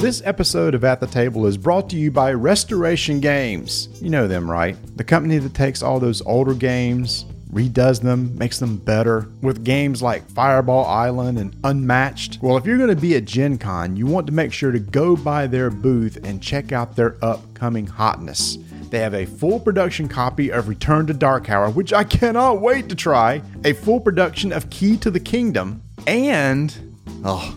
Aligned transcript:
This 0.00 0.22
episode 0.24 0.74
of 0.74 0.82
At 0.82 0.98
the 0.98 1.06
Table 1.06 1.46
is 1.46 1.58
brought 1.58 1.90
to 1.90 1.96
you 1.96 2.10
by 2.10 2.32
Restoration 2.32 3.20
Games. 3.20 3.90
You 4.00 4.08
know 4.08 4.26
them, 4.26 4.50
right? 4.50 4.74
The 4.96 5.04
company 5.04 5.36
that 5.36 5.52
takes 5.52 5.82
all 5.82 6.00
those 6.00 6.22
older 6.22 6.54
games, 6.54 7.26
redoes 7.52 8.00
them, 8.00 8.34
makes 8.38 8.58
them 8.58 8.78
better 8.78 9.28
with 9.42 9.62
games 9.62 10.00
like 10.00 10.26
Fireball 10.30 10.86
Island 10.86 11.38
and 11.38 11.54
Unmatched. 11.64 12.38
Well, 12.40 12.56
if 12.56 12.64
you're 12.64 12.78
going 12.78 12.88
to 12.88 12.96
be 12.96 13.14
at 13.14 13.26
Gen 13.26 13.58
Con, 13.58 13.94
you 13.94 14.06
want 14.06 14.26
to 14.28 14.32
make 14.32 14.54
sure 14.54 14.72
to 14.72 14.78
go 14.78 15.16
by 15.16 15.46
their 15.46 15.68
booth 15.68 16.16
and 16.24 16.42
check 16.42 16.72
out 16.72 16.96
their 16.96 17.22
upcoming 17.22 17.86
hotness. 17.86 18.56
They 18.88 19.00
have 19.00 19.14
a 19.14 19.26
full 19.26 19.60
production 19.60 20.08
copy 20.08 20.50
of 20.50 20.68
Return 20.68 21.08
to 21.08 21.12
Dark 21.12 21.44
Tower, 21.44 21.68
which 21.68 21.92
I 21.92 22.04
cannot 22.04 22.62
wait 22.62 22.88
to 22.88 22.94
try, 22.94 23.42
a 23.64 23.74
full 23.74 24.00
production 24.00 24.50
of 24.50 24.70
Key 24.70 24.96
to 24.96 25.10
the 25.10 25.20
Kingdom, 25.20 25.82
and, 26.06 26.74
oh, 27.22 27.54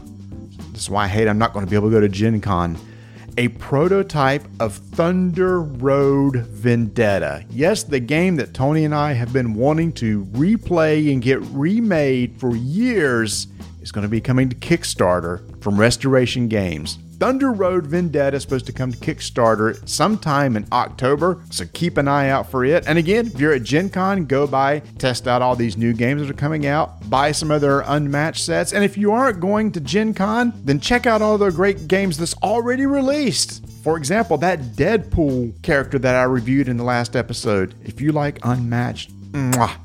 this 0.74 0.84
is 0.84 0.90
why 0.90 1.06
I 1.06 1.08
hate 1.08 1.28
I'm 1.28 1.38
not 1.38 1.54
going 1.54 1.66
to 1.66 1.70
be 1.70 1.76
able 1.76 1.90
to 1.90 1.94
go 1.94 2.02
to 2.02 2.10
Gen 2.10 2.42
Con. 2.42 2.78
A 3.38 3.48
prototype 3.48 4.44
of 4.60 4.76
Thunder 4.76 5.62
Road 5.62 6.38
Vendetta. 6.48 7.46
Yes, 7.50 7.84
the 7.84 8.00
game 8.00 8.36
that 8.36 8.54
Tony 8.54 8.86
and 8.86 8.94
I 8.94 9.14
have 9.14 9.32
been 9.32 9.54
wanting 9.56 9.92
to 9.94 10.26
replay 10.26 11.12
and 11.12 11.22
get 11.22 11.42
remade 11.42 12.40
for 12.40 12.56
years 12.56 13.48
is 13.82 13.92
going 13.92 14.04
to 14.04 14.10
be 14.10 14.22
coming 14.22 14.50
to 14.50 14.56
Kickstarter 14.56 15.62
from 15.64 15.80
Restoration 15.80 16.48
Games. 16.48 16.98
Thunder 17.24 17.54
Road 17.54 17.88
Vendetta 17.88 18.36
is 18.36 18.42
supposed 18.42 18.66
to 18.66 18.74
come 18.74 18.92
to 18.92 18.98
Kickstarter 18.98 19.88
sometime 19.88 20.58
in 20.58 20.68
October, 20.74 21.42
so 21.52 21.64
keep 21.72 21.96
an 21.96 22.10
eye 22.10 22.28
out 22.28 22.52
for 22.52 22.66
it. 22.66 22.84
And 22.86 22.98
again, 22.98 23.28
if 23.28 23.40
you're 23.40 23.54
at 23.54 23.64
Gen 23.64 23.90
Con, 23.90 24.26
go 24.26 24.46
by, 24.46 24.80
test 24.98 25.26
out 25.26 25.42
all 25.42 25.56
these 25.56 25.78
new 25.78 25.94
games 25.94 26.20
that 26.20 26.30
are 26.30 26.34
coming 26.34 26.66
out, 26.66 27.10
buy 27.10 27.32
some 27.32 27.50
of 27.50 27.62
their 27.62 27.80
unmatched 27.88 28.44
sets. 28.44 28.74
And 28.74 28.84
if 28.84 28.98
you 28.98 29.14
aren't 29.14 29.40
going 29.40 29.72
to 29.72 29.80
Gen 29.80 30.14
Con, 30.14 30.52
then 30.66 30.82
check 30.82 31.08
out 31.08 31.22
all 31.22 31.38
the 31.38 31.50
great 31.50 31.88
games 31.88 32.18
that's 32.18 32.36
already 32.44 32.86
released. 32.86 33.66
For 33.86 33.96
example, 33.96 34.38
that 34.40 34.60
Deadpool 34.76 35.62
character 35.62 35.98
that 36.00 36.16
I 36.16 36.24
reviewed 36.24 36.68
in 36.68 36.76
the 36.76 36.84
last 36.84 37.16
episode. 37.16 37.74
If 37.86 38.02
you 38.02 38.12
like 38.12 38.40
Unmatched, 38.44 39.14
mwah, 39.32 39.78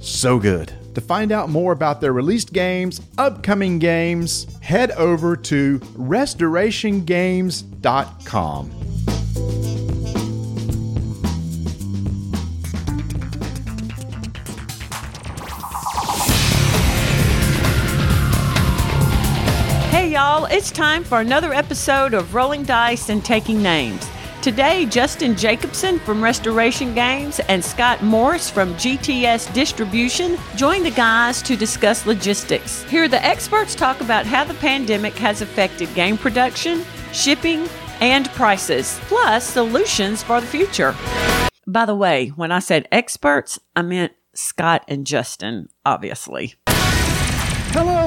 so 0.00 0.38
good. 0.38 0.72
To 0.94 1.00
find 1.00 1.32
out 1.32 1.48
more 1.48 1.72
about 1.72 2.00
their 2.00 2.12
released 2.12 2.52
games, 2.52 3.00
upcoming 3.18 3.80
games, 3.80 4.46
head 4.60 4.92
over 4.92 5.34
to 5.36 5.80
restorationgames.com. 5.80 8.70
Hey 19.90 20.12
y'all, 20.12 20.44
it's 20.46 20.70
time 20.70 21.02
for 21.02 21.20
another 21.20 21.52
episode 21.52 22.14
of 22.14 22.36
Rolling 22.36 22.62
Dice 22.62 23.08
and 23.08 23.24
Taking 23.24 23.60
Names. 23.60 24.08
Today, 24.44 24.84
Justin 24.84 25.38
Jacobson 25.38 25.98
from 25.98 26.22
Restoration 26.22 26.92
Games 26.92 27.40
and 27.48 27.64
Scott 27.64 28.02
Morris 28.02 28.50
from 28.50 28.74
GTS 28.74 29.50
Distribution 29.54 30.36
join 30.54 30.82
the 30.82 30.90
guys 30.90 31.40
to 31.40 31.56
discuss 31.56 32.04
logistics. 32.04 32.82
Here, 32.82 33.08
the 33.08 33.24
experts 33.24 33.74
talk 33.74 34.02
about 34.02 34.26
how 34.26 34.44
the 34.44 34.52
pandemic 34.52 35.14
has 35.14 35.40
affected 35.40 35.94
game 35.94 36.18
production, 36.18 36.84
shipping, 37.14 37.66
and 38.02 38.28
prices, 38.32 39.00
plus 39.04 39.48
solutions 39.48 40.22
for 40.22 40.42
the 40.42 40.46
future. 40.46 40.94
By 41.66 41.86
the 41.86 41.96
way, 41.96 42.28
when 42.28 42.52
I 42.52 42.58
said 42.58 42.86
experts, 42.92 43.58
I 43.74 43.80
meant 43.80 44.12
Scott 44.34 44.84
and 44.88 45.06
Justin, 45.06 45.70
obviously. 45.86 46.56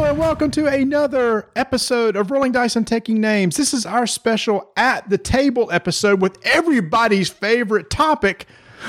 And 0.08 0.18
welcome 0.18 0.52
to 0.52 0.68
another 0.68 1.50
episode 1.58 2.16
of 2.16 2.32
Rolling 2.32 2.54
Dice 2.54 2.78
and 2.78 2.88
Taking 2.88 3.20
Names. 3.20 3.58
This 3.58 3.74
is 3.74 3.86
our 3.86 4.08
special 4.08 4.72
at 4.78 5.10
the 5.10 5.18
table 5.18 5.70
episode 5.70 6.22
with 6.22 6.38
everybody's 6.44 7.28
favorite 7.28 7.90
topic, 7.90 8.46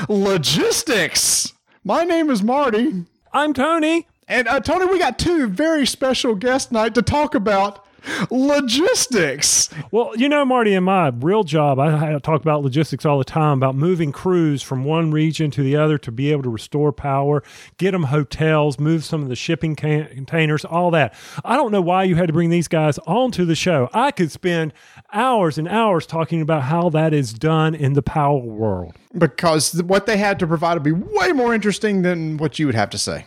logistics. 0.09 1.55
My 1.83 2.05
name 2.05 2.31
is 2.31 2.41
Marty. 2.41 3.05
I'm 3.33 3.53
Tony. 3.53 4.06
And 4.29 4.47
uh, 4.47 4.61
Tony, 4.61 4.87
we 4.87 5.01
got 5.01 5.19
two 5.19 5.49
very 5.49 5.89
special 5.89 6.37
guests 6.37 6.69
tonight 6.69 6.95
to 6.95 7.03
talk 7.03 7.35
about 7.35 7.85
logistics. 8.31 9.71
Well, 9.91 10.13
you 10.17 10.29
know, 10.29 10.45
Marty, 10.45 10.75
in 10.75 10.85
my 10.85 11.09
real 11.09 11.45
job, 11.45 11.79
I, 11.79 12.15
I, 12.15 12.19
talk 12.19 12.41
about 12.41 12.63
logistics 12.63 13.05
all 13.05 13.19
the 13.19 13.25
time 13.25 13.59
about 13.59 13.75
moving 13.75 14.13
crews 14.13 14.63
from 14.63 14.85
one 14.85 15.11
region 15.11 15.51
to 15.53 15.63
the 15.63 15.77
other 15.77 15.99
to 15.99 16.13
be 16.13 16.33
able 16.33 16.43
to 16.45 16.49
restore 16.49 16.93
power, 16.93 17.43
get 17.77 17.93
them 17.93 18.05
hotels, 18.05 18.79
move 18.79 19.05
some 19.05 19.23
of 19.23 19.29
the 19.29 19.37
shipping 19.37 19.77
can- 19.77 20.09
containers, 20.09 20.65
all 20.65 20.91
that. 20.91 21.15
I 21.45 21.57
don't 21.57 21.73
know 21.73 21.81
why 21.81 22.05
you 22.05 22.17
had 22.17 22.27
to 22.27 22.33
bring 22.33 22.51
these 22.51 22.69
guys 22.69 22.99
onto 23.07 23.45
the 23.45 23.55
show. 23.55 23.89
I 23.93 24.11
could 24.11 24.31
spend 24.31 24.73
hours 25.13 25.59
and 25.59 25.69
hours 25.69 26.07
talking 26.07 26.41
about 26.41 26.63
how 26.63 26.91
that 26.91 27.13
is 27.13 27.33
done 27.33 27.75
in 27.75 27.95
the 27.95 28.03
power 28.03 28.39
world. 28.39 28.95
Because 29.17 29.83
what 29.83 30.07
they 30.07 30.17
had 30.17 30.39
to 30.41 30.47
provide 30.47 30.75
would 30.75 30.83
be 30.83 30.93
way 30.93 31.33
more 31.33 31.55
interesting 31.55 32.03
than 32.03 32.37
what 32.37 32.59
you 32.59 32.67
would 32.67 32.75
have 32.75 32.91
to 32.91 32.99
say. 32.99 33.27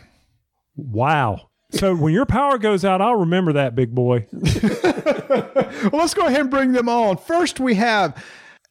Wow. 0.75 1.50
So 1.71 1.95
when 1.95 2.13
your 2.13 2.25
power 2.25 2.57
goes 2.57 2.83
out, 2.83 3.01
I'll 3.01 3.15
remember 3.15 3.53
that, 3.53 3.75
big 3.75 3.95
boy. 3.95 4.27
well, 4.31 5.89
let's 5.93 6.13
go 6.13 6.27
ahead 6.27 6.41
and 6.41 6.49
bring 6.51 6.73
them 6.73 6.89
on. 6.89 7.17
First, 7.17 7.59
we 7.59 7.75
have 7.75 8.21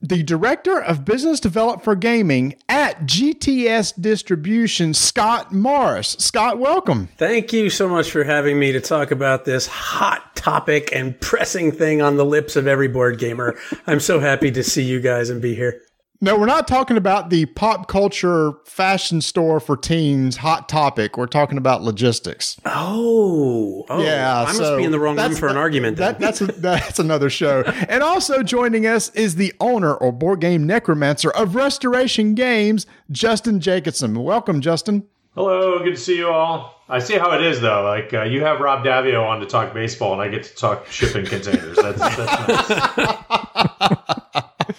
the 0.03 0.23
director 0.23 0.81
of 0.81 1.05
business 1.05 1.41
development 1.41 1.85
for 1.85 1.95
gaming 1.95 2.55
at 2.69 3.01
GTS 3.03 4.01
Distribution, 4.01 4.95
Scott 4.95 5.53
Morris. 5.53 6.17
Scott, 6.19 6.59
welcome. 6.59 7.09
Thank 7.19 7.53
you 7.53 7.69
so 7.69 7.89
much 7.89 8.11
for 8.11 8.25
having 8.25 8.59
me 8.59 8.73
to 8.73 8.81
talk 8.81 9.11
about 9.11 9.45
this 9.45 9.67
hot 9.67 10.35
topic 10.37 10.91
and 10.95 11.21
pressing 11.21 11.71
thing 11.71 12.01
on 12.01 12.17
the 12.17 12.25
lips 12.25 12.57
of 12.57 12.67
every 12.67 12.89
board 12.89 13.19
gamer. 13.19 13.59
I'm 13.87 14.01
so 14.01 14.21
happy 14.21 14.51
to 14.53 14.63
see 14.63 14.83
you 14.83 15.01
guys 15.01 15.29
and 15.29 15.43
be 15.43 15.55
here. 15.55 15.83
No, 16.23 16.37
we're 16.37 16.45
not 16.45 16.69
talking 16.69 16.99
about 16.99 17.31
the 17.31 17.47
pop 17.47 17.89
culture 17.89 18.53
fashion 18.67 19.23
store 19.23 19.59
for 19.59 19.75
teens 19.75 20.37
hot 20.37 20.69
topic. 20.69 21.17
We're 21.17 21.25
talking 21.25 21.57
about 21.57 21.83
logistics. 21.83 22.61
Oh, 22.67 23.87
oh 23.89 24.03
yeah. 24.03 24.45
I 24.47 24.53
must 24.53 24.77
be 24.77 24.85
in 24.85 24.93
the 24.93 25.01
wrong 25.01 25.17
room 25.17 25.35
for 25.35 25.49
an 25.49 25.57
argument. 25.57 25.97
That, 25.97 26.19
that's 26.19 26.43
a, 26.43 26.47
that's 26.59 26.99
another 26.99 27.31
show. 27.31 27.63
and 27.89 28.03
also 28.03 28.43
joining 28.43 28.87
us 28.87 29.09
is 29.15 29.37
the 29.37 29.55
owner 29.61 29.95
or 29.95 30.13
board 30.13 30.43
game 30.43 30.67
necromancer 30.67 31.31
of 31.31 31.55
Restoration 31.55 32.35
Games, 32.35 32.85
Justin 33.11 33.59
Jacobson. 33.59 34.23
Welcome, 34.23 34.61
Justin. 34.61 35.07
Hello, 35.35 35.79
good 35.79 35.95
to 35.95 35.97
see 35.97 36.19
you 36.19 36.29
all. 36.29 36.83
I 36.87 36.99
see 36.99 37.17
how 37.17 37.31
it 37.33 37.41
is 37.41 37.63
though. 37.63 37.83
Like 37.83 38.13
uh, 38.13 38.25
you 38.25 38.45
have 38.45 38.61
Rob 38.61 38.85
Daviau 38.85 39.27
on 39.27 39.41
to 39.41 39.47
talk 39.47 39.73
baseball, 39.73 40.13
and 40.13 40.21
I 40.21 40.29
get 40.29 40.45
to 40.45 40.55
talk 40.55 40.87
shipping 40.89 41.25
containers. 41.25 41.79
That's, 41.79 41.99
that's 41.99 42.69
nice. 42.69 43.17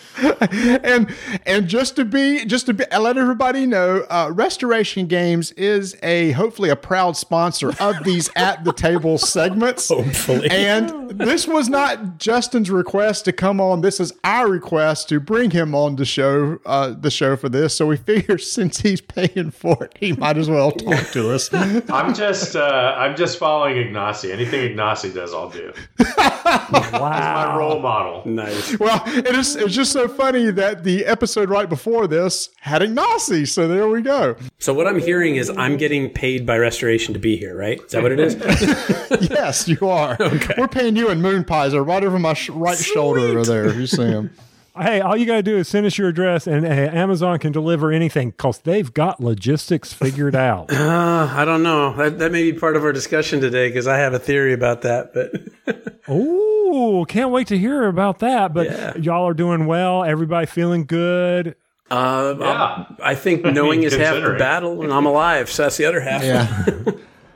and 0.84 1.14
and 1.46 1.68
just 1.68 1.96
to 1.96 2.06
be 2.06 2.46
just 2.46 2.68
to 2.68 2.74
be, 2.74 2.84
let 2.92 3.18
everybody 3.18 3.66
know, 3.66 4.06
uh, 4.10 4.30
Restoration 4.34 5.08
Games 5.08 5.52
is 5.54 5.96
a 6.04 6.32
hopefully 6.32 6.70
a 6.70 6.76
proud 6.76 7.18
sponsor 7.18 7.74
of 7.80 8.04
these 8.04 8.30
at 8.36 8.64
the 8.64 8.74
table 8.74 9.18
segments. 9.18 9.90
Hopefully, 9.90 10.50
and 10.50 11.10
this 11.12 11.48
was 11.48 11.70
not 11.70 12.18
Justin's 12.20 12.70
request 12.70 13.26
to 13.26 13.34
come 13.34 13.60
on. 13.60 13.82
This 13.82 14.00
is 14.00 14.14
our 14.24 14.48
request 14.48 15.10
to 15.10 15.20
bring 15.20 15.52
him 15.52 15.74
on 15.74 15.96
the 15.96 16.06
show 16.06 16.60
uh, 16.66 16.94
the 16.94 17.12
show 17.12 17.36
for 17.36 17.50
this. 17.50 17.74
So 17.74 17.88
we 17.88 17.98
figure 17.98 18.38
since 18.38 18.82
he's 18.82 19.02
paying 19.02 19.52
for 19.52 19.84
it, 19.86 19.98
he 20.00 20.14
might 20.14 20.38
as 20.38 20.50
well 20.50 20.72
talk 20.72 21.08
to 21.12 21.32
us. 21.32 21.52
I'm 21.54 22.14
just 22.14 22.56
uh, 22.56 22.96
I'm 22.98 23.16
just 23.16 23.40
following 23.40 23.76
Ignacy. 23.76 24.32
Anything 24.32 24.76
Ignacy 24.76 25.14
does, 25.14 25.34
I'll 25.34 25.50
do. 25.50 25.74
wow, 26.00 26.68
He's 26.70 26.92
my 26.92 27.56
role 27.58 27.80
model. 27.80 28.22
Nice. 28.26 28.78
Well, 28.80 29.02
it 29.08 29.36
is 29.36 29.56
it's 29.56 29.74
just 29.74 29.92
so 29.92 30.08
funny 30.12 30.52
that 30.52 30.84
the 30.84 31.06
episode 31.06 31.50
right 31.50 31.68
before 31.68 32.08
this 32.08 32.50
had 32.60 32.82
Ignacy. 32.82 33.48
So 33.48 33.68
there 33.68 33.88
we 33.88 34.02
go. 34.02 34.36
So 34.60 34.74
what 34.74 34.88
I'm 34.88 35.00
hearing 35.00 35.36
is 35.36 35.50
I'm 35.50 35.78
getting 35.78 36.10
paid 36.10 36.46
by 36.46 36.58
Restoration 36.58 37.14
to 37.14 37.20
be 37.20 37.38
here, 37.38 37.56
right? 37.58 37.80
Is 37.82 37.92
that 37.92 38.04
what 38.04 38.12
it 38.12 38.20
is? 38.20 38.36
yes, 39.30 39.68
you 39.68 39.88
are. 39.88 40.18
Okay. 40.20 40.54
We're 40.58 40.68
paying 40.68 40.96
you 40.96 41.10
in 41.10 41.22
moon 41.22 41.44
pies. 41.44 41.72
They're 41.72 41.84
right 41.84 42.04
over 42.04 42.20
my 42.20 42.34
sh- 42.34 42.50
right 42.50 42.78
Sweet. 42.78 42.94
shoulder 42.94 43.20
over 43.22 43.44
there. 43.44 43.74
You 43.74 43.88
see 43.88 43.98
them. 44.06 44.32
Hey, 44.78 45.02
all 45.02 45.18
you 45.18 45.26
got 45.26 45.36
to 45.36 45.44
do 45.44 45.58
is 45.58 45.68
send 45.68 45.86
us 45.86 45.98
your 45.98 46.08
address, 46.08 46.48
and 46.48 46.66
uh, 46.66 46.70
Amazon 46.70 47.40
can 47.40 47.52
deliver 47.52 47.92
anything 47.92 48.30
because 48.30 48.60
they've 48.60 48.94
got 48.94 49.20
logistics 49.20 49.94
figured 49.94 50.36
out. 50.36 50.70
Uh, 50.82 51.32
I 51.36 51.46
don't 51.46 51.62
know. 51.62 51.96
That, 51.96 52.20
that 52.20 52.32
may 52.32 52.52
be 52.52 52.58
part 52.58 52.76
of 52.76 52.84
our 52.84 52.92
discussion 52.92 53.40
today 53.40 53.70
because 53.70 53.88
I 53.88 53.98
have 53.98 54.14
a 54.14 54.20
theory 54.20 54.52
about 54.52 54.82
that. 54.82 55.14
But 55.14 56.02
oh, 56.08 57.06
can't 57.08 57.30
wait 57.30 57.48
to 57.48 57.58
hear 57.58 57.88
about 57.88 58.20
that. 58.20 58.54
But 58.54 58.66
yeah. 58.66 58.98
y'all 58.98 59.28
are 59.28 59.34
doing 59.34 59.68
well. 59.68 60.04
Everybody 60.04 60.48
feeling 60.48 60.86
good. 60.86 61.56
Uh, 61.90 62.36
yeah. 62.40 62.86
I 63.02 63.16
think 63.16 63.44
knowing 63.46 63.56
I 63.72 63.76
mean, 63.76 63.84
is 63.84 63.96
half 63.96 64.16
the 64.16 64.36
battle, 64.40 64.82
and 64.82 64.92
I'm 64.92 65.06
alive, 65.06 65.50
so 65.50 65.64
that's 65.64 65.78
the 65.78 65.86
other 65.86 66.02
half. 66.02 66.24
Yeah. 66.24 66.66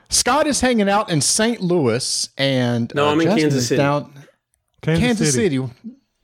Scott 0.10 0.48
is 0.48 0.62
hanging 0.62 0.90
out 0.90 1.10
in 1.12 1.22
St. 1.22 1.62
Louis, 1.62 2.30
and 2.38 2.92
no, 2.96 3.08
uh, 3.08 3.12
I'm 3.12 3.22
in 3.22 3.28
Justin 3.28 3.42
Kansas 3.42 3.68
City. 3.68 3.78
Down 3.78 4.14
Kansas, 4.81 5.04
Kansas 5.04 5.34
City. 5.34 5.58
City. 5.58 5.74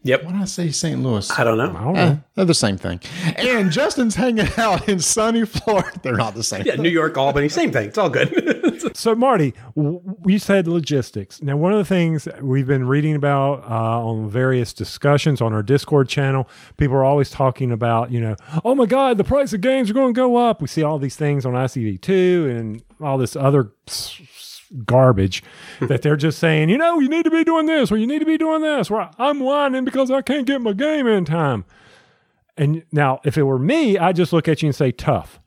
Yep. 0.03 0.24
Why 0.24 0.31
did 0.31 0.42
I 0.42 0.45
say 0.45 0.71
St. 0.71 1.01
Louis? 1.03 1.30
I 1.38 1.44
don't 1.44 1.57
know. 1.59 1.69
I 1.77 1.83
don't 1.83 1.94
know. 1.94 2.19
they're 2.33 2.45
the 2.45 2.53
same 2.56 2.77
thing. 2.77 3.00
And 3.38 3.71
Justin's 3.71 4.15
hanging 4.15 4.48
out 4.57 4.89
in 4.89 5.00
sunny 5.00 5.45
Florida. 5.45 5.92
They're 6.03 6.15
not 6.18 6.33
the 6.33 6.44
same. 6.44 6.63
Yeah, 6.65 6.75
New 6.75 6.89
York, 6.89 7.15
Albany, 7.18 7.50
same 7.50 7.71
thing. 7.71 7.89
It's 7.89 7.98
all 7.98 8.09
good. 8.09 8.59
So, 8.95 9.13
Marty, 9.15 9.53
w- 9.75 10.01
you 10.25 10.39
said 10.39 10.68
logistics. 10.68 11.42
Now, 11.42 11.56
one 11.56 11.71
of 11.71 11.77
the 11.77 11.86
things 11.86 12.27
we've 12.42 12.65
been 12.65 12.88
reading 12.88 13.15
about 13.15 13.63
uh, 13.69 14.03
on 14.06 14.27
various 14.27 14.74
discussions 14.74 15.39
on 15.39 15.53
our 15.53 15.62
Discord 15.63 16.09
channel, 16.09 16.50
people 16.77 16.95
are 16.97 17.04
always 17.06 17.30
talking 17.30 17.71
about, 17.71 18.12
you 18.12 18.19
know, 18.19 18.36
oh 18.65 18.74
my 18.75 18.88
God, 18.88 19.18
the 19.18 19.24
price 19.24 19.54
of 19.54 19.62
games 19.62 19.89
are 19.89 19.94
going 19.94 20.13
to 20.13 20.18
go 20.18 20.36
up. 20.36 20.62
We 20.62 20.68
see 20.68 20.81
all 20.83 20.97
these 20.97 21.15
things 21.15 21.45
on 21.45 21.54
ICV2 21.54 22.50
and 22.59 22.83
all 23.00 23.18
this 23.19 23.36
other 23.36 23.71
s- 23.88 24.19
s- 24.19 24.50
garbage 24.85 25.44
that 25.79 26.01
they're 26.01 26.15
just 26.15 26.39
saying, 26.39 26.69
you 26.69 26.77
know, 26.77 27.00
you 27.00 27.09
need 27.09 27.23
to 27.23 27.31
be 27.31 27.44
doing 27.44 27.65
this 27.65 27.91
or 27.91 27.97
you 27.97 28.07
need 28.07 28.19
to 28.19 28.25
be 28.25 28.38
doing 28.38 28.62
this. 28.62 28.89
Or 28.89 29.09
I'm 29.18 29.39
whining 29.39 29.85
because 29.85 30.12
I 30.12 30.21
can't 30.21 30.47
get 30.47 30.62
my 30.62 30.73
game 30.73 31.07
in 31.07 31.25
time. 31.25 31.65
And 32.57 32.83
now, 32.91 33.21
if 33.23 33.38
it 33.38 33.44
were 33.44 33.59
me, 33.59 33.97
I'd 33.97 34.15
just 34.15 34.33
look 34.33 34.47
at 34.47 34.62
you 34.62 34.68
and 34.68 34.75
say, 34.75 34.91
tough 34.91 35.39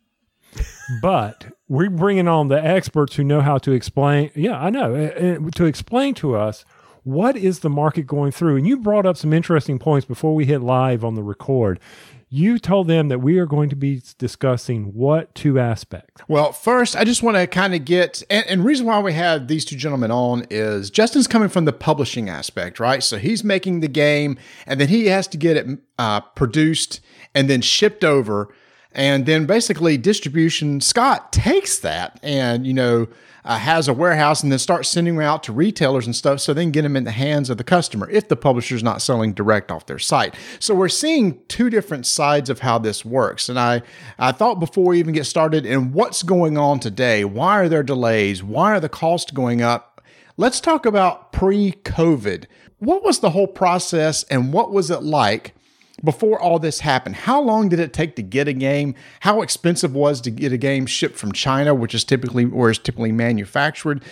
but 1.01 1.47
we're 1.69 1.91
bringing 1.91 2.29
on 2.29 2.49
the 2.49 2.63
experts 2.63 3.17
who 3.17 3.25
know 3.25 3.41
how 3.41 3.59
to 3.59 3.73
explain. 3.73 4.31
Yeah, 4.35 4.59
I 4.59 4.71
know 4.71 4.95
uh, 4.95 5.47
uh, 5.47 5.51
to 5.55 5.65
explain 5.65 6.15
to 6.15 6.37
us 6.37 6.65
what 7.03 7.37
is 7.37 7.61
the 7.61 7.71
market 7.71 8.07
going 8.07 8.33
through. 8.33 8.57
And 8.57 8.67
you 8.67 8.79
brought 8.79 9.07
up 9.07 9.17
some 9.17 9.33
interesting 9.33 9.79
points 9.79 10.07
before 10.07 10.35
we 10.35 10.47
hit 10.47 10.61
live 10.61 11.05
on 11.05 11.15
the 11.15 11.23
record. 11.23 11.81
You 12.29 12.59
told 12.59 12.89
them 12.89 13.09
that 13.09 13.21
we 13.21 13.39
are 13.39 13.47
going 13.47 13.71
to 13.71 13.77
be 13.77 14.03
discussing 14.19 14.95
what 14.95 15.35
two 15.35 15.59
aspects. 15.59 16.23
Well, 16.29 16.53
first, 16.53 16.97
I 16.97 17.05
just 17.05 17.23
want 17.23 17.37
to 17.37 17.47
kind 17.47 17.75
of 17.75 17.85
get, 17.85 18.23
and, 18.29 18.47
and 18.47 18.65
reason 18.65 18.87
why 18.87 19.01
we 19.01 19.13
have 19.13 19.49
these 19.49 19.65
two 19.65 19.77
gentlemen 19.77 20.11
on 20.11 20.47
is 20.51 20.91
Justin's 20.91 21.27
coming 21.27 21.49
from 21.49 21.65
the 21.65 21.73
publishing 21.73 22.29
aspect, 22.29 22.81
right? 22.81 23.03
So 23.03 23.19
he's 23.19 23.45
making 23.45 23.81
the 23.81 23.89
game, 23.89 24.39
and 24.67 24.81
then 24.81 24.89
he 24.89 25.07
has 25.07 25.27
to 25.29 25.37
get 25.37 25.57
it 25.57 25.79
uh, 25.99 26.21
produced 26.21 27.01
and 27.35 27.49
then 27.49 27.61
shipped 27.61 28.05
over, 28.05 28.53
and 28.93 29.27
then 29.27 29.47
basically 29.47 29.99
distribution. 29.99 30.81
Scott 30.81 31.33
takes 31.33 31.79
that 31.81 32.19
and 32.23 32.67
you 32.67 32.73
know 32.73 33.09
uh, 33.45 33.59
has 33.59 33.89
a 33.89 33.93
warehouse 33.93 34.43
and 34.43 34.51
then 34.51 34.59
starts 34.59 34.89
sending 34.89 35.17
them 35.17 35.25
out 35.25 35.43
to 35.43 35.53
retailers 35.53 36.07
and 36.07 36.17
stuff, 36.17 36.41
so 36.41 36.55
they 36.55 36.63
can 36.63 36.71
get 36.71 36.83
them 36.83 36.97
in 36.97 37.05
the 37.05 37.11
hands 37.11 37.51
of 37.51 37.59
the 37.59 37.65
customer 37.65 38.09
if 38.11 38.29
the 38.29 38.37
publisher's 38.37 38.83
not 38.83 39.03
selling 39.03 39.35
direct 39.35 39.71
off 39.71 39.87
their 39.87 39.99
site. 39.99 40.35
So 40.59 40.75
we're 40.75 40.89
seeing 40.89 41.41
two 41.49 41.71
different 41.71 42.07
sides 42.07 42.49
of 42.51 42.61
how 42.61 42.79
this 42.79 43.05
works. 43.05 43.49
And 43.49 43.59
I, 43.59 43.83
I 44.19 44.33
thought 44.33 44.61
before 44.61 44.87
we 44.87 44.99
even 44.99 45.15
get 45.15 45.27
started, 45.27 45.67
and 45.67 45.93
what's 45.93 46.23
going 46.23 46.57
on 46.57 46.81
today? 46.81 47.25
Why 47.25 47.61
are 47.61 47.69
there 47.69 47.83
delays? 47.83 48.43
Why 48.43 48.73
are 48.73 48.81
the 48.81 48.89
costs 48.89 49.31
going 49.31 49.61
up? 49.63 50.03
Let's 50.37 50.61
talk 50.61 50.87
about 50.87 51.33
pre-COVID. 51.33 52.47
What 52.79 53.05
was 53.05 53.21
the 53.21 53.31
whole 53.31 53.47
process, 53.47 54.25
and 54.25 54.53
what 54.53 54.73
was 54.73 54.91
it 54.91 55.03
like? 55.03 55.55
Before 56.05 56.41
all 56.41 56.59
this 56.59 56.81
happened 56.81 57.17
how 57.17 57.41
long 57.41 57.69
did 57.69 57.81
it 57.81 57.93
take 57.93 58.17
to 58.17 58.23
get 58.23 58.49
a 58.49 58.53
game? 58.53 58.95
How 59.21 59.43
expensive 59.43 59.95
was 59.95 60.21
to 60.23 60.31
get 60.31 60.53
a 60.53 60.59
game 60.59 60.87
shipped 60.87 61.17
from 61.17 61.33
china 61.33 61.75
which 61.75 61.95
is 61.95 62.05
typically 62.05 62.45
or 62.45 62.71
is 62.71 62.79
typically 62.79 63.13
manufactured? 63.13 64.03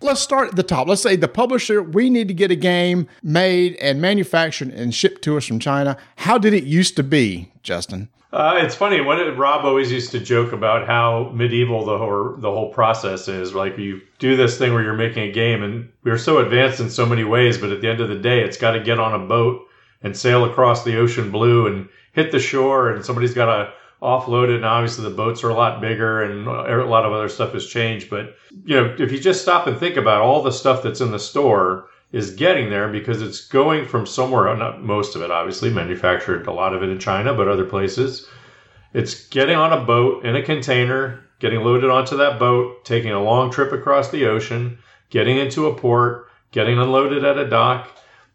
Let's 0.00 0.20
start 0.20 0.48
at 0.48 0.56
the 0.56 0.62
top. 0.62 0.88
Let's 0.88 1.02
say 1.02 1.16
the 1.16 1.28
publisher 1.28 1.82
we 1.82 2.10
need 2.10 2.28
to 2.28 2.34
get 2.34 2.50
a 2.50 2.56
game 2.56 3.08
made 3.22 3.76
and 3.76 4.00
manufactured 4.00 4.70
and 4.70 4.94
shipped 4.94 5.22
to 5.22 5.36
us 5.36 5.46
from 5.46 5.58
china. 5.58 5.96
How 6.16 6.38
did 6.38 6.54
it 6.54 6.64
used 6.64 6.96
to 6.96 7.02
be 7.02 7.52
justin? 7.62 8.08
Uh, 8.32 8.54
it's 8.56 8.74
funny. 8.74 9.02
What 9.02 9.18
Rob 9.36 9.66
always 9.66 9.92
used 9.92 10.10
to 10.12 10.18
joke 10.18 10.52
about 10.52 10.86
how 10.86 11.30
medieval 11.34 11.84
the 11.84 11.98
whole 11.98 12.34
the 12.38 12.50
whole 12.50 12.72
process 12.72 13.28
is. 13.28 13.54
Like 13.54 13.76
you 13.76 14.00
do 14.18 14.36
this 14.36 14.56
thing 14.56 14.72
where 14.72 14.82
you're 14.82 14.94
making 14.94 15.24
a 15.24 15.32
game, 15.32 15.62
and 15.62 15.90
we're 16.02 16.16
so 16.16 16.38
advanced 16.38 16.80
in 16.80 16.88
so 16.88 17.04
many 17.04 17.24
ways, 17.24 17.58
but 17.58 17.70
at 17.70 17.82
the 17.82 17.90
end 17.90 18.00
of 18.00 18.08
the 18.08 18.16
day, 18.16 18.40
it's 18.40 18.56
got 18.56 18.72
to 18.72 18.80
get 18.80 18.98
on 18.98 19.12
a 19.12 19.26
boat 19.26 19.68
and 20.02 20.16
sail 20.16 20.44
across 20.44 20.84
the 20.84 20.96
ocean 20.96 21.30
blue 21.30 21.66
and 21.66 21.88
hit 22.12 22.32
the 22.32 22.38
shore, 22.40 22.90
and 22.90 23.04
somebody's 23.04 23.34
got 23.34 23.46
to 23.46 23.72
offload 24.02 24.48
it. 24.48 24.56
And 24.56 24.64
obviously, 24.64 25.04
the 25.04 25.16
boats 25.16 25.44
are 25.44 25.50
a 25.50 25.54
lot 25.54 25.80
bigger, 25.80 26.22
and 26.22 26.46
a 26.46 26.84
lot 26.84 27.04
of 27.04 27.12
other 27.12 27.28
stuff 27.28 27.52
has 27.52 27.66
changed. 27.66 28.10
But 28.10 28.36
you 28.64 28.76
know, 28.76 28.94
if 28.98 29.12
you 29.12 29.20
just 29.20 29.42
stop 29.42 29.66
and 29.66 29.78
think 29.78 29.96
about 29.96 30.22
all 30.22 30.42
the 30.42 30.52
stuff 30.52 30.82
that's 30.82 31.00
in 31.00 31.10
the 31.10 31.18
store 31.18 31.88
is 32.12 32.34
getting 32.34 32.68
there 32.68 32.88
because 32.88 33.22
it's 33.22 33.46
going 33.48 33.86
from 33.86 34.06
somewhere. 34.06 34.54
Not 34.54 34.82
most 34.82 35.16
of 35.16 35.22
it, 35.22 35.30
obviously, 35.30 35.70
manufactured 35.70 36.46
a 36.46 36.52
lot 36.52 36.74
of 36.74 36.82
it 36.82 36.90
in 36.90 36.98
China, 36.98 37.32
but 37.34 37.48
other 37.48 37.64
places. 37.64 38.28
It's 38.92 39.28
getting 39.28 39.56
on 39.56 39.72
a 39.72 39.84
boat 39.84 40.24
in 40.24 40.36
a 40.36 40.42
container, 40.42 41.24
getting 41.38 41.60
loaded 41.60 41.88
onto 41.88 42.18
that 42.18 42.38
boat, 42.38 42.84
taking 42.84 43.12
a 43.12 43.22
long 43.22 43.50
trip 43.50 43.72
across 43.72 44.10
the 44.10 44.26
ocean, 44.26 44.78
getting 45.08 45.38
into 45.38 45.66
a 45.66 45.74
port, 45.74 46.28
getting 46.50 46.78
unloaded 46.78 47.24
at 47.24 47.38
a 47.38 47.48
dock. 47.48 47.88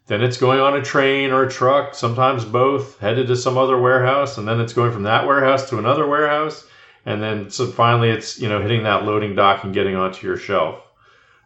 Then 0.08 0.22
it's 0.22 0.38
going 0.38 0.58
on 0.58 0.74
a 0.74 0.82
train 0.82 1.30
or 1.30 1.44
a 1.44 1.50
truck, 1.50 1.94
sometimes 1.94 2.44
both, 2.44 2.98
headed 2.98 3.26
to 3.28 3.36
some 3.36 3.58
other 3.58 3.78
warehouse, 3.78 4.38
and 4.38 4.48
then 4.48 4.58
it's 4.58 4.72
going 4.72 4.90
from 4.90 5.02
that 5.04 5.26
warehouse 5.26 5.68
to 5.68 5.78
another 5.78 6.06
warehouse, 6.06 6.66
and 7.06 7.22
then 7.22 7.50
so 7.50 7.66
finally 7.66 8.08
it's 8.08 8.38
you 8.38 8.48
know 8.48 8.60
hitting 8.60 8.82
that 8.84 9.04
loading 9.04 9.34
dock 9.34 9.64
and 9.64 9.74
getting 9.74 9.94
onto 9.94 10.26
your 10.26 10.38
shelf. 10.38 10.82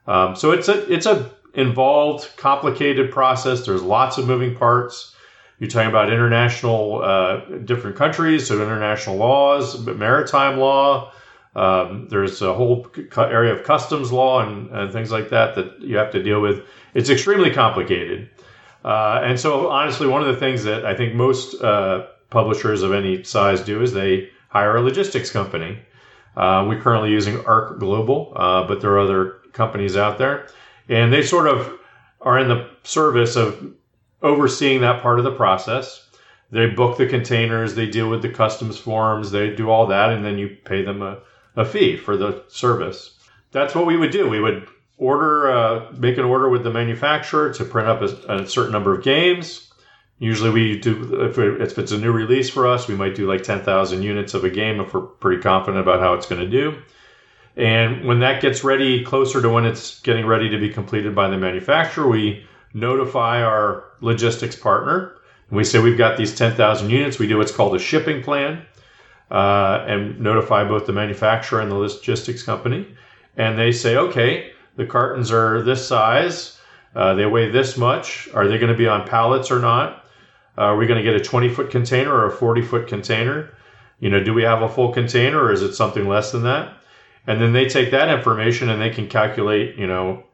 Um, 0.06 0.36
so 0.36 0.52
it's 0.52 0.68
a 0.68 0.92
it's 0.92 1.06
a 1.06 1.30
involved, 1.54 2.28
complicated 2.36 3.10
process. 3.10 3.66
There's 3.66 3.82
lots 3.82 4.16
of 4.16 4.26
moving 4.26 4.54
parts. 4.54 5.14
You're 5.58 5.70
talking 5.70 5.90
about 5.90 6.12
international, 6.12 7.02
uh, 7.02 7.40
different 7.64 7.96
countries, 7.96 8.46
so 8.46 8.56
international 8.56 9.16
laws, 9.16 9.78
maritime 9.86 10.58
law. 10.58 11.12
Um, 11.54 12.08
there's 12.08 12.40
a 12.40 12.54
whole 12.54 12.86
area 13.16 13.54
of 13.54 13.64
customs 13.64 14.10
law 14.10 14.40
and, 14.40 14.70
and, 14.70 14.90
things 14.90 15.12
like 15.12 15.28
that 15.28 15.54
that 15.56 15.82
you 15.82 15.98
have 15.98 16.10
to 16.12 16.22
deal 16.22 16.40
with. 16.40 16.64
It's 16.94 17.10
extremely 17.10 17.50
complicated. 17.50 18.30
Uh, 18.84 19.20
and 19.22 19.38
so, 19.38 19.68
honestly, 19.68 20.06
one 20.06 20.22
of 20.22 20.28
the 20.28 20.40
things 20.40 20.64
that 20.64 20.84
I 20.84 20.94
think 20.94 21.14
most 21.14 21.62
uh, 21.62 22.06
publishers 22.30 22.82
of 22.82 22.92
any 22.92 23.22
size 23.22 23.60
do 23.60 23.82
is 23.82 23.92
they 23.92 24.30
hire 24.48 24.76
a 24.76 24.80
logistics 24.80 25.30
company. 25.30 25.78
Uh, 26.36 26.64
we're 26.68 26.80
currently 26.80 27.10
using 27.10 27.44
Arc 27.44 27.78
Global, 27.78 28.32
uh, 28.34 28.66
but 28.66 28.80
there 28.80 28.92
are 28.92 29.00
other 29.00 29.30
companies 29.52 29.96
out 29.96 30.18
there. 30.18 30.48
And 30.88 31.12
they 31.12 31.22
sort 31.22 31.46
of 31.46 31.78
are 32.20 32.38
in 32.38 32.48
the 32.48 32.68
service 32.82 33.36
of 33.36 33.72
overseeing 34.22 34.80
that 34.80 35.02
part 35.02 35.18
of 35.18 35.24
the 35.24 35.32
process. 35.32 36.08
They 36.50 36.66
book 36.66 36.98
the 36.98 37.06
containers, 37.06 37.74
they 37.74 37.86
deal 37.86 38.10
with 38.10 38.22
the 38.22 38.28
customs 38.28 38.78
forms, 38.78 39.30
they 39.30 39.54
do 39.54 39.70
all 39.70 39.86
that, 39.86 40.10
and 40.10 40.24
then 40.24 40.38
you 40.38 40.56
pay 40.64 40.82
them 40.82 41.02
a, 41.02 41.18
a 41.56 41.64
fee 41.64 41.96
for 41.96 42.16
the 42.16 42.44
service. 42.48 43.18
That's 43.52 43.74
what 43.74 43.86
we 43.86 43.96
would 43.96 44.10
do. 44.10 44.28
We 44.28 44.40
would 44.40 44.66
order, 45.02 45.50
uh, 45.50 45.92
make 45.98 46.16
an 46.16 46.24
order 46.24 46.48
with 46.48 46.62
the 46.62 46.70
manufacturer 46.70 47.52
to 47.52 47.64
print 47.64 47.88
up 47.88 48.02
a, 48.02 48.42
a 48.42 48.46
certain 48.46 48.72
number 48.72 48.94
of 48.94 49.02
games. 49.02 49.68
Usually, 50.18 50.50
we 50.50 50.78
do 50.78 51.24
if, 51.24 51.36
it, 51.38 51.60
if 51.60 51.78
it's 51.78 51.90
a 51.90 51.98
new 51.98 52.12
release 52.12 52.48
for 52.48 52.66
us, 52.68 52.86
we 52.86 52.94
might 52.94 53.16
do 53.16 53.28
like 53.28 53.42
ten 53.42 53.60
thousand 53.60 54.02
units 54.02 54.34
of 54.34 54.44
a 54.44 54.50
game 54.50 54.80
if 54.80 54.94
we're 54.94 55.00
pretty 55.00 55.42
confident 55.42 55.82
about 55.82 56.00
how 56.00 56.14
it's 56.14 56.26
going 56.26 56.40
to 56.40 56.48
do. 56.48 56.80
And 57.56 58.06
when 58.06 58.20
that 58.20 58.40
gets 58.40 58.64
ready, 58.64 59.04
closer 59.04 59.42
to 59.42 59.48
when 59.48 59.66
it's 59.66 60.00
getting 60.00 60.24
ready 60.26 60.48
to 60.48 60.58
be 60.58 60.70
completed 60.70 61.14
by 61.14 61.28
the 61.28 61.36
manufacturer, 61.36 62.08
we 62.08 62.46
notify 62.72 63.42
our 63.42 63.84
logistics 64.00 64.56
partner. 64.56 65.16
And 65.48 65.56
we 65.56 65.64
say 65.64 65.78
we've 65.78 65.98
got 65.98 66.16
these 66.16 66.34
10,000 66.34 66.88
units. 66.88 67.18
We 67.18 67.26
do 67.26 67.36
what's 67.36 67.52
called 67.52 67.74
a 67.74 67.78
shipping 67.78 68.22
plan 68.22 68.64
uh, 69.30 69.84
and 69.86 70.18
notify 70.18 70.64
both 70.64 70.86
the 70.86 70.92
manufacturer 70.92 71.60
and 71.60 71.70
the 71.70 71.74
logistics 71.74 72.42
company. 72.42 72.86
And 73.36 73.58
they 73.58 73.72
say, 73.72 73.96
okay, 73.96 74.52
the 74.76 74.86
cartons 74.86 75.30
are 75.30 75.62
this 75.62 75.86
size. 75.86 76.58
Uh, 76.94 77.14
they 77.14 77.26
weigh 77.26 77.50
this 77.50 77.76
much. 77.76 78.28
Are 78.34 78.46
they 78.46 78.58
going 78.58 78.72
to 78.72 78.78
be 78.78 78.88
on 78.88 79.06
pallets 79.06 79.50
or 79.50 79.58
not? 79.58 80.04
Uh, 80.56 80.62
are 80.62 80.76
we 80.76 80.86
going 80.86 81.02
to 81.02 81.04
get 81.04 81.18
a 81.18 81.24
20 81.24 81.48
foot 81.48 81.70
container 81.70 82.12
or 82.12 82.26
a 82.26 82.30
40 82.30 82.62
foot 82.62 82.86
container? 82.86 83.54
You 84.00 84.10
know, 84.10 84.22
do 84.22 84.34
we 84.34 84.42
have 84.42 84.62
a 84.62 84.68
full 84.68 84.92
container 84.92 85.42
or 85.42 85.52
is 85.52 85.62
it 85.62 85.74
something 85.74 86.06
less 86.08 86.32
than 86.32 86.42
that? 86.42 86.76
And 87.26 87.40
then 87.40 87.52
they 87.52 87.68
take 87.68 87.92
that 87.92 88.08
information 88.10 88.68
and 88.68 88.82
they 88.82 88.90
can 88.90 89.08
calculate, 89.08 89.76
you 89.76 89.86
know, 89.86 90.24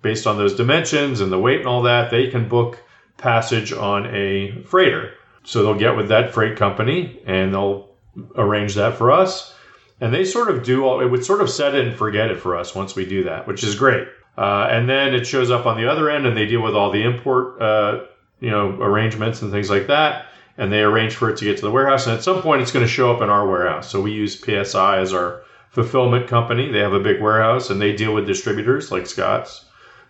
based 0.00 0.26
on 0.26 0.38
those 0.38 0.56
dimensions 0.56 1.20
and 1.20 1.30
the 1.30 1.38
weight 1.38 1.60
and 1.60 1.68
all 1.68 1.82
that, 1.82 2.10
they 2.10 2.28
can 2.28 2.48
book 2.48 2.82
passage 3.18 3.72
on 3.72 4.06
a 4.14 4.62
freighter. 4.62 5.12
So 5.44 5.62
they'll 5.62 5.78
get 5.78 5.96
with 5.96 6.08
that 6.08 6.32
freight 6.32 6.56
company 6.56 7.20
and 7.26 7.52
they'll 7.52 7.90
arrange 8.36 8.74
that 8.74 8.96
for 8.96 9.10
us. 9.12 9.54
And 10.02 10.12
they 10.12 10.24
sort 10.24 10.50
of 10.50 10.64
do 10.64 10.84
all, 10.84 11.00
it 11.00 11.06
would 11.06 11.24
sort 11.24 11.40
of 11.40 11.48
set 11.48 11.76
it 11.76 11.86
and 11.86 11.96
forget 11.96 12.28
it 12.28 12.40
for 12.40 12.56
us 12.56 12.74
once 12.74 12.96
we 12.96 13.06
do 13.06 13.22
that, 13.22 13.46
which 13.46 13.62
is 13.62 13.76
great. 13.76 14.08
Uh, 14.36 14.66
and 14.68 14.88
then 14.88 15.14
it 15.14 15.24
shows 15.24 15.48
up 15.48 15.64
on 15.64 15.76
the 15.76 15.88
other 15.88 16.10
end 16.10 16.26
and 16.26 16.36
they 16.36 16.44
deal 16.44 16.60
with 16.60 16.74
all 16.74 16.90
the 16.90 17.04
import, 17.04 17.62
uh, 17.62 18.00
you 18.40 18.50
know, 18.50 18.70
arrangements 18.80 19.42
and 19.42 19.52
things 19.52 19.70
like 19.70 19.86
that. 19.86 20.26
And 20.58 20.72
they 20.72 20.80
arrange 20.80 21.14
for 21.14 21.30
it 21.30 21.36
to 21.36 21.44
get 21.44 21.56
to 21.58 21.62
the 21.62 21.70
warehouse. 21.70 22.08
And 22.08 22.16
at 22.16 22.24
some 22.24 22.42
point, 22.42 22.62
it's 22.62 22.72
going 22.72 22.84
to 22.84 22.90
show 22.90 23.14
up 23.14 23.22
in 23.22 23.30
our 23.30 23.46
warehouse. 23.46 23.88
So 23.88 24.00
we 24.00 24.10
use 24.10 24.40
PSI 24.40 24.98
as 24.98 25.12
our 25.12 25.44
fulfillment 25.70 26.26
company. 26.26 26.72
They 26.72 26.80
have 26.80 26.94
a 26.94 27.00
big 27.00 27.22
warehouse 27.22 27.70
and 27.70 27.80
they 27.80 27.94
deal 27.94 28.12
with 28.12 28.26
distributors 28.26 28.90
like 28.90 29.06
Scott's 29.06 29.66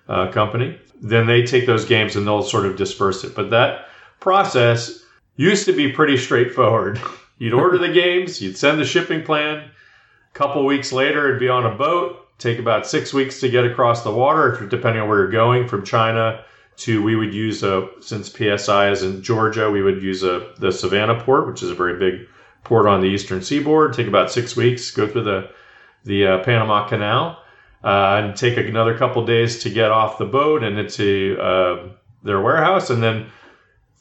uh, 0.08 0.32
company. 0.32 0.80
Then 1.02 1.26
they 1.26 1.44
take 1.44 1.66
those 1.66 1.84
games 1.84 2.16
and 2.16 2.26
they'll 2.26 2.42
sort 2.42 2.64
of 2.64 2.76
disperse 2.76 3.24
it. 3.24 3.34
But 3.34 3.50
that 3.50 3.88
process 4.20 5.04
used 5.36 5.66
to 5.66 5.74
be 5.74 5.92
pretty 5.92 6.16
straightforward. 6.16 6.98
you'd 7.38 7.52
order 7.52 7.76
the 7.76 7.92
games, 7.92 8.40
you'd 8.40 8.56
send 8.56 8.80
the 8.80 8.86
shipping 8.86 9.22
plan. 9.22 9.68
Couple 10.34 10.64
weeks 10.64 10.92
later, 10.92 11.28
it'd 11.28 11.40
be 11.40 11.48
on 11.48 11.66
a 11.66 11.74
boat. 11.74 12.18
Take 12.38 12.58
about 12.58 12.86
six 12.86 13.12
weeks 13.12 13.38
to 13.40 13.48
get 13.48 13.64
across 13.64 14.02
the 14.02 14.10
water, 14.10 14.66
depending 14.68 15.02
on 15.02 15.08
where 15.08 15.18
you're 15.18 15.30
going 15.30 15.68
from 15.68 15.84
China 15.84 16.44
to 16.78 17.02
we 17.02 17.16
would 17.16 17.34
use 17.34 17.62
a 17.62 17.88
since 18.00 18.32
PSI 18.32 18.90
is 18.90 19.02
in 19.02 19.22
Georgia, 19.22 19.70
we 19.70 19.82
would 19.82 20.02
use 20.02 20.22
a 20.22 20.52
the 20.58 20.72
Savannah 20.72 21.20
port, 21.22 21.46
which 21.46 21.62
is 21.62 21.70
a 21.70 21.74
very 21.74 21.98
big 21.98 22.26
port 22.64 22.86
on 22.86 23.00
the 23.00 23.08
eastern 23.08 23.42
seaboard. 23.42 23.92
Take 23.92 24.06
about 24.06 24.30
six 24.32 24.56
weeks, 24.56 24.90
go 24.90 25.06
through 25.06 25.24
the 25.24 25.50
the 26.04 26.26
uh, 26.26 26.38
Panama 26.44 26.88
Canal, 26.88 27.38
uh, 27.84 28.22
and 28.22 28.36
take 28.36 28.56
another 28.56 28.96
couple 28.96 29.24
days 29.24 29.62
to 29.62 29.70
get 29.70 29.90
off 29.90 30.18
the 30.18 30.24
boat 30.24 30.64
and 30.64 30.78
into 30.78 31.38
uh, 31.40 31.88
their 32.24 32.40
warehouse, 32.40 32.90
and 32.90 33.02
then 33.02 33.26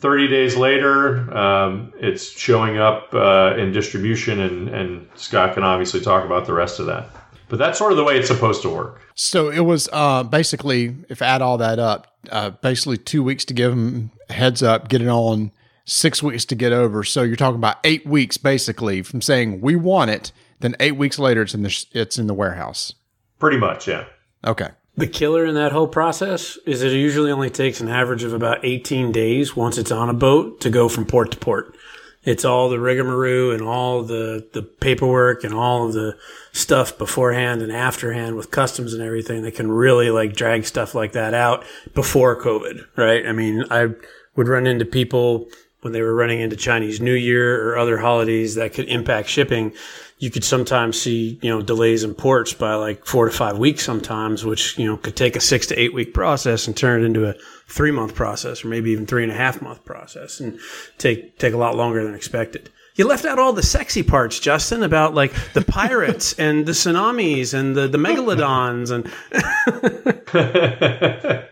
30 0.02 0.28
days 0.28 0.56
later, 0.58 1.32
um, 1.36 1.94
it's 1.96 2.30
showing 2.32 2.78
up 2.78 3.14
uh, 3.14 3.56
in 3.58 3.72
distribution, 3.72 4.40
and, 4.42 4.68
and 4.70 5.08
Scott 5.16 5.54
can 5.54 5.64
obviously 5.64 6.02
talk 6.02 6.26
about 6.26 6.46
the 6.46 6.54
rest 6.54 6.80
of 6.80 6.88
that. 6.88 7.10
But 7.50 7.60
that's 7.60 7.78
sort 7.78 7.92
of 7.92 7.98
the 7.98 8.04
way 8.04 8.18
it's 8.18 8.28
supposed 8.28 8.64
to 8.64 8.70
work. 8.70 9.02
So 9.14 9.50
it 9.50 9.60
was 9.60 9.88
uh, 9.94 10.24
basically, 10.24 10.96
if 11.10 11.22
I 11.22 11.28
add 11.28 11.42
all 11.42 11.58
that 11.60 11.80
up, 11.80 12.08
uh, 12.32 12.50
basically 12.50 12.98
two 12.98 13.24
weeks 13.24 13.46
to 13.46 13.54
give 13.54 13.72
them 13.72 14.10
heads 14.30 14.64
up, 14.64 14.90
get 14.90 15.02
it 15.02 15.08
on, 15.08 15.52
six 15.86 16.24
weeks 16.24 16.46
to 16.46 16.56
get 16.56 16.72
over. 16.72 17.04
So 17.04 17.22
you're 17.22 17.36
talking 17.36 17.58
about 17.58 17.78
eight 17.84 18.06
weeks 18.06 18.38
basically 18.38 19.02
from 19.04 19.22
saying 19.22 19.62
we 19.62 19.76
want 19.76 20.10
it, 20.10 20.32
then 20.62 20.76
eight 20.80 20.96
weeks 20.96 21.20
later 21.20 21.42
it's 21.44 21.54
in 21.54 21.64
the 21.64 21.86
it's 21.92 22.18
in 22.18 22.28
the 22.28 22.34
warehouse. 22.34 22.94
Pretty 23.38 23.58
much, 23.58 23.88
yeah. 23.88 24.06
Okay. 24.46 24.70
The 24.98 25.08
killer 25.08 25.46
in 25.46 25.56
that 25.56 25.72
whole 25.72 25.88
process 25.88 26.58
is 26.66 26.82
it 26.82 26.92
usually 26.92 27.32
only 27.32 27.50
takes 27.50 27.80
an 27.80 27.88
average 27.88 28.24
of 28.24 28.34
about 28.34 28.66
18 28.66 29.12
days 29.12 29.56
once 29.56 29.78
it's 29.78 29.92
on 29.92 30.10
a 30.10 30.14
boat 30.14 30.60
to 30.62 30.70
go 30.70 30.90
from 30.90 31.06
port 31.06 31.32
to 31.32 31.38
port. 31.38 31.76
It's 32.24 32.46
all 32.46 32.70
the 32.70 32.80
rigmarole 32.80 33.52
and 33.52 33.64
all 33.64 34.04
the, 34.04 34.48
the 34.54 34.62
paperwork 34.62 35.44
and 35.44 35.54
all 35.54 35.88
of 35.88 35.94
the 35.94 36.18
stuff 36.52 36.98
beforehand 36.98 37.64
and 37.64 37.72
afterhand 37.72 38.36
with 38.36 38.52
customs 38.52 38.94
and 38.94 39.02
everything 39.02 39.42
that 39.42 39.56
can 39.56 39.72
really 39.72 40.12
like 40.12 40.34
drag 40.34 40.66
stuff 40.66 40.94
like 40.94 41.14
that 41.14 41.34
out 41.34 41.66
before 41.96 42.40
COVID, 42.40 42.86
right? 42.96 43.26
I 43.26 43.32
mean, 43.32 43.64
I 43.72 43.90
would 44.36 44.48
run 44.48 44.68
into 44.68 44.86
people 44.86 45.48
when 45.82 45.94
they 45.94 46.02
were 46.02 46.14
running 46.14 46.42
into 46.42 46.56
Chinese 46.56 47.02
New 47.02 47.14
Year 47.14 47.68
or 47.68 47.78
other 47.78 47.98
holidays 47.98 48.54
that 48.54 48.74
could 48.74 48.88
impact 48.88 49.28
shipping 49.30 49.74
you 50.22 50.30
could 50.30 50.44
sometimes 50.44 51.02
see, 51.02 51.40
you 51.42 51.50
know, 51.50 51.64
delays 51.64 52.04
in 52.04 52.14
ports 52.14 52.54
by 52.54 52.76
like 52.76 53.08
four 53.08 53.26
to 53.26 53.32
five 53.32 53.58
weeks 53.58 53.84
sometimes, 53.84 54.46
which, 54.46 54.78
you 54.78 54.86
know, 54.86 54.96
could 54.96 55.16
take 55.16 55.36
a 55.36 55.40
six 55.40 55.66
to 55.66 55.76
eight 55.76 55.96
week 55.96 56.14
process 56.14 56.68
and 56.68 56.78
turn 56.78 57.02
it 57.02 57.06
into 57.08 57.28
a 57.28 57.34
three 57.68 57.90
month 57.90 58.14
process 58.14 58.64
or 58.64 58.68
maybe 58.68 58.92
even 58.92 59.08
three 59.08 59.24
and 59.24 59.32
a 59.32 59.36
half 59.36 59.64
month 59.64 59.84
process 59.84 60.40
and 60.40 60.60
take, 61.00 61.40
take 61.40 61.56
a 61.56 61.58
lot 61.58 61.76
longer 61.76 62.04
than 62.04 62.14
expected. 62.14 62.70
You 62.94 63.08
left 63.08 63.26
out 63.26 63.40
all 63.40 63.52
the 63.52 63.64
sexy 63.64 64.04
parts, 64.04 64.40
Justin, 64.40 64.84
about 64.84 65.16
like 65.16 65.34
the 65.54 65.64
pirates 65.64 66.34
and 66.40 66.68
the 66.68 66.74
tsunamis 66.74 67.56
and 67.56 67.76
the, 67.76 67.88
the 67.88 67.98
megalodons 67.98 68.92
and 68.92 69.10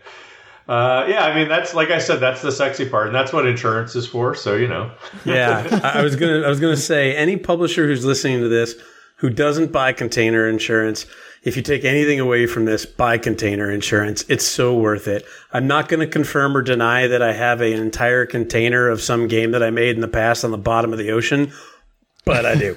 Uh, 0.70 1.04
yeah, 1.08 1.24
I 1.24 1.34
mean 1.34 1.48
that's 1.48 1.74
like 1.74 1.90
I 1.90 1.98
said, 1.98 2.20
that's 2.20 2.42
the 2.42 2.52
sexy 2.52 2.88
part, 2.88 3.08
and 3.08 3.14
that's 3.14 3.32
what 3.32 3.44
insurance 3.44 3.96
is 3.96 4.06
for. 4.06 4.36
So 4.36 4.54
you 4.54 4.68
know. 4.68 4.92
yeah, 5.24 5.80
I 5.82 6.02
was 6.02 6.14
gonna 6.14 6.42
I 6.42 6.48
was 6.48 6.60
gonna 6.60 6.76
say 6.76 7.16
any 7.16 7.36
publisher 7.36 7.86
who's 7.86 8.04
listening 8.04 8.40
to 8.40 8.48
this 8.48 8.76
who 9.20 9.28
doesn't 9.28 9.70
buy 9.70 9.92
container 9.92 10.48
insurance, 10.48 11.04
if 11.42 11.54
you 11.54 11.62
take 11.62 11.84
anything 11.84 12.20
away 12.20 12.46
from 12.46 12.64
this, 12.64 12.86
buy 12.86 13.18
container 13.18 13.70
insurance. 13.70 14.24
It's 14.28 14.46
so 14.46 14.74
worth 14.74 15.08
it. 15.08 15.26
I'm 15.52 15.66
not 15.66 15.90
going 15.90 16.00
to 16.00 16.06
confirm 16.06 16.56
or 16.56 16.62
deny 16.62 17.06
that 17.06 17.20
I 17.20 17.34
have 17.34 17.60
an 17.60 17.74
entire 17.74 18.24
container 18.24 18.88
of 18.88 19.02
some 19.02 19.28
game 19.28 19.50
that 19.50 19.62
I 19.62 19.68
made 19.68 19.94
in 19.94 20.00
the 20.00 20.08
past 20.08 20.42
on 20.42 20.52
the 20.52 20.58
bottom 20.58 20.92
of 20.92 20.98
the 20.98 21.10
ocean 21.10 21.52
but 22.24 22.46
I 22.46 22.54
do. 22.54 22.76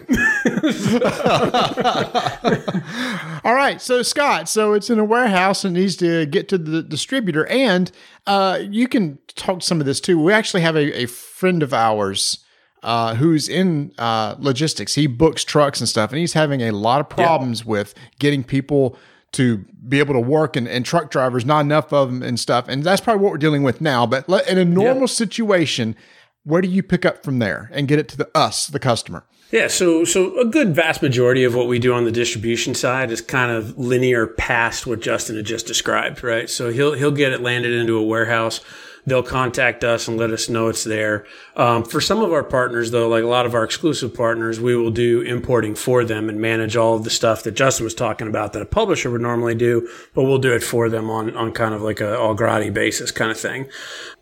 All 3.44 3.54
right. 3.54 3.82
So, 3.82 4.02
Scott, 4.02 4.48
so 4.48 4.74
it's 4.74 4.90
in 4.90 5.00
a 5.00 5.04
warehouse 5.04 5.66
and 5.66 5.76
needs 5.76 5.96
to 5.98 6.26
get 6.26 6.48
to 6.50 6.58
the 6.58 6.82
distributor. 6.82 7.46
And 7.48 7.92
uh, 8.26 8.60
you 8.62 8.88
can 8.88 9.20
talk 9.36 9.62
some 9.62 9.80
of 9.80 9.86
this 9.86 10.00
too. 10.00 10.20
We 10.22 10.34
actually 10.34 10.62
have 10.62 10.76
a, 10.76 11.04
a 11.04 11.06
friend 11.08 11.62
of 11.62 11.74
ours 11.74 12.44
uh, 12.84 13.16
who's 13.16 13.50
in 13.50 13.94
uh, 13.98 14.36
logistics. 14.40 14.96
He 14.96 15.08
books 15.08 15.44
trucks 15.44 15.80
and 15.80 15.90
stuff, 15.90 16.12
and 16.12 16.20
he's 16.20 16.34
having 16.34 16.62
a 16.62 16.72
lot 16.72 17.00
of 17.00 17.10
problems 17.10 17.62
yeah. 17.62 17.68
with 17.68 17.96
getting 18.20 18.44
people 18.44 18.98
to 19.34 19.66
be 19.88 20.00
able 20.00 20.14
to 20.14 20.20
work 20.20 20.56
and, 20.56 20.68
and, 20.68 20.86
truck 20.86 21.10
drivers, 21.10 21.44
not 21.44 21.62
enough 21.62 21.92
of 21.92 22.10
them 22.10 22.22
and 22.22 22.40
stuff. 22.40 22.68
And 22.68 22.84
that's 22.84 23.02
probably 23.02 23.24
what 23.24 23.32
we're 23.32 23.40
dealing 23.40 23.64
with 23.64 23.82
now. 23.82 24.06
But 24.06 24.30
in 24.48 24.60
a 24.60 24.66
normal 24.66 25.04
yeah. 25.04 25.08
situation, 25.08 25.96
where 26.44 26.62
do 26.62 26.68
you 26.68 26.84
pick 26.84 27.04
up 27.04 27.24
from 27.24 27.40
there 27.40 27.70
and 27.74 27.88
get 27.88 28.00
it 28.00 28.08
to 28.10 28.18
the 28.18 28.30
us, 28.36 28.68
the 28.68 28.80
customer? 28.80 29.26
Yeah, 29.54 29.68
so 29.68 30.04
so 30.04 30.36
a 30.40 30.46
good 30.46 30.74
vast 30.74 31.04
majority 31.04 31.44
of 31.44 31.54
what 31.54 31.68
we 31.68 31.78
do 31.78 31.94
on 31.94 32.06
the 32.06 32.12
distribution 32.12 32.74
side 32.74 33.12
is 33.12 33.22
kind 33.22 33.52
of 33.52 33.78
linear 33.78 34.26
past 34.26 34.88
what 34.88 35.00
Justin 35.00 35.36
had 35.36 35.46
just 35.46 35.68
described, 35.68 36.24
right? 36.24 36.50
So 36.50 36.72
he'll 36.72 36.94
he'll 36.94 37.12
get 37.12 37.34
it 37.34 37.40
landed 37.40 37.72
into 37.72 37.96
a 37.96 38.02
warehouse. 38.02 38.62
They'll 39.06 39.22
contact 39.22 39.84
us 39.84 40.08
and 40.08 40.18
let 40.18 40.32
us 40.32 40.50
know 40.50 40.70
it's 40.70 40.84
there. 40.84 41.28
Um, 41.56 41.84
for 41.84 42.02
some 42.02 42.24
of 42.24 42.34
our 42.34 42.44
partners, 42.44 42.90
though, 42.90 43.08
like 43.08 43.24
a 43.24 43.28
lot 43.28 43.46
of 43.46 43.54
our 43.54 43.64
exclusive 43.64 44.16
partners, 44.16 44.60
we 44.60 44.76
will 44.76 44.90
do 44.90 45.22
importing 45.22 45.76
for 45.76 46.04
them 46.04 46.30
and 46.30 46.42
manage 46.42 46.76
all 46.76 46.96
of 46.96 47.04
the 47.04 47.12
stuff 47.12 47.44
that 47.44 47.52
Justin 47.52 47.84
was 47.84 47.94
talking 47.94 48.28
about 48.28 48.54
that 48.54 48.62
a 48.64 48.66
publisher 48.66 49.12
would 49.12 49.22
normally 49.22 49.54
do, 49.54 49.88
but 50.16 50.24
we'll 50.24 50.40
do 50.40 50.54
it 50.54 50.64
for 50.64 50.90
them 50.90 51.12
on 51.12 51.38
on 51.38 51.52
kind 51.52 51.76
of 51.76 51.84
like 51.84 52.02
a 52.02 52.18
all 52.18 52.34
gratis 52.34 52.74
basis 52.74 53.12
kind 53.12 53.30
of 53.30 53.40
thing. 53.40 53.68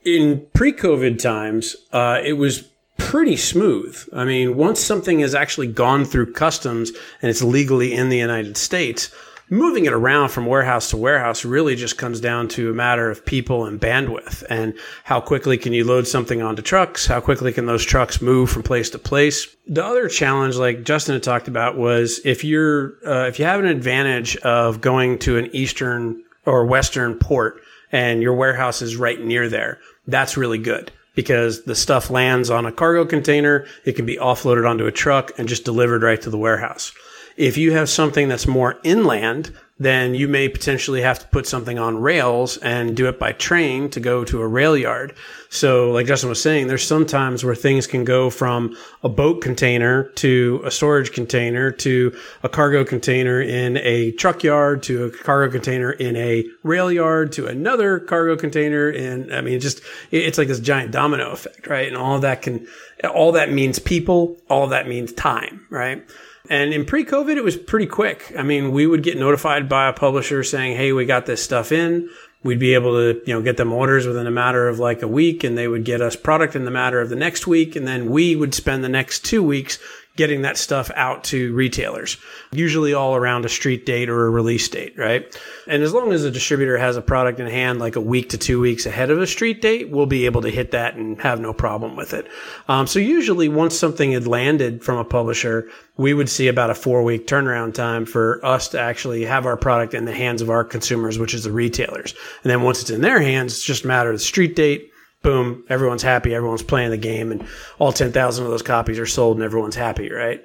In 0.04 0.46
pre-COVID 0.54 1.20
times, 1.20 1.78
uh, 1.94 2.20
it 2.22 2.34
was 2.34 2.71
pretty 3.02 3.36
smooth. 3.36 3.98
I 4.14 4.26
mean, 4.26 4.56
once 4.56 4.80
something 4.80 5.20
has 5.20 5.36
actually 5.36 5.68
gone 5.68 6.06
through 6.06 6.34
customs 6.34 6.92
and 7.22 7.30
it's 7.30 7.42
legally 7.42 7.94
in 7.94 8.10
the 8.10 8.18
United 8.18 8.58
States, 8.58 9.12
moving 9.50 9.86
it 9.86 9.92
around 9.92 10.30
from 10.30 10.46
warehouse 10.46 10.90
to 10.92 10.98
warehouse 10.98 11.44
really 11.44 11.76
just 11.76 11.98
comes 11.98 12.22
down 12.22 12.48
to 12.48 12.70
a 12.70 12.74
matter 12.74 13.10
of 13.10 13.26
people 13.26 13.66
and 13.66 13.82
bandwidth 13.82 14.44
and 14.50 14.74
how 15.04 15.20
quickly 15.20 15.58
can 15.58 15.74
you 15.74 15.84
load 15.84 16.08
something 16.08 16.42
onto 16.42 16.62
trucks? 16.62 17.06
How 17.08 17.20
quickly 17.20 17.52
can 17.52 17.66
those 17.66 17.84
trucks 17.84 18.22
move 18.22 18.50
from 18.50 18.64
place 18.64 18.90
to 18.92 19.00
place? 19.00 19.48
The 19.68 19.84
other 19.84 20.08
challenge, 20.08 20.56
like 20.56 20.84
Justin 20.84 21.16
had 21.16 21.24
talked 21.24 21.48
about, 21.48 21.78
was 21.78 22.22
if 22.24 22.44
you're, 22.44 22.94
uh, 23.06 23.28
if 23.28 23.40
you 23.40 23.46
have 23.46 23.60
an 23.60 23.66
advantage 23.66 24.38
of 24.38 24.80
going 24.80 25.20
to 25.20 25.38
an 25.38 25.54
Eastern 25.54 26.24
or 26.46 26.66
Western 26.66 27.16
port 27.16 27.62
and 27.92 28.22
your 28.22 28.36
warehouse 28.36 28.82
is 28.82 28.96
right 28.96 29.20
near 29.20 29.50
there, 29.50 29.80
that's 30.08 30.38
really 30.38 30.60
good 30.60 30.92
because 31.16 31.64
the 31.64 31.76
stuff 31.76 32.10
lands 32.10 32.50
on 32.50 32.66
a 32.66 32.72
cargo 32.72 33.06
container. 33.06 33.66
It 33.86 33.94
can 33.94 34.06
be 34.06 34.18
offloaded 34.18 34.70
onto 34.70 34.86
a 34.86 34.92
truck 34.92 35.32
and 35.38 35.48
just 35.48 35.66
delivered 35.66 36.04
right 36.04 36.22
to 36.22 36.30
the 36.30 36.38
warehouse. 36.38 36.94
If 37.38 37.58
you 37.58 37.74
have 37.74 37.90
something 37.90 38.28
that's 38.28 38.48
more 38.48 38.80
inland, 38.84 39.54
then 39.84 40.14
you 40.14 40.28
may 40.28 40.48
potentially 40.48 41.02
have 41.02 41.18
to 41.18 41.28
put 41.28 41.48
something 41.48 41.80
on 41.80 41.98
rails 41.98 42.58
and 42.58 42.96
do 42.96 43.08
it 43.08 43.18
by 43.18 43.32
train 43.32 43.90
to 43.90 44.00
go 44.00 44.24
to 44.24 44.42
a 44.42 44.48
rail 44.48 44.78
yard. 44.78 45.16
So, 45.50 45.92
like 45.92 46.06
Justin 46.06 46.30
was 46.30 46.42
saying, 46.42 46.68
there's 46.68 46.86
sometimes 46.86 47.44
where 47.44 47.56
things 47.56 47.88
can 47.88 48.06
go 48.06 48.30
from 48.30 48.78
a 49.04 49.10
boat 49.10 49.42
container 49.42 50.04
to 50.16 50.62
a 50.64 50.72
storage 50.72 51.12
container 51.12 51.72
to 51.72 52.16
a 52.44 52.48
cargo 52.48 52.86
container 52.86 53.42
in 53.42 53.78
a 53.78 54.12
truck 54.12 54.44
yard 54.44 54.84
to 54.84 55.06
a 55.06 55.12
cargo 55.12 55.52
container 55.52 55.92
in 55.92 56.16
a 56.16 56.46
rail 56.64 56.92
yard 56.92 57.32
to 57.34 57.48
another 57.48 58.00
cargo 58.00 58.38
container. 58.38 58.88
And 58.88 59.34
I 59.34 59.42
mean, 59.42 59.56
it 59.56 59.60
just, 59.60 59.82
it's 60.12 60.38
like 60.38 60.48
this 60.48 60.60
giant 60.60 60.92
domino 60.92 61.32
effect, 61.32 61.66
right? 61.68 61.88
And 61.88 61.98
all 61.98 62.20
that 62.20 62.44
can, 62.44 62.68
all 63.14 63.32
that 63.32 63.52
means 63.52 63.80
people, 63.80 64.38
all 64.48 64.68
that 64.68 64.88
means 64.88 65.12
time, 65.12 65.66
right? 65.70 66.06
And 66.52 66.74
in 66.74 66.84
pre 66.84 67.06
COVID, 67.06 67.38
it 67.38 67.46
was 67.46 67.56
pretty 67.56 67.86
quick. 67.86 68.34
I 68.38 68.44
mean, 68.44 68.74
we 68.74 68.86
would 68.86 69.04
get 69.04 69.18
notified 69.18 69.70
by 69.70 69.88
a 69.88 69.94
publisher 69.94 70.44
saying, 70.44 70.76
Hey, 70.76 70.92
we 70.92 71.06
got 71.06 71.26
this 71.26 71.42
stuff 71.42 71.72
in. 71.72 72.10
We'd 72.44 72.60
be 72.60 72.74
able 72.74 72.92
to, 72.92 73.22
you 73.26 73.34
know, 73.34 73.42
get 73.42 73.56
them 73.56 73.72
orders 73.72 74.06
within 74.06 74.28
a 74.28 74.32
matter 74.32 74.68
of 74.68 74.78
like 74.78 75.02
a 75.02 75.08
week 75.08 75.46
and 75.46 75.58
they 75.58 75.70
would 75.70 75.86
get 75.86 76.02
us 76.02 76.18
product 76.18 76.58
in 76.58 76.66
the 76.66 76.72
matter 76.72 77.00
of 77.00 77.08
the 77.08 77.16
next 77.16 77.48
week. 77.48 77.78
And 77.78 77.88
then 77.88 78.12
we 78.12 78.36
would 78.36 78.54
spend 78.54 78.84
the 78.84 78.90
next 78.90 79.24
two 79.24 79.42
weeks 79.42 79.80
getting 80.22 80.44
that 80.44 80.56
stuff 80.56 80.92
out 80.94 81.24
to 81.24 81.52
retailers, 81.56 82.18
usually 82.52 82.94
all 82.94 83.16
around 83.16 83.44
a 83.44 83.50
street 83.50 83.88
date 83.88 84.08
or 84.08 84.28
a 84.28 84.30
release 84.30 84.70
date, 84.70 84.94
right? 84.96 85.36
And 85.68 85.82
as 85.82 85.96
long 85.96 86.14
as 86.14 86.22
the 86.22 86.30
distributor 86.30 86.78
has 86.78 86.96
a 86.96 87.02
product 87.02 87.40
in 87.40 87.48
hand 87.48 87.80
like 87.80 87.96
a 87.96 88.02
week 88.02 88.30
to 88.30 88.38
two 88.38 88.62
weeks 88.62 88.86
ahead 88.86 89.10
of 89.10 89.20
a 89.20 89.26
street 89.26 89.64
date, 89.64 89.90
we'll 89.90 90.06
be 90.06 90.28
able 90.28 90.44
to 90.44 90.52
hit 90.52 90.70
that 90.72 90.94
and 90.94 91.20
have 91.22 91.40
no 91.40 91.54
problem 91.54 91.96
with 91.96 92.14
it. 92.14 92.28
Um, 92.68 92.86
so 92.86 93.00
usually 93.00 93.50
once 93.50 93.76
something 93.76 94.12
had 94.12 94.28
landed 94.28 94.84
from 94.84 95.00
a 95.00 95.04
publisher, 95.04 95.68
we 95.98 96.14
would 96.14 96.30
see 96.30 96.48
about 96.48 96.70
a 96.70 96.76
four 96.76 97.02
week 97.02 97.26
turnaround 97.26 97.74
time 97.74 98.06
for 98.06 98.46
us 98.46 98.68
to 98.68 98.80
actually 98.80 99.26
have 99.26 99.48
our 99.48 99.58
product 99.58 99.96
in 99.96 100.06
the 100.06 100.14
hands 100.14 100.44
of 100.44 100.52
our 100.52 100.64
consumers, 100.64 101.18
which 101.18 101.34
is 101.34 101.46
the 101.46 101.52
retailers. 101.52 102.14
And 102.44 102.52
then 102.52 102.62
once 102.62 102.82
it's 102.82 102.92
in 102.92 103.02
their 103.02 103.20
hands, 103.20 103.54
it's 103.54 103.64
just 103.64 103.86
a 103.86 103.88
matter 103.88 104.12
of 104.12 104.18
the 104.18 104.24
street 104.24 104.56
date, 104.56 104.91
boom, 105.22 105.64
everyone's 105.70 106.04
happy, 106.04 106.34
everyone's 106.34 106.64
playing 106.64 106.92
the 106.92 106.98
game, 106.98 107.32
and 107.32 107.46
all 107.80 107.92
10,000 107.92 108.46
of 108.46 108.52
those 108.52 108.62
copies 108.62 109.00
are 109.00 109.06
sold 109.06 109.38
and 109.38 109.44
everyone's 109.44 109.76
happy, 109.76 110.12
right? 110.12 110.44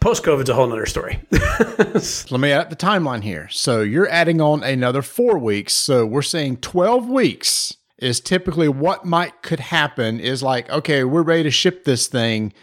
Post 0.00 0.24
COVID's 0.24 0.48
a 0.48 0.54
whole 0.54 0.66
nother 0.66 0.86
story. 0.86 1.20
Let 1.30 2.40
me 2.40 2.52
add 2.52 2.70
the 2.70 2.76
timeline 2.76 3.22
here. 3.22 3.48
So 3.50 3.82
you're 3.82 4.08
adding 4.08 4.40
on 4.40 4.62
another 4.62 5.02
four 5.02 5.38
weeks. 5.38 5.74
So 5.74 6.06
we're 6.06 6.22
saying 6.22 6.58
12 6.58 7.06
weeks 7.06 7.76
is 7.98 8.18
typically 8.18 8.68
what 8.68 9.04
might 9.04 9.42
could 9.42 9.60
happen 9.60 10.18
is 10.18 10.42
like, 10.42 10.70
okay, 10.70 11.04
we're 11.04 11.22
ready 11.22 11.42
to 11.42 11.50
ship 11.50 11.84
this 11.84 12.06
thing 12.06 12.54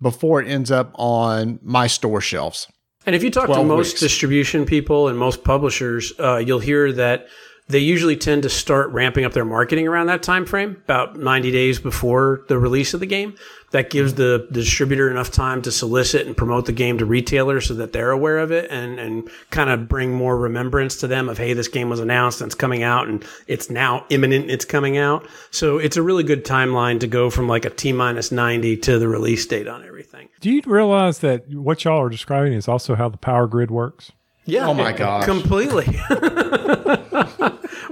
before 0.00 0.40
it 0.40 0.48
ends 0.48 0.70
up 0.70 0.90
on 0.94 1.58
my 1.62 1.86
store 1.86 2.22
shelves. 2.22 2.66
And 3.04 3.14
if 3.14 3.22
you 3.22 3.30
talk 3.30 3.46
to 3.46 3.62
most 3.62 3.92
weeks. 3.92 4.00
distribution 4.00 4.64
people 4.64 5.08
and 5.08 5.18
most 5.18 5.44
publishers, 5.44 6.12
uh, 6.18 6.38
you'll 6.38 6.58
hear 6.60 6.92
that 6.92 7.28
they 7.68 7.80
usually 7.80 8.16
tend 8.16 8.44
to 8.44 8.48
start 8.48 8.90
ramping 8.90 9.24
up 9.24 9.32
their 9.32 9.44
marketing 9.44 9.88
around 9.88 10.06
that 10.06 10.22
time 10.22 10.46
frame, 10.46 10.76
about 10.84 11.16
90 11.16 11.50
days 11.50 11.80
before 11.80 12.42
the 12.48 12.58
release 12.58 12.94
of 12.94 13.00
the 13.00 13.06
game. 13.06 13.34
That 13.72 13.90
gives 13.90 14.14
the, 14.14 14.46
the 14.48 14.60
distributor 14.60 15.10
enough 15.10 15.32
time 15.32 15.60
to 15.62 15.72
solicit 15.72 16.26
and 16.26 16.36
promote 16.36 16.66
the 16.66 16.72
game 16.72 16.98
to 16.98 17.04
retailers 17.04 17.66
so 17.66 17.74
that 17.74 17.92
they're 17.92 18.12
aware 18.12 18.38
of 18.38 18.52
it 18.52 18.70
and, 18.70 19.00
and 19.00 19.28
kind 19.50 19.68
of 19.68 19.88
bring 19.88 20.14
more 20.14 20.38
remembrance 20.38 20.96
to 20.98 21.08
them 21.08 21.28
of, 21.28 21.36
hey, 21.36 21.52
this 21.52 21.66
game 21.66 21.90
was 21.90 21.98
announced 21.98 22.40
and 22.40 22.48
it's 22.48 22.54
coming 22.54 22.84
out 22.84 23.08
and 23.08 23.24
it's 23.48 23.68
now 23.68 24.06
imminent, 24.08 24.50
it's 24.50 24.64
coming 24.64 24.96
out. 24.96 25.26
So 25.50 25.78
it's 25.78 25.96
a 25.96 26.02
really 26.02 26.22
good 26.22 26.44
timeline 26.44 27.00
to 27.00 27.08
go 27.08 27.28
from 27.28 27.48
like 27.48 27.64
a 27.64 27.70
T 27.70 27.92
minus 27.92 28.30
90 28.30 28.76
to 28.78 29.00
the 29.00 29.08
release 29.08 29.44
date 29.44 29.66
on 29.66 29.84
everything. 29.84 30.28
Do 30.40 30.50
you 30.50 30.62
realize 30.64 31.18
that 31.18 31.52
what 31.52 31.84
y'all 31.84 32.00
are 32.00 32.08
describing 32.08 32.52
is 32.52 32.68
also 32.68 32.94
how 32.94 33.08
the 33.08 33.18
power 33.18 33.48
grid 33.48 33.72
works? 33.72 34.12
Yeah. 34.46 34.68
Oh 34.68 34.74
my 34.74 34.92
gosh. 34.92 35.24
Completely. 35.24 35.86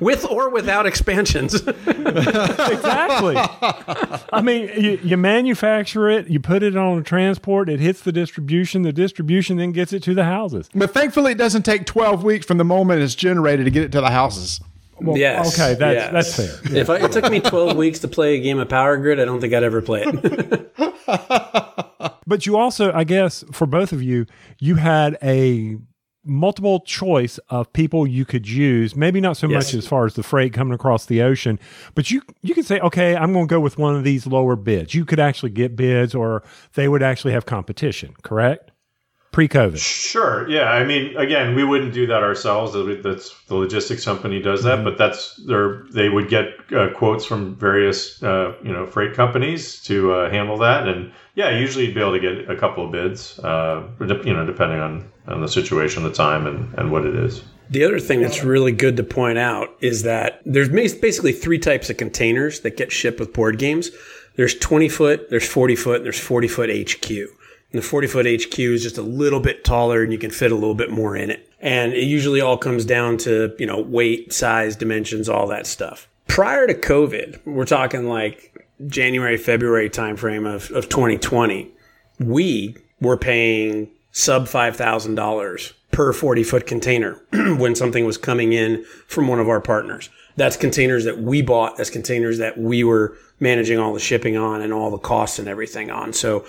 With 0.00 0.24
or 0.28 0.50
without 0.50 0.86
expansions. 0.86 1.54
exactly. 1.54 3.36
I 3.36 4.42
mean, 4.42 4.68
you, 4.76 4.98
you 5.02 5.16
manufacture 5.16 6.10
it, 6.10 6.28
you 6.28 6.40
put 6.40 6.62
it 6.62 6.76
on 6.76 6.98
a 6.98 7.02
transport, 7.02 7.68
it 7.68 7.80
hits 7.80 8.02
the 8.02 8.12
distribution, 8.12 8.82
the 8.82 8.92
distribution 8.92 9.56
then 9.56 9.72
gets 9.72 9.92
it 9.92 10.02
to 10.02 10.14
the 10.14 10.24
houses. 10.24 10.68
But 10.74 10.92
thankfully, 10.92 11.32
it 11.32 11.38
doesn't 11.38 11.62
take 11.62 11.86
12 11.86 12.22
weeks 12.22 12.44
from 12.44 12.58
the 12.58 12.64
moment 12.64 13.02
it's 13.02 13.14
generated 13.14 13.64
to 13.66 13.70
get 13.70 13.84
it 13.84 13.92
to 13.92 14.00
the 14.00 14.10
houses. 14.10 14.60
Well, 15.00 15.16
yes. 15.16 15.54
Okay, 15.54 15.74
that's 15.74 16.12
yes. 16.12 16.12
that's 16.12 16.36
fair. 16.36 16.76
If 16.76 16.90
I, 16.90 16.96
it 17.04 17.12
took 17.12 17.30
me 17.30 17.40
12 17.40 17.76
weeks 17.76 18.00
to 18.00 18.08
play 18.08 18.36
a 18.36 18.40
game 18.40 18.58
of 18.58 18.68
Power 18.68 18.96
Grid, 18.96 19.20
I 19.20 19.24
don't 19.24 19.40
think 19.40 19.54
I'd 19.54 19.62
ever 19.62 19.80
play 19.80 20.04
it. 20.06 20.70
But 22.26 22.46
you 22.46 22.56
also, 22.56 22.92
I 22.92 23.04
guess, 23.04 23.44
for 23.52 23.66
both 23.66 23.92
of 23.92 24.02
you, 24.02 24.26
you 24.58 24.76
had 24.76 25.18
a 25.22 25.76
multiple 26.24 26.80
choice 26.80 27.38
of 27.50 27.72
people 27.72 28.06
you 28.06 28.24
could 28.24 28.48
use. 28.48 28.96
Maybe 28.96 29.20
not 29.20 29.36
so 29.36 29.48
Yes. 29.48 29.66
much 29.66 29.74
as 29.74 29.86
far 29.86 30.06
as 30.06 30.14
the 30.14 30.22
freight 30.22 30.52
coming 30.52 30.74
across 30.74 31.06
the 31.06 31.22
ocean, 31.22 31.58
but 31.94 32.10
you 32.10 32.22
you 32.42 32.54
could 32.54 32.64
say, 32.66 32.80
okay, 32.80 33.14
I'm 33.16 33.32
going 33.32 33.46
to 33.46 33.50
go 33.50 33.60
with 33.60 33.78
one 33.78 33.94
of 33.96 34.04
these 34.04 34.26
lower 34.26 34.56
bids. 34.56 34.94
You 34.94 35.04
could 35.04 35.20
actually 35.20 35.50
get 35.50 35.76
bids, 35.76 36.14
or 36.14 36.42
they 36.74 36.88
would 36.88 37.02
actually 37.02 37.32
have 37.32 37.46
competition. 37.46 38.14
Correct? 38.22 38.70
Pre-COVID. 39.34 39.78
Sure. 39.78 40.48
Yeah. 40.48 40.70
I 40.70 40.84
mean, 40.84 41.16
again, 41.16 41.56
we 41.56 41.64
wouldn't 41.64 41.92
do 41.92 42.06
that 42.06 42.22
ourselves. 42.22 42.72
That's 43.02 43.34
the 43.48 43.56
logistics 43.56 44.04
company 44.04 44.40
does 44.40 44.62
that, 44.62 44.84
but 44.84 44.96
that's 44.96 45.34
their. 45.46 45.86
They 45.90 46.08
would 46.08 46.28
get 46.28 46.50
uh, 46.72 46.90
quotes 46.94 47.24
from 47.24 47.56
various, 47.56 48.22
uh, 48.22 48.54
you 48.62 48.72
know, 48.72 48.86
freight 48.86 49.12
companies 49.14 49.82
to 49.82 50.12
uh, 50.12 50.30
handle 50.30 50.56
that, 50.58 50.86
and 50.86 51.12
yeah, 51.34 51.50
usually 51.50 51.86
you'd 51.86 51.96
be 51.96 52.00
able 52.00 52.12
to 52.12 52.20
get 52.20 52.48
a 52.48 52.56
couple 52.56 52.86
of 52.86 52.92
bids, 52.92 53.40
uh, 53.40 53.82
you 53.98 54.32
know, 54.32 54.46
depending 54.46 54.78
on 54.78 55.10
on 55.26 55.40
the 55.40 55.48
situation, 55.48 56.04
the 56.04 56.12
time, 56.12 56.46
and 56.46 56.72
and 56.78 56.92
what 56.92 57.04
it 57.04 57.16
is. 57.16 57.42
The 57.70 57.82
other 57.82 57.98
thing 57.98 58.20
that's 58.20 58.44
really 58.44 58.70
good 58.70 58.96
to 58.98 59.02
point 59.02 59.38
out 59.38 59.70
is 59.80 60.04
that 60.04 60.42
there's 60.44 60.68
basically 60.68 61.32
three 61.32 61.58
types 61.58 61.90
of 61.90 61.96
containers 61.96 62.60
that 62.60 62.76
get 62.76 62.92
shipped 62.92 63.18
with 63.18 63.32
board 63.32 63.58
games. 63.58 63.90
There's 64.36 64.54
20 64.54 64.88
foot, 64.88 65.30
there's 65.30 65.48
40 65.48 65.74
foot, 65.74 65.96
and 65.96 66.04
there's 66.04 66.20
40 66.20 66.46
foot 66.46 66.70
HQ. 66.70 67.10
The 67.74 67.82
40 67.82 68.06
foot 68.06 68.24
HQ 68.24 68.56
is 68.56 68.84
just 68.84 68.98
a 68.98 69.02
little 69.02 69.40
bit 69.40 69.64
taller 69.64 70.04
and 70.04 70.12
you 70.12 70.18
can 70.18 70.30
fit 70.30 70.52
a 70.52 70.54
little 70.54 70.76
bit 70.76 70.92
more 70.92 71.16
in 71.16 71.28
it. 71.28 71.50
And 71.58 71.92
it 71.92 72.04
usually 72.04 72.40
all 72.40 72.56
comes 72.56 72.84
down 72.84 73.16
to, 73.18 73.52
you 73.58 73.66
know, 73.66 73.80
weight, 73.80 74.32
size, 74.32 74.76
dimensions, 74.76 75.28
all 75.28 75.48
that 75.48 75.66
stuff. 75.66 76.08
Prior 76.28 76.68
to 76.68 76.74
COVID, 76.74 77.44
we're 77.44 77.64
talking 77.64 78.08
like 78.08 78.64
January, 78.86 79.36
February 79.36 79.90
timeframe 79.90 80.46
of, 80.46 80.70
of 80.70 80.88
2020, 80.88 81.68
we 82.20 82.76
were 83.00 83.16
paying 83.16 83.90
sub 84.12 84.46
$5,000 84.46 85.72
per 85.90 86.12
40 86.12 86.44
foot 86.44 86.68
container 86.68 87.20
when 87.32 87.74
something 87.74 88.04
was 88.04 88.16
coming 88.16 88.52
in 88.52 88.84
from 89.08 89.26
one 89.26 89.40
of 89.40 89.48
our 89.48 89.60
partners. 89.60 90.10
That's 90.36 90.56
containers 90.56 91.04
that 91.04 91.18
we 91.18 91.42
bought. 91.42 91.76
That's 91.76 91.90
containers 91.90 92.38
that 92.38 92.56
we 92.56 92.84
were 92.84 93.16
managing 93.40 93.80
all 93.80 93.92
the 93.92 94.00
shipping 94.00 94.36
on 94.36 94.62
and 94.62 94.72
all 94.72 94.92
the 94.92 94.98
costs 94.98 95.40
and 95.40 95.48
everything 95.48 95.90
on. 95.90 96.12
So 96.12 96.44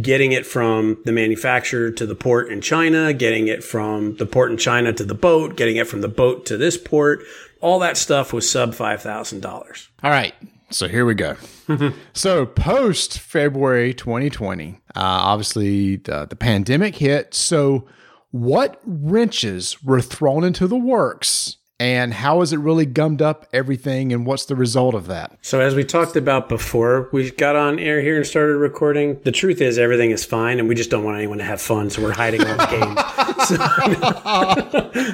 getting 0.00 0.32
it 0.32 0.44
from 0.44 0.98
the 1.04 1.12
manufacturer 1.12 1.90
to 1.90 2.06
the 2.06 2.14
port 2.14 2.50
in 2.50 2.60
China, 2.60 3.12
getting 3.12 3.48
it 3.48 3.64
from 3.64 4.16
the 4.16 4.26
port 4.26 4.50
in 4.50 4.56
China 4.56 4.92
to 4.92 5.04
the 5.04 5.14
boat, 5.14 5.56
getting 5.56 5.76
it 5.76 5.86
from 5.86 6.00
the 6.00 6.08
boat 6.08 6.46
to 6.46 6.56
this 6.56 6.76
port, 6.76 7.20
all 7.60 7.78
that 7.78 7.96
stuff 7.96 8.32
was 8.32 8.50
sub 8.50 8.72
$5,000. 8.72 9.88
All 10.02 10.10
right. 10.10 10.34
So 10.70 10.88
here 10.88 11.06
we 11.06 11.14
go. 11.14 11.36
so 12.12 12.44
post 12.44 13.20
February 13.20 13.94
2020, 13.94 14.80
uh, 14.94 15.00
obviously 15.00 15.96
the, 15.96 16.26
the 16.26 16.36
pandemic 16.36 16.96
hit. 16.96 17.34
So 17.34 17.86
what 18.32 18.80
wrenches 18.84 19.82
were 19.82 20.00
thrown 20.00 20.44
into 20.44 20.66
the 20.66 20.76
works 20.76 21.58
and 21.78 22.14
how 22.14 22.40
has 22.40 22.54
it 22.54 22.58
really 22.58 22.86
gummed 22.86 23.20
up 23.20 23.46
everything 23.52 24.10
and 24.12 24.24
what's 24.24 24.46
the 24.46 24.56
result 24.56 24.94
of 24.94 25.08
that? 25.08 25.36
So 25.42 25.60
as 25.60 25.74
we 25.74 25.84
talked 25.84 26.16
about 26.16 26.48
before, 26.48 27.08
we 27.12 27.30
got 27.32 27.54
on 27.54 27.78
air 27.78 28.00
here 28.00 28.16
and 28.16 28.26
started 28.26 28.56
recording. 28.56 29.20
The 29.24 29.32
truth 29.32 29.60
is 29.60 29.78
everything 29.78 30.10
is 30.10 30.24
fine 30.24 30.58
and 30.58 30.68
we 30.68 30.74
just 30.74 30.88
don't 30.90 31.04
want 31.04 31.18
anyone 31.18 31.36
to 31.38 31.44
have 31.44 31.60
fun, 31.60 31.90
so 31.90 32.02
we're 32.02 32.12
hiding 32.12 32.40
all 32.46 32.56
the 32.56 32.66
games. 32.70 32.96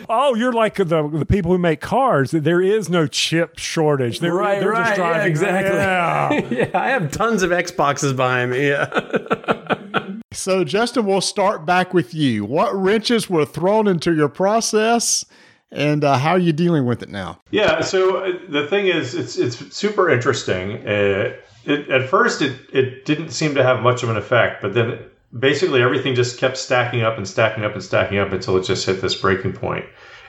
Oh, 0.08 0.34
you're 0.34 0.52
like 0.52 0.76
the 0.76 1.08
the 1.08 1.26
people 1.26 1.50
who 1.52 1.58
make 1.58 1.80
cars. 1.80 2.30
There 2.30 2.60
is 2.62 2.88
no 2.88 3.06
chip 3.06 3.58
shortage. 3.58 4.20
They're, 4.20 4.34
Right, 4.34 4.60
they're 4.60 4.70
right, 4.70 4.86
just 4.86 4.90
yeah, 4.90 4.96
driving. 4.96 5.30
exactly. 5.30 5.78
Yeah. 5.78 6.32
yeah, 6.70 6.80
I 6.80 6.88
have 6.90 7.10
tons 7.10 7.42
of 7.42 7.50
Xboxes 7.50 8.14
behind 8.14 8.52
me. 8.52 8.68
Yeah. 8.68 8.86
So 10.32 10.64
Justin, 10.64 11.06
we'll 11.06 11.20
start 11.20 11.66
back 11.66 11.92
with 11.92 12.14
you. 12.14 12.44
What 12.44 12.74
wrenches 12.74 13.28
were 13.28 13.44
thrown 13.44 13.86
into 13.88 14.14
your 14.14 14.28
process 14.28 15.24
and 15.72 16.04
uh, 16.04 16.18
how 16.18 16.30
are 16.30 16.38
you 16.38 16.52
dealing 16.52 16.86
with 16.86 17.02
it 17.02 17.08
now? 17.08 17.40
Yeah. 17.50 17.80
So 17.80 18.18
uh, 18.18 18.38
the 18.48 18.66
thing 18.66 18.86
is, 18.86 19.14
it's 19.14 19.36
it's 19.36 19.74
super 19.74 20.10
interesting. 20.10 20.86
Uh, 20.86 21.34
it, 21.64 21.88
at 21.88 22.08
first, 22.08 22.42
it 22.42 22.56
it 22.72 23.04
didn't 23.04 23.30
seem 23.30 23.54
to 23.54 23.62
have 23.62 23.82
much 23.82 24.02
of 24.02 24.10
an 24.10 24.16
effect, 24.16 24.62
but 24.62 24.74
then 24.74 24.98
basically 25.38 25.82
everything 25.82 26.14
just 26.14 26.38
kept 26.38 26.56
stacking 26.56 27.02
up 27.02 27.16
and 27.16 27.26
stacking 27.26 27.64
up 27.64 27.72
and 27.72 27.82
stacking 27.82 28.18
up 28.18 28.32
until 28.32 28.56
it 28.56 28.64
just 28.64 28.84
hit 28.84 29.00
this 29.00 29.14
breaking 29.14 29.54
point. 29.54 29.84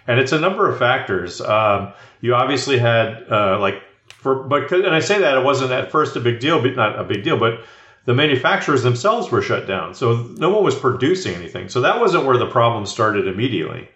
And 0.08 0.20
it's 0.20 0.32
a 0.32 0.40
number 0.40 0.70
of 0.70 0.80
factors. 0.80 1.42
Um, 1.42 1.94
you 2.22 2.34
obviously 2.36 2.80
had 2.80 3.26
uh, 3.30 3.60
like 3.60 3.84
for 4.08 4.44
but 4.44 4.72
and 4.72 4.96
I 4.96 5.00
say 5.00 5.20
that 5.20 5.38
it 5.38 5.44
wasn't 5.44 5.72
at 5.72 5.92
first 5.92 6.16
a 6.16 6.20
big 6.20 6.40
deal, 6.40 6.62
but 6.62 6.76
not 6.76 6.98
a 6.98 7.04
big 7.04 7.24
deal, 7.24 7.38
but 7.38 7.62
the 8.06 8.14
manufacturers 8.14 8.84
themselves 8.84 9.32
were 9.32 9.42
shut 9.42 9.66
down, 9.66 9.94
so 9.94 10.24
no 10.38 10.50
one 10.50 10.64
was 10.64 10.76
producing 10.76 11.36
anything. 11.36 11.70
So 11.70 11.82
that 11.82 12.00
wasn't 12.02 12.26
where 12.26 12.38
the 12.38 12.50
problem 12.50 12.86
started 12.86 13.28
immediately. 13.28 13.90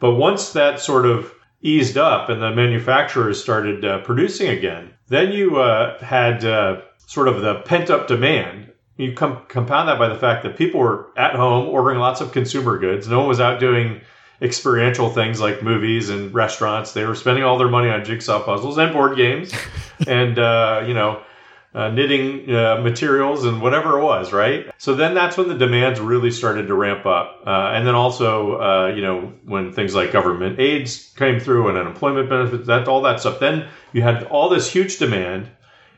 But 0.00 0.14
once 0.14 0.52
that 0.52 0.80
sort 0.80 1.06
of 1.06 1.32
eased 1.62 1.96
up 1.96 2.28
and 2.28 2.40
the 2.40 2.54
manufacturers 2.54 3.42
started 3.42 3.84
uh, 3.84 4.00
producing 4.02 4.48
again, 4.48 4.90
then 5.08 5.32
you 5.32 5.56
uh, 5.58 5.98
had 6.02 6.44
uh, 6.44 6.82
sort 6.98 7.28
of 7.28 7.40
the 7.40 7.56
pent 7.62 7.90
up 7.90 8.06
demand. 8.06 8.72
You 8.96 9.12
com- 9.12 9.42
compound 9.48 9.88
that 9.88 9.98
by 9.98 10.08
the 10.08 10.18
fact 10.18 10.42
that 10.42 10.56
people 10.56 10.80
were 10.80 11.10
at 11.16 11.34
home 11.34 11.68
ordering 11.68 11.98
lots 11.98 12.20
of 12.20 12.32
consumer 12.32 12.78
goods. 12.78 13.08
No 13.08 13.20
one 13.20 13.28
was 13.28 13.40
out 13.40 13.60
doing 13.60 14.00
experiential 14.40 15.10
things 15.10 15.40
like 15.40 15.62
movies 15.62 16.10
and 16.10 16.32
restaurants. 16.32 16.92
They 16.92 17.04
were 17.04 17.14
spending 17.14 17.44
all 17.44 17.58
their 17.58 17.68
money 17.68 17.90
on 17.90 18.04
jigsaw 18.04 18.42
puzzles 18.42 18.78
and 18.78 18.92
board 18.92 19.16
games 19.16 19.52
and, 20.06 20.38
uh, 20.38 20.84
you 20.86 20.94
know, 20.94 21.22
uh, 21.74 21.90
knitting 21.90 22.50
uh, 22.54 22.80
materials 22.82 23.44
and 23.44 23.60
whatever 23.60 23.98
it 23.98 24.02
was, 24.02 24.32
right? 24.32 24.70
So 24.78 24.94
then 24.94 25.14
that's 25.14 25.36
when 25.36 25.48
the 25.48 25.54
demands 25.54 26.00
really 26.00 26.30
started 26.30 26.66
to 26.68 26.74
ramp 26.74 27.04
up. 27.04 27.42
Uh, 27.46 27.72
and 27.74 27.86
then 27.86 27.94
also, 27.94 28.60
uh, 28.60 28.92
you 28.94 29.02
know, 29.02 29.32
when 29.44 29.72
things 29.72 29.94
like 29.94 30.10
government 30.12 30.58
aids 30.58 31.12
came 31.16 31.38
through 31.38 31.68
and 31.68 31.78
unemployment 31.78 32.30
benefits, 32.30 32.66
that 32.66 32.88
all 32.88 33.02
that 33.02 33.20
stuff, 33.20 33.38
then 33.38 33.68
you 33.92 34.02
had 34.02 34.24
all 34.24 34.48
this 34.48 34.70
huge 34.70 34.98
demand. 34.98 35.48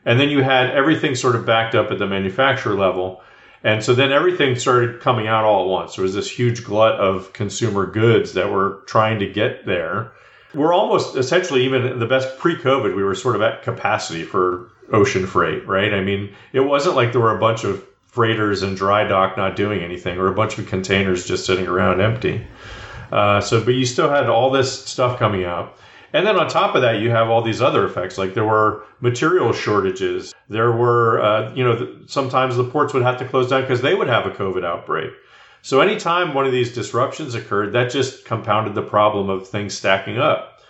And 0.05 0.19
then 0.19 0.31
you 0.31 0.43
had 0.43 0.71
everything 0.71 1.15
sort 1.15 1.37
of 1.37 1.45
backed 1.45 1.75
up 1.75 1.91
at 1.91 1.99
the 1.99 2.07
manufacturer 2.07 2.75
level. 2.75 3.23
And 3.63 3.85
so 3.85 3.95
then 3.95 4.11
everything 4.11 4.57
started 4.57 5.01
coming 5.01 5.27
out 5.27 5.45
all 5.45 5.65
at 5.65 5.69
once. 5.69 5.97
There 5.97 6.03
was 6.03 6.15
this 6.15 6.31
huge 6.31 6.65
glut 6.65 6.99
of 6.99 7.33
consumer 7.35 7.87
goods 7.87 8.33
that 8.33 8.51
were 8.51 8.83
trying 8.87 9.19
to 9.19 9.31
get 9.31 9.67
there. 9.67 10.13
We're 10.55 10.73
almost 10.73 11.17
essentially 11.17 11.65
even 11.65 11.99
the 11.99 12.07
best 12.07 12.39
pre-COVID, 12.39 12.97
we 12.97 13.05
were 13.05 13.15
sort 13.15 13.37
of 13.37 13.43
at 13.43 13.63
capacity 13.63 14.25
for 14.25 14.71
ocean 14.93 15.27
freight, 15.27 15.67
right? 15.67 15.95
I 15.95 16.01
mean, 16.01 16.35
it 16.53 16.61
wasn't 16.61 16.97
like 16.97 17.13
there 17.13 17.21
were 17.21 17.37
a 17.37 17.41
bunch 17.41 17.65
of 17.65 17.85
freighters 18.07 18.63
in 18.63 18.75
dry 18.75 19.05
dock 19.05 19.37
not 19.37 19.55
doing 19.55 19.83
anything 19.83 20.19
or 20.19 20.27
a 20.27 20.35
bunch 20.35 20.59
of 20.59 20.67
containers 20.67 21.25
just 21.25 21.47
sitting 21.47 21.67
around 21.67 22.01
empty. 22.01 22.45
Uh, 23.13 23.41
so, 23.41 23.65
but 23.65 23.75
you 23.75 23.87
still 23.87 24.11
had 24.11 24.29
all 24.29 24.51
this 24.51 24.85
stuff 24.85 25.19
coming 25.19 25.45
out. 25.45 25.77
And 26.13 26.27
then 26.27 26.37
on 26.37 26.49
top 26.49 26.75
of 26.75 26.83
that, 26.83 27.01
you 27.01 27.11
have 27.11 27.31
all 27.31 27.41
these 27.41 27.63
other 27.63 27.87
effects. 27.87 28.19
Like 28.19 28.35
there 28.35 28.45
were 28.45 28.85
material 29.01 29.53
shortages. 29.53 30.35
There 30.49 30.73
were, 30.73 31.21
uh, 31.23 31.55
you 31.55 31.63
know, 31.63 31.99
sometimes 32.07 32.57
the 32.57 32.65
ports 32.65 32.93
would 32.95 33.05
have 33.05 33.19
to 33.19 33.29
close 33.29 33.49
down 33.49 33.61
because 33.63 33.81
they 33.81 33.95
would 33.95 34.09
have 34.09 34.27
a 34.27 34.31
COVID 34.31 34.65
outbreak. 34.65 35.13
So 35.63 35.81
anytime 35.81 36.35
one 36.35 36.47
of 36.47 36.53
these 36.53 36.75
disruptions 36.75 37.35
occurred, 37.35 37.73
that 37.75 37.91
just 37.91 38.25
compounded 38.25 38.75
the 38.75 38.83
problem 38.83 39.29
of 39.29 39.47
things 39.47 39.75
stacking 39.75 40.19
up. 40.19 40.63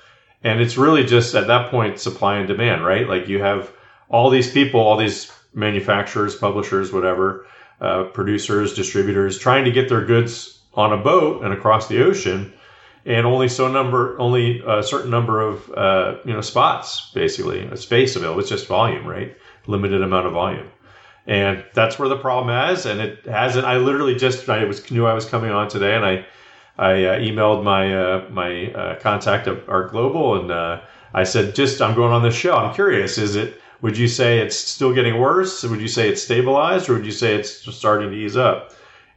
And 0.43 0.61
it's 0.61 0.77
really 0.77 1.05
just 1.05 1.35
at 1.35 1.47
that 1.47 1.71
point 1.71 2.01
supply 2.01 2.37
and 2.37 2.49
demand, 2.49 2.85
right? 2.85 3.09
Like 3.09 3.29
you 3.29 3.41
have 3.41 3.73
all 4.11 4.31
these 4.31 4.51
people, 4.53 4.81
all 4.81 4.99
these 4.99 5.33
manufacturers, 5.55 6.37
publishers, 6.37 6.93
whatever, 6.93 7.47
uh, 7.81 8.05
producers, 8.05 8.75
distributors, 8.75 9.39
trying 9.39 9.65
to 9.65 9.73
get 9.73 9.89
their 9.89 10.05
goods 10.05 10.61
on 10.75 10.93
a 10.93 10.97
boat 10.99 11.43
and 11.45 11.53
across 11.55 11.89
the 11.89 12.03
ocean. 12.03 12.53
and 13.07 13.27
only 13.27 13.49
so 13.49 13.69
number 13.69 14.19
only 14.21 14.63
a 14.67 14.83
certain 14.83 15.11
number 15.11 15.41
of 15.41 15.71
uh, 15.73 16.17
you 16.25 16.33
know 16.33 16.41
spots 16.43 17.11
basically 17.15 17.61
a 17.67 17.77
space 17.77 18.17
available. 18.17 18.41
It's 18.41 18.49
just 18.51 18.67
volume, 18.67 19.07
right? 19.07 19.37
Limited 19.67 20.03
amount 20.03 20.27
of 20.27 20.33
volume, 20.33 20.69
and 21.27 21.65
that's 21.75 21.99
where 21.99 22.09
the 22.09 22.17
problem 22.19 22.71
is. 22.71 22.87
And 22.87 23.01
it 23.01 23.27
hasn't. 23.27 23.67
I 23.67 23.79
literally 23.79 24.15
just 24.17 24.49
I 24.49 24.65
was 24.65 24.91
knew 24.91 25.07
I 25.07 25.15
was 25.15 25.25
coming 25.25 25.51
on 25.51 25.69
today, 25.69 25.95
and 25.97 26.05
I 26.05 26.27
I 26.79 27.05
uh, 27.05 27.19
emailed 27.19 27.65
my 27.65 27.95
uh, 27.95 28.29
my 28.31 28.73
uh, 28.73 29.01
contact 29.01 29.49
at 29.49 29.69
Arc 29.69 29.93
Global, 29.93 30.41
and 30.41 30.51
uh, 30.51 30.81
I 31.15 31.25
said, 31.25 31.55
just 31.55 31.81
I'm 31.83 31.95
going 31.95 32.13
on 32.13 32.23
this 32.23 32.35
show. 32.35 32.55
I'm 32.57 32.75
curious. 32.75 33.19
Is 33.19 33.37
it? 33.37 33.60
Would 33.83 33.97
you 33.97 34.09
say 34.09 34.39
it's 34.39 34.57
still 34.57 34.93
getting 34.93 35.19
worse? 35.19 35.63
Would 35.63 35.81
you 35.81 35.89
say 35.89 36.09
it's 36.09 36.23
stabilized, 36.23 36.89
or 36.89 36.95
would 36.95 37.07
you 37.07 37.13
say 37.13 37.35
it's 37.35 37.51
starting 37.75 38.11
to 38.11 38.17
ease 38.17 38.37
up? 38.37 38.75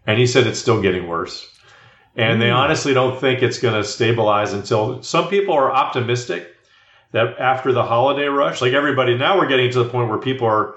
And 0.08 0.19
he 0.19 0.28
said 0.28 0.47
it's 0.47 0.60
still 0.60 0.82
getting 0.82 1.08
worse. 1.08 1.49
And 2.15 2.41
they 2.41 2.49
hmm. 2.49 2.56
honestly 2.56 2.93
don't 2.93 3.19
think 3.19 3.41
it's 3.41 3.60
going 3.60 3.76
to 3.76 3.84
stabilize 3.88 4.54
until 4.54 5.02
some 5.04 5.28
people 5.28 5.54
are 5.54 5.71
optimistic 5.71 6.56
that 7.12 7.38
after 7.39 7.71
the 7.71 7.84
holiday 7.84 8.26
rush, 8.26 8.62
like 8.62 8.73
everybody, 8.73 9.17
now 9.17 9.38
we're 9.38 9.47
getting 9.47 9.71
to 9.71 9.84
the 9.84 9.89
point 9.89 10.10
where 10.10 10.17
people 10.17 10.47
are, 10.47 10.76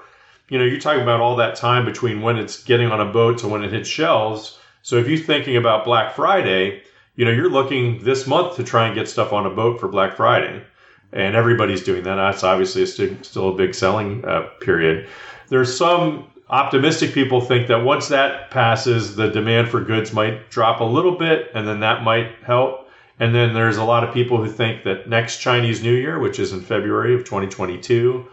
you 0.49 0.57
know, 0.57 0.65
you're 0.65 0.79
talking 0.79 1.01
about 1.01 1.19
all 1.19 1.35
that 1.35 1.55
time 1.55 1.83
between 1.83 2.21
when 2.21 2.37
it's 2.37 2.63
getting 2.63 2.91
on 2.91 3.01
a 3.01 3.11
boat 3.11 3.39
to 3.39 3.47
when 3.47 3.63
it 3.63 3.71
hits 3.71 3.89
shelves. 3.89 4.59
So 4.81 4.97
if 4.97 5.07
you're 5.07 5.17
thinking 5.17 5.57
about 5.57 5.85
Black 5.85 6.15
Friday, 6.15 6.83
you 7.15 7.25
know, 7.25 7.31
you're 7.31 7.49
looking 7.49 8.03
this 8.03 8.27
month 8.27 8.55
to 8.55 8.63
try 8.63 8.85
and 8.85 8.95
get 8.95 9.09
stuff 9.09 9.33
on 9.33 9.45
a 9.45 9.49
boat 9.49 9.79
for 9.79 9.87
Black 9.87 10.15
Friday. 10.15 10.63
And 11.13 11.35
everybody's 11.35 11.83
doing 11.83 12.03
that. 12.03 12.15
That's 12.15 12.43
obviously 12.43 12.85
still 12.85 13.49
a 13.49 13.55
big 13.55 13.73
selling 13.73 14.25
uh, 14.25 14.49
period. 14.61 15.07
There's 15.49 15.75
some 15.75 16.27
optimistic 16.49 17.13
people 17.13 17.41
think 17.41 17.67
that 17.67 17.83
once 17.83 18.07
that 18.09 18.51
passes, 18.51 19.15
the 19.15 19.29
demand 19.29 19.69
for 19.69 19.81
goods 19.81 20.13
might 20.13 20.49
drop 20.49 20.81
a 20.81 20.83
little 20.83 21.17
bit, 21.17 21.51
and 21.53 21.67
then 21.67 21.79
that 21.81 22.03
might 22.03 22.31
help. 22.43 22.89
And 23.19 23.33
then 23.33 23.53
there's 23.53 23.77
a 23.77 23.83
lot 23.83 24.03
of 24.03 24.13
people 24.13 24.37
who 24.37 24.49
think 24.49 24.83
that 24.83 25.09
next 25.09 25.39
Chinese 25.39 25.81
New 25.81 25.93
Year, 25.93 26.19
which 26.19 26.39
is 26.39 26.53
in 26.53 26.61
February 26.61 27.15
of 27.15 27.23
2022, 27.23 28.27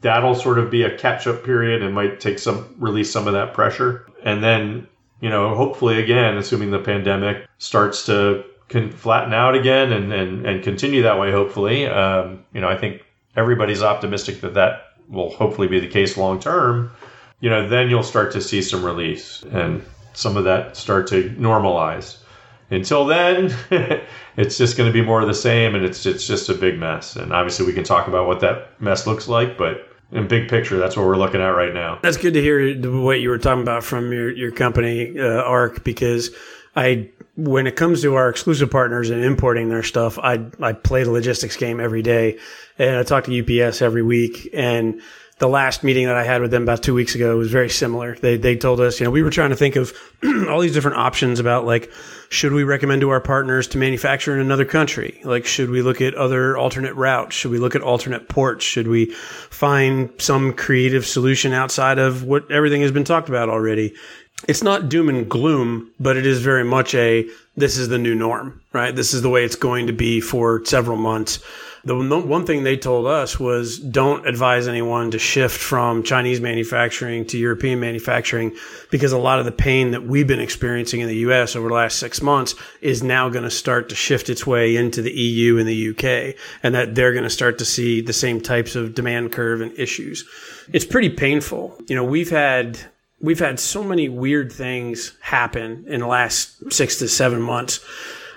that'll 0.00 0.34
sort 0.34 0.58
of 0.58 0.70
be 0.70 0.82
a 0.82 0.96
catch 0.96 1.26
up 1.26 1.44
period 1.44 1.82
and 1.82 1.94
might 1.94 2.20
take 2.20 2.38
some 2.38 2.74
release 2.78 3.10
some 3.10 3.26
of 3.26 3.32
that 3.32 3.52
pressure. 3.52 4.06
And 4.24 4.42
then, 4.42 4.86
you 5.20 5.28
know, 5.28 5.56
hopefully 5.56 6.00
again, 6.00 6.36
assuming 6.36 6.70
the 6.70 6.78
pandemic 6.78 7.48
starts 7.58 8.06
to 8.06 8.44
can 8.68 8.90
flatten 8.90 9.32
out 9.32 9.54
again 9.54 9.92
and, 9.92 10.12
and, 10.12 10.46
and 10.46 10.62
continue 10.62 11.02
that 11.02 11.18
way, 11.18 11.30
hopefully, 11.32 11.86
um, 11.86 12.44
you 12.52 12.60
know, 12.60 12.68
I 12.68 12.76
think 12.76 13.02
everybody's 13.36 13.82
optimistic 13.82 14.40
that 14.42 14.54
that 14.54 14.82
will 15.08 15.30
hopefully 15.30 15.68
be 15.68 15.80
the 15.80 15.88
case 15.88 16.16
long 16.16 16.38
term 16.38 16.90
you 17.40 17.50
know, 17.50 17.68
then 17.68 17.88
you'll 17.88 18.02
start 18.02 18.32
to 18.32 18.40
see 18.40 18.62
some 18.62 18.84
release 18.84 19.42
and 19.52 19.82
some 20.12 20.36
of 20.36 20.44
that 20.44 20.76
start 20.76 21.06
to 21.08 21.30
normalize. 21.38 22.18
Until 22.70 23.06
then, 23.06 23.54
it's 24.36 24.58
just 24.58 24.76
going 24.76 24.88
to 24.88 24.92
be 24.92 25.02
more 25.02 25.20
of 25.20 25.28
the 25.28 25.34
same, 25.34 25.74
and 25.74 25.84
it's 25.84 26.04
it's 26.04 26.26
just 26.26 26.48
a 26.48 26.54
big 26.54 26.78
mess. 26.78 27.16
And 27.16 27.32
obviously, 27.32 27.64
we 27.64 27.72
can 27.72 27.84
talk 27.84 28.08
about 28.08 28.26
what 28.26 28.40
that 28.40 28.80
mess 28.80 29.06
looks 29.06 29.28
like, 29.28 29.56
but 29.56 29.88
in 30.12 30.28
big 30.28 30.48
picture, 30.48 30.78
that's 30.78 30.96
what 30.96 31.06
we're 31.06 31.16
looking 31.16 31.40
at 31.40 31.48
right 31.48 31.72
now. 31.72 31.98
That's 32.02 32.16
good 32.16 32.34
to 32.34 32.42
hear 32.42 32.74
what 32.90 33.20
you 33.20 33.30
were 33.30 33.38
talking 33.38 33.62
about 33.62 33.84
from 33.84 34.12
your 34.12 34.30
your 34.30 34.50
company, 34.50 35.18
uh, 35.18 35.42
Arc, 35.42 35.82
because 35.82 36.30
I 36.76 37.08
when 37.38 37.68
it 37.68 37.76
comes 37.76 38.02
to 38.02 38.16
our 38.16 38.28
exclusive 38.28 38.68
partners 38.68 39.10
and 39.10 39.24
importing 39.24 39.68
their 39.68 39.84
stuff, 39.84 40.18
I 40.18 40.44
I 40.60 40.72
play 40.72 41.04
the 41.04 41.12
logistics 41.12 41.56
game 41.56 41.78
every 41.78 42.02
day, 42.02 42.38
and 42.78 42.96
I 42.96 43.04
talk 43.04 43.24
to 43.24 43.62
UPS 43.62 43.80
every 43.80 44.02
week, 44.02 44.50
and 44.52 45.00
the 45.38 45.48
last 45.48 45.84
meeting 45.84 46.06
that 46.06 46.16
I 46.16 46.24
had 46.24 46.42
with 46.42 46.50
them 46.50 46.64
about 46.64 46.82
two 46.82 46.94
weeks 46.94 47.14
ago 47.14 47.36
was 47.36 47.48
very 47.48 47.70
similar. 47.70 48.16
They 48.16 48.38
they 48.38 48.56
told 48.56 48.80
us, 48.80 48.98
you 48.98 49.04
know, 49.04 49.12
we 49.12 49.22
were 49.22 49.30
trying 49.30 49.50
to 49.50 49.56
think 49.56 49.76
of 49.76 49.92
all 50.48 50.58
these 50.60 50.72
different 50.72 50.96
options 50.96 51.38
about 51.38 51.64
like, 51.64 51.92
should 52.28 52.52
we 52.52 52.64
recommend 52.64 53.02
to 53.02 53.10
our 53.10 53.20
partners 53.20 53.68
to 53.68 53.78
manufacture 53.78 54.34
in 54.34 54.40
another 54.40 54.64
country? 54.64 55.20
Like, 55.22 55.46
should 55.46 55.70
we 55.70 55.80
look 55.80 56.00
at 56.00 56.16
other 56.16 56.58
alternate 56.58 56.94
routes? 56.96 57.36
Should 57.36 57.52
we 57.52 57.58
look 57.58 57.76
at 57.76 57.82
alternate 57.82 58.28
ports? 58.28 58.64
Should 58.64 58.88
we 58.88 59.12
find 59.12 60.10
some 60.18 60.54
creative 60.54 61.06
solution 61.06 61.52
outside 61.52 62.00
of 62.00 62.24
what 62.24 62.50
everything 62.50 62.82
has 62.82 62.90
been 62.90 63.04
talked 63.04 63.28
about 63.28 63.48
already? 63.48 63.94
It's 64.46 64.62
not 64.62 64.88
doom 64.88 65.08
and 65.08 65.28
gloom, 65.28 65.90
but 65.98 66.16
it 66.16 66.24
is 66.24 66.40
very 66.40 66.64
much 66.64 66.94
a 66.94 67.28
this 67.56 67.76
is 67.76 67.88
the 67.88 67.98
new 67.98 68.14
norm, 68.14 68.60
right? 68.72 68.94
This 68.94 69.12
is 69.12 69.22
the 69.22 69.28
way 69.28 69.44
it's 69.44 69.56
going 69.56 69.88
to 69.88 69.92
be 69.92 70.20
for 70.20 70.64
several 70.64 70.96
months 70.96 71.40
the 71.84 71.96
one 71.96 72.44
thing 72.44 72.62
they 72.62 72.76
told 72.76 73.06
us 73.06 73.38
was 73.38 73.78
don't 73.78 74.26
advise 74.26 74.68
anyone 74.68 75.10
to 75.10 75.18
shift 75.18 75.58
from 75.58 76.02
Chinese 76.02 76.40
manufacturing 76.40 77.24
to 77.26 77.38
European 77.38 77.80
manufacturing 77.80 78.54
because 78.90 79.12
a 79.12 79.18
lot 79.18 79.38
of 79.38 79.44
the 79.44 79.52
pain 79.52 79.92
that 79.92 80.02
we've 80.02 80.26
been 80.26 80.40
experiencing 80.40 81.00
in 81.00 81.08
the 81.08 81.16
US 81.16 81.56
over 81.56 81.68
the 81.68 81.74
last 81.74 81.98
six 81.98 82.20
months 82.20 82.54
is 82.80 83.02
now 83.02 83.28
going 83.28 83.44
to 83.44 83.50
start 83.50 83.88
to 83.88 83.94
shift 83.94 84.28
its 84.28 84.46
way 84.46 84.76
into 84.76 85.02
the 85.02 85.12
EU 85.12 85.58
and 85.58 85.68
the 85.68 85.90
UK 85.90 86.36
and 86.62 86.74
that 86.74 86.94
they're 86.94 87.12
going 87.12 87.24
to 87.24 87.30
start 87.30 87.58
to 87.58 87.64
see 87.64 88.00
the 88.00 88.12
same 88.12 88.40
types 88.40 88.76
of 88.76 88.94
demand 88.94 89.32
curve 89.32 89.60
and 89.60 89.72
issues. 89.78 90.28
It's 90.72 90.84
pretty 90.84 91.10
painful. 91.10 91.78
You 91.86 91.96
know, 91.96 92.04
we've 92.04 92.30
had 92.30 92.78
we've 93.20 93.38
had 93.38 93.58
so 93.58 93.82
many 93.82 94.08
weird 94.08 94.52
things 94.52 95.14
happen 95.20 95.84
in 95.86 96.00
the 96.00 96.06
last 96.06 96.72
six 96.72 96.98
to 96.98 97.08
seven 97.08 97.40
months 97.40 97.80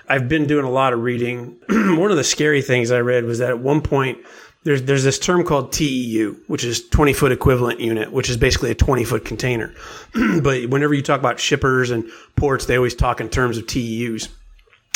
I've 0.08 0.28
been 0.28 0.46
doing 0.46 0.64
a 0.66 0.70
lot 0.70 0.92
of 0.92 1.02
reading. 1.02 1.56
One 1.68 2.10
of 2.10 2.18
the 2.18 2.24
scary 2.24 2.60
things 2.60 2.90
I 2.90 3.00
read 3.00 3.24
was 3.24 3.38
that 3.38 3.48
at 3.48 3.58
one 3.58 3.80
point 3.80 4.18
there's 4.64 4.82
there's 4.82 5.04
this 5.04 5.18
term 5.18 5.42
called 5.42 5.72
TEU, 5.72 6.36
which 6.48 6.64
is 6.64 6.86
20 6.88 7.14
foot 7.14 7.32
equivalent 7.32 7.80
unit, 7.80 8.12
which 8.12 8.28
is 8.28 8.36
basically 8.36 8.70
a 8.70 8.74
20 8.74 9.04
foot 9.04 9.24
container. 9.24 9.72
but 10.42 10.66
whenever 10.66 10.92
you 10.92 11.02
talk 11.02 11.18
about 11.18 11.40
shippers 11.40 11.90
and 11.90 12.04
ports, 12.36 12.66
they 12.66 12.76
always 12.76 12.94
talk 12.94 13.22
in 13.22 13.30
terms 13.30 13.56
of 13.56 13.64
TEUs. 13.64 14.28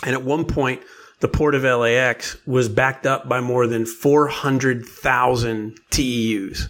And 0.05 0.15
at 0.15 0.23
one 0.23 0.45
point, 0.45 0.83
the 1.21 1.29
port 1.29 1.55
of 1.55 1.63
LAX 1.63 2.37
was 2.47 2.69
backed 2.69 3.07
up 3.07 3.27
by 3.27 3.41
more 3.41 3.67
than 3.67 3.87
400,000 3.87 5.81
TEUs, 5.91 6.69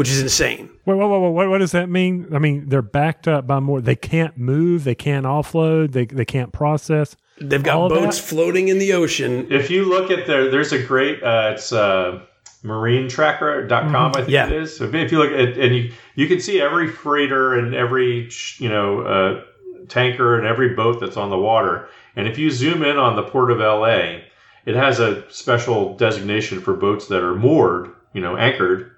which 0.00 0.08
is 0.08 0.22
insane. 0.22 0.70
Wait, 0.86 0.94
wait, 0.94 1.06
wait, 1.06 1.30
what, 1.30 1.50
what 1.50 1.58
does 1.58 1.72
that 1.72 1.90
mean? 1.90 2.26
I 2.34 2.38
mean, 2.38 2.70
they're 2.70 2.80
backed 2.80 3.28
up 3.28 3.46
by 3.46 3.60
more. 3.60 3.82
They 3.82 3.96
can't 3.96 4.38
move. 4.38 4.84
They 4.84 4.94
can't 4.94 5.26
offload. 5.26 5.92
They, 5.92 6.06
they 6.06 6.24
can't 6.24 6.54
process. 6.54 7.16
They've 7.38 7.62
got 7.62 7.90
boats 7.90 8.18
floating 8.18 8.68
in 8.68 8.78
the 8.78 8.94
ocean. 8.94 9.52
If 9.52 9.70
you 9.70 9.84
look 9.84 10.10
at 10.10 10.26
their, 10.26 10.50
there's 10.50 10.72
a 10.72 10.82
great, 10.82 11.22
uh, 11.22 11.50
it's 11.52 11.70
uh, 11.70 12.22
marinetracker.com, 12.64 13.68
mm-hmm. 13.68 13.94
I 13.94 14.10
think 14.12 14.30
yeah. 14.30 14.46
it 14.46 14.52
is. 14.52 14.74
So 14.74 14.84
if 14.84 15.12
you 15.12 15.18
look 15.18 15.32
at, 15.32 15.58
and 15.58 15.76
you, 15.76 15.92
you 16.14 16.26
can 16.26 16.40
see 16.40 16.62
every 16.62 16.88
freighter 16.88 17.52
and 17.52 17.74
every, 17.74 18.30
you 18.56 18.70
know, 18.70 19.02
uh, 19.02 19.44
tanker 19.88 20.38
and 20.38 20.46
every 20.46 20.74
boat 20.74 21.00
that's 21.00 21.18
on 21.18 21.28
the 21.28 21.38
water. 21.38 21.90
And 22.16 22.26
if 22.26 22.38
you 22.38 22.50
zoom 22.50 22.82
in 22.84 22.96
on 22.96 23.16
the 23.16 23.22
port 23.22 23.50
of 23.50 23.58
LA, 23.58 24.20
it 24.64 24.76
has 24.76 24.98
a 24.98 25.30
special 25.30 25.94
designation 25.98 26.62
for 26.62 26.72
boats 26.72 27.08
that 27.08 27.22
are 27.22 27.34
moored, 27.34 27.90
you 28.14 28.22
know, 28.22 28.38
anchored. 28.38 28.92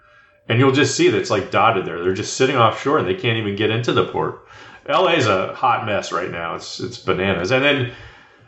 And 0.48 0.58
you'll 0.58 0.72
just 0.72 0.96
see 0.96 1.08
that 1.08 1.18
it's 1.18 1.30
like 1.30 1.50
dotted 1.50 1.86
there. 1.86 2.02
They're 2.02 2.14
just 2.14 2.34
sitting 2.34 2.56
offshore 2.56 2.98
and 2.98 3.06
they 3.06 3.14
can't 3.14 3.38
even 3.38 3.56
get 3.56 3.70
into 3.70 3.92
the 3.92 4.06
port. 4.06 4.46
LA 4.88 5.12
is 5.12 5.26
a 5.26 5.54
hot 5.54 5.86
mess 5.86 6.10
right 6.12 6.30
now. 6.30 6.56
It's 6.56 6.80
it's 6.80 6.98
bananas. 6.98 7.52
And 7.52 7.64
then 7.64 7.92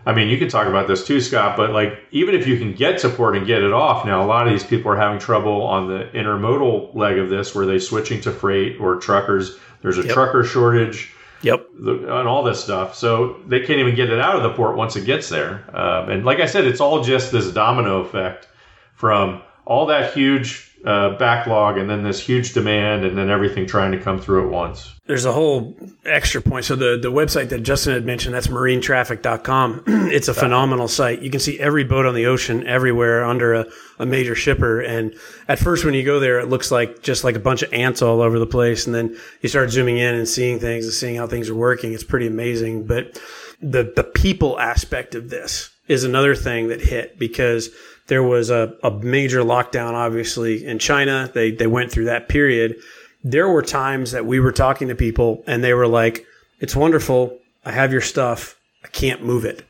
I 0.07 0.13
mean, 0.13 0.29
you 0.29 0.37
could 0.37 0.51
talk 0.51 0.67
about 0.67 0.87
this 0.87 1.07
too, 1.07 1.21
Scott, 1.21 1.57
but 1.57 1.71
like 1.71 1.99
even 2.11 2.35
if 2.35 2.47
you 2.47 2.59
can 2.59 2.75
get 2.75 3.01
support 3.01 3.37
and 3.37 3.47
get 3.47 3.63
it 3.63 3.73
off, 3.73 4.05
now 4.05 4.23
a 4.23 4.27
lot 4.27 4.47
of 4.47 4.53
these 4.53 4.65
people 4.65 4.91
are 4.91 4.97
having 4.97 5.19
trouble 5.19 5.63
on 5.63 5.89
the 5.89 6.11
intermodal 6.13 6.95
leg 6.95 7.19
of 7.19 7.31
this 7.31 7.55
where 7.55 7.65
they 7.65 7.79
switching 7.79 8.21
to 8.23 8.31
freight 8.31 8.79
or 8.81 8.97
truckers. 8.97 9.57
There's 9.83 9.99
a 9.99 10.05
yep. 10.05 10.13
trucker 10.13 10.45
shortage. 10.45 11.13
Yep. 11.43 11.67
The, 11.79 11.93
and 12.19 12.29
all 12.29 12.43
this 12.43 12.63
stuff. 12.63 12.95
So 12.95 13.41
they 13.47 13.61
can't 13.61 13.79
even 13.79 13.95
get 13.95 14.11
it 14.11 14.19
out 14.19 14.37
of 14.37 14.43
the 14.43 14.51
port 14.51 14.77
once 14.77 14.97
it 14.97 15.05
gets 15.05 15.29
there. 15.29 15.65
Um, 15.77 16.11
and 16.11 16.25
like 16.25 16.41
I 16.41 16.47
said, 16.47 16.65
it's 16.65 16.81
all 16.81 17.03
just 17.03 17.33
this 17.33 17.51
domino 17.51 18.01
effect 18.01 18.49
from 18.95 19.43
all 19.67 19.87
that 19.87 20.15
huge 20.15 20.74
uh, 20.85 21.17
backlog 21.17 21.79
and 21.79 21.89
then 21.89 22.03
this 22.03 22.21
huge 22.21 22.53
demand 22.53 23.05
and 23.05 23.17
then 23.17 23.31
everything 23.31 23.67
trying 23.67 23.91
to 23.93 23.99
come 23.99 24.19
through 24.19 24.45
at 24.45 24.51
once. 24.51 24.95
There's 25.07 25.25
a 25.25 25.33
whole 25.33 25.75
extra 26.05 26.43
point. 26.43 26.67
So 26.67 26.77
the, 26.77 26.99
the 27.01 27.11
website 27.11 27.49
that 27.51 27.63
Justin 27.63 27.95
had 27.95 28.05
mentioned, 28.05 28.35
that's 28.35 28.49
marinetraffic.com. 28.49 29.85
it's 29.87 30.29
a 30.29 30.35
phenomenal 30.35 30.89
site. 30.89 31.23
You 31.23 31.31
can 31.31 31.41
see 31.41 31.59
every 31.59 31.85
boat 31.85 32.05
on 32.05 32.15
the 32.15 32.27
ocean 32.27 32.67
everywhere 32.67 33.25
under 33.25 33.55
a, 33.55 33.67
a 33.99 34.05
major 34.05 34.35
shipper. 34.35 34.81
And 34.81 35.15
at 35.49 35.59
first, 35.59 35.87
when 35.87 35.95
you 35.95 36.05
go 36.05 36.21
there, 36.21 36.39
it 36.39 36.49
looks 36.49 36.71
like 36.71 37.03
just 37.03 37.25
like 37.25 37.37
a 37.37 37.41
bunch 37.41 37.63
of 37.63 37.73
ants 37.73 38.03
all 38.03 38.21
over 38.21 38.39
the 38.39 38.47
place. 38.47 38.87
And 38.87 38.95
then 38.95 39.17
you 39.41 39.49
start 39.49 39.71
zooming 39.71 39.97
in 39.97 40.15
and 40.15 40.29
seeing 40.29 40.59
things 40.59 40.85
and 40.85 40.93
seeing 40.93 41.17
how 41.17 41.27
things 41.27 41.49
are 41.49 41.55
working. 41.55 41.95
It's 41.95 42.05
pretty 42.05 42.27
amazing. 42.27 42.87
But 42.87 43.19
the, 43.61 43.91
the 43.97 44.05
people 44.05 44.61
aspect 44.61 45.15
of 45.15 45.31
this 45.31 45.71
is 45.89 46.05
another 46.05 46.35
thing 46.35 46.69
that 46.69 46.83
hit 46.83 47.19
because– 47.19 47.71
there 48.07 48.23
was 48.23 48.51
a, 48.51 48.75
a 48.83 48.91
major 48.91 49.41
lockdown, 49.41 49.93
obviously, 49.93 50.65
in 50.65 50.79
China. 50.79 51.31
They, 51.33 51.51
they 51.51 51.67
went 51.67 51.91
through 51.91 52.05
that 52.07 52.29
period. 52.29 52.77
There 53.23 53.49
were 53.49 53.63
times 53.63 54.13
that 54.13 54.27
we 54.27 54.41
were 54.41 54.53
talking 54.53 54.89
to 54.89 54.95
people 54.95 55.43
and 55.47 55.65
they 55.65 55.73
were 55.73 55.87
like, 55.87 56.27
it's 56.61 56.77
wonderful. 56.77 57.39
I 57.65 57.73
have 57.73 57.93
your 57.93 58.03
stuff. 58.03 58.59
I 58.85 58.89
can't 58.89 59.25
move 59.25 59.45
it. 59.45 59.65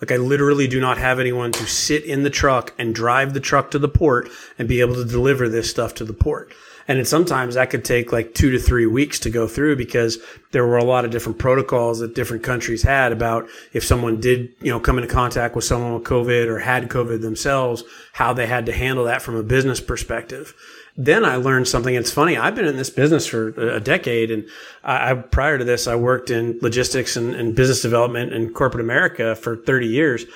Like 0.00 0.12
I 0.12 0.16
literally 0.16 0.66
do 0.66 0.80
not 0.80 0.98
have 0.98 1.18
anyone 1.18 1.52
to 1.52 1.66
sit 1.66 2.04
in 2.04 2.22
the 2.22 2.30
truck 2.30 2.72
and 2.78 2.94
drive 2.94 3.34
the 3.34 3.40
truck 3.40 3.70
to 3.72 3.78
the 3.78 3.88
port 3.88 4.30
and 4.58 4.68
be 4.68 4.80
able 4.80 4.94
to 4.94 5.04
deliver 5.04 5.48
this 5.48 5.68
stuff 5.68 5.94
to 5.96 6.04
the 6.04 6.14
port. 6.14 6.52
And 6.88 6.98
then 6.98 7.04
sometimes 7.04 7.54
that 7.54 7.70
could 7.70 7.84
take 7.84 8.12
like 8.12 8.34
two 8.34 8.50
to 8.50 8.58
three 8.58 8.86
weeks 8.86 9.18
to 9.20 9.30
go 9.30 9.46
through 9.46 9.76
because 9.76 10.18
there 10.52 10.66
were 10.66 10.78
a 10.78 10.84
lot 10.84 11.04
of 11.04 11.10
different 11.10 11.38
protocols 11.38 12.00
that 12.00 12.14
different 12.14 12.42
countries 12.42 12.82
had 12.82 13.12
about 13.12 13.48
if 13.72 13.84
someone 13.84 14.20
did, 14.20 14.52
you 14.60 14.70
know, 14.70 14.80
come 14.80 14.98
into 14.98 15.12
contact 15.12 15.54
with 15.54 15.64
someone 15.64 15.94
with 15.94 16.04
COVID 16.04 16.46
or 16.48 16.58
had 16.58 16.88
COVID 16.88 17.20
themselves, 17.20 17.84
how 18.12 18.32
they 18.32 18.46
had 18.46 18.66
to 18.66 18.72
handle 18.72 19.04
that 19.04 19.22
from 19.22 19.36
a 19.36 19.42
business 19.42 19.80
perspective 19.80 20.54
then 20.96 21.24
I 21.24 21.36
learned 21.36 21.66
something. 21.66 21.94
It's 21.94 22.10
funny. 22.10 22.36
I've 22.36 22.54
been 22.54 22.66
in 22.66 22.76
this 22.76 22.90
business 22.90 23.26
for 23.26 23.48
a 23.48 23.80
decade, 23.80 24.30
and 24.30 24.46
I, 24.84 25.14
prior 25.14 25.56
to 25.56 25.64
this, 25.64 25.86
I 25.86 25.96
worked 25.96 26.30
in 26.30 26.58
logistics 26.60 27.16
and, 27.16 27.34
and 27.34 27.54
business 27.54 27.80
development 27.80 28.32
in 28.32 28.52
corporate 28.52 28.84
America 28.84 29.34
for 29.34 29.56
30 29.56 29.86
years. 29.86 30.26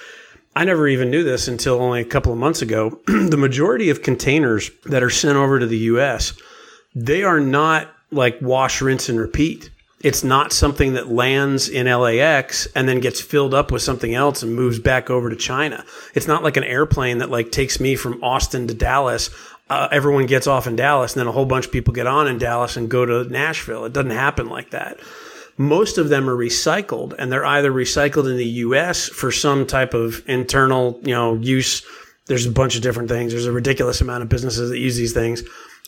I 0.57 0.65
never 0.65 0.87
even 0.87 1.11
knew 1.11 1.25
this 1.25 1.49
until 1.49 1.81
only 1.81 2.01
a 2.01 2.05
couple 2.05 2.33
of 2.33 2.39
months 2.39 2.63
ago. 2.63 3.01
the 3.07 3.37
majority 3.37 3.91
of 3.91 4.03
containers 4.03 4.71
that 4.85 5.03
are 5.03 5.11
sent 5.11 5.37
over 5.37 5.59
to 5.59 5.67
the 5.67 5.79
U.S. 5.79 6.33
they 6.95 7.23
are 7.23 7.41
not 7.41 7.89
like 8.11 8.41
wash, 8.41 8.81
rinse, 8.81 9.09
and 9.09 9.19
repeat. 9.19 9.71
It's 10.01 10.23
not 10.23 10.53
something 10.53 10.93
that 10.93 11.11
lands 11.11 11.69
in 11.69 11.87
LAX 11.87 12.67
and 12.77 12.87
then 12.87 13.01
gets 13.01 13.23
filled 13.23 13.55
up 13.55 13.73
with 13.73 13.81
something 13.81 14.15
else 14.15 14.43
and 14.43 14.55
moves 14.55 14.79
back 14.79 15.09
over 15.09 15.31
to 15.31 15.37
China. 15.37 15.83
It's 16.15 16.29
not 16.29 16.43
like 16.43 16.59
an 16.59 16.65
airplane 16.65 17.19
that 17.19 17.31
like 17.31 17.51
takes 17.51 17.81
me 17.81 17.97
from 17.97 18.23
Austin 18.23 18.69
to 18.69 18.75
Dallas 18.75 19.31
uh, 19.71 19.89
everyone 19.91 20.27
gets 20.27 20.47
off 20.47 20.67
in 20.67 20.77
Dallas 20.77 21.15
and 21.15 21.21
then 21.21 21.27
a 21.27 21.33
whole 21.33 21.47
bunch 21.47 21.67
of 21.67 21.73
people 21.73 21.95
get 21.95 22.07
on 22.07 22.29
in 22.29 22.39
Dallas 22.39 22.77
and 22.77 22.91
go 22.91 23.05
to 23.07 23.31
Nashville. 23.31 23.85
It 23.85 23.93
doesn't 23.93 24.11
happen 24.11 24.49
like 24.49 24.71
that. 24.71 24.99
Most 25.57 25.99
of 25.99 26.09
them 26.09 26.29
are 26.29 26.37
recycled 26.37 27.15
and 27.19 27.31
they're 27.31 27.47
either 27.47 27.73
recycled 27.73 28.29
in 28.31 28.37
the 28.37 28.45
US 28.45 29.09
for 29.09 29.31
some 29.31 29.67
type 29.67 29.95
of 29.95 30.23
internal, 30.29 31.01
you 31.03 31.15
know, 31.15 31.35
use. 31.37 31.85
There's 32.27 32.47
a 32.47 32.51
bunch 32.51 32.75
of 32.77 32.83
different 32.83 33.09
things. 33.09 33.33
There's 33.33 33.47
a 33.47 33.53
ridiculous 33.53 34.01
amount 34.01 34.23
of 34.23 34.29
businesses 34.29 34.71
that 34.71 34.79
use 34.79 34.97
these 34.97 35.13
things 35.13 35.43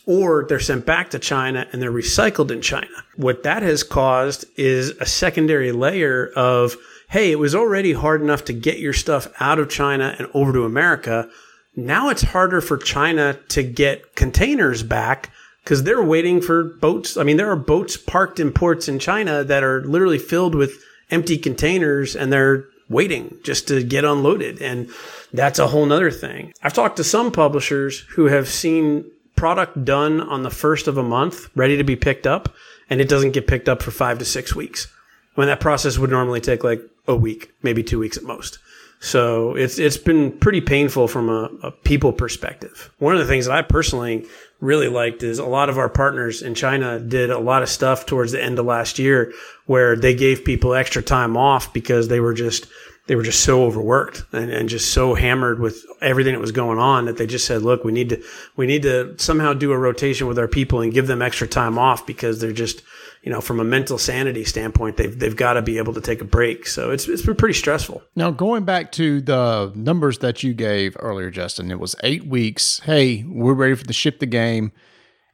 or 0.05 0.45
they're 0.47 0.59
sent 0.59 0.85
back 0.85 1.09
to 1.09 1.19
China 1.19 1.67
and 1.71 1.81
they're 1.81 1.91
recycled 1.91 2.49
in 2.49 2.61
China. 2.61 2.87
What 3.17 3.43
that 3.43 3.61
has 3.61 3.83
caused 3.83 4.45
is 4.55 4.91
a 5.01 5.05
secondary 5.05 5.73
layer 5.73 6.31
of, 6.35 6.77
Hey, 7.09 7.31
it 7.31 7.39
was 7.39 7.55
already 7.55 7.93
hard 7.93 8.21
enough 8.21 8.45
to 8.45 8.53
get 8.53 8.79
your 8.79 8.93
stuff 8.93 9.27
out 9.39 9.59
of 9.59 9.69
China 9.69 10.15
and 10.17 10.29
over 10.33 10.53
to 10.53 10.63
America 10.63 11.29
now 11.77 12.09
it's 12.09 12.23
harder 12.23 12.59
for 12.59 12.75
China 12.75 13.37
to 13.49 13.61
get 13.61 14.15
containers 14.15 14.81
back 14.81 15.29
because 15.67 15.83
they're 15.83 16.01
waiting 16.01 16.39
for 16.39 16.63
boats. 16.63 17.17
I 17.17 17.23
mean, 17.23 17.35
there 17.35 17.51
are 17.51 17.57
boats 17.57 17.97
parked 17.97 18.39
in 18.39 18.53
ports 18.53 18.87
in 18.87 18.99
China 18.99 19.43
that 19.43 19.65
are 19.65 19.83
literally 19.83 20.17
filled 20.17 20.55
with 20.55 20.81
empty 21.11 21.37
containers 21.37 22.15
and 22.15 22.31
they're 22.31 22.63
waiting 22.87 23.37
just 23.43 23.67
to 23.67 23.83
get 23.83 24.05
unloaded. 24.05 24.61
And 24.61 24.89
that's 25.33 25.59
a 25.59 25.67
whole 25.67 25.85
nother 25.85 26.09
thing. 26.09 26.53
I've 26.63 26.71
talked 26.71 26.95
to 26.97 27.03
some 27.03 27.33
publishers 27.33 27.99
who 28.15 28.27
have 28.27 28.47
seen 28.47 29.11
product 29.35 29.83
done 29.83 30.21
on 30.21 30.43
the 30.43 30.49
first 30.49 30.87
of 30.87 30.97
a 30.97 31.03
month, 31.03 31.49
ready 31.53 31.75
to 31.75 31.83
be 31.83 31.97
picked 31.97 32.25
up, 32.25 32.55
and 32.89 33.01
it 33.01 33.09
doesn't 33.09 33.31
get 33.31 33.45
picked 33.45 33.67
up 33.67 33.81
for 33.81 33.91
five 33.91 34.19
to 34.19 34.25
six 34.25 34.55
weeks 34.55 34.87
when 35.35 35.47
that 35.47 35.59
process 35.59 35.97
would 35.97 36.11
normally 36.11 36.39
take 36.39 36.63
like 36.63 36.79
a 37.09 37.15
week, 37.15 37.51
maybe 37.61 37.83
two 37.83 37.99
weeks 37.99 38.15
at 38.15 38.23
most. 38.23 38.57
So 38.99 39.55
it's 39.55 39.77
it's 39.77 39.97
been 39.97 40.31
pretty 40.39 40.61
painful 40.61 41.07
from 41.07 41.29
a, 41.29 41.49
a, 41.61 41.71
people 41.71 42.11
perspective. 42.11 42.91
One 42.97 43.13
of 43.13 43.19
the 43.19 43.27
things 43.27 43.45
that 43.45 43.55
I 43.55 43.61
personally 43.61 44.25
really 44.59 44.87
liked 44.87 45.23
is 45.23 45.39
a 45.39 45.45
lot 45.45 45.69
of 45.69 45.77
our 45.77 45.89
partners 45.89 46.41
in 46.41 46.55
China 46.55 46.99
did 46.99 47.29
a 47.29 47.37
lot 47.39 47.61
of 47.61 47.69
stuff 47.69 48.05
towards 48.05 48.31
the 48.31 48.43
end 48.43 48.57
of 48.57 48.65
last 48.65 48.97
year 48.97 49.31
where 49.65 49.95
they 49.95 50.15
gave 50.15 50.43
people 50.43 50.73
extra 50.73 51.01
time 51.01 51.37
off 51.37 51.73
because 51.73 52.07
they 52.07 52.19
were 52.19 52.33
just 52.33 52.67
they 53.07 53.15
were 53.15 53.23
just 53.23 53.41
so 53.41 53.63
overworked 53.63 54.23
and, 54.33 54.51
and 54.51 54.67
just 54.67 54.91
so 54.91 55.13
hammered 55.15 55.59
with 55.59 55.85
everything 56.01 56.33
that 56.33 56.41
was 56.41 56.51
going 56.51 56.77
on 56.77 57.05
that 57.05 57.17
they 57.17 57.25
just 57.25 57.45
said, 57.45 57.61
look, 57.61 57.83
we 57.83 57.91
need 57.91 58.09
to 58.09 58.23
we 58.55 58.67
need 58.67 58.83
to 58.83 59.17
somehow 59.17 59.53
do 59.53 59.71
a 59.71 59.77
rotation 59.77 60.27
with 60.27 60.37
our 60.37 60.47
people 60.47 60.81
and 60.81 60.93
give 60.93 61.07
them 61.07 61.21
extra 61.21 61.47
time 61.47 61.77
off 61.77 62.05
because 62.05 62.39
they're 62.39 62.51
just 62.51 62.81
you 63.21 63.31
know, 63.31 63.41
from 63.41 63.59
a 63.59 63.63
mental 63.63 63.97
sanity 63.97 64.43
standpoint, 64.43 64.97
they've 64.97 65.17
they've 65.17 65.35
got 65.35 65.53
to 65.53 65.61
be 65.61 65.77
able 65.77 65.93
to 65.93 66.01
take 66.01 66.21
a 66.21 66.25
break. 66.25 66.67
So 66.67 66.91
it's 66.91 67.07
it's 67.07 67.21
been 67.21 67.35
pretty 67.35 67.53
stressful. 67.53 68.03
Now, 68.15 68.31
going 68.31 68.63
back 68.63 68.91
to 68.93 69.21
the 69.21 69.71
numbers 69.75 70.19
that 70.19 70.43
you 70.43 70.53
gave 70.53 70.95
earlier, 70.99 71.29
Justin, 71.29 71.71
it 71.71 71.79
was 71.79 71.95
eight 72.03 72.25
weeks. 72.25 72.79
Hey, 72.81 73.23
we're 73.27 73.53
ready 73.53 73.75
for 73.75 73.85
the 73.85 73.93
ship 73.93 74.19
the 74.19 74.25
game, 74.25 74.71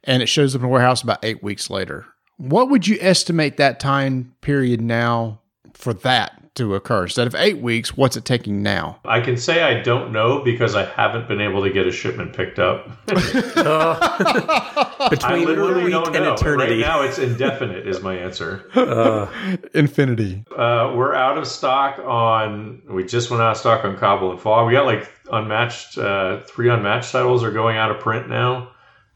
and 0.02 0.22
it 0.22 0.26
shows 0.26 0.54
up 0.54 0.60
in 0.60 0.62
the 0.62 0.68
warehouse 0.68 1.02
about 1.02 1.24
eight 1.24 1.42
weeks 1.42 1.70
later. 1.70 2.06
What 2.36 2.70
would 2.70 2.86
you 2.86 2.98
estimate 3.00 3.58
that 3.58 3.78
time 3.78 4.34
period 4.40 4.80
now 4.80 5.40
for 5.72 5.94
that 5.94 6.43
to 6.54 6.74
occur. 6.74 7.04
Instead 7.04 7.26
of 7.26 7.34
eight 7.34 7.58
weeks, 7.58 7.96
what's 7.96 8.16
it 8.16 8.24
taking 8.24 8.62
now? 8.62 8.98
I 9.04 9.20
can 9.20 9.36
say 9.36 9.62
I 9.62 9.82
don't 9.82 10.12
know 10.12 10.42
because 10.42 10.74
I 10.74 10.84
haven't 10.84 11.28
been 11.28 11.40
able 11.40 11.62
to 11.62 11.70
get 11.70 11.86
a 11.86 11.92
shipment 11.92 12.32
picked 12.32 12.58
up. 12.58 12.88
uh, 13.08 15.10
between 15.10 15.60
one 15.60 15.84
week 15.84 15.94
and 15.94 16.12
know. 16.12 16.34
eternity. 16.34 16.74
Right 16.74 16.80
now, 16.80 17.02
it's 17.02 17.18
indefinite. 17.18 17.86
is 17.86 18.02
my 18.02 18.16
answer. 18.16 18.70
Uh, 18.74 19.56
Infinity. 19.74 20.44
Uh, 20.50 20.92
we're 20.96 21.14
out 21.14 21.38
of 21.38 21.46
stock 21.46 21.98
on. 21.98 22.82
We 22.88 23.04
just 23.04 23.30
went 23.30 23.42
out 23.42 23.52
of 23.52 23.56
stock 23.56 23.84
on 23.84 23.96
Cobble 23.96 24.30
and 24.30 24.40
Fog. 24.40 24.66
We 24.66 24.72
got 24.72 24.86
like 24.86 25.10
unmatched. 25.32 25.98
Uh, 25.98 26.40
three 26.42 26.70
unmatched 26.70 27.12
titles 27.12 27.42
are 27.42 27.52
going 27.52 27.76
out 27.76 27.90
of 27.90 28.00
print 28.00 28.28
now. 28.28 28.70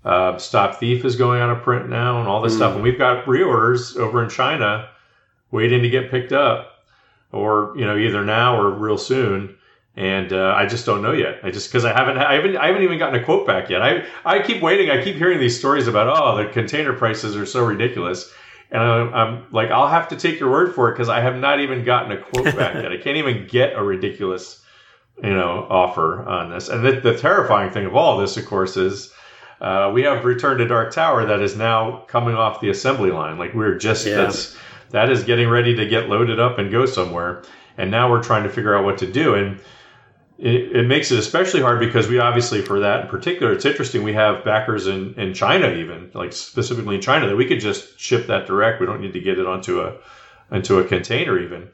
Uh, 0.04 0.38
Stop 0.38 0.76
Thief 0.76 1.04
is 1.04 1.16
going 1.16 1.40
out 1.40 1.50
of 1.50 1.62
print 1.62 1.88
now, 1.88 2.18
and 2.18 2.28
all 2.28 2.40
this 2.40 2.54
mm. 2.54 2.56
stuff. 2.56 2.74
And 2.74 2.82
we've 2.82 2.98
got 2.98 3.26
reorders 3.26 3.96
over 3.96 4.22
in 4.22 4.30
China 4.30 4.88
waiting 5.50 5.82
to 5.82 5.90
get 5.90 6.10
picked 6.10 6.32
up 6.32 6.77
or 7.32 7.74
you 7.76 7.86
know 7.86 7.96
either 7.96 8.24
now 8.24 8.60
or 8.60 8.70
real 8.70 8.98
soon 8.98 9.58
and 9.98 10.32
uh, 10.32 10.54
I 10.56 10.66
just 10.66 10.86
don't 10.86 11.02
know 11.02 11.10
yet. 11.10 11.40
I 11.42 11.50
just 11.50 11.68
because 11.68 11.84
I 11.84 11.92
haven't, 11.92 12.18
I 12.18 12.34
haven't, 12.34 12.56
I 12.56 12.68
haven't 12.68 12.84
even 12.84 13.00
gotten 13.00 13.20
a 13.20 13.24
quote 13.24 13.48
back 13.48 13.68
yet. 13.68 13.82
I, 13.82 14.06
I 14.24 14.40
keep 14.40 14.62
waiting. 14.62 14.90
I 14.90 15.02
keep 15.02 15.16
hearing 15.16 15.40
these 15.40 15.58
stories 15.58 15.88
about 15.88 16.06
oh 16.06 16.36
the 16.36 16.48
container 16.52 16.92
prices 16.92 17.34
are 17.34 17.44
so 17.44 17.64
ridiculous, 17.64 18.32
and 18.70 18.80
I'm, 18.80 19.12
I'm 19.12 19.46
like 19.50 19.72
I'll 19.72 19.88
have 19.88 20.06
to 20.10 20.16
take 20.16 20.38
your 20.38 20.52
word 20.52 20.72
for 20.72 20.88
it 20.88 20.92
because 20.92 21.08
I 21.08 21.20
have 21.20 21.36
not 21.36 21.58
even 21.58 21.82
gotten 21.82 22.12
a 22.12 22.16
quote 22.16 22.54
back 22.56 22.74
yet. 22.74 22.92
I 22.92 22.96
can't 22.96 23.16
even 23.16 23.48
get 23.48 23.74
a 23.74 23.82
ridiculous, 23.82 24.62
you 25.20 25.34
know, 25.34 25.66
offer 25.68 26.24
on 26.28 26.50
this. 26.50 26.68
And 26.68 26.86
the, 26.86 27.00
the 27.00 27.18
terrifying 27.18 27.72
thing 27.72 27.84
of 27.84 27.96
all 27.96 28.18
this, 28.18 28.36
of 28.36 28.46
course, 28.46 28.76
is. 28.76 29.12
Uh, 29.60 29.90
we 29.92 30.02
have 30.02 30.24
Return 30.24 30.58
to 30.58 30.68
Dark 30.68 30.94
Tower 30.94 31.26
that 31.26 31.40
is 31.40 31.56
now 31.56 32.04
coming 32.06 32.36
off 32.36 32.60
the 32.60 32.70
assembly 32.70 33.10
line. 33.10 33.38
Like 33.38 33.54
we're 33.54 33.76
just 33.76 34.06
yeah. 34.06 34.14
that's 34.14 34.56
that 34.90 35.10
is 35.10 35.24
getting 35.24 35.48
ready 35.48 35.74
to 35.76 35.86
get 35.86 36.08
loaded 36.08 36.40
up 36.40 36.58
and 36.58 36.70
go 36.70 36.86
somewhere. 36.86 37.42
And 37.76 37.90
now 37.90 38.10
we're 38.10 38.22
trying 38.22 38.42
to 38.44 38.48
figure 38.48 38.76
out 38.76 38.84
what 38.84 38.98
to 38.98 39.10
do. 39.10 39.34
And 39.34 39.60
it, 40.38 40.76
it, 40.76 40.86
makes 40.86 41.10
it 41.10 41.18
especially 41.18 41.60
hard 41.60 41.80
because 41.80 42.08
we 42.08 42.18
obviously, 42.18 42.62
for 42.62 42.80
that 42.80 43.02
in 43.02 43.08
particular, 43.08 43.52
it's 43.52 43.64
interesting. 43.64 44.02
We 44.02 44.14
have 44.14 44.44
backers 44.44 44.86
in, 44.86 45.14
in 45.14 45.34
China, 45.34 45.72
even 45.72 46.10
like 46.14 46.32
specifically 46.32 46.94
in 46.94 47.00
China, 47.00 47.26
that 47.28 47.36
we 47.36 47.46
could 47.46 47.60
just 47.60 47.98
ship 47.98 48.26
that 48.28 48.46
direct. 48.46 48.80
We 48.80 48.86
don't 48.86 49.00
need 49.00 49.12
to 49.12 49.20
get 49.20 49.38
it 49.38 49.46
onto 49.46 49.80
a 49.80 49.96
into 50.50 50.78
a 50.78 50.84
container 50.84 51.38
even. 51.38 51.68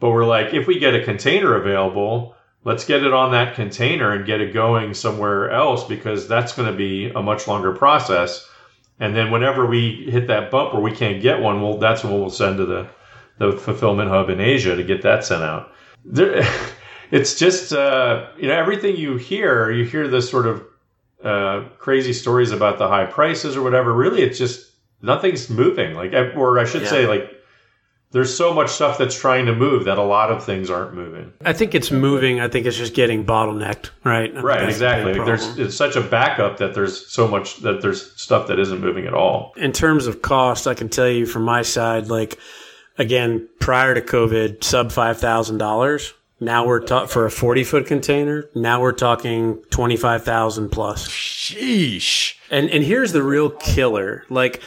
But 0.00 0.10
we're 0.10 0.24
like, 0.24 0.52
if 0.52 0.66
we 0.66 0.78
get 0.78 0.94
a 0.94 1.04
container 1.04 1.54
available, 1.54 2.34
let's 2.64 2.84
get 2.84 3.04
it 3.04 3.12
on 3.12 3.32
that 3.32 3.54
container 3.54 4.12
and 4.12 4.26
get 4.26 4.40
it 4.40 4.52
going 4.52 4.92
somewhere 4.94 5.50
else 5.50 5.84
because 5.84 6.26
that's 6.26 6.52
going 6.52 6.70
to 6.70 6.76
be 6.76 7.10
a 7.10 7.22
much 7.22 7.46
longer 7.46 7.72
process. 7.72 8.46
And 8.98 9.14
then 9.14 9.30
whenever 9.30 9.66
we 9.66 10.08
hit 10.10 10.26
that 10.28 10.50
bump 10.50 10.72
where 10.72 10.82
we 10.82 10.92
can't 10.92 11.20
get 11.20 11.40
one, 11.40 11.60
well, 11.60 11.78
that's 11.78 12.02
when 12.02 12.14
we'll 12.14 12.30
send 12.30 12.56
to 12.58 12.66
the, 12.66 12.88
the 13.38 13.52
fulfillment 13.52 14.08
hub 14.08 14.30
in 14.30 14.40
Asia 14.40 14.74
to 14.74 14.82
get 14.82 15.02
that 15.02 15.24
sent 15.24 15.42
out. 15.42 15.72
There, 16.04 16.42
it's 17.10 17.34
just, 17.38 17.72
uh, 17.72 18.28
you 18.38 18.48
know, 18.48 18.54
everything 18.54 18.96
you 18.96 19.16
hear, 19.16 19.70
you 19.70 19.84
hear 19.84 20.08
this 20.08 20.30
sort 20.30 20.46
of 20.46 20.64
uh, 21.22 21.64
crazy 21.78 22.12
stories 22.12 22.52
about 22.52 22.78
the 22.78 22.88
high 22.88 23.06
prices 23.06 23.56
or 23.56 23.62
whatever. 23.62 23.92
Really, 23.92 24.22
it's 24.22 24.38
just 24.38 24.70
nothing's 25.02 25.50
moving. 25.50 25.94
Like, 25.94 26.12
or 26.36 26.58
I 26.58 26.64
should 26.64 26.82
yeah. 26.82 26.88
say, 26.88 27.06
like 27.06 27.35
there's 28.12 28.34
so 28.34 28.54
much 28.54 28.70
stuff 28.70 28.98
that's 28.98 29.18
trying 29.18 29.46
to 29.46 29.54
move 29.54 29.84
that 29.84 29.98
a 29.98 30.02
lot 30.02 30.30
of 30.30 30.44
things 30.44 30.70
aren't 30.70 30.94
moving. 30.94 31.32
I 31.44 31.52
think 31.52 31.74
it's 31.74 31.90
moving. 31.90 32.40
I 32.40 32.48
think 32.48 32.66
it's 32.66 32.76
just 32.76 32.94
getting 32.94 33.24
bottlenecked, 33.24 33.90
right? 34.04 34.32
right, 34.42 34.68
exactly. 34.68 35.14
there's 35.14 35.58
it's 35.58 35.76
such 35.76 35.96
a 35.96 36.00
backup 36.00 36.58
that 36.58 36.74
there's 36.74 37.06
so 37.08 37.26
much 37.28 37.58
that 37.58 37.82
there's 37.82 38.12
stuff 38.20 38.46
that 38.48 38.58
isn't 38.58 38.80
moving 38.80 39.06
at 39.06 39.14
all. 39.14 39.52
In 39.56 39.72
terms 39.72 40.06
of 40.06 40.22
cost, 40.22 40.66
I 40.66 40.74
can 40.74 40.88
tell 40.88 41.08
you 41.08 41.26
from 41.26 41.42
my 41.42 41.62
side, 41.62 42.08
like 42.08 42.38
again, 42.96 43.48
prior 43.60 43.94
to 43.94 44.00
COVID, 44.00 44.62
sub 44.62 44.92
five 44.92 45.18
thousand 45.18 45.58
dollars. 45.58 46.14
Now 46.38 46.66
we're 46.66 46.80
talking 46.80 47.08
for 47.08 47.24
a 47.24 47.30
40 47.30 47.64
foot 47.64 47.86
container. 47.86 48.44
Now 48.54 48.82
we're 48.82 48.92
talking 48.92 49.62
25,000 49.70 50.68
plus. 50.68 51.08
Sheesh. 51.08 52.34
And, 52.50 52.68
and 52.68 52.84
here's 52.84 53.12
the 53.12 53.22
real 53.22 53.48
killer. 53.50 54.24
Like 54.28 54.60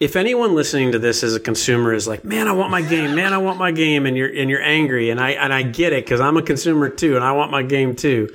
if 0.00 0.16
anyone 0.16 0.54
listening 0.54 0.92
to 0.92 0.98
this 0.98 1.22
as 1.22 1.36
a 1.36 1.40
consumer 1.40 1.92
is 1.92 2.08
like, 2.08 2.24
"Man, 2.24 2.48
I 2.48 2.52
want 2.52 2.70
my 2.70 2.80
game. 2.80 3.14
Man, 3.14 3.34
I 3.34 3.38
want 3.38 3.58
my 3.58 3.70
game," 3.70 4.06
and 4.06 4.16
you're 4.16 4.34
and 4.34 4.48
you're 4.48 4.62
angry, 4.62 5.10
and 5.10 5.20
I 5.20 5.30
and 5.32 5.52
I 5.52 5.62
get 5.62 5.92
it 5.92 6.04
because 6.04 6.20
I'm 6.20 6.38
a 6.38 6.42
consumer 6.42 6.88
too, 6.88 7.16
and 7.16 7.24
I 7.24 7.32
want 7.32 7.50
my 7.50 7.62
game 7.62 7.94
too. 7.94 8.30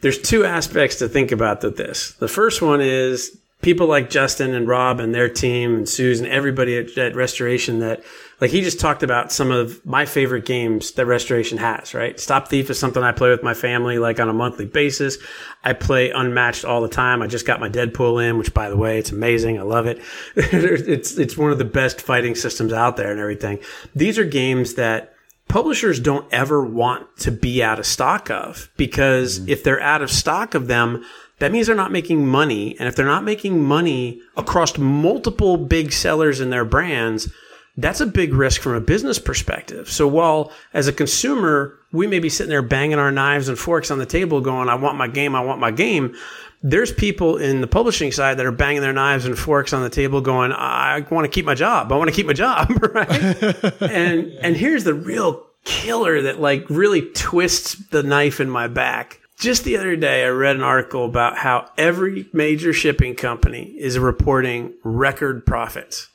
There's 0.00 0.18
two 0.18 0.44
aspects 0.44 0.96
to 0.96 1.08
think 1.08 1.32
about 1.32 1.60
to 1.62 1.70
this. 1.70 2.12
The 2.18 2.28
first 2.28 2.60
one 2.60 2.80
is 2.82 3.38
people 3.64 3.86
like 3.86 4.10
Justin 4.10 4.52
and 4.52 4.68
Rob 4.68 5.00
and 5.00 5.14
their 5.14 5.30
team 5.30 5.74
and 5.74 5.88
Susan, 5.88 6.26
everybody 6.26 6.76
at, 6.76 6.96
at 6.98 7.16
Restoration 7.16 7.80
that 7.80 8.04
like 8.38 8.50
he 8.50 8.60
just 8.60 8.78
talked 8.78 9.02
about 9.02 9.32
some 9.32 9.50
of 9.50 9.84
my 9.86 10.04
favorite 10.04 10.44
games 10.44 10.92
that 10.92 11.06
Restoration 11.06 11.56
has, 11.56 11.94
right? 11.94 12.20
Stop 12.20 12.48
Thief 12.48 12.68
is 12.68 12.78
something 12.78 13.02
I 13.02 13.12
play 13.12 13.30
with 13.30 13.42
my 13.42 13.54
family 13.54 13.98
like 13.98 14.20
on 14.20 14.28
a 14.28 14.34
monthly 14.34 14.66
basis. 14.66 15.16
I 15.64 15.72
play 15.72 16.10
Unmatched 16.10 16.66
all 16.66 16.82
the 16.82 16.88
time. 16.88 17.22
I 17.22 17.26
just 17.26 17.46
got 17.46 17.58
my 17.58 17.70
Deadpool 17.70 18.28
in, 18.28 18.36
which 18.36 18.52
by 18.52 18.68
the 18.68 18.76
way, 18.76 18.98
it's 18.98 19.12
amazing. 19.12 19.58
I 19.58 19.62
love 19.62 19.86
it. 19.86 19.98
it's 20.36 21.16
it's 21.16 21.38
one 21.38 21.50
of 21.50 21.56
the 21.56 21.64
best 21.64 22.02
fighting 22.02 22.34
systems 22.34 22.74
out 22.74 22.98
there 22.98 23.10
and 23.10 23.18
everything. 23.18 23.60
These 23.94 24.18
are 24.18 24.24
games 24.24 24.74
that 24.74 25.14
publishers 25.48 26.00
don't 26.00 26.30
ever 26.32 26.64
want 26.64 27.16
to 27.18 27.30
be 27.30 27.62
out 27.62 27.78
of 27.78 27.86
stock 27.86 28.30
of 28.30 28.70
because 28.76 29.38
mm-hmm. 29.38 29.48
if 29.48 29.64
they're 29.64 29.80
out 29.80 30.02
of 30.02 30.10
stock 30.10 30.54
of 30.54 30.66
them, 30.66 31.04
that 31.38 31.52
means 31.52 31.66
they're 31.66 31.76
not 31.76 31.92
making 31.92 32.26
money. 32.26 32.76
And 32.78 32.88
if 32.88 32.96
they're 32.96 33.06
not 33.06 33.24
making 33.24 33.62
money 33.62 34.20
across 34.36 34.78
multiple 34.78 35.56
big 35.56 35.92
sellers 35.92 36.40
in 36.40 36.50
their 36.50 36.64
brands, 36.64 37.28
that's 37.76 38.00
a 38.00 38.06
big 38.06 38.34
risk 38.34 38.60
from 38.60 38.74
a 38.74 38.80
business 38.80 39.18
perspective. 39.18 39.90
So 39.90 40.06
while 40.06 40.52
as 40.72 40.86
a 40.86 40.92
consumer, 40.92 41.78
we 41.92 42.06
may 42.06 42.20
be 42.20 42.28
sitting 42.28 42.50
there 42.50 42.62
banging 42.62 42.98
our 42.98 43.10
knives 43.10 43.48
and 43.48 43.58
forks 43.58 43.90
on 43.90 43.98
the 43.98 44.06
table 44.06 44.40
going, 44.40 44.68
I 44.68 44.76
want 44.76 44.96
my 44.96 45.08
game, 45.08 45.34
I 45.34 45.40
want 45.40 45.60
my 45.60 45.72
game. 45.72 46.14
There's 46.62 46.92
people 46.92 47.36
in 47.36 47.60
the 47.60 47.66
publishing 47.66 48.10
side 48.10 48.38
that 48.38 48.46
are 48.46 48.52
banging 48.52 48.80
their 48.80 48.92
knives 48.92 49.26
and 49.26 49.36
forks 49.36 49.72
on 49.72 49.82
the 49.82 49.90
table 49.90 50.20
going, 50.20 50.52
I 50.52 51.04
want 51.10 51.24
to 51.24 51.28
keep 51.28 51.44
my 51.44 51.54
job. 51.54 51.92
I 51.92 51.96
want 51.96 52.08
to 52.08 52.16
keep 52.16 52.26
my 52.26 52.32
job. 52.32 52.70
Right. 52.94 53.10
and, 53.82 54.30
and 54.40 54.56
here's 54.56 54.84
the 54.84 54.94
real 54.94 55.44
killer 55.64 56.22
that 56.22 56.40
like 56.40 56.64
really 56.70 57.10
twists 57.10 57.74
the 57.74 58.02
knife 58.02 58.40
in 58.40 58.48
my 58.48 58.68
back 58.68 59.20
just 59.38 59.64
the 59.64 59.76
other 59.76 59.96
day, 59.96 60.24
I 60.24 60.28
read 60.28 60.56
an 60.56 60.62
article 60.62 61.04
about 61.04 61.38
how 61.38 61.70
every 61.76 62.28
major 62.32 62.72
shipping 62.72 63.14
company 63.14 63.74
is 63.78 63.98
reporting 63.98 64.74
record 64.82 65.44
profits. 65.44 66.08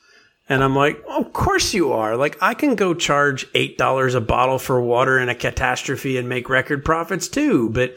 And 0.48 0.64
I'm 0.64 0.74
like, 0.74 1.02
oh, 1.06 1.24
of 1.24 1.32
course 1.32 1.74
you 1.74 1.92
are. 1.92 2.16
Like, 2.16 2.36
I 2.42 2.54
can 2.54 2.74
go 2.74 2.92
charge 2.92 3.46
$8 3.52 4.14
a 4.14 4.20
bottle 4.20 4.58
for 4.58 4.80
water 4.80 5.18
in 5.18 5.28
a 5.28 5.34
catastrophe 5.34 6.16
and 6.16 6.28
make 6.28 6.48
record 6.48 6.84
profits 6.84 7.28
too. 7.28 7.70
But, 7.70 7.94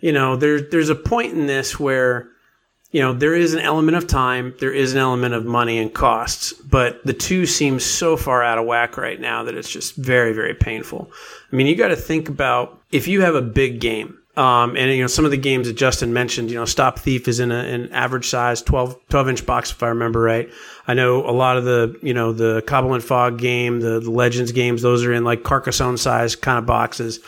you 0.00 0.12
know, 0.12 0.36
there, 0.36 0.60
there's 0.60 0.88
a 0.88 0.94
point 0.94 1.32
in 1.32 1.48
this 1.48 1.80
where, 1.80 2.28
you 2.92 3.00
know, 3.00 3.12
there 3.12 3.34
is 3.34 3.54
an 3.54 3.60
element 3.60 3.96
of 3.96 4.06
time, 4.06 4.54
there 4.60 4.72
is 4.72 4.92
an 4.92 5.00
element 5.00 5.34
of 5.34 5.44
money 5.44 5.78
and 5.78 5.92
costs, 5.92 6.52
but 6.52 7.04
the 7.04 7.12
two 7.12 7.44
seem 7.44 7.80
so 7.80 8.16
far 8.16 8.42
out 8.44 8.58
of 8.58 8.66
whack 8.66 8.96
right 8.96 9.20
now 9.20 9.42
that 9.42 9.56
it's 9.56 9.70
just 9.70 9.96
very, 9.96 10.32
very 10.32 10.54
painful. 10.54 11.10
I 11.52 11.56
mean, 11.56 11.66
you 11.66 11.74
got 11.74 11.88
to 11.88 11.96
think 11.96 12.28
about 12.28 12.80
if 12.92 13.08
you 13.08 13.22
have 13.22 13.34
a 13.34 13.42
big 13.42 13.80
game, 13.80 14.16
um, 14.36 14.76
and 14.76 14.90
you 14.92 15.00
know 15.00 15.06
some 15.06 15.24
of 15.24 15.30
the 15.30 15.36
games 15.36 15.66
that 15.66 15.74
Justin 15.74 16.12
mentioned, 16.12 16.50
you 16.50 16.56
know, 16.56 16.66
Stop 16.66 16.98
Thief 16.98 17.26
is 17.26 17.40
in 17.40 17.50
a, 17.50 17.58
an 17.58 17.90
average 17.92 18.28
size 18.28 18.60
12, 18.62 19.08
12 19.08 19.28
inch 19.30 19.46
box 19.46 19.70
if 19.70 19.82
I 19.82 19.88
remember 19.88 20.20
right. 20.20 20.50
I 20.86 20.94
know 20.94 21.28
a 21.28 21.32
lot 21.32 21.56
of 21.56 21.64
the 21.64 21.98
you 22.02 22.12
know 22.12 22.32
the 22.32 22.62
Cobble 22.66 22.92
and 22.92 23.02
Fog 23.02 23.38
game, 23.38 23.80
the, 23.80 24.00
the 24.00 24.10
Legends 24.10 24.52
games, 24.52 24.82
those 24.82 25.04
are 25.04 25.12
in 25.12 25.24
like 25.24 25.42
Carcassonne 25.42 25.96
size 25.96 26.36
kind 26.36 26.58
of 26.58 26.66
boxes. 26.66 27.20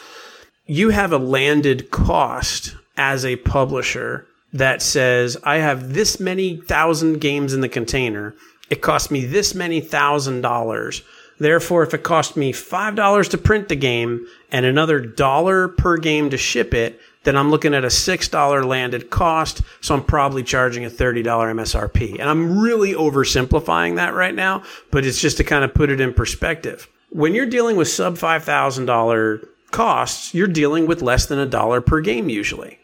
You 0.67 0.91
have 0.91 1.13
a 1.13 1.19
landed 1.19 1.91
cost 1.91 2.77
as 2.99 3.25
a 3.25 3.37
publisher 3.37 4.27
that 4.53 4.83
says 4.83 5.37
I 5.45 5.57
have 5.57 5.95
this 5.95 6.21
many 6.21 6.59
thousand 6.59 7.21
games 7.21 7.55
in 7.55 7.63
the 7.63 7.69
container. 7.71 8.35
It 8.69 8.83
costs 8.83 9.11
me 9.11 9.25
this 9.25 9.55
many 9.55 9.81
thousand 9.81 10.43
dollars 10.43 11.03
Therefore, 11.39 11.83
if 11.83 11.95
it 11.95 12.03
cost 12.03 12.37
me 12.37 12.53
$5 12.53 13.31
to 13.31 13.39
print 13.39 13.69
the 13.69 13.77
game 13.77 14.27
and 14.51 14.67
another 14.67 15.01
dollar 15.01 15.69
per 15.69 15.97
game 15.97 16.31
to 16.31 16.37
ship 16.37 16.75
it, 16.75 17.01
then 17.25 17.37
I'm 17.37 17.51
looking 17.51 17.75
at 17.75 17.85
a 17.85 17.89
$6 17.89 18.65
landed 18.65 19.11
cost. 19.11 19.63
So 19.81 19.95
I'm 19.95 20.05
probably 20.05 20.43
charging 20.43 20.85
a 20.85 20.91
$30 20.91 21.23
MSRP. 21.25 22.19
And 22.19 22.29
I'm 22.29 22.59
really 22.59 22.93
oversimplifying 22.93 23.97
that 23.97 24.15
right 24.15 24.35
now, 24.35 24.63
but 24.91 25.05
it's 25.05 25.21
just 25.21 25.37
to 25.37 25.45
kind 25.45 25.65
of 25.65 25.75
put 25.75 25.91
it 25.91 26.01
in 26.01 26.13
perspective. 26.13 26.89
When 27.11 27.35
you're 27.35 27.47
dealing 27.47 27.77
with 27.77 27.89
sub 27.89 28.17
$5,000 28.17 29.47
costs, 29.71 30.35
you're 30.35 30.47
dealing 30.49 30.87
with 30.87 31.03
less 31.03 31.27
than 31.27 31.39
a 31.39 31.47
dollar 31.47 31.81
per 31.81 32.01
game 32.01 32.29
usually. 32.29 32.79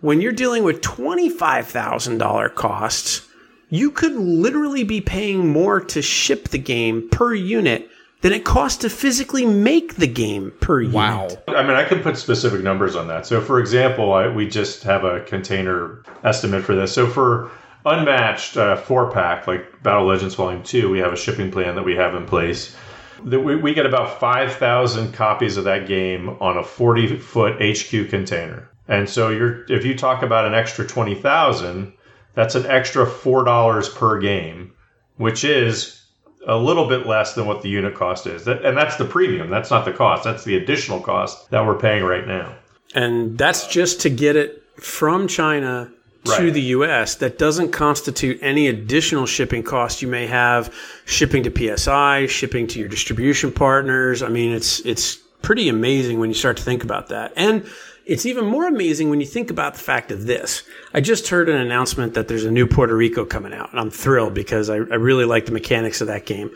When 0.00 0.20
you're 0.20 0.32
dealing 0.32 0.64
with 0.64 0.80
$25,000 0.80 2.54
costs, 2.54 3.28
you 3.68 3.90
could 3.90 4.14
literally 4.14 4.82
be 4.82 5.00
paying 5.00 5.48
more 5.48 5.80
to 5.80 6.02
ship 6.02 6.48
the 6.48 6.58
game 6.58 7.08
per 7.10 7.34
unit 7.34 7.88
than 8.20 8.32
it 8.32 8.44
costs 8.44 8.78
to 8.78 8.90
physically 8.90 9.46
make 9.46 9.96
the 9.96 10.06
game 10.06 10.52
per 10.60 10.80
unit. 10.80 10.94
Wow. 10.94 11.28
I 11.48 11.62
mean, 11.62 11.76
I 11.76 11.84
can 11.84 12.02
put 12.02 12.16
specific 12.16 12.62
numbers 12.62 12.94
on 12.96 13.08
that. 13.08 13.26
So, 13.26 13.40
for 13.40 13.60
example, 13.60 14.12
I, 14.12 14.28
we 14.28 14.46
just 14.46 14.82
have 14.82 15.04
a 15.04 15.20
container 15.20 16.02
estimate 16.22 16.64
for 16.64 16.74
this. 16.74 16.92
So, 16.92 17.06
for 17.06 17.50
unmatched 17.86 18.56
uh, 18.56 18.76
four 18.76 19.10
pack, 19.10 19.46
like 19.46 19.82
Battle 19.82 20.06
Legends 20.06 20.34
Volume 20.34 20.62
2, 20.62 20.90
we 20.90 20.98
have 20.98 21.12
a 21.12 21.16
shipping 21.16 21.50
plan 21.50 21.74
that 21.74 21.84
we 21.84 21.96
have 21.96 22.14
in 22.14 22.26
place. 22.26 22.76
That 23.24 23.40
we, 23.40 23.56
we 23.56 23.74
get 23.74 23.86
about 23.86 24.20
5,000 24.20 25.12
copies 25.12 25.56
of 25.56 25.64
that 25.64 25.86
game 25.86 26.30
on 26.40 26.58
a 26.58 26.64
40 26.64 27.18
foot 27.18 27.56
HQ 27.60 28.10
container. 28.10 28.68
And 28.88 29.08
so, 29.08 29.30
you're 29.30 29.64
if 29.70 29.84
you 29.84 29.96
talk 29.96 30.22
about 30.22 30.46
an 30.46 30.54
extra 30.54 30.86
20,000, 30.86 31.92
that's 32.34 32.54
an 32.54 32.66
extra 32.66 33.06
$4 33.06 33.94
per 33.94 34.20
game, 34.20 34.72
which 35.16 35.42
is 35.44 35.99
a 36.46 36.56
little 36.56 36.88
bit 36.88 37.06
less 37.06 37.34
than 37.34 37.46
what 37.46 37.62
the 37.62 37.68
unit 37.68 37.94
cost 37.94 38.26
is. 38.26 38.46
and 38.46 38.76
that's 38.76 38.96
the 38.96 39.04
premium. 39.04 39.50
That's 39.50 39.70
not 39.70 39.84
the 39.84 39.92
cost. 39.92 40.24
That's 40.24 40.44
the 40.44 40.56
additional 40.56 41.00
cost 41.00 41.50
that 41.50 41.64
we're 41.64 41.78
paying 41.78 42.04
right 42.04 42.26
now. 42.26 42.54
And 42.94 43.36
that's 43.38 43.66
just 43.66 44.00
to 44.02 44.10
get 44.10 44.36
it 44.36 44.62
from 44.76 45.28
China 45.28 45.90
to 46.24 46.30
right. 46.30 46.52
the 46.52 46.62
US. 46.62 47.16
That 47.16 47.38
doesn't 47.38 47.72
constitute 47.72 48.38
any 48.42 48.68
additional 48.68 49.26
shipping 49.26 49.62
cost 49.62 50.02
you 50.02 50.08
may 50.08 50.26
have 50.26 50.74
shipping 51.04 51.42
to 51.44 51.76
PSI, 51.76 52.26
shipping 52.26 52.66
to 52.68 52.78
your 52.78 52.88
distribution 52.88 53.52
partners. 53.52 54.22
I 54.22 54.28
mean, 54.28 54.52
it's 54.52 54.80
it's 54.80 55.16
pretty 55.42 55.68
amazing 55.68 56.18
when 56.20 56.30
you 56.30 56.34
start 56.34 56.56
to 56.58 56.62
think 56.62 56.84
about 56.84 57.08
that. 57.08 57.32
And 57.36 57.66
it's 58.10 58.26
even 58.26 58.44
more 58.44 58.66
amazing 58.66 59.08
when 59.08 59.20
you 59.20 59.26
think 59.26 59.52
about 59.52 59.74
the 59.74 59.80
fact 59.80 60.10
of 60.10 60.26
this. 60.26 60.64
I 60.92 61.00
just 61.00 61.28
heard 61.28 61.48
an 61.48 61.60
announcement 61.60 62.14
that 62.14 62.26
there's 62.26 62.44
a 62.44 62.50
new 62.50 62.66
Puerto 62.66 62.96
Rico 62.96 63.24
coming 63.24 63.54
out, 63.54 63.70
and 63.70 63.78
I'm 63.78 63.88
thrilled 63.88 64.34
because 64.34 64.68
I, 64.68 64.74
I 64.74 64.96
really 64.96 65.24
like 65.24 65.46
the 65.46 65.52
mechanics 65.52 66.00
of 66.00 66.08
that 66.08 66.26
game. 66.26 66.50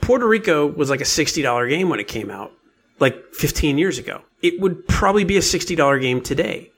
Puerto 0.00 0.28
Rico 0.28 0.64
was 0.64 0.90
like 0.90 1.00
a 1.00 1.04
$60 1.04 1.68
game 1.68 1.88
when 1.88 1.98
it 1.98 2.06
came 2.06 2.30
out, 2.30 2.52
like 3.00 3.20
15 3.32 3.78
years 3.78 3.98
ago. 3.98 4.22
It 4.42 4.60
would 4.60 4.86
probably 4.86 5.24
be 5.24 5.36
a 5.36 5.40
$60 5.40 6.00
game 6.00 6.20
today. 6.20 6.70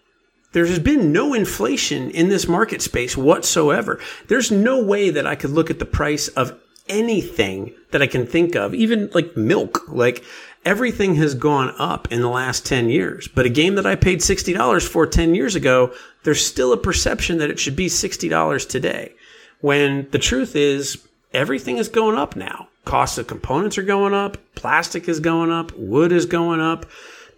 There 0.53 0.65
has 0.65 0.79
been 0.79 1.13
no 1.13 1.35
inflation 1.35 2.11
in 2.11 2.31
this 2.31 2.49
market 2.49 2.81
space 2.81 3.19
whatsoever. 3.19 4.01
There's 4.29 4.51
no 4.51 4.83
way 4.83 5.11
that 5.11 5.27
I 5.27 5.35
could 5.35 5.51
look 5.51 5.69
at 5.69 5.81
the 5.81 5.85
price 5.85 6.29
of 6.29 6.59
anything 6.89 7.75
that 7.91 8.01
I 8.01 8.07
can 8.07 8.27
think 8.27 8.55
of, 8.55 8.73
even 8.75 9.11
like 9.13 9.37
milk. 9.37 9.87
Like 9.89 10.25
everything 10.64 11.14
has 11.16 11.35
gone 11.35 11.74
up 11.79 12.11
in 12.11 12.20
the 12.20 12.29
last 12.29 12.64
10 12.66 12.88
years. 12.88 13.29
But 13.29 13.46
a 13.46 13.50
game 13.50 13.74
that 13.74 13.87
I 13.87 13.96
paid 13.96 14.20
$60 14.20 14.88
for 14.88 15.07
10 15.07 15.35
years 15.35 15.55
ago, 15.55 15.92
there's 16.22 16.44
still 16.44 16.72
a 16.72 16.77
perception 16.77 17.38
that 17.38 17.50
it 17.50 17.59
should 17.59 17.77
be 17.77 17.87
$60 17.87 18.68
today. 18.68 19.12
When 19.61 20.09
the 20.11 20.18
truth 20.18 20.57
is, 20.57 21.07
everything 21.33 21.79
is 21.79 21.88
going 21.88 22.16
up 22.16 22.37
now. 22.37 22.68
Costs 22.85 23.18
of 23.18 23.27
components 23.27 23.79
are 23.79 23.83
going 23.83 24.12
up, 24.12 24.37
plastic 24.55 25.09
is 25.09 25.20
going 25.20 25.50
up, 25.50 25.72
wood 25.77 26.12
is 26.12 26.27
going 26.27 26.61
up, 26.61 26.85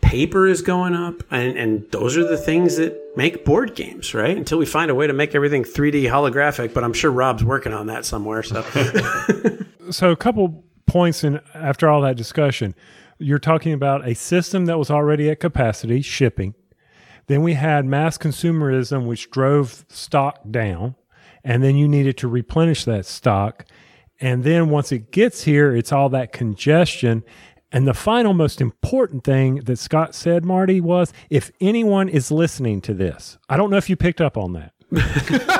paper 0.00 0.46
is 0.46 0.60
going 0.60 0.94
up, 0.94 1.22
and, 1.30 1.56
and 1.56 1.90
those 1.92 2.16
are 2.16 2.26
the 2.26 2.36
things 2.36 2.76
that 2.76 3.16
make 3.16 3.44
board 3.44 3.76
games, 3.76 4.12
right? 4.12 4.36
Until 4.36 4.58
we 4.58 4.66
find 4.66 4.90
a 4.90 4.94
way 4.94 5.06
to 5.06 5.12
make 5.12 5.36
everything 5.36 5.62
3D 5.62 6.04
holographic, 6.04 6.74
but 6.74 6.82
I'm 6.82 6.92
sure 6.92 7.12
Rob's 7.12 7.44
working 7.44 7.72
on 7.72 7.86
that 7.86 8.04
somewhere. 8.04 8.42
So, 8.42 8.62
so 9.90 10.10
a 10.10 10.16
couple 10.16 10.64
points 10.86 11.22
in 11.22 11.40
after 11.54 11.88
all 11.88 12.00
that 12.02 12.16
discussion 12.16 12.74
you're 13.18 13.38
talking 13.38 13.72
about 13.72 14.06
a 14.06 14.14
system 14.14 14.66
that 14.66 14.78
was 14.78 14.90
already 14.90 15.30
at 15.30 15.40
capacity, 15.40 16.02
shipping. 16.02 16.54
Then 17.26 17.42
we 17.42 17.54
had 17.54 17.84
mass 17.84 18.18
consumerism, 18.18 19.06
which 19.06 19.30
drove 19.30 19.84
stock 19.88 20.40
down. 20.50 20.94
And 21.42 21.62
then 21.62 21.76
you 21.76 21.88
needed 21.88 22.16
to 22.18 22.28
replenish 22.28 22.84
that 22.84 23.06
stock. 23.06 23.66
And 24.20 24.44
then 24.44 24.70
once 24.70 24.92
it 24.92 25.10
gets 25.12 25.44
here, 25.44 25.74
it's 25.74 25.92
all 25.92 26.08
that 26.10 26.32
congestion. 26.32 27.24
And 27.72 27.86
the 27.86 27.94
final 27.94 28.32
most 28.32 28.60
important 28.60 29.24
thing 29.24 29.56
that 29.66 29.78
Scott 29.78 30.14
said, 30.14 30.44
Marty, 30.44 30.80
was 30.80 31.12
if 31.30 31.50
anyone 31.60 32.08
is 32.08 32.30
listening 32.30 32.80
to 32.82 32.94
this, 32.94 33.38
I 33.48 33.56
don't 33.56 33.70
know 33.70 33.76
if 33.76 33.90
you 33.90 33.96
picked 33.96 34.20
up 34.20 34.36
on 34.36 34.52
that. 34.54 34.72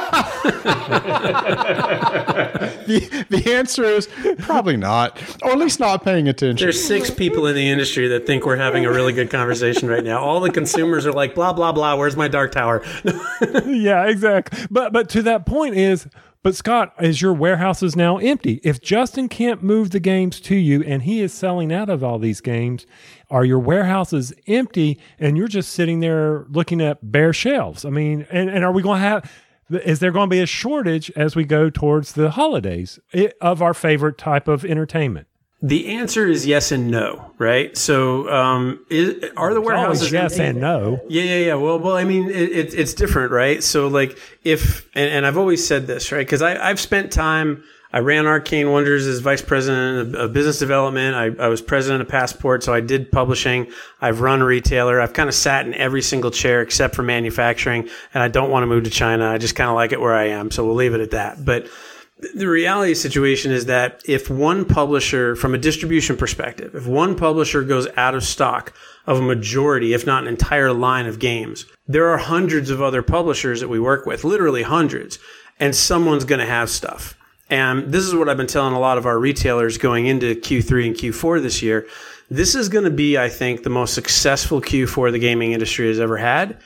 the, 2.86 3.26
the 3.28 3.54
answer 3.54 3.84
is 3.84 4.08
probably 4.38 4.76
not, 4.76 5.20
or 5.42 5.52
at 5.52 5.58
least 5.58 5.80
not 5.80 6.04
paying 6.04 6.28
attention. 6.28 6.64
There's 6.64 6.82
six 6.82 7.10
people 7.10 7.46
in 7.46 7.54
the 7.54 7.68
industry 7.68 8.08
that 8.08 8.26
think 8.26 8.46
we're 8.46 8.56
having 8.56 8.84
a 8.84 8.90
really 8.90 9.12
good 9.12 9.30
conversation 9.30 9.88
right 9.88 10.04
now. 10.04 10.20
All 10.20 10.40
the 10.40 10.50
consumers 10.50 11.06
are 11.06 11.12
like, 11.12 11.34
blah 11.34 11.52
blah 11.52 11.72
blah. 11.72 11.96
Where's 11.96 12.16
my 12.16 12.28
dark 12.28 12.52
tower? 12.52 12.82
yeah, 13.66 14.06
exactly. 14.06 14.66
But 14.70 14.92
but 14.92 15.08
to 15.10 15.22
that 15.22 15.46
point 15.46 15.76
is. 15.76 16.08
But 16.42 16.54
Scott, 16.54 16.92
is 17.00 17.20
your 17.20 17.32
warehouse 17.32 17.82
is 17.82 17.96
now 17.96 18.18
empty. 18.18 18.60
If 18.62 18.80
Justin 18.80 19.28
can't 19.28 19.64
move 19.64 19.90
the 19.90 19.98
games 19.98 20.38
to 20.42 20.54
you 20.54 20.80
and 20.84 21.02
he 21.02 21.20
is 21.20 21.34
selling 21.34 21.72
out 21.72 21.90
of 21.90 22.04
all 22.04 22.20
these 22.20 22.40
games, 22.40 22.86
are 23.30 23.44
your 23.44 23.58
warehouses 23.58 24.32
empty 24.46 25.00
and 25.18 25.36
you're 25.36 25.48
just 25.48 25.72
sitting 25.72 25.98
there 25.98 26.46
looking 26.48 26.80
at 26.80 27.10
bare 27.10 27.32
shelves? 27.32 27.84
I 27.84 27.90
mean, 27.90 28.28
and, 28.30 28.48
and 28.48 28.64
are 28.64 28.70
we 28.70 28.80
going 28.80 29.00
to 29.00 29.08
have 29.08 29.28
is 29.70 30.00
there 30.00 30.12
going 30.12 30.28
to 30.28 30.34
be 30.34 30.40
a 30.40 30.46
shortage 30.46 31.10
as 31.16 31.34
we 31.34 31.44
go 31.44 31.70
towards 31.70 32.12
the 32.12 32.30
holidays 32.30 32.98
of 33.40 33.62
our 33.62 33.74
favorite 33.74 34.18
type 34.18 34.48
of 34.48 34.64
entertainment? 34.64 35.26
The 35.62 35.88
answer 35.88 36.26
is 36.26 36.46
yes 36.46 36.70
and 36.70 36.90
no, 36.90 37.32
right? 37.38 37.76
So, 37.76 38.28
um, 38.28 38.84
is, 38.90 39.24
are 39.36 39.54
the 39.54 39.60
Always 39.60 39.66
warehouses 39.66 40.12
yes 40.12 40.38
and 40.38 40.60
no. 40.60 41.00
Yeah, 41.08 41.22
yeah, 41.22 41.38
yeah. 41.38 41.54
Well, 41.54 41.78
well, 41.78 41.96
I 41.96 42.04
mean, 42.04 42.28
it, 42.28 42.50
it, 42.50 42.74
it's 42.74 42.92
different, 42.92 43.32
right? 43.32 43.62
So, 43.62 43.88
like, 43.88 44.18
if 44.44 44.86
and, 44.94 45.10
and 45.10 45.26
I've 45.26 45.38
always 45.38 45.66
said 45.66 45.86
this, 45.86 46.12
right? 46.12 46.26
Because 46.26 46.42
I've 46.42 46.78
spent 46.78 47.10
time. 47.10 47.64
I 47.96 48.00
ran 48.00 48.26
Arcane 48.26 48.70
Wonders 48.72 49.06
as 49.06 49.20
vice 49.20 49.40
president 49.40 50.14
of, 50.14 50.30
business 50.34 50.58
development. 50.58 51.16
I, 51.16 51.44
I 51.44 51.48
was 51.48 51.62
president 51.62 52.02
of 52.02 52.08
Passport, 52.08 52.62
so 52.62 52.74
I 52.74 52.80
did 52.80 53.10
publishing. 53.10 53.68
I've 54.02 54.20
run 54.20 54.42
retailer. 54.42 55.00
I've 55.00 55.14
kind 55.14 55.30
of 55.30 55.34
sat 55.34 55.64
in 55.64 55.72
every 55.72 56.02
single 56.02 56.30
chair 56.30 56.60
except 56.60 56.94
for 56.94 57.02
manufacturing, 57.02 57.88
and 58.12 58.22
I 58.22 58.28
don't 58.28 58.50
want 58.50 58.64
to 58.64 58.66
move 58.66 58.84
to 58.84 58.90
China. 58.90 59.30
I 59.30 59.38
just 59.38 59.56
kind 59.56 59.70
of 59.70 59.76
like 59.76 59.92
it 59.92 60.00
where 60.02 60.14
I 60.14 60.24
am, 60.24 60.50
so 60.50 60.62
we'll 60.62 60.74
leave 60.74 60.92
it 60.92 61.00
at 61.00 61.12
that. 61.12 61.42
But 61.42 61.68
the 62.34 62.46
reality 62.46 62.92
situation 62.92 63.50
is 63.50 63.64
that 63.64 64.02
if 64.06 64.28
one 64.28 64.66
publisher, 64.66 65.34
from 65.34 65.54
a 65.54 65.58
distribution 65.58 66.18
perspective, 66.18 66.74
if 66.74 66.86
one 66.86 67.16
publisher 67.16 67.62
goes 67.62 67.88
out 67.96 68.14
of 68.14 68.24
stock 68.24 68.74
of 69.06 69.20
a 69.20 69.22
majority, 69.22 69.94
if 69.94 70.04
not 70.04 70.22
an 70.22 70.28
entire 70.28 70.74
line 70.74 71.06
of 71.06 71.18
games, 71.18 71.64
there 71.88 72.10
are 72.10 72.18
hundreds 72.18 72.68
of 72.68 72.82
other 72.82 73.00
publishers 73.00 73.60
that 73.60 73.68
we 73.68 73.80
work 73.80 74.04
with, 74.04 74.22
literally 74.22 74.64
hundreds, 74.64 75.18
and 75.58 75.74
someone's 75.74 76.26
going 76.26 76.40
to 76.40 76.44
have 76.44 76.68
stuff. 76.68 77.16
And 77.48 77.92
this 77.92 78.04
is 78.04 78.14
what 78.14 78.28
I've 78.28 78.36
been 78.36 78.46
telling 78.46 78.74
a 78.74 78.80
lot 78.80 78.98
of 78.98 79.06
our 79.06 79.18
retailers 79.18 79.78
going 79.78 80.06
into 80.06 80.34
Q3 80.34 80.86
and 80.86 80.96
Q4 80.96 81.42
this 81.42 81.62
year. 81.62 81.86
This 82.28 82.54
is 82.56 82.68
going 82.68 82.84
to 82.84 82.90
be, 82.90 83.16
I 83.16 83.28
think, 83.28 83.62
the 83.62 83.70
most 83.70 83.94
successful 83.94 84.60
Q4 84.60 85.12
the 85.12 85.18
gaming 85.18 85.52
industry 85.52 85.86
has 85.86 86.00
ever 86.00 86.16
had. 86.16 86.58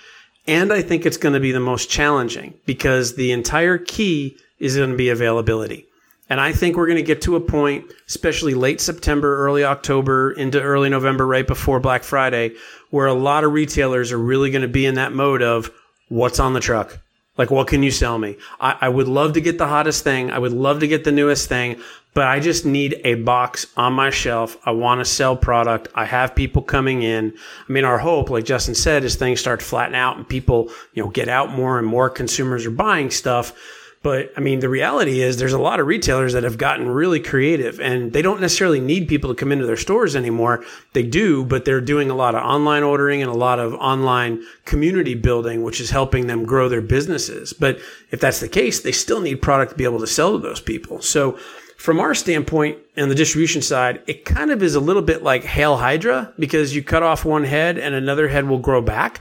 And 0.46 0.72
I 0.72 0.80
think 0.80 1.04
it's 1.04 1.18
going 1.18 1.34
to 1.34 1.40
be 1.40 1.52
the 1.52 1.60
most 1.60 1.90
challenging 1.90 2.54
because 2.64 3.14
the 3.14 3.32
entire 3.32 3.76
key 3.76 4.38
is 4.58 4.76
going 4.76 4.90
to 4.90 4.96
be 4.96 5.10
availability. 5.10 5.86
And 6.30 6.40
I 6.40 6.52
think 6.52 6.76
we're 6.76 6.86
going 6.86 6.96
to 6.96 7.02
get 7.02 7.22
to 7.22 7.36
a 7.36 7.40
point, 7.40 7.92
especially 8.06 8.54
late 8.54 8.80
September, 8.80 9.44
early 9.44 9.64
October, 9.64 10.30
into 10.30 10.62
early 10.62 10.88
November, 10.88 11.26
right 11.26 11.46
before 11.46 11.80
Black 11.80 12.04
Friday, 12.04 12.54
where 12.90 13.06
a 13.06 13.14
lot 13.14 13.42
of 13.44 13.52
retailers 13.52 14.12
are 14.12 14.18
really 14.18 14.50
going 14.50 14.62
to 14.62 14.68
be 14.68 14.86
in 14.86 14.94
that 14.94 15.12
mode 15.12 15.42
of 15.42 15.72
what's 16.08 16.38
on 16.38 16.54
the 16.54 16.60
truck? 16.60 16.98
Like, 17.36 17.50
what 17.50 17.68
can 17.68 17.82
you 17.82 17.90
sell 17.90 18.18
me? 18.18 18.36
I, 18.60 18.76
I 18.82 18.88
would 18.88 19.08
love 19.08 19.34
to 19.34 19.40
get 19.40 19.56
the 19.56 19.66
hottest 19.66 20.04
thing. 20.04 20.30
I 20.30 20.38
would 20.38 20.52
love 20.52 20.80
to 20.80 20.88
get 20.88 21.04
the 21.04 21.12
newest 21.12 21.48
thing, 21.48 21.80
but 22.12 22.26
I 22.26 22.40
just 22.40 22.66
need 22.66 23.00
a 23.04 23.14
box 23.14 23.66
on 23.76 23.92
my 23.92 24.10
shelf. 24.10 24.56
I 24.64 24.72
want 24.72 25.00
to 25.00 25.04
sell 25.04 25.36
product. 25.36 25.88
I 25.94 26.04
have 26.04 26.34
people 26.34 26.60
coming 26.60 27.02
in. 27.02 27.32
I 27.68 27.72
mean, 27.72 27.84
our 27.84 27.98
hope, 27.98 28.30
like 28.30 28.44
Justin 28.44 28.74
said, 28.74 29.04
is 29.04 29.14
things 29.14 29.40
start 29.40 29.60
to 29.60 29.66
flatten 29.66 29.94
out 29.94 30.16
and 30.16 30.28
people, 30.28 30.70
you 30.92 31.02
know, 31.02 31.08
get 31.08 31.28
out 31.28 31.50
more 31.50 31.78
and 31.78 31.86
more 31.86 32.10
consumers 32.10 32.66
are 32.66 32.70
buying 32.70 33.10
stuff. 33.10 33.54
But 34.02 34.32
I 34.34 34.40
mean, 34.40 34.60
the 34.60 34.68
reality 34.70 35.20
is 35.20 35.36
there's 35.36 35.52
a 35.52 35.58
lot 35.58 35.78
of 35.78 35.86
retailers 35.86 36.32
that 36.32 36.42
have 36.42 36.56
gotten 36.56 36.88
really 36.88 37.20
creative 37.20 37.78
and 37.80 38.14
they 38.14 38.22
don't 38.22 38.40
necessarily 38.40 38.80
need 38.80 39.08
people 39.08 39.28
to 39.28 39.38
come 39.38 39.52
into 39.52 39.66
their 39.66 39.76
stores 39.76 40.16
anymore. 40.16 40.64
They 40.94 41.02
do, 41.02 41.44
but 41.44 41.66
they're 41.66 41.82
doing 41.82 42.08
a 42.10 42.14
lot 42.14 42.34
of 42.34 42.42
online 42.42 42.82
ordering 42.82 43.20
and 43.20 43.30
a 43.30 43.36
lot 43.36 43.58
of 43.58 43.74
online 43.74 44.42
community 44.64 45.14
building, 45.14 45.62
which 45.62 45.82
is 45.82 45.90
helping 45.90 46.28
them 46.28 46.46
grow 46.46 46.66
their 46.70 46.80
businesses. 46.80 47.52
But 47.52 47.78
if 48.10 48.20
that's 48.20 48.40
the 48.40 48.48
case, 48.48 48.80
they 48.80 48.92
still 48.92 49.20
need 49.20 49.42
product 49.42 49.72
to 49.72 49.76
be 49.76 49.84
able 49.84 50.00
to 50.00 50.06
sell 50.06 50.32
to 50.32 50.38
those 50.38 50.62
people. 50.62 51.02
So 51.02 51.38
from 51.76 52.00
our 52.00 52.14
standpoint 52.14 52.78
and 52.96 53.10
the 53.10 53.14
distribution 53.14 53.60
side, 53.60 54.02
it 54.06 54.24
kind 54.24 54.50
of 54.50 54.62
is 54.62 54.76
a 54.76 54.80
little 54.80 55.02
bit 55.02 55.22
like 55.22 55.44
Hail 55.44 55.76
Hydra 55.76 56.32
because 56.38 56.74
you 56.74 56.82
cut 56.82 57.02
off 57.02 57.26
one 57.26 57.44
head 57.44 57.76
and 57.76 57.94
another 57.94 58.28
head 58.28 58.48
will 58.48 58.58
grow 58.58 58.80
back. 58.80 59.20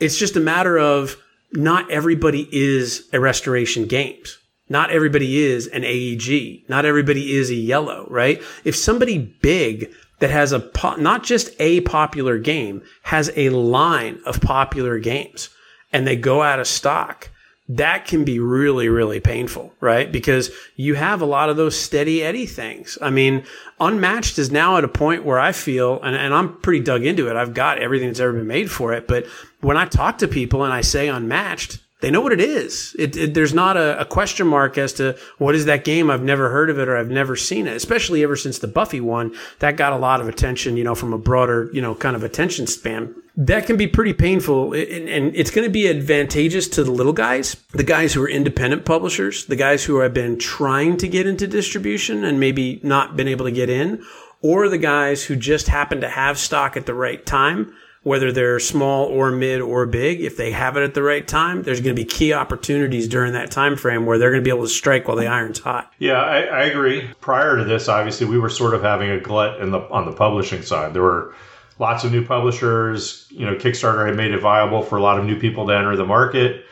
It's 0.00 0.18
just 0.18 0.34
a 0.34 0.40
matter 0.40 0.78
of 0.78 1.16
not 1.56 1.90
everybody 1.90 2.48
is 2.52 3.08
a 3.12 3.20
restoration 3.20 3.86
games. 3.86 4.38
Not 4.68 4.90
everybody 4.90 5.44
is 5.44 5.66
an 5.68 5.84
AEG. 5.84 6.68
Not 6.68 6.84
everybody 6.84 7.34
is 7.34 7.50
a 7.50 7.54
yellow, 7.54 8.06
right? 8.10 8.42
If 8.64 8.74
somebody 8.74 9.18
big 9.18 9.92
that 10.18 10.30
has 10.30 10.52
a, 10.52 10.60
po- 10.60 10.96
not 10.96 11.22
just 11.22 11.50
a 11.60 11.82
popular 11.82 12.38
game, 12.38 12.82
has 13.02 13.30
a 13.36 13.50
line 13.50 14.20
of 14.26 14.40
popular 14.40 14.98
games 14.98 15.50
and 15.92 16.06
they 16.06 16.16
go 16.16 16.42
out 16.42 16.58
of 16.58 16.66
stock, 16.66 17.30
that 17.68 18.04
can 18.04 18.24
be 18.24 18.38
really, 18.38 18.88
really 18.88 19.18
painful, 19.18 19.72
right? 19.80 20.10
Because 20.10 20.50
you 20.76 20.94
have 20.94 21.20
a 21.20 21.26
lot 21.26 21.50
of 21.50 21.56
those 21.56 21.78
steady 21.78 22.22
Eddie 22.22 22.46
things. 22.46 22.96
I 23.02 23.10
mean, 23.10 23.44
Unmatched 23.80 24.38
is 24.38 24.52
now 24.52 24.76
at 24.76 24.84
a 24.84 24.88
point 24.88 25.24
where 25.24 25.40
I 25.40 25.52
feel, 25.52 26.00
and, 26.02 26.14
and 26.14 26.32
I'm 26.32 26.58
pretty 26.58 26.80
dug 26.80 27.04
into 27.04 27.28
it. 27.28 27.36
I've 27.36 27.54
got 27.54 27.78
everything 27.78 28.08
that's 28.08 28.20
ever 28.20 28.32
been 28.32 28.46
made 28.46 28.70
for 28.70 28.92
it. 28.92 29.08
But 29.08 29.26
when 29.60 29.76
I 29.76 29.86
talk 29.86 30.18
to 30.18 30.28
people 30.28 30.62
and 30.62 30.72
I 30.72 30.80
say 30.80 31.08
Unmatched, 31.08 31.80
they 32.00 32.10
know 32.10 32.20
what 32.20 32.32
it 32.32 32.40
is. 32.40 32.94
It, 32.98 33.16
it, 33.16 33.34
there's 33.34 33.54
not 33.54 33.76
a, 33.76 34.00
a, 34.00 34.04
question 34.04 34.46
mark 34.46 34.76
as 34.76 34.92
to 34.94 35.16
what 35.38 35.54
is 35.54 35.64
that 35.64 35.84
game. 35.84 36.10
I've 36.10 36.22
never 36.22 36.50
heard 36.50 36.68
of 36.68 36.78
it 36.78 36.88
or 36.88 36.96
I've 36.96 37.10
never 37.10 37.36
seen 37.36 37.66
it. 37.66 37.74
Especially 37.74 38.22
ever 38.22 38.36
since 38.36 38.58
the 38.58 38.68
Buffy 38.68 39.00
one, 39.00 39.34
that 39.60 39.78
got 39.78 39.94
a 39.94 39.96
lot 39.96 40.20
of 40.20 40.28
attention. 40.28 40.76
You 40.76 40.84
know, 40.84 40.94
from 40.94 41.14
a 41.14 41.18
broader, 41.18 41.70
you 41.72 41.80
know, 41.80 41.94
kind 41.94 42.14
of 42.14 42.22
attention 42.22 42.66
span. 42.66 43.14
That 43.38 43.66
can 43.66 43.76
be 43.76 43.86
pretty 43.86 44.14
painful, 44.14 44.72
and, 44.72 45.08
and 45.10 45.36
it's 45.36 45.50
going 45.50 45.66
to 45.66 45.72
be 45.72 45.88
advantageous 45.88 46.68
to 46.68 46.84
the 46.84 46.90
little 46.90 47.12
guys, 47.12 47.54
the 47.72 47.84
guys 47.84 48.14
who 48.14 48.22
are 48.22 48.28
independent 48.30 48.86
publishers, 48.86 49.44
the 49.44 49.56
guys 49.56 49.84
who 49.84 49.98
have 49.98 50.14
been 50.14 50.38
trying 50.38 50.96
to 50.96 51.08
get 51.08 51.26
into 51.26 51.46
distribution 51.46 52.24
and 52.24 52.40
maybe 52.40 52.80
not 52.82 53.14
been 53.14 53.28
able 53.28 53.44
to 53.44 53.52
get 53.52 53.68
in, 53.68 54.02
or 54.40 54.70
the 54.70 54.78
guys 54.78 55.24
who 55.24 55.36
just 55.36 55.68
happen 55.68 56.00
to 56.00 56.08
have 56.08 56.38
stock 56.38 56.78
at 56.78 56.86
the 56.86 56.94
right 56.94 57.26
time 57.26 57.74
whether 58.06 58.30
they're 58.30 58.60
small 58.60 59.06
or 59.06 59.32
mid 59.32 59.60
or 59.60 59.84
big, 59.84 60.20
if 60.20 60.36
they 60.36 60.52
have 60.52 60.76
it 60.76 60.84
at 60.84 60.94
the 60.94 61.02
right 61.02 61.26
time, 61.26 61.64
there's 61.64 61.80
going 61.80 61.94
to 61.96 62.00
be 62.00 62.08
key 62.08 62.32
opportunities 62.32 63.08
during 63.08 63.32
that 63.32 63.50
time 63.50 63.74
frame 63.74 64.06
where 64.06 64.16
they're 64.16 64.30
going 64.30 64.40
to 64.40 64.44
be 64.44 64.54
able 64.54 64.62
to 64.62 64.70
strike 64.70 65.08
while 65.08 65.16
the 65.16 65.26
iron's 65.26 65.58
hot. 65.58 65.92
Yeah, 65.98 66.22
I, 66.22 66.42
I 66.42 66.62
agree. 66.66 67.10
Prior 67.20 67.56
to 67.56 67.64
this, 67.64 67.88
obviously, 67.88 68.28
we 68.28 68.38
were 68.38 68.48
sort 68.48 68.74
of 68.74 68.82
having 68.82 69.10
a 69.10 69.18
glut 69.18 69.60
in 69.60 69.72
the 69.72 69.80
on 69.90 70.04
the 70.04 70.12
publishing 70.12 70.62
side. 70.62 70.94
There 70.94 71.02
were 71.02 71.34
lots 71.80 72.04
of 72.04 72.12
new 72.12 72.24
publishers. 72.24 73.26
You 73.30 73.44
know, 73.44 73.56
Kickstarter 73.56 74.06
had 74.06 74.14
made 74.16 74.30
it 74.30 74.38
viable 74.38 74.82
for 74.82 74.98
a 74.98 75.02
lot 75.02 75.18
of 75.18 75.24
new 75.24 75.40
people 75.40 75.66
to 75.66 75.74
enter 75.74 75.96
the 75.96 76.06
market. 76.06 76.64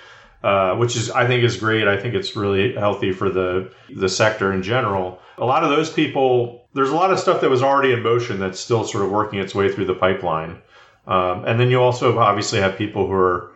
Uh, 0.45 0.77
which 0.77 0.95
is 0.95 1.11
I 1.11 1.27
think 1.27 1.43
is 1.43 1.57
great. 1.57 1.89
I 1.89 1.97
think 1.97 2.15
it's 2.15 2.37
really 2.37 2.75
healthy 2.75 3.11
for 3.11 3.29
the 3.29 3.73
the 3.93 4.09
sector 4.09 4.53
in 4.53 4.63
general. 4.63 5.19
A 5.39 5.45
lot 5.45 5.65
of 5.65 5.71
those 5.71 5.91
people, 5.91 6.69
there's 6.75 6.91
a 6.91 6.95
lot 6.95 7.11
of 7.11 7.19
stuff 7.19 7.41
that 7.41 7.51
was 7.51 7.63
already 7.63 7.93
in 7.93 8.05
motion 8.05 8.39
that's 8.39 8.61
still 8.61 8.85
sort 8.85 9.05
of 9.05 9.11
working 9.11 9.41
its 9.41 9.53
way 9.53 9.73
through 9.73 9.87
the 9.87 9.95
pipeline. 9.95 10.61
Um, 11.07 11.45
and 11.45 11.61
then 11.61 11.71
you 11.71 11.81
also 11.81 12.19
obviously 12.19 12.61
have 12.61 12.77
people 12.77 13.07
who 13.07 13.13
are 13.13 13.51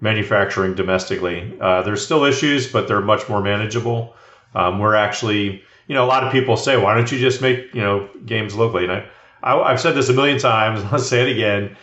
manufacturing 0.00 0.74
domestically. 0.74 1.56
Uh, 1.60 1.82
there's 1.82 2.04
still 2.04 2.24
issues, 2.24 2.70
but 2.70 2.88
they're 2.88 3.00
much 3.00 3.28
more 3.28 3.40
manageable. 3.40 4.14
Um, 4.54 4.78
we're 4.78 4.94
actually, 4.94 5.62
you 5.86 5.94
know, 5.94 6.04
a 6.04 6.08
lot 6.08 6.24
of 6.24 6.32
people 6.32 6.56
say, 6.56 6.76
why 6.76 6.94
don't 6.94 7.10
you 7.10 7.18
just 7.18 7.42
make, 7.42 7.74
you 7.74 7.80
know, 7.80 8.08
games 8.24 8.54
locally? 8.54 8.84
And 8.84 8.92
I, 8.92 9.08
I, 9.42 9.70
have 9.70 9.80
said 9.80 9.94
this 9.94 10.08
a 10.08 10.12
million 10.12 10.38
times. 10.38 10.84
Let's 10.92 11.06
say 11.06 11.28
it 11.28 11.32
again. 11.32 11.76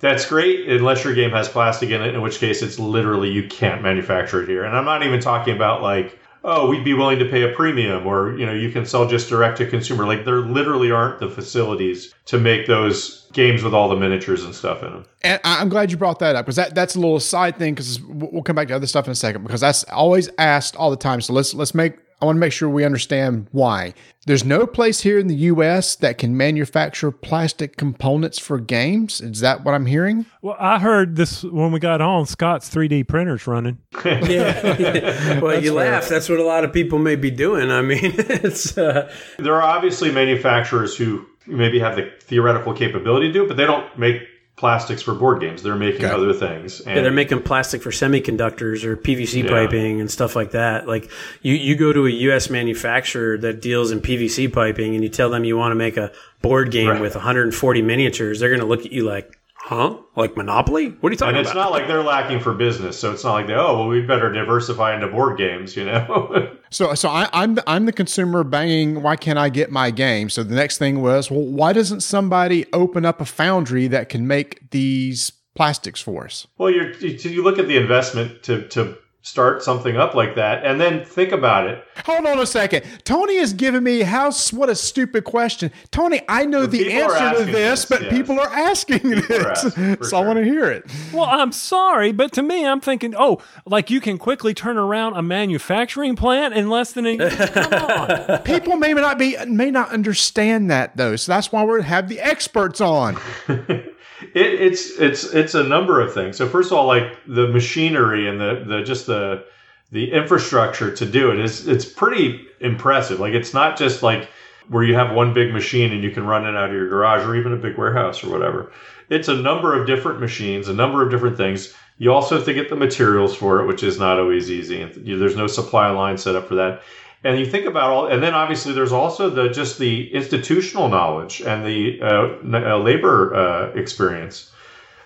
That's 0.00 0.26
great 0.26 0.68
unless 0.68 1.02
your 1.02 1.14
game 1.14 1.30
has 1.30 1.48
plastic 1.48 1.90
in 1.90 2.00
it, 2.02 2.14
in 2.14 2.22
which 2.22 2.38
case 2.38 2.62
it's 2.62 2.78
literally 2.78 3.30
you 3.30 3.48
can't 3.48 3.82
manufacture 3.82 4.42
it 4.42 4.48
here. 4.48 4.64
And 4.64 4.76
I'm 4.76 4.84
not 4.84 5.02
even 5.02 5.20
talking 5.20 5.56
about 5.56 5.82
like, 5.82 6.18
oh, 6.44 6.68
we'd 6.68 6.84
be 6.84 6.94
willing 6.94 7.18
to 7.18 7.24
pay 7.24 7.42
a 7.42 7.54
premium 7.54 8.06
or, 8.06 8.38
you 8.38 8.46
know, 8.46 8.52
you 8.52 8.70
can 8.70 8.86
sell 8.86 9.08
just 9.08 9.28
direct 9.28 9.58
to 9.58 9.66
consumer. 9.66 10.06
Like 10.06 10.24
there 10.24 10.40
literally 10.40 10.92
aren't 10.92 11.18
the 11.18 11.28
facilities 11.28 12.14
to 12.26 12.38
make 12.38 12.66
those 12.66 13.17
games 13.32 13.62
with 13.62 13.74
all 13.74 13.88
the 13.88 13.96
miniatures 13.96 14.44
and 14.44 14.54
stuff 14.54 14.82
in 14.82 14.92
them. 14.92 15.04
And 15.22 15.40
I'm 15.44 15.68
glad 15.68 15.90
you 15.90 15.96
brought 15.96 16.18
that 16.20 16.36
up 16.36 16.46
because 16.46 16.56
that, 16.56 16.74
that's 16.74 16.94
a 16.94 17.00
little 17.00 17.20
side 17.20 17.58
thing 17.58 17.74
because 17.74 18.00
we'll 18.02 18.42
come 18.42 18.56
back 18.56 18.68
to 18.68 18.74
other 18.74 18.86
stuff 18.86 19.06
in 19.06 19.12
a 19.12 19.16
second 19.16 19.42
because 19.42 19.60
that's 19.60 19.84
always 19.84 20.28
asked 20.38 20.76
all 20.76 20.90
the 20.90 20.96
time. 20.96 21.20
So 21.20 21.32
let's 21.32 21.54
let's 21.54 21.74
make 21.74 21.98
I 22.20 22.24
want 22.24 22.36
to 22.36 22.40
make 22.40 22.52
sure 22.52 22.68
we 22.68 22.84
understand 22.84 23.46
why. 23.52 23.94
There's 24.26 24.44
no 24.44 24.66
place 24.66 25.00
here 25.02 25.20
in 25.20 25.28
the 25.28 25.36
US 25.36 25.94
that 25.96 26.18
can 26.18 26.36
manufacture 26.36 27.12
plastic 27.12 27.76
components 27.76 28.40
for 28.40 28.58
games. 28.58 29.20
Is 29.20 29.38
that 29.40 29.64
what 29.64 29.74
I'm 29.74 29.86
hearing? 29.86 30.26
Well, 30.42 30.56
I 30.58 30.80
heard 30.80 31.14
this 31.14 31.44
when 31.44 31.70
we 31.70 31.78
got 31.78 32.00
on. 32.00 32.26
Scott's 32.26 32.68
3D 32.74 33.06
printer's 33.06 33.46
running. 33.46 33.78
yeah. 34.04 35.38
Well, 35.38 35.52
That's 35.52 35.64
you 35.64 35.74
fair. 35.74 35.90
laugh. 35.92 36.08
That's 36.08 36.28
what 36.28 36.40
a 36.40 36.44
lot 36.44 36.64
of 36.64 36.72
people 36.72 36.98
may 36.98 37.14
be 37.14 37.30
doing. 37.30 37.70
I 37.70 37.82
mean, 37.82 38.00
it's. 38.02 38.76
Uh... 38.76 39.12
There 39.38 39.54
are 39.54 39.62
obviously 39.62 40.10
manufacturers 40.10 40.96
who 40.96 41.24
maybe 41.48 41.78
have 41.80 41.96
the 41.96 42.12
theoretical 42.20 42.72
capability 42.74 43.28
to 43.28 43.32
do 43.32 43.44
it, 43.44 43.48
but 43.48 43.56
they 43.56 43.66
don't 43.66 43.98
make 43.98 44.22
plastics 44.58 45.00
for 45.00 45.14
board 45.14 45.40
games. 45.40 45.62
They're 45.62 45.76
making 45.76 46.04
okay. 46.04 46.14
other 46.14 46.32
things. 46.32 46.80
And 46.80 46.96
yeah, 46.96 47.02
they're 47.02 47.12
making 47.12 47.42
plastic 47.42 47.80
for 47.80 47.90
semiconductors 47.90 48.84
or 48.84 48.96
PVC 48.96 49.44
yeah. 49.44 49.50
piping 49.50 50.00
and 50.00 50.10
stuff 50.10 50.34
like 50.34 50.50
that. 50.50 50.88
Like 50.88 51.10
you, 51.42 51.54
you 51.54 51.76
go 51.76 51.92
to 51.92 52.06
a 52.06 52.10
U.S. 52.10 52.50
manufacturer 52.50 53.38
that 53.38 53.62
deals 53.62 53.92
in 53.92 54.00
PVC 54.00 54.52
piping 54.52 54.94
and 54.94 55.02
you 55.04 55.08
tell 55.08 55.30
them 55.30 55.44
you 55.44 55.56
want 55.56 55.70
to 55.70 55.76
make 55.76 55.96
a 55.96 56.12
board 56.42 56.72
game 56.72 56.88
right. 56.88 57.00
with 57.00 57.14
140 57.14 57.82
miniatures, 57.82 58.40
they're 58.40 58.50
going 58.50 58.60
to 58.60 58.66
look 58.66 58.84
at 58.84 58.92
you 58.92 59.04
like, 59.04 59.37
Huh? 59.68 59.98
Like 60.16 60.34
Monopoly? 60.34 60.96
What 61.00 61.10
are 61.10 61.12
you 61.12 61.18
talking 61.18 61.34
about? 61.34 61.38
And 61.40 61.46
it's 61.46 61.50
about? 61.50 61.64
not 61.64 61.72
like 61.72 61.86
they're 61.86 62.02
lacking 62.02 62.40
for 62.40 62.54
business, 62.54 62.98
so 62.98 63.12
it's 63.12 63.22
not 63.22 63.34
like 63.34 63.48
they 63.48 63.52
oh 63.52 63.76
well 63.76 63.88
we 63.88 64.00
better 64.00 64.32
diversify 64.32 64.94
into 64.94 65.08
board 65.08 65.36
games, 65.36 65.76
you 65.76 65.84
know. 65.84 66.56
so 66.70 66.94
so 66.94 67.10
I, 67.10 67.28
I'm 67.34 67.56
the, 67.56 67.64
I'm 67.68 67.84
the 67.84 67.92
consumer 67.92 68.44
banging. 68.44 69.02
Why 69.02 69.14
can't 69.14 69.38
I 69.38 69.50
get 69.50 69.70
my 69.70 69.90
game? 69.90 70.30
So 70.30 70.42
the 70.42 70.54
next 70.54 70.78
thing 70.78 71.02
was 71.02 71.30
well 71.30 71.44
why 71.44 71.74
doesn't 71.74 72.00
somebody 72.00 72.64
open 72.72 73.04
up 73.04 73.20
a 73.20 73.26
foundry 73.26 73.88
that 73.88 74.08
can 74.08 74.26
make 74.26 74.70
these 74.70 75.32
plastics 75.54 76.00
for 76.00 76.24
us? 76.24 76.46
Well, 76.56 76.70
you 76.70 76.94
you 77.00 77.44
look 77.44 77.58
at 77.58 77.68
the 77.68 77.76
investment 77.76 78.42
to 78.44 78.66
to 78.68 78.96
start 79.22 79.62
something 79.62 79.96
up 79.96 80.14
like 80.14 80.36
that 80.36 80.64
and 80.64 80.80
then 80.80 81.04
think 81.04 81.32
about 81.32 81.66
it. 81.66 81.84
Hold 82.06 82.24
on 82.24 82.38
a 82.38 82.46
second. 82.46 82.84
Tony 83.04 83.34
is 83.34 83.52
giving 83.52 83.82
me 83.82 84.00
how 84.00 84.30
what 84.52 84.70
a 84.70 84.74
stupid 84.74 85.24
question. 85.24 85.70
Tony, 85.90 86.22
I 86.28 86.46
know 86.46 86.62
But 86.62 86.70
the 86.70 86.92
answer 86.92 87.38
to 87.40 87.44
this, 87.44 87.52
this, 87.52 87.84
but 87.86 88.02
yes. 88.02 88.12
people 88.12 88.38
are 88.40 88.48
asking 88.48 89.12
are 89.12 89.20
this. 89.20 89.64
asking, 89.64 89.96
for 89.96 90.04
so 90.04 90.16
I 90.16 90.24
want 90.26 90.38
to 90.38 90.44
hear 90.44 90.70
it. 90.70 90.90
Well, 91.12 91.24
I'm 91.24 91.52
sorry, 91.52 92.12
but 92.12 92.32
to 92.32 92.42
me, 92.42 92.64
I'm 92.64 92.80
thinking, 92.80 93.14
oh, 93.18 93.42
like 93.66 93.90
you 93.90 94.00
can 94.00 94.16
quickly 94.18 94.54
turn 94.54 94.78
around 94.78 95.14
a 95.14 95.22
manufacturing 95.22 96.16
plant 96.16 96.54
in 96.54 96.70
less 96.70 96.92
than 96.92 97.06
a 97.06 97.10
year. 97.10 97.30
Come 97.30 97.72
on. 97.74 98.38
People 98.44 98.76
may 98.76 98.94
not 98.94 99.18
be 99.18 99.36
may 99.46 99.70
not 99.70 99.90
understand 99.90 100.70
that 100.70 100.96
though. 100.96 101.16
So 101.16 101.32
that's 101.32 101.52
why 101.52 101.64
we 101.64 101.82
have 101.82 102.08
the 102.08 102.20
experts 102.20 102.80
on. 102.80 103.18
It, 104.34 104.60
it's 104.60 104.98
it's 104.98 105.24
it's 105.32 105.54
a 105.54 105.62
number 105.62 106.00
of 106.00 106.12
things. 106.12 106.36
So 106.36 106.48
first 106.48 106.72
of 106.72 106.78
all, 106.78 106.86
like 106.86 107.16
the 107.26 107.48
machinery 107.48 108.28
and 108.28 108.40
the 108.40 108.64
the 108.66 108.82
just 108.82 109.06
the 109.06 109.44
the 109.90 110.12
infrastructure 110.12 110.94
to 110.94 111.06
do 111.06 111.30
it 111.30 111.38
is 111.38 111.66
it's 111.66 111.84
pretty 111.84 112.46
impressive. 112.60 113.20
Like 113.20 113.32
it's 113.32 113.54
not 113.54 113.78
just 113.78 114.02
like 114.02 114.28
where 114.68 114.84
you 114.84 114.94
have 114.94 115.14
one 115.14 115.32
big 115.32 115.52
machine 115.52 115.92
and 115.92 116.02
you 116.02 116.10
can 116.10 116.26
run 116.26 116.46
it 116.46 116.56
out 116.56 116.68
of 116.68 116.74
your 116.74 116.88
garage 116.88 117.24
or 117.24 117.34
even 117.36 117.52
a 117.52 117.56
big 117.56 117.78
warehouse 117.78 118.22
or 118.22 118.30
whatever. 118.30 118.70
It's 119.08 119.28
a 119.28 119.34
number 119.34 119.78
of 119.78 119.86
different 119.86 120.20
machines, 120.20 120.68
a 120.68 120.74
number 120.74 121.02
of 121.02 121.10
different 121.10 121.36
things. 121.36 121.74
You 121.96 122.12
also 122.12 122.36
have 122.36 122.44
to 122.44 122.54
get 122.54 122.68
the 122.68 122.76
materials 122.76 123.34
for 123.34 123.60
it, 123.60 123.66
which 123.66 123.82
is 123.82 123.98
not 123.98 124.18
always 124.18 124.50
easy. 124.50 124.84
There's 124.84 125.36
no 125.36 125.46
supply 125.46 125.88
line 125.90 126.18
set 126.18 126.36
up 126.36 126.46
for 126.46 126.54
that. 126.56 126.82
And 127.24 127.38
you 127.38 127.46
think 127.46 127.66
about 127.66 127.90
all, 127.90 128.06
and 128.06 128.22
then 128.22 128.34
obviously 128.34 128.72
there's 128.72 128.92
also 128.92 129.28
the 129.28 129.48
just 129.48 129.78
the 129.78 130.12
institutional 130.14 130.88
knowledge 130.88 131.40
and 131.40 131.64
the 131.66 132.00
uh, 132.00 132.74
uh, 132.74 132.78
labor 132.78 133.34
uh, 133.34 133.70
experience. 133.74 134.52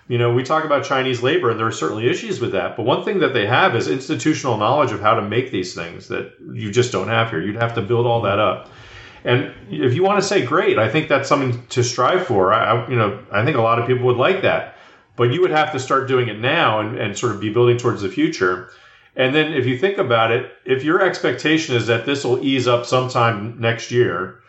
You 0.07 0.17
know, 0.17 0.33
we 0.33 0.43
talk 0.43 0.63
about 0.65 0.83
Chinese 0.83 1.23
labor, 1.23 1.49
and 1.49 1.59
there 1.59 1.65
are 1.65 1.71
certainly 1.71 2.07
issues 2.07 2.39
with 2.39 2.51
that. 2.51 2.75
But 2.77 2.83
one 2.83 3.03
thing 3.03 3.19
that 3.19 3.33
they 3.33 3.47
have 3.47 3.75
is 3.75 3.87
institutional 3.87 4.57
knowledge 4.57 4.91
of 4.91 4.99
how 4.99 5.15
to 5.15 5.21
make 5.21 5.49
these 5.49 5.73
things 5.73 6.07
that 6.09 6.33
you 6.53 6.71
just 6.71 6.91
don't 6.91 7.07
have 7.07 7.29
here. 7.29 7.41
You'd 7.41 7.55
have 7.55 7.73
to 7.75 7.81
build 7.81 8.05
all 8.05 8.21
that 8.23 8.37
up. 8.37 8.69
And 9.23 9.53
if 9.69 9.93
you 9.95 10.03
want 10.03 10.21
to 10.21 10.27
say 10.27 10.45
great, 10.45 10.77
I 10.77 10.89
think 10.89 11.07
that's 11.07 11.29
something 11.29 11.65
to 11.67 11.83
strive 11.83 12.27
for. 12.27 12.53
I, 12.53 12.75
I- 12.75 12.89
you 12.89 12.97
know, 12.97 13.17
I 13.31 13.43
think 13.45 13.55
a 13.57 13.61
lot 13.61 13.79
of 13.79 13.87
people 13.87 14.05
would 14.05 14.17
like 14.17 14.41
that, 14.41 14.75
but 15.15 15.31
you 15.33 15.41
would 15.41 15.51
have 15.51 15.71
to 15.71 15.79
start 15.79 16.07
doing 16.09 16.27
it 16.27 16.37
now 16.39 16.81
and, 16.81 16.97
and 16.99 17.17
sort 17.17 17.33
of 17.33 17.39
be 17.39 17.49
building 17.49 17.77
towards 17.77 18.01
the 18.01 18.09
future. 18.09 18.69
And 19.15 19.35
then 19.35 19.53
if 19.53 19.65
you 19.65 19.77
think 19.77 19.97
about 19.97 20.31
it, 20.31 20.51
if 20.65 20.83
your 20.83 21.01
expectation 21.01 21.75
is 21.75 21.87
that 21.87 22.05
this 22.05 22.23
will 22.23 22.43
ease 22.43 22.67
up 22.67 22.85
sometime 22.85 23.59
next 23.59 23.91
year, 23.91 24.39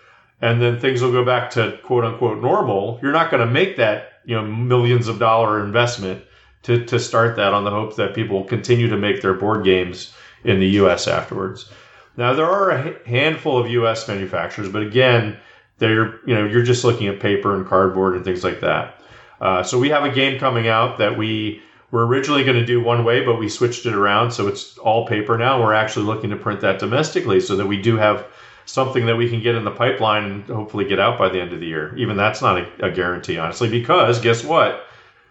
and 0.40 0.60
then 0.60 0.78
things 0.78 1.02
will 1.02 1.12
go 1.12 1.24
back 1.24 1.50
to 1.50 1.78
quote 1.84 2.04
unquote 2.04 2.40
normal, 2.40 2.98
you're 3.02 3.12
not 3.12 3.30
going 3.30 3.46
to 3.46 3.52
make 3.52 3.76
that 3.76 4.20
you 4.24 4.34
know 4.34 4.46
millions 4.46 5.08
of 5.08 5.18
dollar 5.18 5.64
investment 5.64 6.24
to, 6.62 6.84
to 6.86 6.98
start 6.98 7.36
that 7.36 7.52
on 7.52 7.64
the 7.64 7.70
hope 7.70 7.96
that 7.96 8.14
people 8.14 8.38
will 8.38 8.48
continue 8.48 8.88
to 8.88 8.96
make 8.96 9.20
their 9.20 9.34
board 9.34 9.64
games 9.64 10.14
in 10.44 10.60
the 10.60 10.66
U.S. 10.68 11.08
afterwards. 11.08 11.70
Now 12.16 12.32
there 12.32 12.46
are 12.46 12.70
a 12.70 13.08
handful 13.08 13.58
of 13.58 13.70
U.S. 13.70 14.08
manufacturers, 14.08 14.68
but 14.70 14.82
again, 14.82 15.36
they're 15.78 16.20
you 16.26 16.34
know 16.34 16.46
you're 16.46 16.62
just 16.62 16.84
looking 16.84 17.08
at 17.08 17.20
paper 17.20 17.54
and 17.54 17.66
cardboard 17.66 18.16
and 18.16 18.24
things 18.24 18.44
like 18.44 18.60
that. 18.60 19.00
Uh, 19.40 19.62
so 19.62 19.78
we 19.78 19.90
have 19.90 20.04
a 20.04 20.10
game 20.10 20.38
coming 20.38 20.68
out 20.68 20.98
that 20.98 21.18
we 21.18 21.60
were 21.94 22.04
originally 22.04 22.42
going 22.42 22.56
to 22.56 22.66
do 22.66 22.82
one 22.82 23.04
way, 23.04 23.24
but 23.24 23.38
we 23.38 23.48
switched 23.48 23.86
it 23.86 23.94
around, 23.94 24.32
so 24.32 24.48
it's 24.48 24.76
all 24.78 25.06
paper 25.06 25.38
now. 25.38 25.62
We're 25.62 25.74
actually 25.74 26.06
looking 26.06 26.30
to 26.30 26.36
print 26.36 26.60
that 26.62 26.80
domestically, 26.80 27.38
so 27.38 27.54
that 27.54 27.68
we 27.68 27.80
do 27.80 27.96
have 27.96 28.26
something 28.66 29.06
that 29.06 29.14
we 29.14 29.30
can 29.30 29.40
get 29.40 29.54
in 29.54 29.62
the 29.62 29.70
pipeline 29.70 30.24
and 30.24 30.44
hopefully 30.46 30.86
get 30.86 30.98
out 30.98 31.16
by 31.16 31.28
the 31.28 31.40
end 31.40 31.52
of 31.52 31.60
the 31.60 31.66
year. 31.66 31.96
Even 31.96 32.16
that's 32.16 32.42
not 32.42 32.58
a, 32.58 32.86
a 32.86 32.90
guarantee, 32.90 33.38
honestly, 33.38 33.68
because 33.68 34.20
guess 34.20 34.42
what? 34.42 34.86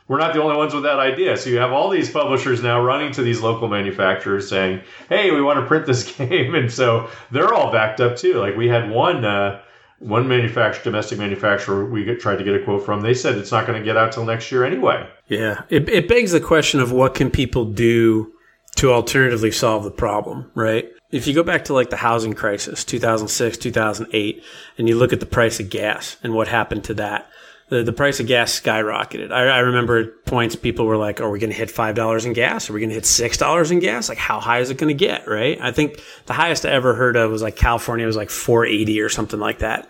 We're 0.08 0.20
not 0.20 0.34
the 0.34 0.42
only 0.42 0.56
ones 0.56 0.74
with 0.74 0.84
that 0.84 1.00
idea. 1.00 1.36
So 1.36 1.50
you 1.50 1.58
have 1.58 1.74
all 1.74 1.90
these 1.90 2.10
publishers 2.10 2.64
now 2.64 2.82
running 2.82 3.12
to 3.12 3.24
these 3.24 3.42
local 3.42 3.68
manufacturers 3.68 4.48
saying, 4.48 4.84
"Hey, 5.10 5.32
we 5.32 5.42
want 5.42 5.60
to 5.60 5.66
print 5.66 5.86
this 5.86 6.10
game," 6.18 6.56
and 6.56 6.72
so 6.72 7.10
they're 7.30 7.54
all 7.54 7.74
backed 7.74 8.00
up 8.00 8.16
too. 8.16 8.36
Like 8.36 8.56
we 8.56 8.70
had 8.70 8.90
one 8.90 9.26
uh, 9.26 9.60
one 10.00 10.28
manufacturer, 10.28 10.84
domestic 10.84 11.18
manufacturer, 11.18 11.86
we 11.86 12.04
get, 12.04 12.20
tried 12.20 12.38
to 12.38 12.44
get 12.44 12.56
a 12.56 12.64
quote 12.64 12.86
from. 12.86 13.02
They 13.02 13.14
said 13.14 13.38
it's 13.38 13.52
not 13.52 13.66
going 13.66 13.80
to 13.80 13.86
get 13.86 13.98
out 13.98 14.12
till 14.12 14.26
next 14.26 14.52
year 14.52 14.66
anyway. 14.66 15.08
Yeah, 15.28 15.64
it, 15.70 15.88
it 15.90 16.08
begs 16.08 16.32
the 16.32 16.42
question 16.42 16.80
of 16.80 16.92
what 16.92 17.16
can 17.16 17.32
people 17.32 17.66
do 17.66 18.34
to 18.76 18.92
alternatively 18.92 19.52
solve 19.52 19.84
the 19.84 19.92
problem, 19.92 20.52
right? 20.56 20.90
If 21.12 21.28
you 21.28 21.34
go 21.34 21.44
back 21.44 21.66
to 21.66 21.74
like 21.74 21.90
the 21.90 21.98
housing 21.98 22.34
crisis, 22.34 22.84
2006, 22.84 23.58
2008, 23.58 24.44
and 24.78 24.90
you 24.90 24.98
look 24.98 25.14
at 25.14 25.20
the 25.20 25.26
price 25.26 25.60
of 25.60 25.70
gas 25.70 26.18
and 26.24 26.34
what 26.34 26.48
happened 26.48 26.84
to 26.86 26.96
that, 26.96 27.30
the, 27.70 27.84
the 27.84 27.94
price 27.94 28.20
of 28.20 28.28
gas 28.28 28.60
skyrocketed. 28.60 29.32
I, 29.32 29.48
I 29.48 29.60
remember 29.60 30.08
points 30.26 30.56
people 30.56 30.86
were 30.86 30.98
like, 30.98 31.22
are 31.22 31.30
we 31.30 31.40
going 31.40 31.50
to 31.50 31.56
hit 31.56 31.70
$5 31.70 32.26
in 32.26 32.34
gas? 32.34 32.70
Are 32.70 32.74
we 32.74 32.80
going 32.80 32.90
to 32.90 32.96
hit 32.96 33.06
$6 33.06 33.72
in 33.72 33.80
gas? 33.80 34.10
Like, 34.10 34.18
how 34.18 34.40
high 34.40 34.60
is 34.60 34.70
it 34.70 34.78
going 34.78 34.96
to 34.96 35.06
get, 35.06 35.28
right? 35.28 35.58
I 35.62 35.72
think 35.72 36.02
the 36.26 36.34
highest 36.34 36.66
I 36.66 36.70
ever 36.70 36.94
heard 36.94 37.16
of 37.16 37.32
was 37.32 37.42
like 37.42 37.56
California 37.56 38.06
was 38.06 38.16
like 38.16 38.30
480 38.30 39.02
or 39.02 39.10
something 39.10 39.40
like 39.40 39.60
that. 39.60 39.88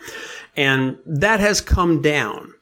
And 0.56 0.98
that 1.06 1.40
has 1.40 1.62
come 1.62 2.02
down 2.02 2.54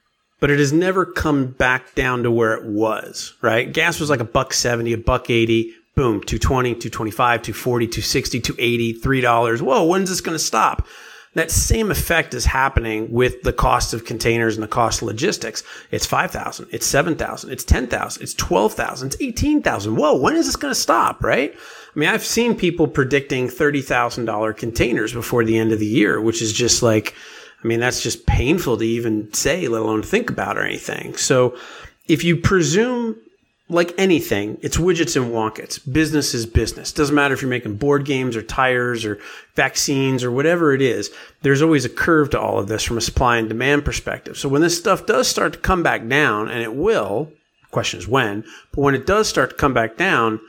but 0.42 0.50
it 0.50 0.58
has 0.58 0.74
never 0.74 1.06
come 1.06 1.46
back 1.46 1.94
down 1.94 2.24
to 2.24 2.32
where 2.32 2.54
it 2.56 2.66
was, 2.66 3.36
right? 3.42 3.72
Gas 3.72 4.00
was 4.00 4.10
like 4.10 4.20
a 4.20 4.26
buck 4.26 4.54
70, 4.54 4.92
a 4.92 4.98
buck 4.98 5.30
80, 5.30 5.72
boom, 5.96 6.20
220, 6.22 6.72
225, 6.72 7.42
240, 7.44 7.86
260, 7.88 8.42
280, 8.42 9.00
$3. 9.00 9.62
Whoa, 9.62 9.86
when's 9.86 10.10
this 10.10 10.20
going 10.20 10.36
to 10.36 10.44
stop? 10.44 10.88
That 11.34 11.50
same 11.50 11.92
effect 11.92 12.34
is 12.34 12.44
happening 12.44 13.10
with 13.12 13.44
the 13.44 13.54
cost 13.54 13.94
of 13.94 14.04
containers 14.04 14.58
and 14.58 14.64
the 14.64 14.68
cost 14.68 15.02
of 15.02 15.08
logistics. 15.08 15.64
It's 15.90 16.06
5,000, 16.06 16.68
it's 16.72 16.86
7,000, 16.86 17.52
it's 17.52 17.64
10,000, 17.64 18.22
it's 18.22 18.34
12,000, 18.34 19.08
it's 19.08 19.22
18,000. 19.22 19.96
Whoa, 19.96 20.18
when 20.18 20.36
is 20.36 20.46
this 20.46 20.58
going 20.58 20.74
to 20.74 20.80
stop, 20.80 21.24
right? 21.24 21.54
I 21.54 22.00
mean, 22.00 22.10
I've 22.10 22.26
seen 22.26 22.56
people 22.56 22.88
predicting 22.88 23.48
$30,000 23.48 24.58
containers 24.58 25.14
before 25.14 25.46
the 25.46 25.58
end 25.58 25.72
of 25.72 25.80
the 25.80 25.86
year, 25.86 26.20
which 26.20 26.42
is 26.42 26.52
just 26.52 26.84
like, 26.84 27.16
I 27.64 27.68
mean, 27.68 27.80
that's 27.80 28.04
just 28.04 28.26
painful 28.26 28.78
to 28.78 28.86
even 28.86 29.32
say, 29.34 29.68
let 29.70 29.82
alone 29.82 30.04
think 30.04 30.30
about 30.30 30.58
or 30.58 30.64
anything. 30.64 31.16
So 31.16 31.58
if 32.08 32.26
you 32.26 32.36
presume 32.36 33.16
like 33.72 33.94
anything, 33.98 34.58
it's 34.62 34.76
widgets 34.76 35.16
and 35.16 35.32
wonkets. 35.32 35.80
Business 35.92 36.34
is 36.34 36.46
business. 36.46 36.92
Doesn't 36.92 37.16
matter 37.16 37.34
if 37.34 37.42
you're 37.42 37.50
making 37.50 37.78
board 37.78 38.04
games 38.04 38.36
or 38.36 38.42
tires 38.42 39.06
or 39.06 39.18
vaccines 39.56 40.26
or 40.26 40.32
whatever 40.32 40.74
it 40.74 40.82
is. 40.82 41.10
There's 41.42 41.62
always 41.62 41.86
a 41.86 41.90
curve 41.90 42.32
to 42.32 42.40
all 42.40 42.60
of 42.60 42.68
this 42.68 42.84
from 42.84 42.98
a 42.98 43.02
supply 43.02 43.38
and 43.38 43.48
demand 43.48 43.86
perspective. 43.86 44.38
So 44.38 44.50
when 44.50 44.62
this 44.62 44.78
stuff 44.78 45.06
does 45.06 45.30
start 45.30 45.54
to 45.54 45.60
come 45.60 45.84
back 45.84 46.06
down, 46.06 46.50
and 46.50 46.62
it 46.62 46.76
will, 46.76 47.32
the 47.62 47.68
question 47.72 47.98
is 47.98 48.10
when, 48.10 48.44
but 48.72 48.82
when 48.82 48.94
it 48.94 49.08
does 49.08 49.30
start 49.30 49.52
to 49.52 49.56
come 49.56 49.74
back 49.74 49.96
down, 49.96 50.42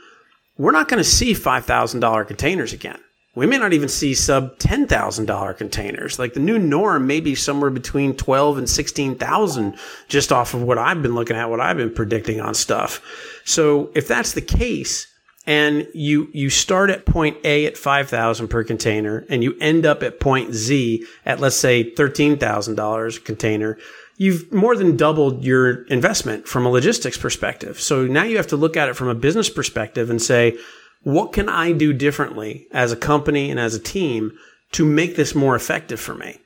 we're 0.57 0.71
not 0.71 0.89
going 0.89 1.01
to 1.01 1.09
see 1.09 1.33
$5,000 1.33 2.27
containers 2.27 2.73
again. 2.73 2.99
We 3.35 3.47
may 3.47 3.57
not 3.57 3.73
even 3.73 3.89
see 3.89 4.13
sub 4.13 4.59
$10,000 4.59 5.57
containers. 5.57 6.19
Like 6.19 6.33
the 6.33 6.39
new 6.39 6.59
norm 6.59 7.07
may 7.07 7.19
be 7.19 7.33
somewhere 7.33 7.71
between 7.71 8.15
12 8.15 8.59
and 8.59 8.69
16,000 8.69 9.75
just 10.07 10.31
off 10.31 10.53
of 10.53 10.61
what 10.61 10.77
I've 10.77 11.01
been 11.01 11.15
looking 11.15 11.35
at, 11.35 11.49
what 11.49 11.59
I've 11.59 11.77
been 11.77 11.93
predicting 11.93 12.39
on 12.39 12.53
stuff. 12.53 13.01
So 13.43 13.91
if 13.95 14.07
that's 14.07 14.33
the 14.33 14.41
case 14.41 15.07
and 15.47 15.87
you, 15.95 16.29
you 16.31 16.51
start 16.51 16.91
at 16.91 17.07
point 17.07 17.37
A 17.43 17.65
at 17.65 17.75
5,000 17.75 18.47
per 18.49 18.63
container 18.63 19.25
and 19.29 19.43
you 19.43 19.55
end 19.59 19.85
up 19.85 20.03
at 20.03 20.19
point 20.19 20.53
Z 20.53 21.03
at 21.25 21.39
let's 21.39 21.57
say 21.57 21.91
$13,000 21.95 23.25
container, 23.25 23.79
you've 24.17 24.53
more 24.53 24.75
than 24.75 24.95
doubled 24.95 25.43
your 25.43 25.85
investment 25.85 26.47
from 26.47 26.67
a 26.67 26.69
logistics 26.69 27.17
perspective. 27.17 27.79
So 27.79 28.05
now 28.05 28.23
you 28.23 28.37
have 28.37 28.47
to 28.47 28.57
look 28.57 28.77
at 28.77 28.89
it 28.89 28.95
from 28.95 29.07
a 29.07 29.15
business 29.15 29.49
perspective 29.49 30.11
and 30.11 30.21
say, 30.21 30.55
what 31.03 31.33
can 31.33 31.49
I 31.49 31.71
do 31.71 31.93
differently 31.93 32.67
as 32.71 32.91
a 32.91 32.97
company 32.97 33.51
and 33.51 33.59
as 33.59 33.75
a 33.75 33.79
team 33.79 34.37
to 34.71 34.85
make 34.85 35.15
this 35.15 35.35
more 35.35 35.55
effective 35.55 35.99
for 35.99 36.15
me? 36.15 36.39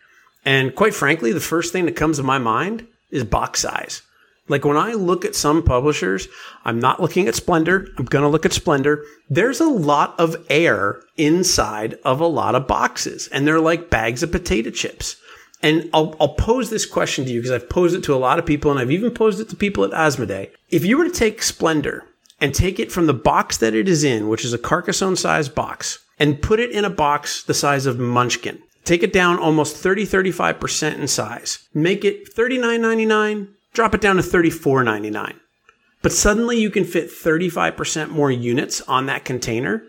And 0.45 0.75
quite 0.75 0.93
frankly, 0.93 1.31
the 1.31 1.39
first 1.39 1.71
thing 1.71 1.85
that 1.85 1.95
comes 1.95 2.17
to 2.17 2.23
my 2.23 2.37
mind 2.37 2.87
is 3.11 3.23
box 3.23 3.61
size. 3.61 4.01
Like 4.49 4.63
when 4.63 4.77
I 4.77 4.93
look 4.93 5.25
at 5.25 5.35
some 5.35 5.61
publishers, 5.61 6.27
I'm 6.63 6.79
not 6.79 7.01
looking 7.01 7.27
at 7.27 7.35
Splendor. 7.35 7.87
I'm 7.97 8.05
going 8.05 8.23
to 8.23 8.29
look 8.29 8.45
at 8.45 8.53
Splendor. 8.53 9.03
There's 9.29 9.59
a 9.59 9.67
lot 9.67 10.17
of 10.19 10.37
air 10.49 11.01
inside 11.17 11.95
of 12.05 12.21
a 12.21 12.27
lot 12.27 12.55
of 12.55 12.67
boxes 12.67 13.27
and 13.27 13.45
they're 13.45 13.59
like 13.59 13.89
bags 13.89 14.23
of 14.23 14.31
potato 14.31 14.69
chips. 14.69 15.17
And 15.61 15.89
I'll, 15.93 16.15
I'll 16.19 16.35
pose 16.35 16.69
this 16.69 16.85
question 16.85 17.25
to 17.25 17.31
you 17.31 17.41
because 17.41 17.51
I've 17.51 17.69
posed 17.69 17.95
it 17.95 18.03
to 18.03 18.13
a 18.13 18.15
lot 18.15 18.39
of 18.39 18.45
people 18.45 18.71
and 18.71 18.79
I've 18.79 18.91
even 18.91 19.11
posed 19.11 19.39
it 19.39 19.49
to 19.49 19.55
people 19.55 19.83
at 19.83 19.91
Asmodee. 19.91 20.51
If 20.69 20.85
you 20.85 20.97
were 20.97 21.05
to 21.05 21.11
take 21.11 21.43
Splendor 21.43 22.05
and 22.39 22.53
take 22.53 22.79
it 22.79 22.91
from 22.91 23.07
the 23.07 23.13
box 23.13 23.57
that 23.57 23.73
it 23.73 23.87
is 23.87 24.03
in, 24.03 24.27
which 24.27 24.45
is 24.45 24.53
a 24.53 24.57
Carcassonne 24.57 25.15
sized 25.15 25.55
box, 25.55 25.99
and 26.19 26.41
put 26.41 26.59
it 26.59 26.71
in 26.71 26.85
a 26.85 26.89
box 26.89 27.43
the 27.43 27.53
size 27.53 27.85
of 27.85 27.99
Munchkin. 27.99 28.61
Take 28.83 29.03
it 29.03 29.11
down 29.11 29.39
almost 29.39 29.75
30, 29.75 30.05
35% 30.05 30.97
in 30.97 31.07
size. 31.07 31.67
Make 31.73 32.05
it 32.05 32.33
$39.99, 32.33 33.49
drop 33.73 33.93
it 33.93 34.01
down 34.01 34.15
to 34.15 34.21
$34.99. 34.21 35.35
But 36.01 36.11
suddenly 36.13 36.59
you 36.59 36.69
can 36.69 36.85
fit 36.85 37.09
35% 37.09 38.09
more 38.09 38.31
units 38.31 38.81
on 38.81 39.07
that 39.07 39.25
container 39.25 39.83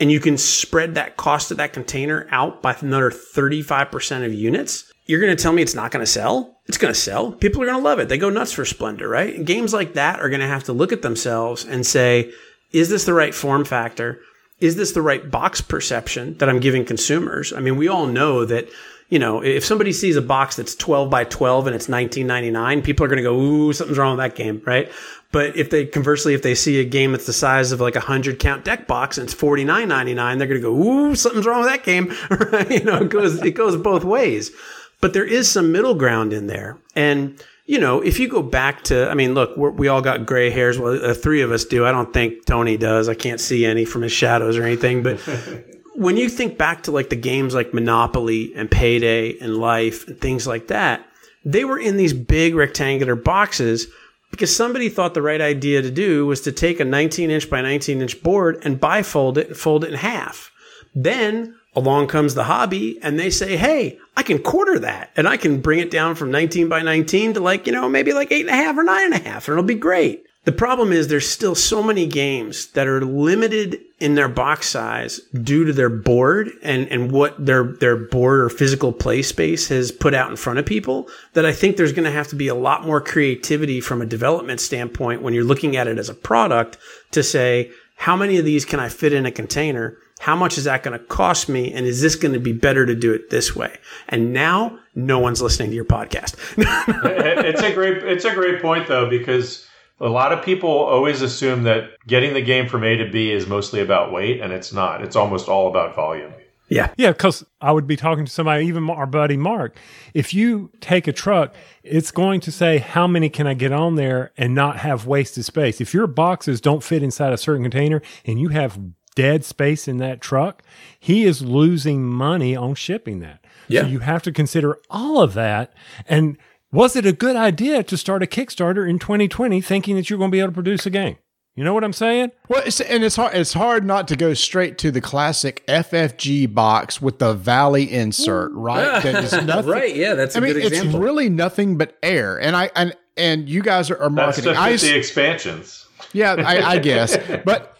and 0.00 0.10
you 0.10 0.18
can 0.18 0.38
spread 0.38 0.94
that 0.94 1.18
cost 1.18 1.50
of 1.50 1.58
that 1.58 1.74
container 1.74 2.26
out 2.30 2.62
by 2.62 2.74
another 2.80 3.10
35% 3.10 4.24
of 4.24 4.32
units. 4.32 4.89
You're 5.10 5.20
going 5.20 5.36
to 5.36 5.42
tell 5.42 5.52
me 5.52 5.60
it's 5.60 5.74
not 5.74 5.90
going 5.90 6.04
to 6.04 6.10
sell? 6.10 6.60
It's 6.66 6.78
going 6.78 6.94
to 6.94 6.98
sell. 6.98 7.32
People 7.32 7.62
are 7.62 7.66
going 7.66 7.78
to 7.78 7.84
love 7.84 7.98
it. 7.98 8.08
They 8.08 8.18
go 8.18 8.30
nuts 8.30 8.52
for 8.52 8.64
Splendor, 8.64 9.08
right? 9.08 9.34
And 9.34 9.46
games 9.46 9.74
like 9.74 9.94
that 9.94 10.20
are 10.20 10.28
going 10.28 10.40
to 10.40 10.46
have 10.46 10.64
to 10.64 10.72
look 10.72 10.92
at 10.92 11.02
themselves 11.02 11.64
and 11.64 11.84
say, 11.84 12.32
is 12.72 12.88
this 12.88 13.04
the 13.04 13.14
right 13.14 13.34
form 13.34 13.64
factor? 13.64 14.20
is 14.60 14.76
this 14.76 14.92
the 14.92 15.02
right 15.02 15.30
box 15.30 15.60
perception 15.60 16.36
that 16.38 16.48
I'm 16.48 16.60
giving 16.60 16.84
consumers? 16.84 17.52
I 17.52 17.60
mean, 17.60 17.76
we 17.76 17.88
all 17.88 18.06
know 18.06 18.44
that 18.44 18.68
you 19.08 19.18
know, 19.18 19.42
if 19.42 19.64
somebody 19.64 19.92
sees 19.92 20.14
a 20.14 20.22
box 20.22 20.54
that's 20.54 20.76
12 20.76 21.10
by 21.10 21.24
12 21.24 21.66
and 21.66 21.74
it's 21.74 21.88
1999, 21.88 22.80
people 22.80 23.04
are 23.04 23.08
going 23.08 23.16
to 23.16 23.24
go, 23.24 23.36
ooh, 23.36 23.72
something's 23.72 23.98
wrong 23.98 24.16
with 24.16 24.24
that 24.24 24.36
game, 24.36 24.62
right? 24.64 24.88
But 25.32 25.56
if 25.56 25.68
they 25.68 25.84
conversely, 25.84 26.32
if 26.32 26.42
they 26.42 26.54
see 26.54 26.78
a 26.78 26.84
game 26.84 27.10
that's 27.10 27.26
the 27.26 27.32
size 27.32 27.72
of 27.72 27.80
like 27.80 27.96
a 27.96 28.00
hundred 28.00 28.38
count 28.38 28.64
deck 28.64 28.86
box 28.86 29.18
and 29.18 29.28
it's 29.28 29.34
49.99, 29.34 30.38
they're 30.38 30.46
going 30.46 30.60
to 30.60 30.60
go, 30.60 30.72
ooh, 30.72 31.16
something's 31.16 31.44
wrong 31.44 31.62
with 31.62 31.70
that 31.70 31.82
game? 31.82 32.14
You 32.70 32.84
know, 32.84 33.02
it 33.02 33.08
goes, 33.08 33.42
it 33.42 33.50
goes 33.50 33.76
both 33.76 34.04
ways. 34.04 34.52
But 35.00 35.14
there 35.14 35.24
is 35.24 35.50
some 35.50 35.72
middle 35.72 35.94
ground 35.94 36.32
in 36.32 36.46
there. 36.46 36.78
And, 36.94 37.42
you 37.66 37.78
know, 37.78 38.00
if 38.00 38.18
you 38.18 38.28
go 38.28 38.42
back 38.42 38.84
to, 38.84 39.08
I 39.10 39.14
mean, 39.14 39.34
look, 39.34 39.56
we 39.56 39.88
all 39.88 40.02
got 40.02 40.26
gray 40.26 40.50
hairs. 40.50 40.78
Well, 40.78 41.04
uh, 41.04 41.14
three 41.14 41.40
of 41.40 41.52
us 41.52 41.64
do. 41.64 41.86
I 41.86 41.92
don't 41.92 42.12
think 42.12 42.44
Tony 42.44 42.76
does. 42.76 43.08
I 43.08 43.14
can't 43.14 43.40
see 43.40 43.64
any 43.64 43.84
from 43.84 44.02
his 44.02 44.12
shadows 44.12 44.56
or 44.56 44.64
anything. 44.64 45.02
But 45.02 45.20
when 45.94 46.16
you 46.16 46.28
think 46.28 46.58
back 46.58 46.82
to 46.84 46.90
like 46.90 47.08
the 47.08 47.16
games 47.16 47.54
like 47.54 47.72
Monopoly 47.72 48.52
and 48.54 48.70
Payday 48.70 49.38
and 49.38 49.56
Life 49.56 50.06
and 50.06 50.20
things 50.20 50.46
like 50.46 50.68
that, 50.68 51.06
they 51.44 51.64
were 51.64 51.78
in 51.78 51.96
these 51.96 52.12
big 52.12 52.54
rectangular 52.54 53.16
boxes 53.16 53.86
because 54.30 54.54
somebody 54.54 54.88
thought 54.88 55.14
the 55.14 55.22
right 55.22 55.40
idea 55.40 55.82
to 55.82 55.90
do 55.90 56.26
was 56.26 56.40
to 56.42 56.52
take 56.52 56.80
a 56.80 56.84
19 56.84 57.30
inch 57.30 57.50
by 57.50 57.60
19 57.60 58.00
inch 58.00 58.22
board 58.22 58.60
and 58.64 58.80
bifold 58.80 59.36
it 59.36 59.48
and 59.48 59.56
fold 59.56 59.84
it 59.84 59.90
in 59.90 59.96
half. 59.96 60.50
Then 60.94 61.56
along 61.80 62.06
comes 62.08 62.34
the 62.34 62.44
hobby 62.44 62.98
and 63.02 63.18
they 63.18 63.30
say, 63.30 63.56
Hey, 63.56 63.98
I 64.16 64.22
can 64.22 64.38
quarter 64.38 64.78
that 64.80 65.10
and 65.16 65.26
I 65.26 65.36
can 65.36 65.60
bring 65.60 65.80
it 65.80 65.90
down 65.90 66.14
from 66.14 66.30
19 66.30 66.68
by 66.68 66.82
19 66.82 67.34
to 67.34 67.40
like, 67.40 67.66
you 67.66 67.72
know, 67.72 67.88
maybe 67.88 68.12
like 68.12 68.30
eight 68.30 68.46
and 68.46 68.50
a 68.50 68.54
half 68.54 68.76
or 68.76 68.84
nine 68.84 69.12
and 69.12 69.14
a 69.14 69.28
half 69.28 69.48
and 69.48 69.54
it'll 69.54 69.64
be 69.64 69.74
great. 69.74 70.24
The 70.44 70.52
problem 70.52 70.90
is 70.90 71.08
there's 71.08 71.28
still 71.28 71.54
so 71.54 71.82
many 71.82 72.06
games 72.06 72.68
that 72.68 72.86
are 72.86 73.04
limited 73.04 73.78
in 73.98 74.14
their 74.14 74.28
box 74.28 74.68
size 74.68 75.20
due 75.42 75.66
to 75.66 75.72
their 75.72 75.90
board 75.90 76.50
and, 76.62 76.88
and 76.88 77.12
what 77.12 77.44
their, 77.44 77.64
their 77.64 77.96
board 77.96 78.40
or 78.40 78.48
physical 78.48 78.90
play 78.90 79.20
space 79.20 79.68
has 79.68 79.92
put 79.92 80.14
out 80.14 80.30
in 80.30 80.36
front 80.36 80.58
of 80.58 80.64
people 80.64 81.08
that 81.34 81.44
I 81.44 81.52
think 81.52 81.76
there's 81.76 81.92
going 81.92 82.06
to 82.06 82.10
have 82.10 82.28
to 82.28 82.36
be 82.36 82.48
a 82.48 82.54
lot 82.54 82.86
more 82.86 83.02
creativity 83.02 83.82
from 83.82 84.00
a 84.00 84.06
development 84.06 84.60
standpoint 84.60 85.20
when 85.20 85.34
you're 85.34 85.44
looking 85.44 85.76
at 85.76 85.86
it 85.86 85.98
as 85.98 86.08
a 86.08 86.14
product 86.14 86.78
to 87.10 87.22
say, 87.22 87.70
how 87.96 88.16
many 88.16 88.38
of 88.38 88.46
these 88.46 88.64
can 88.64 88.80
I 88.80 88.88
fit 88.88 89.12
in 89.12 89.26
a 89.26 89.30
container? 89.30 89.98
How 90.20 90.36
much 90.36 90.58
is 90.58 90.64
that 90.64 90.82
going 90.82 90.98
to 90.98 91.04
cost 91.06 91.48
me? 91.48 91.72
And 91.72 91.86
is 91.86 92.02
this 92.02 92.14
going 92.14 92.34
to 92.34 92.40
be 92.40 92.52
better 92.52 92.84
to 92.84 92.94
do 92.94 93.12
it 93.12 93.30
this 93.30 93.56
way? 93.56 93.76
And 94.08 94.32
now 94.34 94.78
no 94.94 95.18
one's 95.18 95.40
listening 95.40 95.70
to 95.70 95.74
your 95.74 95.86
podcast. 95.86 96.36
it's 97.44 97.62
a 97.62 97.72
great, 97.72 98.02
it's 98.04 98.26
a 98.26 98.34
great 98.34 98.60
point 98.60 98.86
though, 98.86 99.08
because 99.08 99.66
a 99.98 100.08
lot 100.08 100.32
of 100.32 100.44
people 100.44 100.68
always 100.68 101.22
assume 101.22 101.62
that 101.62 101.90
getting 102.06 102.34
the 102.34 102.42
game 102.42 102.68
from 102.68 102.84
A 102.84 102.96
to 102.96 103.10
B 103.10 103.32
is 103.32 103.46
mostly 103.46 103.80
about 103.80 104.12
weight, 104.12 104.40
and 104.40 104.52
it's 104.52 104.72
not. 104.72 105.02
It's 105.02 105.16
almost 105.16 105.48
all 105.48 105.68
about 105.68 105.94
volume. 105.94 106.32
Yeah. 106.68 106.92
Yeah, 106.96 107.10
because 107.10 107.44
I 107.60 107.72
would 107.72 107.86
be 107.86 107.96
talking 107.96 108.24
to 108.24 108.30
somebody, 108.30 108.64
even 108.66 108.88
our 108.88 109.06
buddy 109.06 109.36
Mark. 109.36 109.76
If 110.14 110.32
you 110.32 110.70
take 110.80 111.08
a 111.08 111.12
truck, 111.12 111.52
it's 111.82 112.12
going 112.12 112.40
to 112.42 112.52
say, 112.52 112.78
how 112.78 113.06
many 113.06 113.28
can 113.28 113.46
I 113.46 113.54
get 113.54 113.72
on 113.72 113.96
there 113.96 114.32
and 114.38 114.54
not 114.54 114.76
have 114.78 115.04
wasted 115.04 115.44
space? 115.44 115.80
If 115.80 115.92
your 115.92 116.06
boxes 116.06 116.60
don't 116.60 116.82
fit 116.82 117.02
inside 117.02 117.32
a 117.32 117.38
certain 117.38 117.64
container 117.64 118.00
and 118.24 118.40
you 118.40 118.48
have 118.50 118.78
dead 119.20 119.44
space 119.44 119.86
in 119.86 119.98
that 119.98 120.20
truck, 120.20 120.62
he 120.98 121.24
is 121.24 121.42
losing 121.42 122.04
money 122.04 122.56
on 122.56 122.74
shipping 122.74 123.20
that. 123.20 123.44
Yeah. 123.68 123.82
So 123.82 123.86
you 123.88 123.98
have 124.00 124.22
to 124.22 124.32
consider 124.32 124.78
all 124.88 125.20
of 125.20 125.34
that. 125.34 125.72
And 126.06 126.38
was 126.72 126.96
it 126.96 127.04
a 127.06 127.12
good 127.12 127.36
idea 127.36 127.82
to 127.82 127.96
start 127.96 128.22
a 128.22 128.26
Kickstarter 128.26 128.88
in 128.88 128.98
2020 128.98 129.60
thinking 129.60 129.96
that 129.96 130.08
you're 130.08 130.18
going 130.18 130.30
to 130.30 130.34
be 130.34 130.40
able 130.40 130.48
to 130.48 130.54
produce 130.54 130.86
a 130.86 130.90
game? 130.90 131.16
You 131.56 131.64
know 131.64 131.74
what 131.74 131.84
I'm 131.84 131.92
saying? 131.92 132.30
Well, 132.48 132.62
it's, 132.64 132.80
and 132.80 133.04
it's 133.04 133.16
hard. 133.16 133.34
It's 133.34 133.52
hard 133.52 133.84
not 133.84 134.08
to 134.08 134.16
go 134.16 134.32
straight 134.34 134.78
to 134.78 134.90
the 134.90 135.00
classic 135.00 135.62
FFG 135.66 136.54
box 136.54 137.02
with 137.02 137.18
the 137.18 137.34
Valley 137.34 137.92
insert, 137.92 138.52
right? 138.52 139.02
That 139.02 139.24
is 139.24 139.32
nothing. 139.44 139.70
right? 139.70 139.94
Yeah, 139.94 140.14
that's. 140.14 140.36
I 140.36 140.40
mean, 140.40 140.54
it's 140.56 140.84
really 140.84 141.28
nothing 141.28 141.76
but 141.76 141.98
air. 142.02 142.40
And 142.40 142.56
I 142.56 142.70
and 142.76 142.96
and 143.16 143.48
you 143.48 143.62
guys 143.62 143.90
are, 143.90 144.00
are 144.00 144.08
marketing. 144.08 144.54
That's 144.54 144.82
the 144.82 144.96
expansions. 144.96 145.86
Yeah, 146.12 146.34
I, 146.38 146.62
I 146.62 146.78
guess. 146.78 147.18
But 147.44 147.76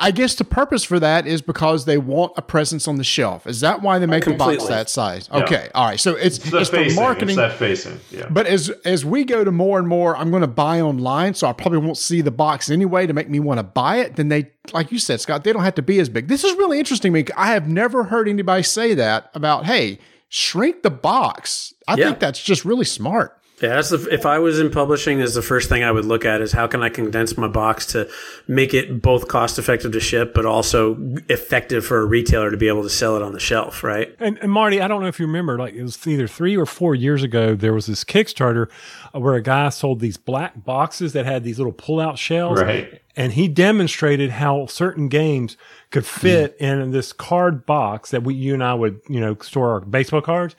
I 0.00 0.10
guess 0.10 0.34
the 0.34 0.44
purpose 0.44 0.84
for 0.84 0.98
that 1.00 1.26
is 1.26 1.42
because 1.42 1.84
they 1.84 1.98
want 1.98 2.32
a 2.36 2.42
presence 2.42 2.88
on 2.88 2.96
the 2.96 3.04
shelf. 3.04 3.46
Is 3.46 3.60
that 3.60 3.82
why 3.82 3.98
they 3.98 4.06
make 4.06 4.24
Completely. 4.24 4.56
the 4.56 4.60
box 4.60 4.68
that 4.68 4.90
size? 4.90 5.30
Okay, 5.30 5.68
all 5.74 5.86
right. 5.86 6.00
So 6.00 6.14
it's 6.14 6.38
it's, 6.38 6.52
it's 6.52 6.70
for 6.70 7.00
marketing. 7.00 7.30
It's 7.30 7.36
that 7.36 7.52
facing. 7.54 8.00
Yeah. 8.10 8.28
But 8.28 8.46
as 8.46 8.70
as 8.84 9.04
we 9.04 9.24
go 9.24 9.44
to 9.44 9.52
more 9.52 9.78
and 9.78 9.86
more, 9.86 10.16
I'm 10.16 10.30
going 10.30 10.42
to 10.42 10.46
buy 10.46 10.80
online, 10.80 11.34
so 11.34 11.46
I 11.46 11.52
probably 11.52 11.78
won't 11.78 11.98
see 11.98 12.20
the 12.20 12.30
box 12.30 12.70
anyway 12.70 13.06
to 13.06 13.12
make 13.12 13.28
me 13.28 13.40
want 13.40 13.58
to 13.58 13.64
buy 13.64 13.98
it. 13.98 14.16
Then 14.16 14.28
they, 14.28 14.50
like 14.72 14.90
you 14.90 14.98
said, 14.98 15.20
Scott, 15.20 15.44
they 15.44 15.52
don't 15.52 15.64
have 15.64 15.74
to 15.76 15.82
be 15.82 16.00
as 16.00 16.08
big. 16.08 16.28
This 16.28 16.44
is 16.44 16.56
really 16.56 16.78
interesting 16.78 17.12
to 17.12 17.22
me. 17.22 17.26
I 17.36 17.52
have 17.52 17.68
never 17.68 18.04
heard 18.04 18.28
anybody 18.28 18.62
say 18.62 18.94
that 18.94 19.30
about 19.34 19.66
hey, 19.66 19.98
shrink 20.28 20.82
the 20.82 20.90
box. 20.90 21.74
I 21.86 21.96
yeah. 21.96 22.06
think 22.06 22.20
that's 22.20 22.42
just 22.42 22.64
really 22.64 22.84
smart. 22.84 23.40
Yeah, 23.60 23.70
that's 23.70 23.88
the, 23.88 24.06
if 24.12 24.26
I 24.26 24.38
was 24.38 24.60
in 24.60 24.70
publishing, 24.70 25.20
is 25.20 25.32
the 25.34 25.40
first 25.40 25.70
thing 25.70 25.82
I 25.82 25.90
would 25.90 26.04
look 26.04 26.26
at 26.26 26.42
is 26.42 26.52
how 26.52 26.66
can 26.66 26.82
I 26.82 26.90
condense 26.90 27.38
my 27.38 27.48
box 27.48 27.86
to 27.86 28.06
make 28.46 28.74
it 28.74 29.00
both 29.00 29.28
cost 29.28 29.58
effective 29.58 29.92
to 29.92 30.00
ship, 30.00 30.34
but 30.34 30.44
also 30.44 30.96
effective 31.30 31.86
for 31.86 32.00
a 32.00 32.04
retailer 32.04 32.50
to 32.50 32.56
be 32.58 32.68
able 32.68 32.82
to 32.82 32.90
sell 32.90 33.16
it 33.16 33.22
on 33.22 33.32
the 33.32 33.40
shelf, 33.40 33.82
right? 33.82 34.14
And, 34.20 34.38
and 34.42 34.52
Marty, 34.52 34.82
I 34.82 34.88
don't 34.88 35.00
know 35.00 35.08
if 35.08 35.18
you 35.18 35.26
remember, 35.26 35.58
like 35.58 35.72
it 35.72 35.82
was 35.82 36.06
either 36.06 36.28
three 36.28 36.54
or 36.54 36.66
four 36.66 36.94
years 36.94 37.22
ago, 37.22 37.54
there 37.54 37.72
was 37.72 37.86
this 37.86 38.04
Kickstarter 38.04 38.70
where 39.12 39.34
a 39.34 39.42
guy 39.42 39.70
sold 39.70 40.00
these 40.00 40.18
black 40.18 40.62
boxes 40.62 41.14
that 41.14 41.24
had 41.24 41.42
these 41.42 41.56
little 41.58 41.72
pull-out 41.72 42.18
shells, 42.18 42.60
right? 42.60 43.00
And 43.16 43.32
he 43.32 43.48
demonstrated 43.48 44.32
how 44.32 44.66
certain 44.66 45.08
games 45.08 45.56
could 45.90 46.04
fit 46.04 46.58
mm. 46.58 46.82
in 46.82 46.90
this 46.90 47.14
card 47.14 47.64
box 47.64 48.10
that 48.10 48.22
we, 48.22 48.34
you 48.34 48.52
and 48.52 48.62
I 48.62 48.74
would, 48.74 49.00
you 49.08 49.20
know, 49.20 49.34
store 49.36 49.70
our 49.70 49.80
baseball 49.80 50.20
cards 50.20 50.54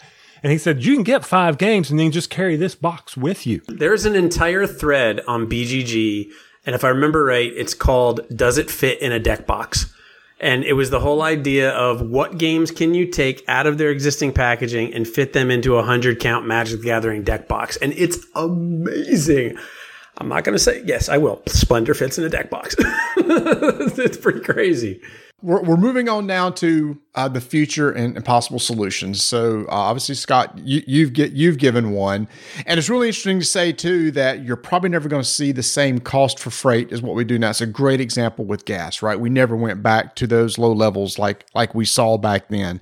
and 0.48 0.54
he 0.54 0.58
said, 0.58 0.82
you 0.82 0.94
can 0.94 1.04
get 1.04 1.26
five 1.26 1.58
games 1.58 1.92
and 1.92 2.00
then 2.00 2.10
just 2.10 2.30
carry 2.30 2.56
this 2.56 2.74
box 2.74 3.18
with 3.18 3.46
you. 3.46 3.62
There's 3.68 4.06
an 4.06 4.16
entire 4.16 4.66
thread 4.66 5.20
on 5.28 5.50
BGG. 5.50 6.32
And 6.66 6.74
if 6.74 6.86
I 6.86 6.88
remember 6.88 7.26
right, 7.26 7.52
it's 7.54 7.74
called 7.74 8.22
Does 8.34 8.58
It 8.58 8.72
Fit 8.72 9.02
in 9.02 9.12
a 9.12 9.20
Deck 9.20 9.46
Box? 9.46 9.94
And 10.40 10.64
it 10.64 10.72
was 10.72 10.90
the 10.90 11.02
whole 11.02 11.22
idea 11.22 11.72
of 11.72 12.00
what 12.00 12.38
games 12.38 12.72
can 12.72 12.94
you 12.94 13.08
take 13.08 13.44
out 13.50 13.68
of 13.68 13.78
their 13.78 13.90
existing 13.90 14.32
packaging 14.32 14.94
and 14.94 15.06
fit 15.06 15.34
them 15.34 15.52
into 15.52 15.74
a 15.74 15.80
100 15.80 16.22
count 16.22 16.48
Magic 16.48 16.80
the 16.80 16.86
Gathering 16.86 17.24
deck 17.24 17.50
box. 17.50 17.76
And 17.76 17.92
it's 17.98 18.18
amazing. 18.34 19.58
I'm 20.18 20.30
not 20.30 20.46
going 20.46 20.56
to 20.56 20.64
say, 20.64 20.82
yes, 20.86 21.10
I 21.10 21.18
will. 21.18 21.44
Splendor 21.48 21.94
fits 21.94 22.18
in 22.18 22.24
a 22.24 22.30
deck 22.30 22.50
box. 22.50 22.74
it's 23.18 24.16
pretty 24.16 24.40
crazy 24.40 25.02
we're, 25.42 25.62
we're 25.62 25.78
moving 25.78 26.10
on 26.10 26.26
now 26.26 26.50
to 26.50 27.00
uh, 27.14 27.28
the 27.28 27.42
future 27.42 27.92
and, 27.92 28.16
and, 28.16 28.26
possible 28.26 28.58
solutions. 28.58 29.24
So 29.24 29.66
uh, 29.68 29.72
obviously, 29.72 30.16
Scott, 30.16 30.58
you, 30.58 30.82
you've 30.88 31.14
get 31.14 31.34
you've 31.34 31.60
given 31.60 31.92
one, 31.92 32.28
and 32.66 32.80
it's 32.80 32.90
really 32.90 33.08
interesting 33.08 33.40
to 33.40 33.46
say 33.46 33.72
too 33.72 34.10
that 34.12 34.44
you're 34.44 34.56
probably 34.56 34.90
never 34.90 35.08
going 35.08 35.22
to 35.22 35.28
see 35.28 35.52
the 35.52 35.64
same 35.64 36.00
cost 36.00 36.40
for 36.40 36.50
freight 36.50 36.92
as 36.92 37.02
what 37.02 37.16
we 37.16 37.24
do 37.24 37.38
now. 37.38 37.52
It's 37.52 37.62
a 37.62 37.68
great 37.68 38.02
example 38.02 38.46
with 38.46 38.66
gas, 38.66 39.04
right? 39.04 39.20
We 39.20 39.30
never 39.30 39.56
went 39.56 39.84
back 39.84 40.16
to 40.16 40.28
those 40.28 40.58
low 40.58 40.72
levels 40.72 41.20
like 41.20 41.46
like 41.54 41.76
we 41.76 41.86
saw 41.86 42.18
back 42.18 42.50
then. 42.50 42.82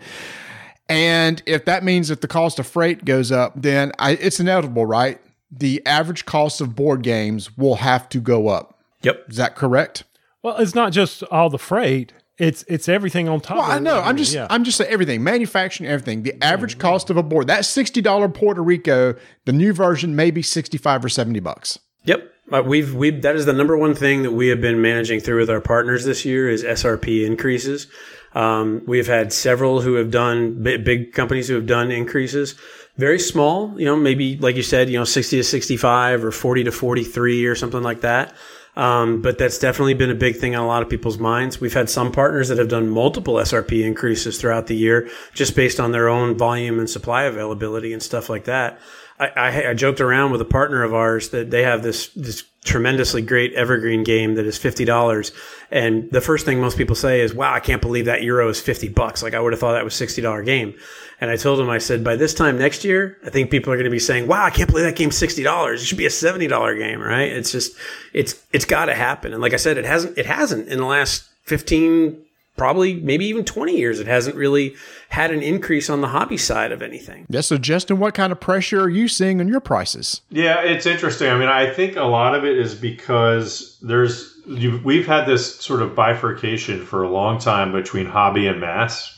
And 0.87 1.41
if 1.45 1.65
that 1.65 1.83
means 1.83 2.07
that 2.09 2.21
the 2.21 2.27
cost 2.27 2.59
of 2.59 2.67
freight 2.67 3.05
goes 3.05 3.31
up, 3.31 3.53
then 3.55 3.91
I, 3.97 4.11
it's 4.11 4.39
inevitable, 4.39 4.85
right? 4.85 5.19
The 5.51 5.85
average 5.85 6.25
cost 6.25 6.61
of 6.61 6.75
board 6.75 7.01
games 7.01 7.57
will 7.57 7.77
have 7.77 8.07
to 8.09 8.19
go 8.19 8.49
up. 8.49 8.79
Yep. 9.01 9.29
Is 9.29 9.37
that 9.37 9.55
correct? 9.55 10.03
Well, 10.43 10.57
it's 10.57 10.75
not 10.75 10.91
just 10.91 11.23
all 11.23 11.49
the 11.49 11.57
freight. 11.57 12.13
It's 12.37 12.65
it's 12.67 12.89
everything 12.89 13.29
on 13.29 13.39
top. 13.39 13.57
Well, 13.57 13.71
I 13.71 13.79
know. 13.79 14.01
I'm 14.01 14.17
just 14.17 14.33
yeah. 14.33 14.47
I'm 14.49 14.65
just 14.65 14.77
saying 14.77 14.91
everything, 14.91 15.23
manufacturing 15.23 15.89
everything. 15.89 16.23
The 16.23 16.43
average 16.43 16.73
mm-hmm. 16.73 16.81
cost 16.81 17.09
of 17.09 17.15
a 17.15 17.23
board 17.23 17.47
that 17.47 17.63
sixty 17.63 18.01
dollar 18.01 18.27
Puerto 18.27 18.61
Rico, 18.61 19.15
the 19.45 19.53
new 19.53 19.71
version 19.71 20.15
may 20.15 20.31
be 20.31 20.41
sixty 20.41 20.77
five 20.77 21.03
or 21.05 21.09
seventy 21.09 21.39
bucks. 21.39 21.79
Yep, 22.03 22.29
uh, 22.51 22.61
we've 22.65 22.93
we 22.93 23.09
that 23.11 23.35
is 23.37 23.45
the 23.45 23.53
number 23.53 23.77
one 23.77 23.95
thing 23.95 24.23
that 24.23 24.31
we 24.31 24.49
have 24.49 24.59
been 24.59 24.81
managing 24.81 25.21
through 25.21 25.39
with 25.39 25.49
our 25.49 25.61
partners 25.61 26.03
this 26.03 26.25
year 26.25 26.49
is 26.49 26.63
SRP 26.63 27.25
increases. 27.25 27.87
Um, 28.33 28.83
we've 28.85 29.07
had 29.07 29.31
several 29.31 29.79
who 29.79 29.93
have 29.93 30.11
done 30.11 30.61
big, 30.61 30.83
big 30.83 31.13
companies 31.13 31.47
who 31.47 31.55
have 31.55 31.65
done 31.65 31.89
increases. 31.89 32.55
Very 32.97 33.19
small, 33.19 33.79
you 33.79 33.85
know, 33.85 33.95
maybe 33.95 34.37
like 34.37 34.57
you 34.57 34.63
said, 34.63 34.89
you 34.89 34.97
know, 34.97 35.05
sixty 35.05 35.37
to 35.37 35.43
sixty 35.43 35.77
five 35.77 36.23
or 36.23 36.31
forty 36.31 36.65
to 36.65 36.71
forty 36.71 37.03
three 37.05 37.45
or 37.45 37.55
something 37.55 37.81
like 37.81 38.01
that. 38.01 38.35
Um, 38.75 39.21
but 39.21 39.37
that's 39.37 39.57
definitely 39.57 39.93
been 39.93 40.09
a 40.09 40.15
big 40.15 40.35
thing 40.35 40.55
on 40.55 40.63
a 40.63 40.67
lot 40.67 40.83
of 40.83 40.89
people's 40.89 41.17
minds. 41.17 41.61
We've 41.61 41.73
had 41.73 41.89
some 41.89 42.11
partners 42.11 42.49
that 42.49 42.57
have 42.57 42.67
done 42.67 42.89
multiple 42.89 43.35
SRP 43.35 43.83
increases 43.83 44.39
throughout 44.39 44.67
the 44.67 44.75
year 44.75 45.09
just 45.33 45.55
based 45.55 45.79
on 45.79 45.91
their 45.91 46.09
own 46.09 46.37
volume 46.37 46.79
and 46.79 46.89
supply 46.89 47.23
availability 47.23 47.93
and 47.93 48.03
stuff 48.03 48.29
like 48.29 48.45
that. 48.45 48.79
I, 49.17 49.27
I, 49.27 49.69
I 49.69 49.73
joked 49.73 50.01
around 50.01 50.31
with 50.31 50.41
a 50.41 50.45
partner 50.45 50.83
of 50.83 50.93
ours 50.93 51.29
that 51.29 51.51
they 51.51 51.63
have 51.63 51.83
this, 51.83 52.09
this 52.09 52.43
tremendously 52.65 53.21
great 53.21 53.53
evergreen 53.53 54.03
game 54.03 54.35
that 54.35 54.45
is 54.45 54.59
$50. 54.59 55.31
And 55.71 56.11
the 56.11 56.19
first 56.19 56.45
thing 56.45 56.59
most 56.59 56.77
people 56.77 56.95
say 56.95 57.21
is, 57.21 57.33
wow, 57.33 57.53
I 57.53 57.59
can't 57.59 57.81
believe 57.81 58.05
that 58.05 58.23
euro 58.23 58.49
is 58.49 58.59
50 58.59 58.89
bucks. 58.89 59.23
Like 59.23 59.33
I 59.33 59.39
would 59.39 59.53
have 59.53 59.59
thought 59.59 59.73
that 59.73 59.83
was 59.83 59.93
$60 59.93 60.43
game. 60.45 60.73
And 61.21 61.29
I 61.29 61.37
told 61.37 61.59
him, 61.59 61.69
I 61.69 61.77
said, 61.77 62.03
by 62.03 62.15
this 62.17 62.33
time 62.33 62.57
next 62.57 62.83
year, 62.83 63.17
I 63.23 63.29
think 63.29 63.51
people 63.51 63.71
are 63.71 63.77
going 63.77 63.85
to 63.85 63.91
be 63.91 63.99
saying, 63.99 64.27
wow, 64.27 64.43
I 64.43 64.49
can't 64.49 64.69
believe 64.69 64.85
that 64.85 64.95
game's 64.95 65.17
$60. 65.17 65.73
It 65.73 65.77
should 65.79 65.97
be 65.97 66.07
a 66.07 66.09
$70 66.09 66.77
game, 66.77 66.99
right? 66.99 67.31
It's 67.31 67.51
just, 67.51 67.77
it's, 68.11 68.43
it's 68.51 68.65
got 68.65 68.85
to 68.85 68.95
happen. 68.95 69.31
And 69.31 69.41
like 69.41 69.53
I 69.53 69.57
said, 69.57 69.77
it 69.77 69.85
hasn't, 69.85 70.17
it 70.17 70.25
hasn't 70.25 70.67
in 70.67 70.79
the 70.79 70.85
last 70.85 71.29
15, 71.43 72.24
probably 72.55 72.95
maybe 72.95 73.25
even 73.25 73.43
20 73.43 73.75
years, 73.75 73.99
it 73.99 74.07
hasn't 74.07 74.35
really 74.35 74.75
had 75.09 75.31
an 75.31 75.41
increase 75.41 75.89
on 75.89 76.01
the 76.01 76.07
hobby 76.07 76.37
side 76.37 76.71
of 76.71 76.81
anything. 76.81 77.25
Yeah, 77.29 77.41
so 77.41 77.57
Justin, 77.57 77.99
what 77.99 78.13
kind 78.13 78.31
of 78.31 78.39
pressure 78.39 78.81
are 78.81 78.89
you 78.89 79.07
seeing 79.07 79.39
on 79.39 79.47
your 79.47 79.59
prices? 79.59 80.21
Yeah, 80.29 80.61
it's 80.61 80.85
interesting. 80.85 81.29
I 81.29 81.37
mean, 81.37 81.49
I 81.49 81.71
think 81.71 81.95
a 81.95 82.03
lot 82.03 82.35
of 82.35 82.45
it 82.45 82.57
is 82.57 82.75
because 82.75 83.77
there's 83.81 84.35
you, 84.47 84.79
we've 84.83 85.07
had 85.07 85.25
this 85.25 85.55
sort 85.55 85.81
of 85.81 85.95
bifurcation 85.95 86.85
for 86.85 87.03
a 87.03 87.09
long 87.09 87.39
time 87.39 87.71
between 87.71 88.05
hobby 88.05 88.47
and 88.47 88.59
mass. 88.59 89.11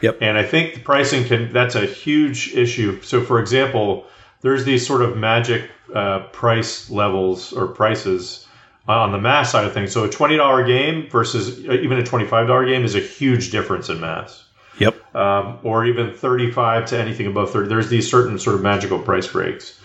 Yep. 0.00 0.18
And 0.20 0.38
I 0.38 0.44
think 0.44 0.74
the 0.74 0.80
pricing 0.80 1.24
can 1.24 1.52
that's 1.52 1.74
a 1.74 1.86
huge 1.86 2.54
issue. 2.54 3.00
So, 3.02 3.22
for 3.22 3.40
example, 3.40 4.06
there's 4.42 4.64
these 4.64 4.86
sort 4.86 5.02
of 5.02 5.16
magic 5.16 5.70
uh, 5.94 6.20
price 6.28 6.88
levels 6.90 7.52
or 7.52 7.66
prices 7.66 8.46
on 8.94 9.12
the 9.12 9.18
mass 9.18 9.52
side 9.52 9.64
of 9.64 9.72
things. 9.72 9.92
So, 9.92 10.04
a 10.04 10.10
twenty 10.10 10.36
dollar 10.36 10.64
game 10.64 11.08
versus 11.10 11.64
uh, 11.66 11.72
even 11.72 11.98
a 11.98 12.04
twenty 12.04 12.26
five 12.26 12.46
dollar 12.46 12.66
game 12.66 12.84
is 12.84 12.94
a 12.94 13.00
huge 13.00 13.50
difference 13.50 13.88
in 13.88 14.00
mass. 14.00 14.44
Yep. 14.78 15.14
Um, 15.16 15.58
or 15.64 15.84
even 15.86 16.14
35 16.14 16.86
to 16.86 16.98
anything 16.98 17.26
above 17.26 17.50
30. 17.50 17.68
There's 17.68 17.88
these 17.88 18.08
certain 18.08 18.38
sort 18.38 18.54
of 18.54 18.62
magical 18.62 19.00
price 19.00 19.26
breaks. 19.26 19.80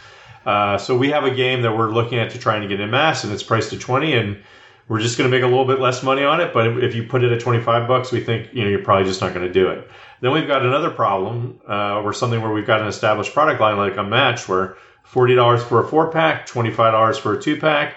Uh, 0.45 0.77
so 0.77 0.95
we 0.95 1.09
have 1.09 1.23
a 1.23 1.33
game 1.33 1.61
that 1.61 1.75
we're 1.75 1.89
looking 1.89 2.19
at 2.19 2.29
to 2.31 2.37
trying 2.37 2.61
to 2.61 2.67
get 2.67 2.79
in 2.79 2.91
mass, 2.91 3.23
and 3.23 3.33
it's 3.33 3.43
priced 3.43 3.73
at 3.73 3.79
20, 3.79 4.13
and 4.13 4.43
we're 4.87 4.99
just 4.99 5.17
going 5.17 5.29
to 5.29 5.35
make 5.35 5.43
a 5.43 5.47
little 5.47 5.65
bit 5.65 5.79
less 5.79 6.03
money 6.03 6.23
on 6.23 6.41
it. 6.41 6.53
But 6.53 6.83
if 6.83 6.93
you 6.93 7.03
put 7.03 7.23
it 7.23 7.31
at 7.31 7.39
25 7.39 7.87
bucks, 7.87 8.11
we 8.11 8.21
think 8.21 8.49
you 8.53 8.63
know 8.63 8.69
you're 8.69 8.83
probably 8.83 9.05
just 9.05 9.21
not 9.21 9.33
going 9.33 9.47
to 9.47 9.53
do 9.53 9.69
it. 9.69 9.89
Then 10.21 10.31
we've 10.31 10.47
got 10.47 10.65
another 10.65 10.91
problem, 10.91 11.59
uh, 11.67 12.01
or 12.01 12.13
something 12.13 12.41
where 12.41 12.51
we've 12.51 12.67
got 12.67 12.81
an 12.81 12.87
established 12.87 13.33
product 13.33 13.61
line 13.61 13.77
like 13.77 13.97
Unmatched, 13.97 14.47
where 14.47 14.77
$40 15.11 15.61
for 15.63 15.83
a 15.83 15.87
four 15.87 16.11
pack, 16.11 16.47
$25 16.47 17.19
for 17.19 17.33
a 17.37 17.41
two 17.41 17.57
pack. 17.59 17.95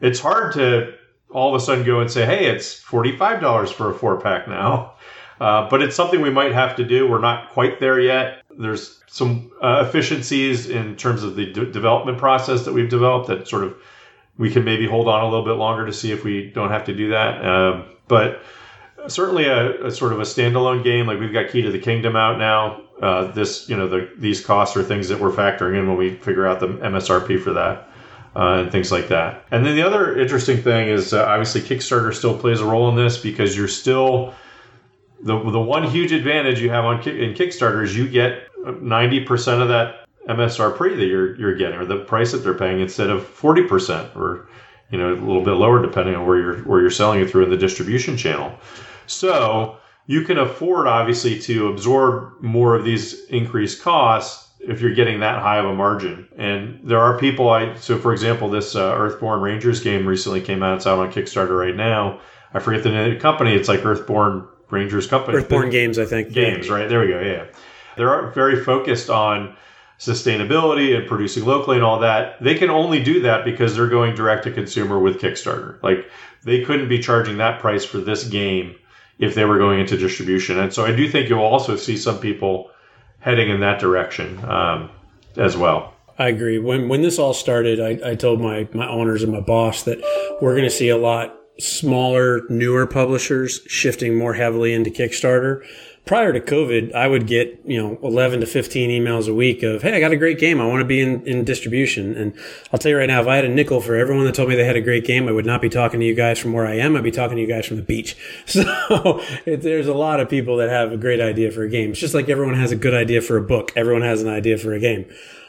It's 0.00 0.20
hard 0.20 0.52
to 0.54 0.94
all 1.30 1.54
of 1.54 1.60
a 1.60 1.64
sudden 1.64 1.84
go 1.84 2.00
and 2.00 2.10
say, 2.10 2.24
hey, 2.24 2.46
it's 2.46 2.80
$45 2.82 3.72
for 3.72 3.90
a 3.90 3.94
four 3.94 4.20
pack 4.20 4.46
now. 4.46 4.94
Uh, 5.40 5.68
but 5.68 5.82
it's 5.82 5.96
something 5.96 6.20
we 6.20 6.30
might 6.30 6.52
have 6.52 6.76
to 6.76 6.84
do. 6.84 7.08
We're 7.08 7.20
not 7.20 7.50
quite 7.50 7.80
there 7.80 8.00
yet. 8.00 8.42
There's 8.56 9.02
some 9.08 9.50
uh, 9.60 9.84
efficiencies 9.86 10.70
in 10.70 10.94
terms 10.94 11.24
of 11.24 11.34
the 11.34 11.46
d- 11.46 11.70
development 11.72 12.18
process 12.18 12.64
that 12.64 12.72
we've 12.72 12.88
developed 12.88 13.26
that 13.28 13.48
sort 13.48 13.64
of 13.64 13.76
we 14.38 14.50
can 14.50 14.64
maybe 14.64 14.86
hold 14.86 15.08
on 15.08 15.22
a 15.22 15.28
little 15.28 15.44
bit 15.44 15.52
longer 15.52 15.86
to 15.86 15.92
see 15.92 16.12
if 16.12 16.24
we 16.24 16.50
don't 16.50 16.70
have 16.70 16.84
to 16.84 16.94
do 16.94 17.10
that. 17.10 17.44
Um, 17.44 17.84
but 18.08 18.42
certainly 19.06 19.46
a, 19.46 19.86
a, 19.86 19.90
sort 19.90 20.12
of 20.12 20.20
a 20.20 20.24
standalone 20.24 20.82
game 20.82 21.06
like 21.06 21.18
we've 21.18 21.32
got 21.32 21.50
Key 21.50 21.62
to 21.62 21.70
the 21.70 21.78
Kingdom 21.78 22.16
out 22.16 22.38
now. 22.38 22.82
Uh, 23.02 23.30
this 23.32 23.68
you 23.68 23.76
know 23.76 23.88
the, 23.88 24.08
these 24.18 24.44
costs 24.44 24.76
are 24.76 24.82
things 24.82 25.08
that 25.08 25.18
we're 25.18 25.32
factoring 25.32 25.78
in 25.78 25.88
when 25.88 25.96
we 25.96 26.14
figure 26.14 26.46
out 26.46 26.60
the 26.60 26.68
MSRP 26.68 27.42
for 27.42 27.52
that. 27.52 27.88
Uh, 28.36 28.62
and 28.62 28.72
things 28.72 28.90
like 28.90 29.06
that. 29.06 29.44
And 29.52 29.64
then 29.64 29.76
the 29.76 29.82
other 29.82 30.18
interesting 30.18 30.56
thing 30.56 30.88
is 30.88 31.12
uh, 31.12 31.24
obviously 31.24 31.60
Kickstarter 31.60 32.12
still 32.12 32.36
plays 32.36 32.60
a 32.60 32.64
role 32.64 32.88
in 32.88 32.96
this 32.96 33.16
because 33.16 33.56
you're 33.56 33.68
still 33.68 34.34
the 35.20 35.38
the 35.38 35.60
one 35.60 35.84
huge 35.84 36.10
advantage 36.10 36.60
you 36.60 36.68
have 36.68 36.84
on 36.84 36.96
in 37.08 37.34
Kickstarter 37.34 37.84
is 37.84 37.96
you 37.96 38.08
get 38.08 38.48
ninety 38.82 39.20
percent 39.20 39.62
of 39.62 39.68
that 39.68 40.06
MSRP 40.28 40.96
that 40.96 41.06
you're 41.06 41.36
you're 41.36 41.54
getting 41.54 41.78
or 41.78 41.84
the 41.84 41.98
price 41.98 42.32
that 42.32 42.38
they're 42.38 42.58
paying 42.58 42.80
instead 42.80 43.08
of 43.08 43.24
forty 43.24 43.62
percent 43.62 44.10
or 44.16 44.48
you 44.90 44.98
know 44.98 45.12
a 45.12 45.14
little 45.14 45.44
bit 45.44 45.52
lower 45.52 45.80
depending 45.80 46.16
on 46.16 46.26
where 46.26 46.38
you're 46.38 46.58
where 46.64 46.80
you're 46.80 46.90
selling 46.90 47.20
it 47.20 47.30
through 47.30 47.44
in 47.44 47.50
the 47.50 47.56
distribution 47.56 48.16
channel. 48.16 48.52
So 49.06 49.76
you 50.06 50.22
can 50.22 50.38
afford 50.38 50.86
obviously 50.86 51.38
to 51.40 51.68
absorb 51.68 52.42
more 52.42 52.74
of 52.74 52.84
these 52.84 53.24
increased 53.26 53.80
costs 53.80 54.43
if 54.68 54.80
you're 54.80 54.94
getting 54.94 55.20
that 55.20 55.40
high 55.40 55.58
of 55.58 55.66
a 55.66 55.74
margin. 55.74 56.28
And 56.36 56.80
there 56.82 57.00
are 57.00 57.18
people 57.18 57.48
I 57.50 57.74
so 57.76 57.98
for 57.98 58.12
example 58.12 58.48
this 58.48 58.74
uh, 58.74 58.94
Earthborne 58.94 59.40
Rangers 59.42 59.80
game 59.80 60.06
recently 60.06 60.40
came 60.40 60.62
out. 60.62 60.76
It's 60.76 60.86
out 60.86 60.98
on 60.98 61.12
Kickstarter 61.12 61.58
right 61.58 61.76
now. 61.76 62.20
I 62.52 62.60
forget 62.60 62.82
the 62.82 62.90
name 62.90 63.10
of 63.10 63.14
the 63.14 63.20
company. 63.20 63.54
It's 63.54 63.68
like 63.68 63.80
Earthborne 63.80 64.46
Rangers 64.70 65.06
company. 65.06 65.38
Earthborne 65.38 65.70
Games, 65.70 65.98
I 65.98 66.04
think. 66.04 66.32
Games, 66.32 66.70
right? 66.70 66.88
There 66.88 67.00
we 67.00 67.08
go. 67.08 67.20
Yeah. 67.20 67.46
They're 67.96 68.30
very 68.30 68.62
focused 68.62 69.10
on 69.10 69.56
sustainability 69.98 70.96
and 70.96 71.06
producing 71.06 71.44
locally 71.44 71.76
and 71.76 71.84
all 71.84 72.00
that. 72.00 72.42
They 72.42 72.54
can 72.54 72.70
only 72.70 73.02
do 73.02 73.20
that 73.20 73.44
because 73.44 73.74
they're 73.74 73.88
going 73.88 74.14
direct 74.14 74.44
to 74.44 74.50
consumer 74.50 74.98
with 74.98 75.20
Kickstarter. 75.20 75.82
Like 75.82 76.10
they 76.44 76.64
couldn't 76.64 76.88
be 76.88 76.98
charging 76.98 77.38
that 77.38 77.60
price 77.60 77.84
for 77.84 77.98
this 77.98 78.24
game 78.24 78.76
if 79.18 79.34
they 79.34 79.44
were 79.44 79.58
going 79.58 79.80
into 79.80 79.96
distribution. 79.96 80.58
And 80.58 80.72
so 80.72 80.84
I 80.84 80.94
do 80.94 81.08
think 81.08 81.28
you'll 81.28 81.40
also 81.40 81.76
see 81.76 81.96
some 81.96 82.18
people 82.18 82.70
heading 83.24 83.48
in 83.48 83.60
that 83.60 83.80
direction 83.80 84.44
um, 84.44 84.90
as 85.36 85.56
well. 85.56 85.94
I 86.18 86.28
agree. 86.28 86.58
When 86.58 86.88
when 86.88 87.02
this 87.02 87.18
all 87.18 87.34
started, 87.34 87.80
I, 87.80 88.10
I 88.10 88.14
told 88.14 88.40
my 88.40 88.68
my 88.72 88.86
owners 88.86 89.22
and 89.22 89.32
my 89.32 89.40
boss 89.40 89.82
that 89.84 89.98
we're 90.40 90.52
going 90.52 90.64
to 90.64 90.70
see 90.70 90.90
a 90.90 90.96
lot 90.96 91.34
smaller, 91.58 92.42
newer 92.48 92.86
publishers 92.86 93.60
shifting 93.66 94.16
more 94.16 94.34
heavily 94.34 94.74
into 94.74 94.90
Kickstarter. 94.90 95.64
Prior 96.06 96.34
to 96.34 96.40
COVID, 96.40 96.92
I 96.92 97.08
would 97.08 97.26
get, 97.26 97.62
you 97.64 97.82
know, 97.82 97.98
11 98.02 98.40
to 98.40 98.46
15 98.46 98.90
emails 98.90 99.26
a 99.26 99.32
week 99.32 99.62
of, 99.62 99.80
Hey, 99.80 99.96
I 99.96 100.00
got 100.00 100.12
a 100.12 100.16
great 100.16 100.38
game. 100.38 100.60
I 100.60 100.66
want 100.66 100.80
to 100.80 100.84
be 100.84 101.00
in, 101.00 101.26
in 101.26 101.44
distribution. 101.44 102.14
And 102.14 102.34
I'll 102.70 102.78
tell 102.78 102.90
you 102.90 102.98
right 102.98 103.06
now, 103.06 103.22
if 103.22 103.26
I 103.26 103.36
had 103.36 103.46
a 103.46 103.48
nickel 103.48 103.80
for 103.80 103.96
everyone 103.96 104.26
that 104.26 104.34
told 104.34 104.50
me 104.50 104.54
they 104.54 104.66
had 104.66 104.76
a 104.76 104.82
great 104.82 105.06
game, 105.06 105.28
I 105.28 105.32
would 105.32 105.46
not 105.46 105.62
be 105.62 105.70
talking 105.70 106.00
to 106.00 106.06
you 106.06 106.14
guys 106.14 106.38
from 106.38 106.52
where 106.52 106.66
I 106.66 106.74
am. 106.74 106.94
I'd 106.94 107.04
be 107.04 107.10
talking 107.10 107.36
to 107.36 107.40
you 107.40 107.48
guys 107.48 107.64
from 107.64 107.76
the 107.76 107.82
beach. 107.82 108.16
So 108.46 109.20
it, 109.46 109.62
there's 109.62 109.88
a 109.88 109.94
lot 109.94 110.20
of 110.20 110.28
people 110.28 110.58
that 110.58 110.68
have 110.68 110.92
a 110.92 110.96
great 110.96 111.20
idea 111.20 111.50
for 111.50 111.62
a 111.62 111.68
game. 111.68 111.90
It's 111.90 112.00
just 112.00 112.14
like 112.14 112.28
everyone 112.28 112.54
has 112.54 112.70
a 112.70 112.76
good 112.76 112.94
idea 112.94 113.20
for 113.20 113.36
a 113.36 113.42
book. 113.42 113.72
Everyone 113.74 114.02
has 114.02 114.22
an 114.22 114.28
idea 114.28 114.58
for 114.58 114.72
a 114.72 114.78
game 114.78 115.06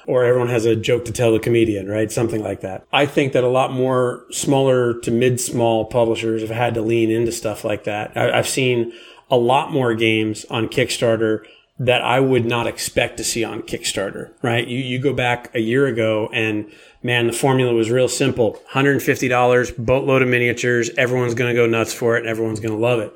or 0.08 0.24
everyone 0.24 0.50
has 0.50 0.66
a 0.66 0.76
joke 0.76 1.06
to 1.06 1.12
tell 1.12 1.32
the 1.32 1.40
comedian, 1.40 1.88
right? 1.88 2.12
Something 2.12 2.44
like 2.44 2.62
that. 2.62 2.86
I 2.94 3.06
think 3.06 3.34
that 3.34 3.44
a 3.44 3.50
lot 3.50 3.72
more 3.72 4.26
smaller 4.32 5.00
to 5.02 5.12
mid 5.12 5.40
small 5.40 5.86
publishers 5.86 6.42
have 6.42 6.52
had 6.52 6.74
to 6.76 6.82
lean 6.82 7.12
into 7.12 7.32
stuff 7.32 7.64
like 7.64 7.86
that. 7.86 8.16
I, 8.16 8.36
have 8.36 8.48
seen 8.48 8.94
a 9.30 9.38
lot 9.38 9.72
more 9.72 9.94
games 9.94 10.46
on 10.46 10.68
Kickstarter 10.68 11.46
that 11.78 12.02
I 12.02 12.20
would 12.20 12.46
not 12.46 12.68
expect 12.68 13.18
to 13.18 13.24
see 13.24 13.44
on 13.44 13.62
Kickstarter, 13.62 14.32
right? 14.42 14.66
You, 14.66 14.80
you 14.80 15.00
go 15.00 15.14
back 15.14 15.54
a 15.54 15.60
year 15.60 15.88
ago 15.88 16.30
and 16.32 16.72
man, 17.04 17.28
the 17.28 17.34
formula 17.34 17.74
was 17.74 17.92
real 17.92 18.08
simple. 18.08 18.62
$150, 18.72 19.78
boatload 19.78 20.22
of 20.22 20.28
miniatures. 20.30 20.90
Everyone's 20.98 21.34
going 21.34 21.54
to 21.54 21.62
go 21.62 21.68
nuts 21.68 21.94
for 21.94 22.16
it 22.16 22.22
and 22.22 22.30
everyone's 22.30 22.62
going 22.62 22.74
to 22.74 22.80
love 22.80 23.00
it. 23.00 23.14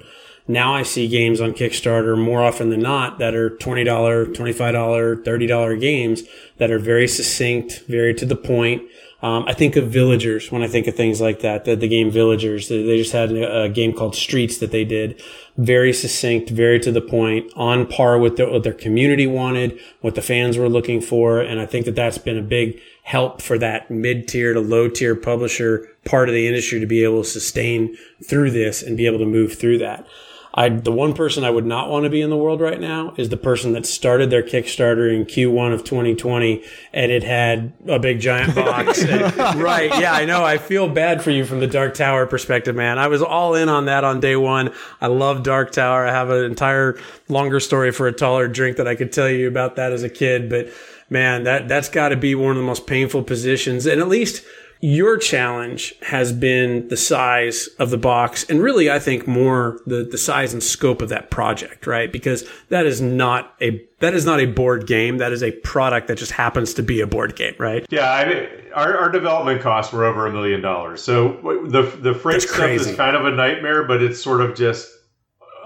Now 0.47 0.73
I 0.73 0.81
see 0.81 1.07
games 1.07 1.39
on 1.39 1.53
Kickstarter 1.53 2.17
more 2.17 2.41
often 2.41 2.69
than 2.69 2.81
not 2.81 3.19
that 3.19 3.35
are 3.35 3.51
$20, 3.51 3.85
$25, 3.85 5.23
$30 5.23 5.79
games 5.79 6.23
that 6.57 6.71
are 6.71 6.79
very 6.79 7.07
succinct, 7.07 7.83
very 7.87 8.15
to 8.15 8.25
the 8.25 8.35
point. 8.35 8.81
Um, 9.21 9.43
I 9.47 9.53
think 9.53 9.75
of 9.75 9.89
Villagers 9.89 10.49
when 10.49 10.63
I 10.63 10.67
think 10.67 10.87
of 10.87 10.95
things 10.95 11.19
like 11.19 11.41
that. 11.41 11.65
The, 11.65 11.75
the 11.75 11.89
game 11.89 12.09
Villagers, 12.09 12.69
they 12.69 12.97
just 12.97 13.11
had 13.11 13.31
a, 13.31 13.67
game 13.67 13.91
called 13.91 14.15
Streets 14.15 14.59
that 14.59 14.71
they 14.71 14.85
did. 14.85 15.21
Very 15.57 15.91
succinct, 15.91 16.49
very 16.49 16.79
to 16.79 16.91
the 16.91 17.01
point, 17.01 17.51
on 17.55 17.85
par 17.85 18.17
with 18.17 18.37
the, 18.37 18.47
what 18.47 18.63
their 18.63 18.73
community 18.73 19.27
wanted, 19.27 19.77
what 19.99 20.15
the 20.15 20.21
fans 20.21 20.57
were 20.57 20.69
looking 20.69 21.01
for. 21.01 21.41
And 21.41 21.59
I 21.59 21.65
think 21.65 21.85
that 21.85 21.95
that's 21.95 22.17
been 22.17 22.37
a 22.37 22.41
big 22.41 22.79
help 23.03 23.41
for 23.41 23.57
that 23.57 23.91
mid 23.91 24.27
tier 24.27 24.53
to 24.53 24.61
low 24.61 24.87
tier 24.87 25.15
publisher 25.15 25.89
part 26.05 26.29
of 26.29 26.35
the 26.35 26.47
industry 26.47 26.79
to 26.79 26.85
be 26.85 27.03
able 27.03 27.23
to 27.23 27.29
sustain 27.29 27.97
through 28.23 28.51
this 28.51 28.81
and 28.81 28.95
be 28.95 29.05
able 29.05 29.19
to 29.19 29.25
move 29.25 29.53
through 29.53 29.79
that. 29.79 30.07
I 30.59 30.67
the 30.67 30.91
one 30.91 31.13
person 31.13 31.45
I 31.45 31.49
would 31.49 31.65
not 31.65 31.89
want 31.89 32.03
to 32.03 32.09
be 32.09 32.21
in 32.21 32.29
the 32.29 32.35
world 32.35 32.59
right 32.59 32.81
now 32.81 33.13
is 33.15 33.29
the 33.29 33.37
person 33.37 33.71
that 33.71 33.85
started 33.85 34.29
their 34.29 34.43
Kickstarter 34.43 35.09
in 35.15 35.23
Q1 35.23 35.73
of 35.73 35.85
2020 35.85 36.61
and 36.91 37.11
it 37.13 37.23
had 37.23 37.71
a 37.87 37.97
big 37.97 38.19
giant 38.19 38.55
box. 38.55 39.01
and, 39.05 39.33
right? 39.55 39.89
Yeah, 39.97 40.11
I 40.11 40.25
know. 40.25 40.43
I 40.43 40.57
feel 40.57 40.89
bad 40.89 41.23
for 41.23 41.31
you 41.31 41.45
from 41.45 41.61
the 41.61 41.67
Dark 41.67 41.93
Tower 41.93 42.25
perspective, 42.25 42.75
man. 42.75 42.99
I 42.99 43.07
was 43.07 43.21
all 43.21 43.55
in 43.55 43.69
on 43.69 43.85
that 43.85 44.03
on 44.03 44.19
day 44.19 44.35
one. 44.35 44.73
I 44.99 45.07
love 45.07 45.43
Dark 45.43 45.71
Tower. 45.71 46.05
I 46.05 46.11
have 46.11 46.29
an 46.29 46.43
entire 46.43 46.99
longer 47.29 47.61
story 47.61 47.93
for 47.93 48.07
a 48.07 48.11
taller 48.11 48.49
drink 48.49 48.75
that 48.75 48.87
I 48.87 48.95
could 48.95 49.13
tell 49.13 49.29
you 49.29 49.47
about 49.47 49.77
that 49.77 49.93
as 49.93 50.03
a 50.03 50.09
kid, 50.09 50.49
but 50.49 50.67
man, 51.09 51.45
that 51.45 51.69
that's 51.69 51.87
got 51.87 52.09
to 52.09 52.17
be 52.17 52.35
one 52.35 52.51
of 52.51 52.57
the 52.57 52.63
most 52.63 52.85
painful 52.85 53.23
positions, 53.23 53.85
and 53.85 54.01
at 54.01 54.09
least 54.09 54.43
your 54.81 55.17
challenge 55.17 55.93
has 56.01 56.31
been 56.31 56.87
the 56.87 56.95
size 56.95 57.67
of 57.79 57.89
the 57.89 57.97
box 57.97 58.45
and 58.49 58.61
really, 58.61 58.89
I 58.89 58.99
think 58.99 59.27
more 59.27 59.79
the, 59.85 60.07
the 60.09 60.17
size 60.17 60.53
and 60.53 60.63
scope 60.63 61.01
of 61.01 61.09
that 61.09 61.29
project, 61.29 61.85
right? 61.85 62.09
Because 62.11 62.47
that 62.69 62.85
is 62.85 63.01
not 63.01 63.55
a, 63.61 63.85
that 63.99 64.13
is 64.13 64.25
not 64.25 64.39
a 64.39 64.45
board 64.45 64.87
game. 64.87 65.17
That 65.17 65.33
is 65.33 65.43
a 65.43 65.51
product 65.51 66.07
that 66.07 66.17
just 66.17 66.31
happens 66.31 66.73
to 66.75 66.83
be 66.83 67.01
a 67.01 67.07
board 67.07 67.35
game, 67.35 67.55
right? 67.59 67.85
Yeah. 67.89 68.09
I 68.09 68.25
mean, 68.27 68.47
our, 68.73 68.97
our 68.97 69.11
development 69.11 69.61
costs 69.61 69.91
were 69.91 70.05
over 70.05 70.27
a 70.27 70.31
million 70.31 70.61
dollars. 70.61 71.03
So 71.03 71.33
the, 71.67 71.81
the 71.81 72.13
freight 72.13 72.43
stuff 72.43 72.55
crazy. 72.55 72.91
is 72.91 72.95
kind 72.95 73.17
of 73.17 73.25
a 73.25 73.31
nightmare, 73.31 73.83
but 73.83 74.01
it's 74.01 74.21
sort 74.21 74.39
of 74.39 74.55
just, 74.55 74.89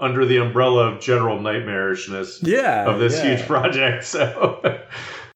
under 0.00 0.26
the 0.26 0.38
umbrella 0.38 0.88
of 0.92 1.00
general 1.00 1.38
nightmarishness 1.38 2.40
yeah, 2.42 2.84
of 2.84 2.98
this 2.98 3.14
yeah. 3.14 3.36
huge 3.36 3.42
project. 3.46 4.04
So, 4.04 4.60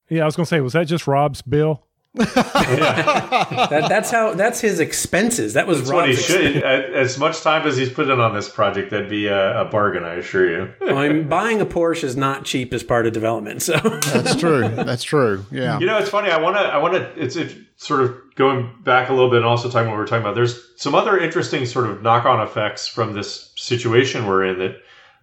yeah, 0.08 0.22
I 0.22 0.24
was 0.24 0.34
going 0.34 0.44
to 0.44 0.48
say, 0.48 0.60
was 0.60 0.72
that 0.72 0.88
just 0.88 1.06
Rob's 1.06 1.42
bill? 1.42 1.86
that, 2.14 3.86
that's 3.88 4.10
how. 4.10 4.34
That's 4.34 4.60
his 4.60 4.80
expenses. 4.80 5.54
That 5.54 5.66
was 5.66 5.78
that's 5.78 5.90
Rob's 5.90 6.00
what 6.00 6.08
he 6.08 6.16
should. 6.16 6.62
As 6.62 7.18
much 7.18 7.42
time 7.42 7.66
as 7.66 7.76
he's 7.76 7.90
put 7.90 8.08
in 8.08 8.18
on 8.18 8.34
this 8.34 8.48
project, 8.48 8.90
that'd 8.90 9.10
be 9.10 9.26
a, 9.26 9.62
a 9.62 9.64
bargain. 9.66 10.04
I 10.04 10.14
assure 10.14 10.50
you. 10.50 10.72
I'm 10.88 11.28
buying 11.28 11.60
a 11.60 11.66
Porsche 11.66 12.04
is 12.04 12.16
not 12.16 12.44
cheap 12.44 12.72
as 12.72 12.82
part 12.82 13.06
of 13.06 13.12
development. 13.12 13.62
So 13.62 13.76
that's 13.78 14.36
true. 14.36 14.68
That's 14.68 15.02
true. 15.02 15.44
Yeah. 15.50 15.78
You 15.78 15.86
know, 15.86 15.98
it's 15.98 16.08
funny. 16.08 16.30
I 16.30 16.40
want 16.40 16.56
to. 16.56 16.62
I 16.62 16.78
want 16.78 16.94
to. 16.94 17.22
It's 17.22 17.36
it 17.36 17.56
sort 17.78 18.00
of 18.00 18.16
going 18.34 18.74
back 18.82 19.08
a 19.08 19.12
little 19.12 19.30
bit 19.30 19.38
and 19.38 19.46
also 19.46 19.70
talking 19.70 19.88
what 19.88 19.96
we're 19.96 20.06
talking 20.06 20.22
about, 20.22 20.34
there's 20.34 20.72
some 20.76 20.94
other 20.94 21.16
interesting 21.18 21.64
sort 21.64 21.88
of 21.88 22.02
knock 22.02 22.24
on 22.24 22.40
effects 22.40 22.88
from 22.88 23.12
this 23.12 23.52
situation 23.56 24.26
we're 24.26 24.44
in 24.44 24.58
that 24.58 24.76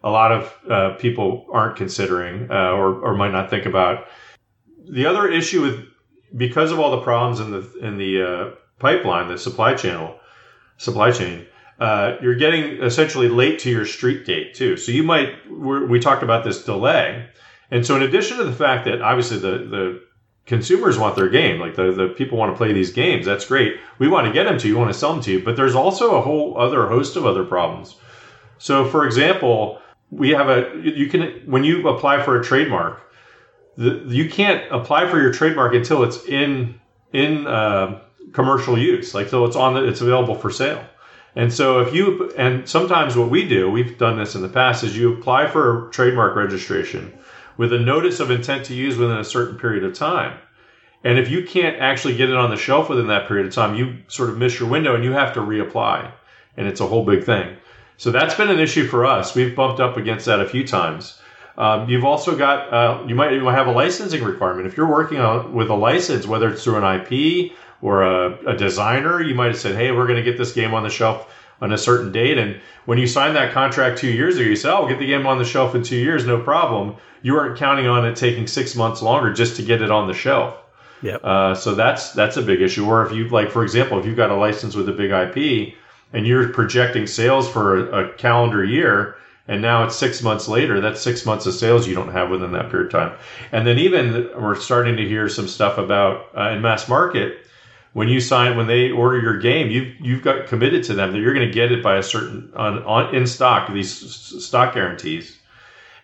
a 0.04 0.10
lot 0.10 0.32
of 0.32 0.54
uh, 0.70 0.96
people 0.96 1.46
aren't 1.52 1.76
considering 1.76 2.50
uh, 2.50 2.72
or, 2.72 3.00
or 3.02 3.16
might 3.16 3.32
not 3.32 3.50
think 3.50 3.66
about. 3.66 4.08
The 4.90 5.06
other 5.06 5.28
issue 5.28 5.62
with 5.62 5.86
because 6.36 6.72
of 6.72 6.80
all 6.80 6.92
the 6.92 7.02
problems 7.02 7.40
in 7.40 7.52
the 7.52 7.86
in 7.86 7.98
the 7.98 8.22
uh, 8.22 8.56
pipeline, 8.80 9.28
the 9.28 9.38
supply 9.38 9.74
channel, 9.74 10.20
supply 10.78 11.12
chain, 11.12 11.46
uh, 11.80 12.16
you're 12.22 12.36
getting 12.36 12.82
essentially 12.84 13.28
late 13.28 13.60
to 13.60 13.70
your 13.70 13.86
street 13.86 14.26
date 14.26 14.54
too. 14.56 14.78
So 14.78 14.92
you 14.92 15.04
might 15.04 15.34
we 15.50 16.00
talked 16.00 16.24
about 16.24 16.44
this 16.44 16.64
delay, 16.64 17.28
and 17.72 17.86
so 17.86 17.96
in 17.96 18.02
addition 18.04 18.38
to 18.38 18.44
the 18.44 18.54
fact 18.54 18.86
that 18.86 19.02
obviously 19.02 19.38
the 19.38 19.58
the 19.70 20.02
consumers 20.46 20.98
want 20.98 21.16
their 21.16 21.30
game, 21.30 21.60
like 21.60 21.76
the 21.76 21.92
the 21.92 22.10
people 22.10 22.38
want 22.38 22.54
to 22.54 22.58
play 22.58 22.74
these 22.74 22.92
games, 22.92 23.26
that's 23.26 23.46
great. 23.46 23.78
We 24.00 24.08
want 24.08 24.28
to 24.28 24.34
get 24.34 24.46
them 24.46 24.58
to 24.60 24.68
you, 24.68 24.78
want 24.78 24.94
to 24.94 24.98
sell 24.98 25.14
them 25.14 25.24
to 25.24 25.32
you, 25.32 25.44
but 25.44 25.56
there's 25.56 25.76
also 25.76 26.16
a 26.16 26.22
whole 26.22 26.58
other 26.58 26.88
host 26.88 27.16
of 27.16 27.26
other 27.26 27.44
problems. 27.44 27.96
So 28.58 28.86
for 28.86 29.06
example 29.06 29.82
we 30.12 30.30
have 30.30 30.50
a 30.50 30.72
you 30.82 31.08
can 31.08 31.42
when 31.46 31.64
you 31.64 31.88
apply 31.88 32.22
for 32.22 32.40
a 32.40 32.44
trademark 32.44 33.02
the, 33.78 34.04
you 34.08 34.30
can't 34.30 34.72
apply 34.72 35.10
for 35.10 35.22
your 35.22 35.32
trademark 35.32 35.74
until 35.74 36.04
it's 36.04 36.26
in 36.26 36.80
in 37.14 37.48
uh, 37.48 38.02
commercial 38.34 38.78
use 38.78 39.14
like 39.14 39.30
so 39.30 39.46
it's 39.46 39.56
on 39.56 39.74
the, 39.74 39.88
it's 39.88 40.02
available 40.02 40.36
for 40.36 40.50
sale 40.50 40.84
and 41.36 41.52
so 41.52 41.82
if 41.82 41.94
you 41.94 42.32
and 42.38 42.68
sometimes 42.68 43.16
what 43.16 43.30
we 43.30 43.48
do 43.48 43.70
we've 43.70 43.98
done 43.98 44.18
this 44.18 44.36
in 44.36 44.42
the 44.42 44.50
past 44.50 44.84
is 44.84 44.98
you 44.98 45.14
apply 45.14 45.48
for 45.48 45.88
a 45.88 45.92
trademark 45.92 46.36
registration 46.36 47.14
with 47.58 47.72
a 47.72 47.80
notice 47.80 48.20
of 48.20 48.32
intent 48.32 48.66
to 48.66 48.74
use 48.74 48.98
within 48.98 49.18
a 49.18 49.24
certain 49.24 49.58
period 49.58 49.84
of 49.84 49.94
time 49.94 50.38
and 51.04 51.20
if 51.20 51.30
you 51.30 51.46
can't 51.46 51.80
actually 51.80 52.18
get 52.18 52.30
it 52.30 52.36
on 52.36 52.50
the 52.50 52.58
shelf 52.58 52.90
within 52.90 53.08
that 53.08 53.28
period 53.28 53.46
of 53.46 53.54
time 53.54 53.76
you 53.76 53.98
sort 54.08 54.30
of 54.30 54.38
miss 54.38 54.60
your 54.60 54.70
window 54.70 54.96
and 54.96 55.04
you 55.04 55.12
have 55.12 55.34
to 55.34 55.40
reapply 55.40 56.12
and 56.58 56.68
it's 56.68 56.82
a 56.82 56.88
whole 56.88 57.06
big 57.06 57.24
thing 57.24 57.56
so 57.98 58.12
that's 58.12 58.36
been 58.36 58.50
an 58.50 58.60
issue 58.60 58.88
for 58.88 59.06
us. 59.06 59.36
We've 59.36 59.56
bumped 59.56 59.80
up 59.80 59.98
against 59.98 60.26
that 60.26 60.42
a 60.42 60.50
few 60.50 60.68
times. 60.68 61.20
Um, 61.58 61.90
you've 61.90 62.04
also 62.04 62.36
got 62.36 62.74
uh, 62.74 63.04
you 63.08 63.16
might 63.16 63.34
even 63.34 63.48
have 63.48 63.68
a 63.68 63.72
licensing 63.72 64.24
requirement 64.24 64.68
if 64.68 64.76
you're 64.76 64.90
working 64.90 65.20
on, 65.20 65.54
with 65.54 65.70
a 65.70 65.76
license, 65.76 66.28
whether 66.28 66.50
it's 66.50 66.64
through 66.64 66.84
an 66.84 67.02
IP 67.02 67.54
or 67.82 68.04
a, 68.04 68.52
a 68.52 68.58
designer. 68.58 69.22
You 69.22 69.36
might 69.36 69.48
have 69.48 69.58
said, 69.58 69.76
"Hey, 69.76 69.92
we're 69.92 70.08
going 70.08 70.24
to 70.24 70.24
get 70.24 70.38
this 70.38 70.52
game 70.52 70.74
on 70.74 70.84
the 70.84 70.90
shelf 70.90 71.34
on 71.62 71.72
a 71.72 71.78
certain 71.78 72.12
date," 72.12 72.38
and 72.38 72.60
when 72.86 72.98
you 72.98 73.08
sign 73.08 73.34
that 73.36 73.54
contract 73.54 73.98
two 73.98 74.12
years 74.12 74.36
ago, 74.36 74.46
you 74.46 74.56
say, 74.56 74.70
"Oh, 74.70 74.82
we'll 74.82 74.90
get 74.90 75.00
the 75.00 75.08
game 75.08 75.26
on 75.26 75.38
the 75.38 75.46
shelf 75.46 75.76
in 75.76 75.84
two 75.84 75.98
years, 75.98 76.26
no 76.26 76.40
problem." 76.40 76.96
You 77.22 77.38
aren't 77.38 77.58
counting 77.58 77.88
on 77.88 78.06
it 78.06 78.16
taking 78.16 78.48
six 78.48 78.76
months 78.76 79.02
longer 79.02 79.34
just 79.34 79.56
to 79.56 79.64
get 79.64 79.82
it 79.82 79.90
on 79.90 80.08
the 80.08 80.14
shelf. 80.14 80.58
Yeah. 81.02 81.16
Uh, 81.18 81.56
so 81.56 81.76
that's 81.76 82.12
that's 82.12 82.38
a 82.38 82.42
big 82.42 82.62
issue. 82.62 82.86
Or 82.86 83.06
if 83.06 83.14
you 83.14 83.30
like, 83.30 83.52
for 83.52 83.64
example, 83.64 84.00
if 84.00 84.06
you've 84.06 84.18
got 84.18 84.30
a 84.30 84.36
license 84.36 84.76
with 84.76 84.90
a 84.90 84.92
big 84.92 85.12
IP 85.12 85.76
and 86.14 86.26
you're 86.26 86.50
projecting 86.50 87.08
sales 87.08 87.50
for 87.50 87.90
a, 87.90 88.06
a, 88.06 88.14
calendar 88.14 88.64
year 88.64 89.16
and 89.48 89.62
now 89.62 89.84
it's 89.84 89.96
six 89.96 90.22
months 90.22 90.48
later 90.48 90.82
that's 90.82 91.02
six 91.02 91.26
months 91.26 91.46
of 91.46 91.54
sales 91.54 91.88
you 91.88 91.96
don't 91.96 92.12
have 92.12 92.30
within 92.30 92.52
that 92.52 92.70
period 92.72 92.88
of 92.88 92.92
time. 92.92 93.18
And 93.52 93.66
then 93.66 93.78
even 93.78 94.30
we're 94.42 94.56
starting 94.56 94.98
to 94.98 95.08
hear 95.08 95.30
some 95.30 95.48
stuff 95.48 95.78
about 95.78 96.28
uh, 96.36 96.50
in 96.50 96.62
mass 96.62 96.88
market 96.90 97.46
when 97.94 98.08
you 98.08 98.20
sign 98.20 98.58
when 98.58 98.68
they 98.68 98.92
order 98.92 99.20
your 99.20 99.38
game 99.38 99.70
you've 99.70 99.94
you've 100.00 100.24
got 100.24 100.48
committed 100.48 100.84
to 100.84 100.94
them 100.94 101.12
that 101.12 101.20
you're 101.20 101.34
going 101.34 101.48
to 101.48 101.54
get 101.54 101.72
it 101.72 101.84
by 101.84 101.98
a 101.98 102.04
certain 102.04 102.52
on, 102.56 102.84
on 102.84 103.14
in 103.14 103.28
stock 103.28 103.72
these 103.72 103.92
stock 104.44 104.74
guarantees. 104.74 105.38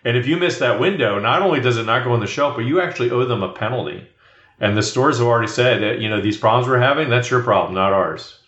And 0.04 0.16
if 0.16 0.26
you 0.26 0.36
miss 0.36 0.58
that 0.58 0.80
window 0.80 1.18
not 1.18 1.42
only 1.42 1.60
does 1.60 1.76
it 1.76 1.86
not 1.86 2.04
go 2.04 2.12
on 2.12 2.20
the 2.20 2.26
shelf 2.26 2.56
but 2.56 2.64
you 2.64 2.80
actually 2.80 3.10
owe 3.10 3.24
them 3.24 3.42
a 3.42 3.52
penalty. 3.52 4.08
And 4.60 4.76
the 4.76 4.82
stores 4.82 5.18
have 5.18 5.26
already 5.26 5.48
said 5.48 5.82
that 5.82 6.00
you 6.00 6.08
know 6.08 6.20
these 6.20 6.38
problems 6.38 6.68
we're 6.68 6.78
having 6.78 7.10
that's 7.10 7.30
your 7.30 7.42
problem 7.42 7.74
not 7.74 7.92
ours 7.92 8.38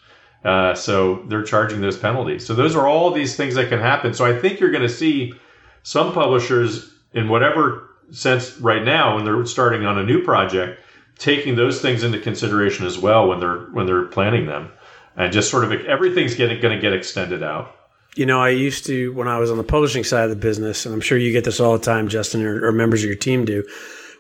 uh, 0.44 0.74
so 0.74 1.22
they're 1.28 1.42
charging 1.42 1.80
those 1.80 1.96
penalties. 1.96 2.44
So 2.44 2.54
those 2.54 2.76
are 2.76 2.86
all 2.86 3.10
these 3.10 3.36
things 3.36 3.54
that 3.54 3.68
can 3.68 3.80
happen. 3.80 4.12
So 4.12 4.24
I 4.24 4.38
think 4.38 4.60
you're 4.60 4.70
going 4.70 4.82
to 4.82 4.88
see 4.88 5.32
some 5.82 6.12
publishers 6.12 6.92
in 7.12 7.28
whatever 7.28 7.90
sense 8.10 8.58
right 8.58 8.84
now 8.84 9.16
when 9.16 9.24
they're 9.24 9.44
starting 9.46 9.86
on 9.86 9.98
a 9.98 10.04
new 10.04 10.22
project 10.22 10.80
taking 11.18 11.54
those 11.54 11.80
things 11.80 12.02
into 12.02 12.18
consideration 12.18 12.84
as 12.84 12.98
well 12.98 13.28
when 13.28 13.40
they're 13.40 13.60
when 13.72 13.86
they're 13.86 14.06
planning 14.06 14.46
them 14.46 14.70
and 15.16 15.32
just 15.32 15.50
sort 15.50 15.64
of 15.64 15.72
everything's 15.86 16.34
getting 16.34 16.60
going 16.60 16.74
to 16.74 16.80
get 16.80 16.92
extended 16.92 17.42
out 17.42 17.74
you 18.14 18.26
know 18.26 18.40
i 18.40 18.48
used 18.48 18.84
to 18.84 19.12
when 19.14 19.28
i 19.28 19.38
was 19.38 19.50
on 19.50 19.56
the 19.56 19.64
publishing 19.64 20.04
side 20.04 20.24
of 20.24 20.30
the 20.30 20.36
business 20.36 20.84
and 20.84 20.94
i'm 20.94 21.00
sure 21.00 21.16
you 21.16 21.32
get 21.32 21.44
this 21.44 21.60
all 21.60 21.72
the 21.72 21.84
time 21.84 22.08
justin 22.08 22.44
or, 22.44 22.66
or 22.66 22.72
members 22.72 23.02
of 23.02 23.06
your 23.06 23.16
team 23.16 23.44
do 23.44 23.64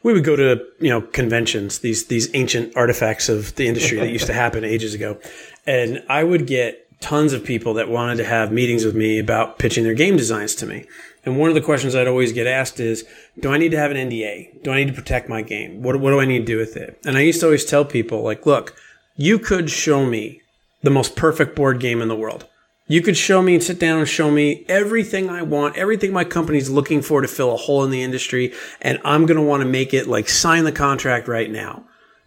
we 0.04 0.12
would 0.12 0.22
go 0.22 0.36
to 0.36 0.64
you 0.78 0.90
know 0.90 1.00
conventions 1.00 1.80
these 1.80 2.06
these 2.06 2.32
ancient 2.34 2.76
artifacts 2.76 3.28
of 3.28 3.56
the 3.56 3.66
industry 3.66 3.98
that 3.98 4.10
used 4.10 4.26
to 4.26 4.32
happen 4.32 4.62
ages 4.76 4.94
ago 4.94 5.18
and 5.66 6.04
I 6.08 6.22
would 6.22 6.46
get 6.46 6.84
tons 7.04 7.34
of 7.34 7.44
people 7.44 7.74
that 7.74 7.88
wanted 7.88 8.16
to 8.16 8.24
have 8.24 8.50
meetings 8.50 8.84
with 8.84 8.94
me 8.94 9.18
about 9.18 9.58
pitching 9.58 9.84
their 9.84 9.94
game 9.94 10.16
designs 10.16 10.54
to 10.54 10.66
me. 10.66 10.86
And 11.24 11.38
one 11.38 11.50
of 11.50 11.54
the 11.54 11.60
questions 11.60 11.94
I'd 11.94 12.08
always 12.08 12.32
get 12.32 12.46
asked 12.46 12.80
is, 12.80 13.04
do 13.38 13.52
I 13.52 13.58
need 13.58 13.70
to 13.70 13.78
have 13.78 13.90
an 13.90 13.96
NDA? 13.96 14.62
Do 14.62 14.70
I 14.70 14.76
need 14.76 14.88
to 14.88 14.94
protect 14.94 15.28
my 15.28 15.42
game? 15.42 15.82
What, 15.82 16.00
what 16.00 16.10
do 16.10 16.20
I 16.20 16.24
need 16.24 16.40
to 16.40 16.44
do 16.44 16.56
with 16.56 16.78
it? 16.78 16.98
And 17.04 17.18
I 17.18 17.20
used 17.20 17.40
to 17.40 17.46
always 17.46 17.66
tell 17.66 17.84
people, 17.84 18.22
like, 18.22 18.46
look, 18.46 18.74
you 19.16 19.38
could 19.38 19.68
show 19.70 20.06
me 20.06 20.40
the 20.82 20.90
most 20.90 21.14
perfect 21.14 21.54
board 21.54 21.78
game 21.78 22.00
in 22.00 22.08
the 22.08 22.16
world. 22.16 22.46
You 22.86 23.00
could 23.00 23.16
show 23.16 23.40
me 23.40 23.54
and 23.54 23.62
sit 23.62 23.78
down 23.78 23.98
and 23.98 24.08
show 24.08 24.30
me 24.30 24.64
everything 24.68 25.30
I 25.30 25.42
want, 25.42 25.76
everything 25.76 26.12
my 26.12 26.24
company's 26.24 26.68
looking 26.68 27.00
for 27.00 27.22
to 27.22 27.28
fill 27.28 27.54
a 27.54 27.56
hole 27.56 27.82
in 27.82 27.90
the 27.90 28.02
industry. 28.02 28.52
And 28.82 29.00
I'm 29.04 29.24
going 29.24 29.38
to 29.38 29.42
want 29.42 29.62
to 29.62 29.68
make 29.68 29.94
it 29.94 30.06
like 30.06 30.28
sign 30.28 30.64
the 30.64 30.72
contract 30.72 31.26
right 31.26 31.50
now. 31.50 31.86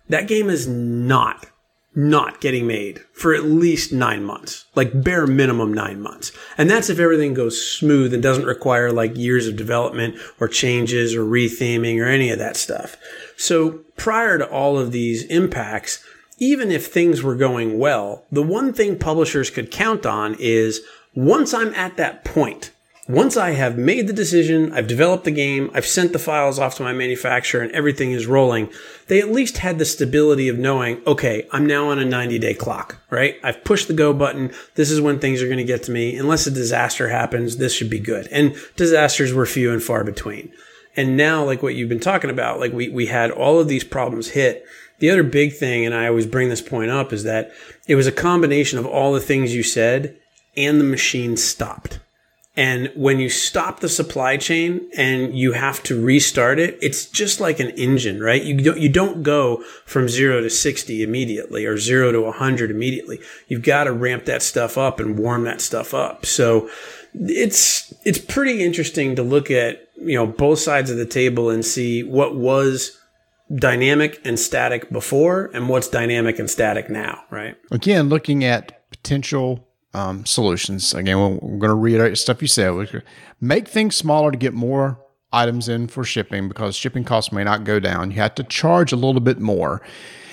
That 0.09 0.27
game 0.27 0.49
is 0.49 0.67
not 0.67 1.45
not 1.97 2.39
getting 2.41 2.67
made 2.67 2.99
for 3.11 3.33
at 3.33 3.43
least 3.43 3.91
nine 3.91 4.23
months, 4.23 4.65
like 4.75 5.03
bare 5.03 5.25
minimum 5.25 5.73
nine 5.73 5.99
months. 5.99 6.31
And 6.55 6.69
that's 6.69 6.91
if 6.91 6.99
everything 6.99 7.33
goes 7.33 7.59
smooth 7.59 8.13
and 8.13 8.21
doesn't 8.21 8.45
require 8.45 8.91
like 8.91 9.17
years 9.17 9.47
of 9.47 9.55
development 9.55 10.15
or 10.39 10.47
changes 10.47 11.15
or 11.15 11.23
retheming 11.23 11.99
or 11.99 12.05
any 12.05 12.29
of 12.29 12.37
that 12.37 12.55
stuff. 12.55 12.97
So 13.35 13.79
prior 13.97 14.37
to 14.37 14.47
all 14.47 14.77
of 14.77 14.91
these 14.91 15.23
impacts, 15.23 16.05
even 16.37 16.71
if 16.71 16.87
things 16.87 17.23
were 17.23 17.35
going 17.35 17.79
well, 17.79 18.25
the 18.31 18.43
one 18.43 18.73
thing 18.73 18.97
publishers 18.97 19.49
could 19.49 19.71
count 19.71 20.05
on 20.05 20.35
is 20.39 20.81
once 21.15 21.53
I'm 21.53 21.73
at 21.73 21.97
that 21.97 22.23
point, 22.23 22.71
once 23.09 23.37
I 23.37 23.51
have 23.51 23.77
made 23.77 24.07
the 24.07 24.13
decision, 24.13 24.73
I've 24.73 24.87
developed 24.87 25.23
the 25.23 25.31
game, 25.31 25.71
I've 25.73 25.85
sent 25.85 26.11
the 26.11 26.19
files 26.19 26.59
off 26.59 26.75
to 26.75 26.83
my 26.83 26.91
manufacturer 26.91 27.61
and 27.61 27.71
everything 27.71 28.11
is 28.11 28.27
rolling, 28.27 28.69
they 29.07 29.21
at 29.21 29.31
least 29.31 29.59
had 29.59 29.79
the 29.79 29.85
stability 29.85 30.49
of 30.49 30.59
knowing, 30.59 31.01
okay, 31.07 31.47
I'm 31.53 31.65
now 31.65 31.89
on 31.89 31.99
a 31.99 32.05
90 32.05 32.37
day 32.37 32.53
clock, 32.53 32.97
right? 33.09 33.37
I've 33.43 33.63
pushed 33.63 33.87
the 33.87 33.93
go 33.93 34.11
button. 34.11 34.51
This 34.75 34.91
is 34.91 34.99
when 34.99 35.19
things 35.19 35.41
are 35.41 35.47
going 35.47 35.57
to 35.57 35.63
get 35.63 35.83
to 35.83 35.91
me. 35.91 36.17
Unless 36.17 36.47
a 36.47 36.51
disaster 36.51 37.07
happens, 37.07 37.57
this 37.57 37.73
should 37.73 37.89
be 37.89 37.99
good. 37.99 38.27
And 38.27 38.55
disasters 38.75 39.33
were 39.33 39.45
few 39.45 39.71
and 39.71 39.81
far 39.81 40.03
between. 40.03 40.51
And 40.97 41.15
now, 41.15 41.45
like 41.45 41.63
what 41.63 41.75
you've 41.75 41.89
been 41.89 41.99
talking 41.99 42.29
about, 42.29 42.59
like 42.59 42.73
we, 42.73 42.89
we 42.89 43.05
had 43.05 43.31
all 43.31 43.59
of 43.59 43.69
these 43.69 43.85
problems 43.85 44.31
hit. 44.31 44.65
The 44.99 45.11
other 45.11 45.23
big 45.23 45.53
thing, 45.53 45.85
and 45.85 45.93
I 45.93 46.07
always 46.07 46.25
bring 46.25 46.49
this 46.49 46.61
point 46.61 46.91
up, 46.91 47.13
is 47.13 47.23
that 47.23 47.51
it 47.87 47.95
was 47.95 48.07
a 48.07 48.11
combination 48.11 48.79
of 48.79 48.85
all 48.85 49.13
the 49.13 49.19
things 49.19 49.53
you 49.53 49.63
said 49.63 50.17
and 50.55 50.79
the 50.79 50.85
machine 50.85 51.37
stopped 51.37 51.99
and 52.57 52.91
when 52.95 53.19
you 53.19 53.29
stop 53.29 53.81
the 53.81 53.87
supply 53.87 54.35
chain 54.35 54.89
and 54.97 55.37
you 55.37 55.51
have 55.51 55.83
to 55.83 56.03
restart 56.03 56.57
it, 56.57 56.75
it's 56.81 57.05
just 57.05 57.39
like 57.39 57.59
an 57.59 57.69
engine, 57.69 58.19
right? 58.19 58.43
You 58.43 58.59
don't, 58.59 58.79
you 58.79 58.89
don't 58.89 59.21
go 59.21 59.63
from 59.85 60.09
zero 60.09 60.41
to 60.41 60.49
60 60.49 61.03
immediately 61.03 61.65
or 61.67 61.77
zero 61.77 62.11
to 62.11 62.19
100 62.19 62.71
immediately. 62.71 63.19
You've 63.47 63.61
got 63.61 63.83
to 63.83 63.91
ramp 63.91 64.25
that 64.25 64.41
stuff 64.41 64.75
up 64.75 64.99
and 64.99 65.19
warm 65.19 65.43
that 65.43 65.61
stuff 65.61 65.93
up. 65.93 66.25
So 66.25 66.67
it's, 67.13 67.93
it's 68.03 68.17
pretty 68.17 68.65
interesting 68.65 69.15
to 69.17 69.23
look 69.23 69.51
at, 69.51 69.87
you 69.95 70.15
know, 70.15 70.25
both 70.25 70.57
sides 70.57 70.89
of 70.89 70.97
the 70.97 71.05
table 71.05 71.51
and 71.51 71.63
see 71.63 72.01
what 72.01 72.35
was 72.35 72.99
dynamic 73.55 74.19
and 74.25 74.39
static 74.39 74.89
before 74.91 75.49
and 75.53 75.69
what's 75.69 75.87
dynamic 75.87 76.39
and 76.39 76.49
static 76.49 76.89
now, 76.89 77.23
right? 77.29 77.55
Again, 77.71 78.09
looking 78.09 78.43
at 78.43 78.89
potential 78.89 79.67
um, 79.93 80.25
solutions. 80.25 80.93
Again, 80.93 81.17
we're, 81.17 81.29
we're 81.29 81.59
going 81.59 81.69
to 81.69 81.75
reiterate 81.75 82.17
stuff 82.17 82.41
you 82.41 82.47
said. 82.47 83.03
Make 83.39 83.67
things 83.67 83.95
smaller 83.95 84.31
to 84.31 84.37
get 84.37 84.53
more 84.53 84.99
items 85.31 85.67
in 85.67 85.87
for 85.87 86.03
shipping 86.03 86.47
because 86.47 86.75
shipping 86.75 87.03
costs 87.03 87.31
may 87.31 87.43
not 87.43 87.63
go 87.63 87.79
down. 87.79 88.11
You 88.11 88.17
have 88.17 88.35
to 88.35 88.43
charge 88.43 88.91
a 88.91 88.95
little 88.95 89.21
bit 89.21 89.39
more. 89.39 89.81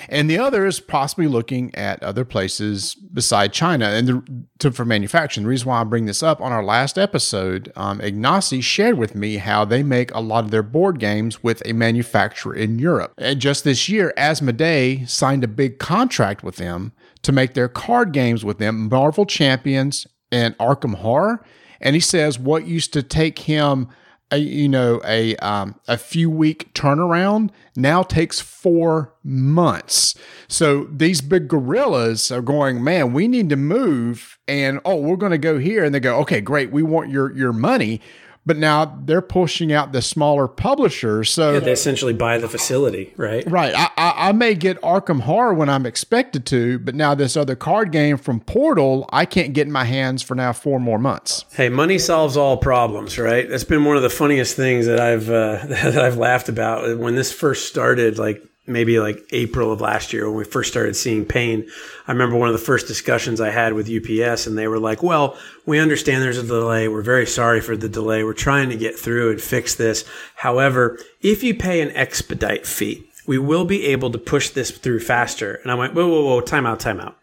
And 0.08 0.28
the 0.28 0.38
other 0.38 0.66
is 0.66 0.80
possibly 0.80 1.26
looking 1.26 1.74
at 1.74 2.02
other 2.02 2.24
places 2.24 2.94
beside 2.94 3.52
China 3.52 3.86
and 3.86 4.08
the, 4.08 4.44
to, 4.58 4.72
for 4.72 4.84
manufacturing. 4.84 5.44
The 5.44 5.50
reason 5.50 5.68
why 5.68 5.80
I 5.80 5.84
bring 5.84 6.06
this 6.06 6.22
up 6.22 6.40
on 6.40 6.52
our 6.52 6.64
last 6.64 6.98
episode, 6.98 7.72
um, 7.76 8.00
Ignacy 8.00 8.62
shared 8.62 8.98
with 8.98 9.14
me 9.14 9.36
how 9.36 9.64
they 9.64 9.82
make 9.82 10.14
a 10.14 10.20
lot 10.20 10.44
of 10.44 10.50
their 10.50 10.62
board 10.62 10.98
games 10.98 11.42
with 11.42 11.62
a 11.64 11.72
manufacturer 11.72 12.54
in 12.54 12.78
Europe. 12.78 13.14
And 13.18 13.40
just 13.40 13.64
this 13.64 13.88
year, 13.88 14.12
Asmodee 14.16 15.08
signed 15.08 15.44
a 15.44 15.48
big 15.48 15.78
contract 15.78 16.42
with 16.42 16.56
them 16.56 16.92
to 17.22 17.32
make 17.32 17.54
their 17.54 17.68
card 17.68 18.12
games 18.12 18.44
with 18.44 18.58
them, 18.58 18.88
Marvel 18.88 19.26
Champions 19.26 20.06
and 20.30 20.56
Arkham 20.58 20.96
Horror. 20.96 21.44
And 21.80 21.94
he 21.94 22.00
says 22.00 22.38
what 22.38 22.66
used 22.66 22.92
to 22.92 23.02
take 23.02 23.40
him 23.40 23.88
a 24.30 24.38
you 24.38 24.68
know 24.68 25.00
a 25.04 25.36
um, 25.36 25.78
a 25.86 25.96
few 25.96 26.30
week 26.30 26.72
turnaround 26.74 27.50
now 27.76 28.02
takes 28.02 28.40
four 28.40 29.14
months. 29.22 30.14
So 30.48 30.84
these 30.84 31.20
big 31.20 31.48
gorillas 31.48 32.30
are 32.30 32.42
going, 32.42 32.82
man, 32.82 33.12
we 33.12 33.28
need 33.28 33.48
to 33.50 33.56
move, 33.56 34.38
and 34.48 34.80
oh, 34.84 34.96
we're 34.96 35.16
going 35.16 35.32
to 35.32 35.38
go 35.38 35.58
here, 35.58 35.84
and 35.84 35.94
they 35.94 36.00
go, 36.00 36.18
okay, 36.20 36.40
great, 36.40 36.70
we 36.70 36.82
want 36.82 37.10
your 37.10 37.34
your 37.36 37.52
money. 37.52 38.00
But 38.46 38.58
now 38.58 39.00
they're 39.04 39.22
pushing 39.22 39.72
out 39.72 39.92
the 39.92 40.02
smaller 40.02 40.46
publishers. 40.46 41.30
So 41.30 41.54
Yeah, 41.54 41.60
they 41.60 41.72
essentially 41.72 42.12
buy 42.12 42.38
the 42.38 42.48
facility, 42.48 43.14
right? 43.16 43.42
Right. 43.50 43.74
I, 43.74 43.88
I, 43.96 44.28
I 44.28 44.32
may 44.32 44.54
get 44.54 44.80
Arkham 44.82 45.20
Horror 45.20 45.54
when 45.54 45.68
I'm 45.70 45.86
expected 45.86 46.44
to, 46.46 46.78
but 46.78 46.94
now 46.94 47.14
this 47.14 47.36
other 47.36 47.56
card 47.56 47.90
game 47.90 48.18
from 48.18 48.40
Portal, 48.40 49.08
I 49.12 49.24
can't 49.24 49.54
get 49.54 49.66
in 49.66 49.72
my 49.72 49.84
hands 49.84 50.22
for 50.22 50.34
now 50.34 50.52
four 50.52 50.78
more 50.78 50.98
months. 50.98 51.46
Hey, 51.52 51.70
money 51.70 51.98
solves 51.98 52.36
all 52.36 52.58
problems, 52.58 53.18
right? 53.18 53.48
That's 53.48 53.64
been 53.64 53.84
one 53.84 53.96
of 53.96 54.02
the 54.02 54.10
funniest 54.10 54.56
things 54.56 54.86
that 54.86 55.00
I've 55.00 55.30
uh, 55.30 55.64
that 55.66 55.98
I've 55.98 56.18
laughed 56.18 56.48
about 56.48 56.98
when 56.98 57.14
this 57.14 57.32
first 57.32 57.68
started. 57.68 58.18
Like 58.18 58.42
maybe 58.66 58.98
like 58.98 59.22
April 59.32 59.72
of 59.72 59.80
last 59.80 60.12
year 60.12 60.26
when 60.26 60.36
we 60.36 60.44
first 60.44 60.70
started 60.70 60.96
seeing 60.96 61.24
pain. 61.24 61.68
I 62.06 62.12
remember 62.12 62.36
one 62.36 62.48
of 62.48 62.54
the 62.54 62.64
first 62.64 62.86
discussions 62.86 63.40
I 63.40 63.50
had 63.50 63.72
with 63.72 63.90
UPS, 63.90 64.46
and 64.46 64.56
they 64.56 64.68
were 64.68 64.78
like, 64.78 65.02
"Well, 65.02 65.36
we 65.66 65.78
understand 65.78 66.22
there's 66.22 66.38
a 66.38 66.42
delay. 66.42 66.88
We're 66.88 67.02
very 67.02 67.26
sorry 67.26 67.60
for 67.60 67.76
the 67.76 67.88
delay. 67.88 68.24
We're 68.24 68.32
trying 68.32 68.70
to 68.70 68.76
get 68.76 68.98
through 68.98 69.30
and 69.32 69.40
fix 69.40 69.74
this. 69.74 70.04
However, 70.36 70.98
if 71.20 71.42
you 71.42 71.54
pay 71.54 71.80
an 71.80 71.90
expedite 71.92 72.66
fee." 72.66 73.08
We 73.26 73.38
will 73.38 73.64
be 73.64 73.86
able 73.86 74.10
to 74.10 74.18
push 74.18 74.50
this 74.50 74.70
through 74.70 75.00
faster. 75.00 75.54
And 75.62 75.72
I 75.72 75.74
went, 75.74 75.94
whoa, 75.94 76.06
whoa, 76.06 76.24
whoa, 76.24 76.40
time 76.42 76.66
out, 76.66 76.80
time 76.80 77.00
out. 77.00 77.16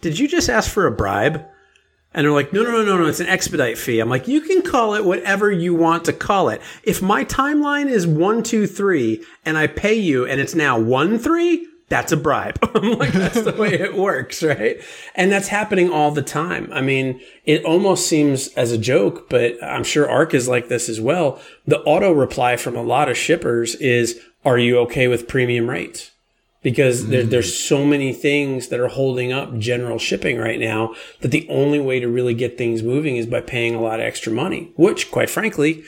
Did 0.00 0.18
you 0.18 0.28
just 0.28 0.48
ask 0.48 0.70
for 0.70 0.86
a 0.86 0.90
bribe? 0.90 1.44
And 2.16 2.24
they're 2.24 2.32
like, 2.32 2.50
no, 2.50 2.62
no, 2.62 2.70
no, 2.70 2.82
no, 2.82 2.96
no, 2.96 3.04
it's 3.04 3.20
an 3.20 3.28
expedite 3.28 3.76
fee. 3.76 4.00
I'm 4.00 4.08
like, 4.08 4.26
you 4.26 4.40
can 4.40 4.62
call 4.62 4.94
it 4.94 5.04
whatever 5.04 5.52
you 5.52 5.74
want 5.74 6.06
to 6.06 6.14
call 6.14 6.48
it. 6.48 6.62
If 6.82 7.02
my 7.02 7.26
timeline 7.26 7.90
is 7.90 8.06
one, 8.06 8.42
two, 8.42 8.66
three, 8.66 9.22
and 9.44 9.58
I 9.58 9.66
pay 9.66 9.94
you 9.94 10.24
and 10.24 10.40
it's 10.40 10.54
now 10.54 10.78
one, 10.78 11.18
three, 11.18 11.68
that's 11.88 12.12
a 12.12 12.16
bribe. 12.16 12.58
I'm 12.74 12.98
like, 12.98 13.12
that's 13.12 13.42
the 13.42 13.52
way 13.52 13.74
it 13.74 13.94
works, 13.94 14.42
right? 14.42 14.80
And 15.14 15.30
that's 15.30 15.48
happening 15.48 15.90
all 15.90 16.10
the 16.10 16.22
time. 16.22 16.70
I 16.72 16.80
mean, 16.80 17.20
it 17.44 17.66
almost 17.66 18.08
seems 18.08 18.48
as 18.54 18.72
a 18.72 18.78
joke, 18.78 19.28
but 19.28 19.62
I'm 19.62 19.84
sure 19.84 20.08
ARC 20.10 20.32
is 20.32 20.48
like 20.48 20.68
this 20.68 20.88
as 20.88 20.98
well. 20.98 21.38
The 21.66 21.80
auto 21.80 22.12
reply 22.12 22.56
from 22.56 22.76
a 22.76 22.82
lot 22.82 23.10
of 23.10 23.18
shippers 23.18 23.74
is, 23.74 24.18
are 24.42 24.58
you 24.58 24.78
okay 24.78 25.06
with 25.06 25.28
premium 25.28 25.68
rates? 25.68 26.12
Because 26.66 27.06
there, 27.06 27.20
mm-hmm. 27.20 27.30
there's 27.30 27.56
so 27.56 27.84
many 27.86 28.12
things 28.12 28.70
that 28.70 28.80
are 28.80 28.88
holding 28.88 29.32
up 29.32 29.56
general 29.56 30.00
shipping 30.00 30.36
right 30.36 30.58
now 30.58 30.92
that 31.20 31.28
the 31.28 31.46
only 31.48 31.78
way 31.78 32.00
to 32.00 32.08
really 32.08 32.34
get 32.34 32.58
things 32.58 32.82
moving 32.82 33.16
is 33.16 33.24
by 33.24 33.40
paying 33.40 33.76
a 33.76 33.80
lot 33.80 34.00
of 34.00 34.04
extra 34.04 34.32
money, 34.32 34.72
which 34.74 35.12
quite 35.12 35.30
frankly, 35.30 35.84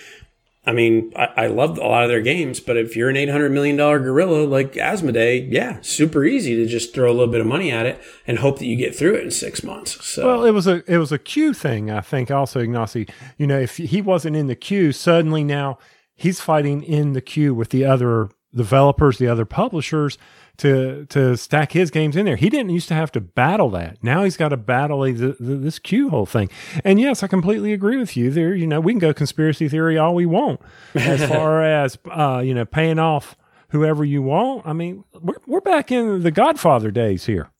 I 0.64 0.72
mean, 0.72 1.12
I, 1.16 1.30
I 1.36 1.46
love 1.48 1.78
a 1.78 1.80
lot 1.80 2.04
of 2.04 2.08
their 2.08 2.20
games, 2.20 2.60
but 2.60 2.76
if 2.76 2.94
you're 2.94 3.08
an 3.08 3.16
$800 3.16 3.50
million 3.50 3.76
gorilla 3.76 4.44
like 4.44 4.74
Asmodee, 4.74 5.48
yeah, 5.50 5.80
super 5.80 6.24
easy 6.24 6.54
to 6.54 6.66
just 6.66 6.94
throw 6.94 7.10
a 7.10 7.12
little 7.12 7.32
bit 7.32 7.40
of 7.40 7.48
money 7.48 7.72
at 7.72 7.84
it 7.84 8.00
and 8.24 8.38
hope 8.38 8.60
that 8.60 8.66
you 8.66 8.76
get 8.76 8.94
through 8.94 9.16
it 9.16 9.24
in 9.24 9.32
six 9.32 9.64
months. 9.64 10.06
So, 10.06 10.28
Well, 10.28 10.44
it 10.44 10.52
was 10.52 10.68
a 10.68 10.84
it 10.86 10.98
was 10.98 11.10
a 11.10 11.18
queue 11.18 11.54
thing, 11.54 11.90
I 11.90 12.02
think. 12.02 12.30
Also, 12.30 12.62
Ignacy, 12.62 13.10
you 13.36 13.48
know, 13.48 13.58
if 13.58 13.78
he 13.78 14.00
wasn't 14.00 14.36
in 14.36 14.46
the 14.46 14.54
queue, 14.54 14.92
suddenly 14.92 15.42
now 15.42 15.76
he's 16.14 16.40
fighting 16.40 16.84
in 16.84 17.14
the 17.14 17.20
queue 17.20 17.52
with 17.52 17.70
the 17.70 17.84
other 17.84 18.28
developers, 18.54 19.18
the 19.18 19.26
other 19.26 19.44
publishers 19.44 20.18
to 20.58 21.06
to 21.06 21.36
stack 21.36 21.72
his 21.72 21.90
games 21.90 22.16
in 22.16 22.24
there. 22.24 22.36
He 22.36 22.50
didn't 22.50 22.70
used 22.70 22.88
to 22.88 22.94
have 22.94 23.10
to 23.12 23.20
battle 23.20 23.70
that. 23.70 24.02
Now 24.02 24.24
he's 24.24 24.36
got 24.36 24.50
to 24.50 24.56
battle 24.56 25.00
the, 25.02 25.36
the, 25.38 25.54
this 25.56 25.78
queue 25.78 26.10
whole 26.10 26.26
thing. 26.26 26.50
And 26.84 27.00
yes, 27.00 27.22
I 27.22 27.28
completely 27.28 27.72
agree 27.72 27.96
with 27.96 28.16
you. 28.16 28.30
There, 28.30 28.54
you 28.54 28.66
know, 28.66 28.80
we 28.80 28.92
can 28.92 28.98
go 28.98 29.14
conspiracy 29.14 29.68
theory 29.68 29.96
all 29.96 30.14
we 30.14 30.26
want 30.26 30.60
as 30.94 31.24
far 31.28 31.62
as 31.62 31.96
uh, 32.10 32.42
you 32.44 32.54
know 32.54 32.64
paying 32.64 32.98
off 32.98 33.36
whoever 33.70 34.04
you 34.04 34.22
want. 34.22 34.66
I 34.66 34.72
mean, 34.72 35.04
we're 35.20 35.38
we're 35.46 35.60
back 35.60 35.90
in 35.90 36.22
the 36.22 36.30
Godfather 36.30 36.90
days 36.90 37.26
here. 37.26 37.50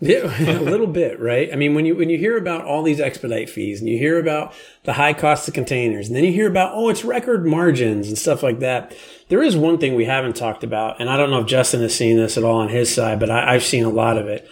Yeah, 0.00 0.58
a 0.58 0.62
little 0.62 0.86
bit, 0.86 1.20
right? 1.20 1.52
I 1.52 1.56
mean, 1.56 1.74
when 1.74 1.84
you 1.84 1.94
when 1.94 2.08
you 2.08 2.16
hear 2.16 2.38
about 2.38 2.64
all 2.64 2.82
these 2.82 3.00
expedite 3.00 3.50
fees 3.50 3.80
and 3.80 3.88
you 3.88 3.98
hear 3.98 4.18
about 4.18 4.54
the 4.84 4.94
high 4.94 5.12
cost 5.12 5.46
of 5.46 5.52
containers, 5.52 6.06
and 6.08 6.16
then 6.16 6.24
you 6.24 6.32
hear 6.32 6.48
about 6.48 6.72
oh, 6.74 6.88
it's 6.88 7.04
record 7.04 7.46
margins 7.46 8.08
and 8.08 8.16
stuff 8.16 8.42
like 8.42 8.60
that. 8.60 8.96
There 9.28 9.42
is 9.42 9.56
one 9.56 9.78
thing 9.78 9.94
we 9.94 10.06
haven't 10.06 10.36
talked 10.36 10.64
about, 10.64 11.00
and 11.00 11.10
I 11.10 11.18
don't 11.18 11.30
know 11.30 11.40
if 11.40 11.46
Justin 11.46 11.82
has 11.82 11.94
seen 11.94 12.16
this 12.16 12.38
at 12.38 12.44
all 12.44 12.56
on 12.56 12.70
his 12.70 12.92
side, 12.92 13.20
but 13.20 13.30
I, 13.30 13.54
I've 13.54 13.62
seen 13.62 13.84
a 13.84 13.90
lot 13.90 14.16
of 14.16 14.26
it. 14.26 14.48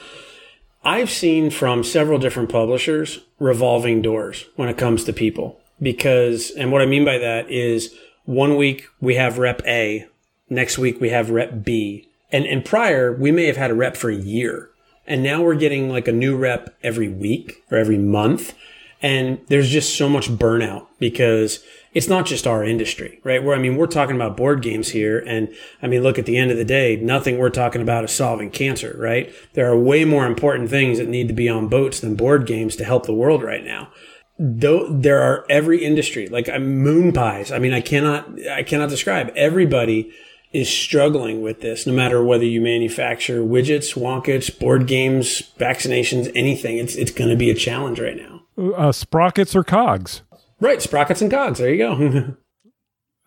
I've 0.84 1.10
seen 1.10 1.50
from 1.50 1.82
several 1.82 2.18
different 2.18 2.50
publishers 2.50 3.20
revolving 3.38 4.02
doors 4.02 4.46
when 4.56 4.68
it 4.68 4.78
comes 4.78 5.04
to 5.04 5.12
people 5.12 5.60
because, 5.80 6.50
and 6.52 6.70
what 6.70 6.82
I 6.82 6.86
mean 6.86 7.04
by 7.04 7.18
that 7.18 7.50
is 7.50 7.94
one 8.26 8.56
week 8.56 8.86
we 9.00 9.14
have 9.14 9.38
rep 9.38 9.62
A, 9.66 10.06
next 10.50 10.76
week 10.76 11.00
we 11.00 11.08
have 11.08 11.30
rep 11.30 11.64
B, 11.64 12.06
and 12.30 12.44
and 12.44 12.66
prior 12.66 13.14
we 13.14 13.32
may 13.32 13.46
have 13.46 13.56
had 13.56 13.70
a 13.70 13.74
rep 13.74 13.96
for 13.96 14.10
a 14.10 14.14
year 14.14 14.68
and 15.08 15.22
now 15.22 15.42
we're 15.42 15.56
getting 15.56 15.88
like 15.88 16.06
a 16.06 16.12
new 16.12 16.36
rep 16.36 16.76
every 16.82 17.08
week 17.08 17.64
or 17.70 17.78
every 17.78 17.98
month. 17.98 18.54
And 19.00 19.40
there's 19.46 19.70
just 19.70 19.96
so 19.96 20.08
much 20.08 20.28
burnout 20.28 20.86
because 20.98 21.64
it's 21.94 22.08
not 22.08 22.26
just 22.26 22.46
our 22.46 22.64
industry, 22.64 23.20
right? 23.24 23.42
Where, 23.42 23.56
I 23.56 23.58
mean, 23.58 23.76
we're 23.76 23.86
talking 23.86 24.16
about 24.16 24.36
board 24.36 24.60
games 24.60 24.90
here. 24.90 25.20
And 25.20 25.48
I 25.80 25.86
mean, 25.86 26.02
look, 26.02 26.18
at 26.18 26.26
the 26.26 26.36
end 26.36 26.50
of 26.50 26.56
the 26.56 26.64
day, 26.64 26.96
nothing 26.96 27.38
we're 27.38 27.48
talking 27.48 27.80
about 27.80 28.04
is 28.04 28.10
solving 28.10 28.50
cancer, 28.50 28.94
right? 28.98 29.32
There 29.54 29.70
are 29.70 29.78
way 29.78 30.04
more 30.04 30.26
important 30.26 30.68
things 30.68 30.98
that 30.98 31.08
need 31.08 31.28
to 31.28 31.34
be 31.34 31.48
on 31.48 31.68
boats 31.68 32.00
than 32.00 32.16
board 32.16 32.44
games 32.46 32.76
to 32.76 32.84
help 32.84 33.06
the 33.06 33.14
world 33.14 33.42
right 33.42 33.64
now. 33.64 33.90
Though 34.38 34.88
there 34.88 35.20
are 35.20 35.46
every 35.48 35.84
industry, 35.84 36.28
like 36.28 36.48
uh, 36.48 36.58
moon 36.58 37.12
pies. 37.12 37.50
I 37.50 37.58
mean, 37.58 37.72
I 37.72 37.80
cannot, 37.80 38.28
I 38.50 38.62
cannot 38.62 38.90
describe 38.90 39.32
everybody 39.34 40.12
is 40.52 40.68
struggling 40.68 41.42
with 41.42 41.60
this, 41.60 41.86
no 41.86 41.92
matter 41.92 42.22
whether 42.24 42.44
you 42.44 42.60
manufacture 42.60 43.40
widgets, 43.42 43.94
wonkets, 43.96 44.56
board 44.58 44.86
games, 44.86 45.42
vaccinations, 45.58 46.30
anything. 46.34 46.78
It's 46.78 46.94
it's 46.94 47.10
going 47.12 47.30
to 47.30 47.36
be 47.36 47.50
a 47.50 47.54
challenge 47.54 48.00
right 48.00 48.16
now. 48.16 48.42
Uh, 48.76 48.92
sprockets 48.92 49.54
or 49.54 49.62
cogs. 49.62 50.22
Right, 50.60 50.82
sprockets 50.82 51.22
and 51.22 51.30
cogs. 51.30 51.58
There 51.58 51.72
you 51.72 51.78
go. 51.78 52.34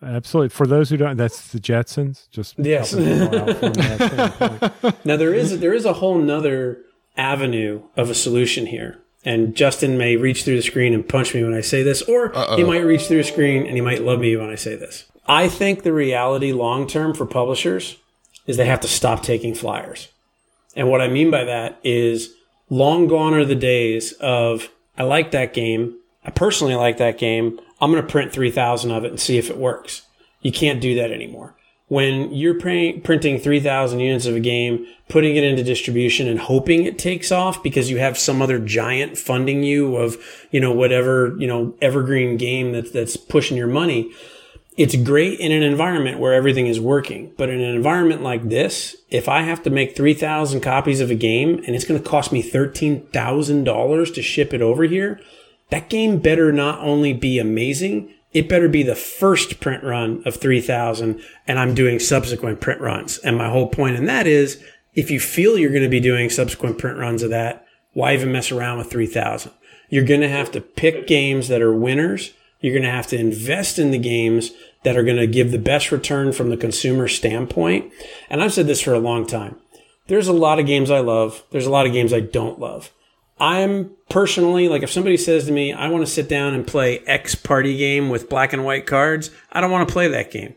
Absolutely. 0.02 0.48
For 0.48 0.66
those 0.66 0.90
who 0.90 0.96
don't, 0.96 1.16
that's 1.16 1.52
the 1.52 1.60
Jetsons. 1.60 2.28
Just 2.30 2.58
Yes. 2.58 2.90
helping 2.90 3.20
people 3.28 3.38
out 3.50 3.56
from 3.58 3.72
that 3.74 4.38
standpoint. 4.40 4.96
now 5.06 5.16
there 5.16 5.32
is 5.32 5.60
there 5.60 5.72
is 5.72 5.84
a 5.84 5.92
whole 5.94 6.18
nother 6.18 6.80
avenue 7.16 7.82
of 7.96 8.10
a 8.10 8.14
solution 8.14 8.66
here. 8.66 8.98
And 9.24 9.54
Justin 9.54 9.96
may 9.96 10.16
reach 10.16 10.42
through 10.42 10.56
the 10.56 10.62
screen 10.62 10.92
and 10.92 11.08
punch 11.08 11.32
me 11.32 11.44
when 11.44 11.54
I 11.54 11.60
say 11.60 11.84
this, 11.84 12.02
or 12.02 12.32
he 12.56 12.64
might 12.64 12.80
reach 12.80 13.06
through 13.06 13.18
the 13.18 13.22
screen 13.24 13.64
and 13.64 13.76
he 13.76 13.80
might 13.80 14.02
love 14.02 14.18
me 14.18 14.36
when 14.36 14.50
I 14.50 14.56
say 14.56 14.74
this. 14.74 15.04
I 15.26 15.48
think 15.48 15.82
the 15.82 15.92
reality 15.92 16.52
long 16.52 16.86
term 16.86 17.14
for 17.14 17.26
publishers 17.26 17.96
is 18.46 18.56
they 18.56 18.66
have 18.66 18.80
to 18.80 18.88
stop 18.88 19.22
taking 19.22 19.54
flyers. 19.54 20.08
And 20.74 20.88
what 20.88 21.00
I 21.00 21.08
mean 21.08 21.30
by 21.30 21.44
that 21.44 21.78
is 21.84 22.34
long 22.70 23.06
gone 23.06 23.34
are 23.34 23.44
the 23.44 23.54
days 23.54 24.12
of 24.12 24.68
I 24.96 25.04
like 25.04 25.30
that 25.30 25.54
game. 25.54 25.96
I 26.24 26.30
personally 26.30 26.74
like 26.74 26.98
that 26.98 27.18
game. 27.18 27.60
I'm 27.80 27.90
going 27.90 28.02
to 28.02 28.08
print 28.08 28.32
3000 28.32 28.90
of 28.90 29.04
it 29.04 29.10
and 29.10 29.20
see 29.20 29.38
if 29.38 29.50
it 29.50 29.58
works. 29.58 30.02
You 30.40 30.52
can't 30.52 30.80
do 30.80 30.94
that 30.96 31.10
anymore. 31.10 31.54
When 31.88 32.32
you're 32.32 32.58
pr- 32.58 33.00
printing 33.04 33.38
3000 33.38 34.00
units 34.00 34.24
of 34.24 34.34
a 34.34 34.40
game, 34.40 34.86
putting 35.08 35.36
it 35.36 35.44
into 35.44 35.62
distribution 35.62 36.26
and 36.26 36.38
hoping 36.38 36.84
it 36.84 36.98
takes 36.98 37.30
off 37.30 37.62
because 37.62 37.90
you 37.90 37.98
have 37.98 38.16
some 38.16 38.40
other 38.40 38.58
giant 38.58 39.18
funding 39.18 39.62
you 39.62 39.96
of, 39.96 40.16
you 40.50 40.60
know, 40.60 40.72
whatever, 40.72 41.36
you 41.38 41.46
know, 41.46 41.74
evergreen 41.82 42.36
game 42.38 42.72
that's, 42.72 42.90
that's 42.92 43.16
pushing 43.16 43.56
your 43.56 43.66
money 43.66 44.10
it's 44.76 44.96
great 44.96 45.38
in 45.38 45.52
an 45.52 45.62
environment 45.62 46.18
where 46.18 46.32
everything 46.32 46.66
is 46.66 46.80
working. 46.80 47.32
But 47.36 47.50
in 47.50 47.60
an 47.60 47.74
environment 47.74 48.22
like 48.22 48.48
this, 48.48 48.96
if 49.10 49.28
I 49.28 49.42
have 49.42 49.62
to 49.64 49.70
make 49.70 49.96
3,000 49.96 50.60
copies 50.60 51.00
of 51.00 51.10
a 51.10 51.14
game 51.14 51.62
and 51.66 51.76
it's 51.76 51.84
going 51.84 52.02
to 52.02 52.08
cost 52.08 52.32
me 52.32 52.42
$13,000 52.42 54.14
to 54.14 54.22
ship 54.22 54.54
it 54.54 54.62
over 54.62 54.84
here, 54.84 55.20
that 55.70 55.90
game 55.90 56.18
better 56.18 56.52
not 56.52 56.80
only 56.80 57.12
be 57.12 57.38
amazing, 57.38 58.14
it 58.32 58.48
better 58.48 58.68
be 58.68 58.82
the 58.82 58.94
first 58.94 59.60
print 59.60 59.84
run 59.84 60.22
of 60.24 60.36
3,000 60.36 61.22
and 61.46 61.58
I'm 61.58 61.74
doing 61.74 61.98
subsequent 61.98 62.60
print 62.60 62.80
runs. 62.80 63.18
And 63.18 63.36
my 63.36 63.50
whole 63.50 63.68
point 63.68 63.96
in 63.96 64.06
that 64.06 64.26
is 64.26 64.62
if 64.94 65.10
you 65.10 65.20
feel 65.20 65.58
you're 65.58 65.70
going 65.70 65.82
to 65.82 65.88
be 65.88 66.00
doing 66.00 66.30
subsequent 66.30 66.78
print 66.78 66.98
runs 66.98 67.22
of 67.22 67.30
that, 67.30 67.66
why 67.92 68.14
even 68.14 68.32
mess 68.32 68.50
around 68.50 68.78
with 68.78 68.90
3,000? 68.90 69.52
You're 69.90 70.04
going 70.04 70.22
to 70.22 70.28
have 70.28 70.50
to 70.52 70.62
pick 70.62 71.06
games 71.06 71.48
that 71.48 71.60
are 71.60 71.74
winners 71.74 72.32
you're 72.62 72.72
going 72.72 72.84
to 72.84 72.90
have 72.90 73.08
to 73.08 73.18
invest 73.18 73.78
in 73.78 73.90
the 73.90 73.98
games 73.98 74.52
that 74.84 74.96
are 74.96 75.02
going 75.02 75.18
to 75.18 75.26
give 75.26 75.50
the 75.50 75.58
best 75.58 75.92
return 75.92 76.32
from 76.32 76.48
the 76.48 76.56
consumer 76.56 77.08
standpoint. 77.08 77.92
And 78.30 78.42
I've 78.42 78.52
said 78.52 78.66
this 78.66 78.80
for 78.80 78.94
a 78.94 78.98
long 78.98 79.26
time. 79.26 79.60
There's 80.06 80.28
a 80.28 80.32
lot 80.32 80.58
of 80.58 80.66
games 80.66 80.90
I 80.90 81.00
love. 81.00 81.44
There's 81.50 81.66
a 81.66 81.70
lot 81.70 81.86
of 81.86 81.92
games 81.92 82.12
I 82.12 82.20
don't 82.20 82.58
love. 82.58 82.90
I'm 83.38 83.90
personally 84.08 84.68
like, 84.68 84.82
if 84.82 84.90
somebody 84.90 85.16
says 85.16 85.46
to 85.46 85.52
me, 85.52 85.72
I 85.72 85.88
want 85.88 86.06
to 86.06 86.12
sit 86.12 86.28
down 86.28 86.54
and 86.54 86.66
play 86.66 87.00
X 87.00 87.34
party 87.34 87.76
game 87.76 88.08
with 88.08 88.28
black 88.28 88.52
and 88.52 88.64
white 88.64 88.86
cards, 88.86 89.30
I 89.50 89.60
don't 89.60 89.70
want 89.70 89.88
to 89.88 89.92
play 89.92 90.08
that 90.08 90.30
game. 90.30 90.54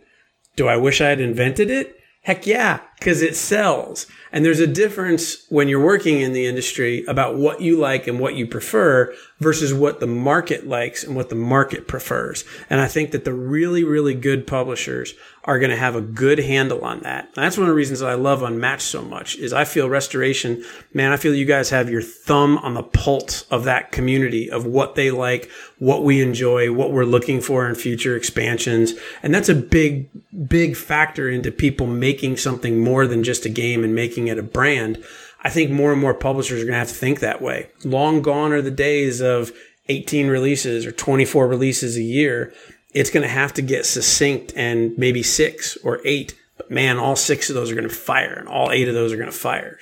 Do 0.55 0.67
I 0.67 0.77
wish 0.77 1.01
I 1.01 1.09
had 1.09 1.19
invented 1.19 1.69
it? 1.69 1.99
Heck 2.21 2.45
yeah. 2.45 2.81
Because 2.99 3.21
it 3.21 3.35
sells. 3.35 4.07
And 4.31 4.43
there's 4.43 4.59
a 4.59 4.67
difference 4.67 5.45
when 5.49 5.69
you're 5.69 5.83
working 5.83 6.19
in 6.19 6.33
the 6.33 6.45
industry 6.45 7.05
about 7.07 7.37
what 7.37 7.61
you 7.61 7.77
like 7.77 8.05
and 8.05 8.19
what 8.19 8.35
you 8.35 8.45
prefer 8.45 9.13
versus 9.39 9.73
what 9.73 9.99
the 9.99 10.07
market 10.07 10.67
likes 10.67 11.03
and 11.03 11.15
what 11.15 11.29
the 11.29 11.35
market 11.35 11.87
prefers. 11.87 12.43
And 12.69 12.81
I 12.81 12.87
think 12.87 13.11
that 13.11 13.23
the 13.23 13.33
really, 13.33 13.83
really 13.83 14.13
good 14.13 14.45
publishers 14.45 15.13
are 15.45 15.59
going 15.59 15.69
to 15.69 15.77
have 15.77 15.95
a 15.95 16.01
good 16.01 16.39
handle 16.39 16.83
on 16.83 17.01
that. 17.01 17.25
And 17.35 17.45
that's 17.45 17.57
one 17.57 17.67
of 17.67 17.69
the 17.69 17.75
reasons 17.75 17.99
that 17.99 18.09
I 18.09 18.15
love 18.15 18.41
Unmatched 18.41 18.81
so 18.87 19.03
much 19.03 19.35
is 19.37 19.53
I 19.53 19.63
feel 19.63 19.87
restoration, 19.87 20.65
man, 20.93 21.11
I 21.11 21.17
feel 21.17 21.35
you 21.35 21.45
guys 21.45 21.69
have 21.69 21.89
your 21.89 22.01
thumb 22.01 22.57
on 22.57 22.73
the 22.73 22.83
pulse 22.83 23.43
of 23.43 23.63
that 23.65 23.91
community 23.91 24.49
of 24.49 24.65
what 24.65 24.95
they 24.95 25.11
like, 25.11 25.49
what 25.77 26.03
we 26.03 26.21
enjoy, 26.21 26.73
what 26.73 26.91
we're 26.91 27.05
looking 27.05 27.41
for 27.41 27.69
in 27.69 27.75
future 27.75 28.15
expansions. 28.15 28.93
And 29.21 29.33
that's 29.33 29.49
a 29.49 29.55
big, 29.55 30.09
big 30.47 30.75
factor 30.75 31.29
into 31.29 31.51
people 31.51 31.85
making 31.87 32.37
something 32.37 32.79
more 32.85 33.07
than 33.07 33.23
just 33.23 33.45
a 33.45 33.49
game 33.49 33.83
and 33.83 33.93
making 33.93 34.27
it 34.27 34.39
a 34.39 34.43
brand. 34.43 35.03
I 35.43 35.49
think 35.49 35.71
more 35.71 35.91
and 35.91 35.99
more 35.99 36.13
publishers 36.13 36.61
are 36.61 36.65
going 36.65 36.73
to 36.73 36.79
have 36.79 36.87
to 36.87 36.93
think 36.93 37.19
that 37.19 37.41
way. 37.41 37.69
Long 37.83 38.21
gone 38.21 38.53
are 38.53 38.61
the 38.61 38.71
days 38.71 39.21
of 39.21 39.51
18 39.89 40.27
releases 40.27 40.85
or 40.85 40.91
24 40.91 41.47
releases 41.47 41.97
a 41.97 42.01
year 42.01 42.53
it's 42.95 43.09
going 43.09 43.23
to 43.23 43.29
have 43.29 43.53
to 43.53 43.61
get 43.61 43.85
succinct 43.85 44.53
and 44.55 44.97
maybe 44.97 45.21
six 45.21 45.77
or 45.83 45.99
eight. 46.05 46.33
But 46.57 46.71
man, 46.71 46.97
all 46.97 47.17
six 47.17 47.49
of 47.49 47.55
those 47.55 47.69
are 47.69 47.75
going 47.75 47.87
to 47.87 47.93
fire, 47.93 48.33
and 48.33 48.47
all 48.47 48.71
eight 48.71 48.87
of 48.87 48.95
those 48.95 49.11
are 49.11 49.17
going 49.17 49.29
to 49.29 49.37
fire. 49.37 49.77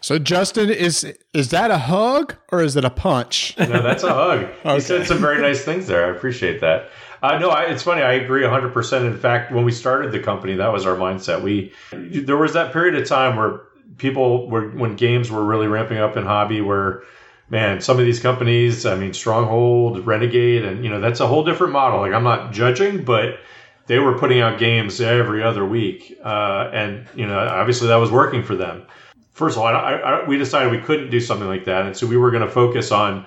So 0.00 0.18
Justin, 0.18 0.70
is 0.70 1.04
is 1.34 1.50
that 1.50 1.70
a 1.72 1.78
hug 1.78 2.36
or 2.50 2.62
is 2.62 2.76
it 2.76 2.84
a 2.84 2.90
punch? 2.90 3.56
no, 3.58 3.82
that's 3.82 4.04
a 4.04 4.14
hug. 4.14 4.38
okay. 4.64 4.74
You 4.74 4.80
said 4.80 5.06
some 5.06 5.18
very 5.18 5.42
nice 5.42 5.64
things 5.64 5.88
there. 5.88 6.06
I 6.06 6.16
appreciate 6.16 6.60
that. 6.60 6.88
Uh, 7.22 7.38
no, 7.38 7.50
I, 7.50 7.64
it's 7.64 7.82
funny. 7.82 8.02
I 8.02 8.12
agree 8.14 8.42
100%. 8.42 9.06
In 9.06 9.18
fact, 9.18 9.52
when 9.52 9.64
we 9.64 9.72
started 9.72 10.12
the 10.12 10.20
company, 10.20 10.54
that 10.56 10.72
was 10.72 10.86
our 10.86 10.96
mindset. 10.96 11.42
We 11.42 11.72
there 11.90 12.36
was 12.36 12.52
that 12.52 12.72
period 12.72 12.94
of 13.00 13.08
time 13.08 13.36
where 13.36 13.62
people 13.98 14.48
were 14.48 14.68
when 14.70 14.96
games 14.96 15.30
were 15.30 15.44
really 15.44 15.66
ramping 15.66 15.98
up 15.98 16.16
in 16.16 16.24
hobby, 16.24 16.60
where 16.60 17.02
man, 17.48 17.80
some 17.80 17.98
of 17.98 18.04
these 18.04 18.20
companies, 18.20 18.84
I 18.84 18.96
mean, 18.96 19.12
Stronghold, 19.12 20.06
Renegade, 20.06 20.64
and 20.64 20.84
you 20.84 20.90
know, 20.90 21.00
that's 21.00 21.20
a 21.20 21.26
whole 21.26 21.44
different 21.44 21.72
model. 21.72 22.00
Like, 22.00 22.12
I'm 22.12 22.24
not 22.24 22.52
judging, 22.52 23.04
but 23.04 23.38
they 23.86 23.98
were 23.98 24.18
putting 24.18 24.40
out 24.40 24.58
games 24.58 25.00
every 25.00 25.42
other 25.42 25.64
week, 25.64 26.18
uh, 26.24 26.70
and 26.72 27.06
you 27.14 27.26
know, 27.26 27.38
obviously 27.38 27.88
that 27.88 27.96
was 27.96 28.10
working 28.10 28.42
for 28.42 28.56
them. 28.56 28.84
First 29.32 29.56
of 29.56 29.62
all, 29.62 29.68
I, 29.68 29.94
I, 29.94 30.28
we 30.28 30.38
decided 30.38 30.72
we 30.72 30.78
couldn't 30.78 31.10
do 31.10 31.20
something 31.20 31.48
like 31.48 31.66
that, 31.66 31.86
and 31.86 31.96
so 31.96 32.06
we 32.06 32.16
were 32.16 32.30
going 32.30 32.44
to 32.44 32.50
focus 32.50 32.90
on 32.90 33.26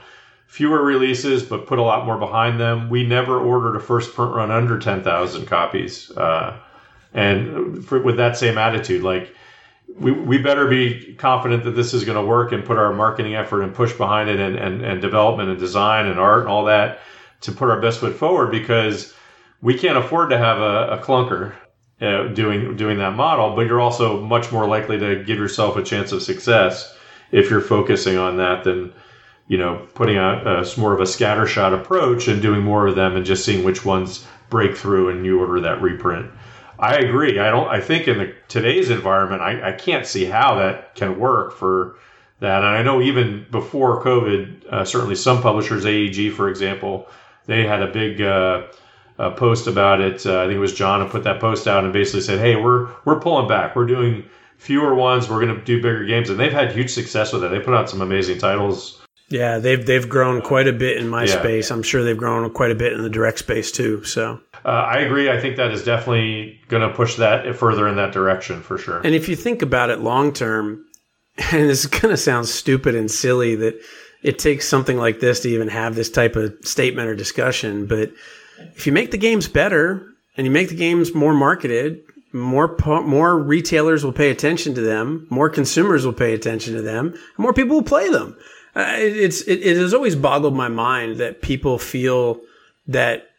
fewer 0.49 0.81
releases, 0.81 1.43
but 1.43 1.67
put 1.67 1.77
a 1.77 1.83
lot 1.83 2.07
more 2.07 2.17
behind 2.17 2.59
them. 2.59 2.89
We 2.89 3.05
never 3.05 3.39
ordered 3.39 3.75
a 3.75 3.79
first 3.79 4.15
print 4.15 4.33
run 4.33 4.49
under 4.49 4.79
10,000 4.79 5.45
copies, 5.45 6.09
uh, 6.17 6.57
and 7.13 7.85
for, 7.85 8.01
with 8.01 8.17
that 8.17 8.35
same 8.35 8.57
attitude, 8.57 9.03
like 9.03 9.33
we, 9.95 10.11
we 10.11 10.39
better 10.39 10.67
be 10.67 11.13
confident 11.19 11.63
that 11.65 11.71
this 11.71 11.93
is 11.93 12.03
going 12.03 12.17
to 12.17 12.25
work 12.25 12.51
and 12.51 12.65
put 12.65 12.77
our 12.77 12.91
marketing 12.91 13.35
effort 13.35 13.61
and 13.61 13.75
push 13.75 13.93
behind 13.93 14.27
it 14.27 14.39
and, 14.39 14.55
and, 14.55 14.83
and 14.83 15.01
development 15.01 15.49
and 15.49 15.59
design 15.59 16.07
and 16.07 16.19
art 16.19 16.41
and 16.41 16.49
all 16.49 16.65
that 16.65 16.99
to 17.41 17.51
put 17.51 17.69
our 17.69 17.79
best 17.79 17.99
foot 17.99 18.15
forward 18.15 18.49
because 18.49 19.13
we 19.61 19.77
can't 19.77 19.97
afford 19.97 20.31
to 20.31 20.37
have 20.37 20.57
a, 20.57 20.87
a 20.93 20.97
clunker 20.97 21.53
uh, 22.01 22.27
doing 22.29 22.75
doing 22.75 22.97
that 22.97 23.15
model, 23.15 23.55
but 23.55 23.67
you're 23.67 23.81
also 23.81 24.19
much 24.19 24.51
more 24.51 24.67
likely 24.67 24.97
to 24.97 25.23
give 25.23 25.37
yourself 25.37 25.77
a 25.77 25.83
chance 25.83 26.11
of 26.11 26.23
success 26.23 26.97
if 27.31 27.51
you're 27.51 27.61
focusing 27.61 28.17
on 28.17 28.37
that 28.37 28.63
than 28.63 28.91
you 29.49 29.57
know 29.57 29.85
putting 29.95 30.17
out 30.17 30.47
a, 30.47 30.79
more 30.79 30.93
of 30.93 31.01
a 31.01 31.03
scattershot 31.03 31.77
approach 31.77 32.29
and 32.29 32.41
doing 32.41 32.61
more 32.61 32.87
of 32.87 32.95
them 32.95 33.17
and 33.17 33.25
just 33.25 33.43
seeing 33.43 33.65
which 33.65 33.83
ones 33.83 34.25
break 34.49 34.77
through 34.77 35.09
and 35.09 35.25
you 35.25 35.39
order 35.41 35.59
that 35.59 35.81
reprint. 35.81 36.31
I 36.79 36.95
agree. 36.95 37.39
I 37.39 37.51
don't. 37.51 37.67
I 37.67 37.81
think 37.81 38.07
in 38.07 38.19
the 38.19 38.33
today's 38.47 38.89
environment, 38.89 39.41
I, 39.41 39.69
I 39.69 39.71
can't 39.73 40.05
see 40.05 40.23
how 40.23 40.55
that 40.55 40.95
can 40.95 41.19
work 41.19 41.53
for 41.53 41.97
that. 42.39 42.59
And 42.59 42.67
I 42.67 42.81
know 42.83 43.01
even 43.01 43.45
before 43.51 44.01
COVID, 44.01 44.65
uh, 44.67 44.85
certainly 44.85 45.15
some 45.15 45.41
publishers, 45.41 45.85
AEG 45.85 46.31
for 46.33 46.47
example, 46.47 47.07
they 47.47 47.65
had 47.65 47.81
a 47.81 47.87
big 47.87 48.21
uh, 48.21 48.67
uh, 49.17 49.31
post 49.31 49.67
about 49.67 49.99
it. 49.99 50.25
Uh, 50.25 50.43
I 50.43 50.45
think 50.45 50.55
it 50.55 50.59
was 50.59 50.73
John 50.73 51.01
who 51.01 51.09
put 51.09 51.25
that 51.25 51.41
post 51.41 51.67
out 51.67 51.83
and 51.83 51.91
basically 51.91 52.21
said, 52.21 52.39
"Hey, 52.39 52.55
we're 52.55 52.87
we're 53.03 53.19
pulling 53.19 53.49
back. 53.49 53.75
We're 53.75 53.85
doing 53.85 54.23
fewer 54.57 54.95
ones. 54.95 55.29
We're 55.29 55.43
going 55.43 55.57
to 55.57 55.65
do 55.65 55.77
bigger 55.77 56.05
games." 56.05 56.29
And 56.29 56.39
they've 56.39 56.53
had 56.53 56.71
huge 56.71 56.91
success 56.91 57.33
with 57.33 57.43
it. 57.43 57.49
They 57.51 57.59
put 57.59 57.73
out 57.73 57.89
some 57.89 58.01
amazing 58.01 58.37
titles. 58.37 59.01
Yeah, 59.29 59.59
they've 59.59 59.85
they've 59.85 60.07
grown 60.07 60.41
quite 60.41 60.67
a 60.67 60.73
bit 60.73 60.97
in 60.97 61.07
my 61.07 61.23
yeah. 61.23 61.39
space. 61.39 61.69
I'm 61.69 61.83
sure 61.83 62.03
they've 62.03 62.17
grown 62.17 62.49
quite 62.51 62.71
a 62.71 62.75
bit 62.75 62.93
in 62.93 63.03
the 63.03 63.09
direct 63.09 63.39
space 63.39 63.71
too. 63.71 64.03
So 64.03 64.41
uh, 64.65 64.69
I 64.69 64.99
agree. 64.99 65.29
I 65.29 65.39
think 65.39 65.57
that 65.57 65.71
is 65.71 65.83
definitely 65.83 66.59
going 66.67 66.87
to 66.87 66.93
push 66.95 67.15
that 67.17 67.55
further 67.55 67.87
in 67.87 67.95
that 67.97 68.11
direction 68.11 68.61
for 68.61 68.77
sure. 68.77 69.01
And 69.01 69.13
if 69.13 69.29
you 69.29 69.35
think 69.35 69.61
about 69.61 69.91
it 69.91 69.99
long 69.99 70.33
term, 70.33 70.85
and 71.51 71.69
this 71.69 71.81
is 71.81 71.87
going 71.87 72.09
to 72.09 72.17
sound 72.17 72.47
stupid 72.47 72.95
and 72.95 73.09
silly 73.09 73.55
that 73.55 73.79
it 74.23 74.39
takes 74.39 74.67
something 74.67 74.97
like 74.97 75.19
this 75.19 75.41
to 75.41 75.49
even 75.49 75.69
have 75.69 75.95
this 75.95 76.09
type 76.09 76.35
of 76.35 76.53
statement 76.63 77.07
or 77.07 77.15
discussion, 77.15 77.85
but 77.85 78.11
if 78.75 78.85
you 78.85 78.91
make 78.91 79.11
the 79.11 79.17
games 79.17 79.47
better 79.47 80.05
and 80.35 80.45
you 80.45 80.51
make 80.51 80.69
the 80.69 80.75
games 80.75 81.13
more 81.13 81.33
marketed, 81.33 82.01
more 82.33 82.75
more 83.05 83.39
retailers 83.39 84.03
will 84.03 84.11
pay 84.11 84.29
attention 84.29 84.73
to 84.75 84.81
them, 84.81 85.27
more 85.29 85.49
consumers 85.49 86.05
will 86.05 86.13
pay 86.13 86.33
attention 86.33 86.73
to 86.73 86.81
them, 86.81 87.07
and 87.07 87.37
more 87.37 87.53
people 87.53 87.77
will 87.77 87.83
play 87.83 88.09
them. 88.09 88.37
It's 88.79 89.41
it, 89.41 89.61
it 89.61 89.77
has 89.77 89.93
always 89.93 90.15
boggled 90.15 90.55
my 90.55 90.67
mind 90.67 91.17
that 91.17 91.41
people 91.41 91.77
feel 91.77 92.41
that 92.87 93.29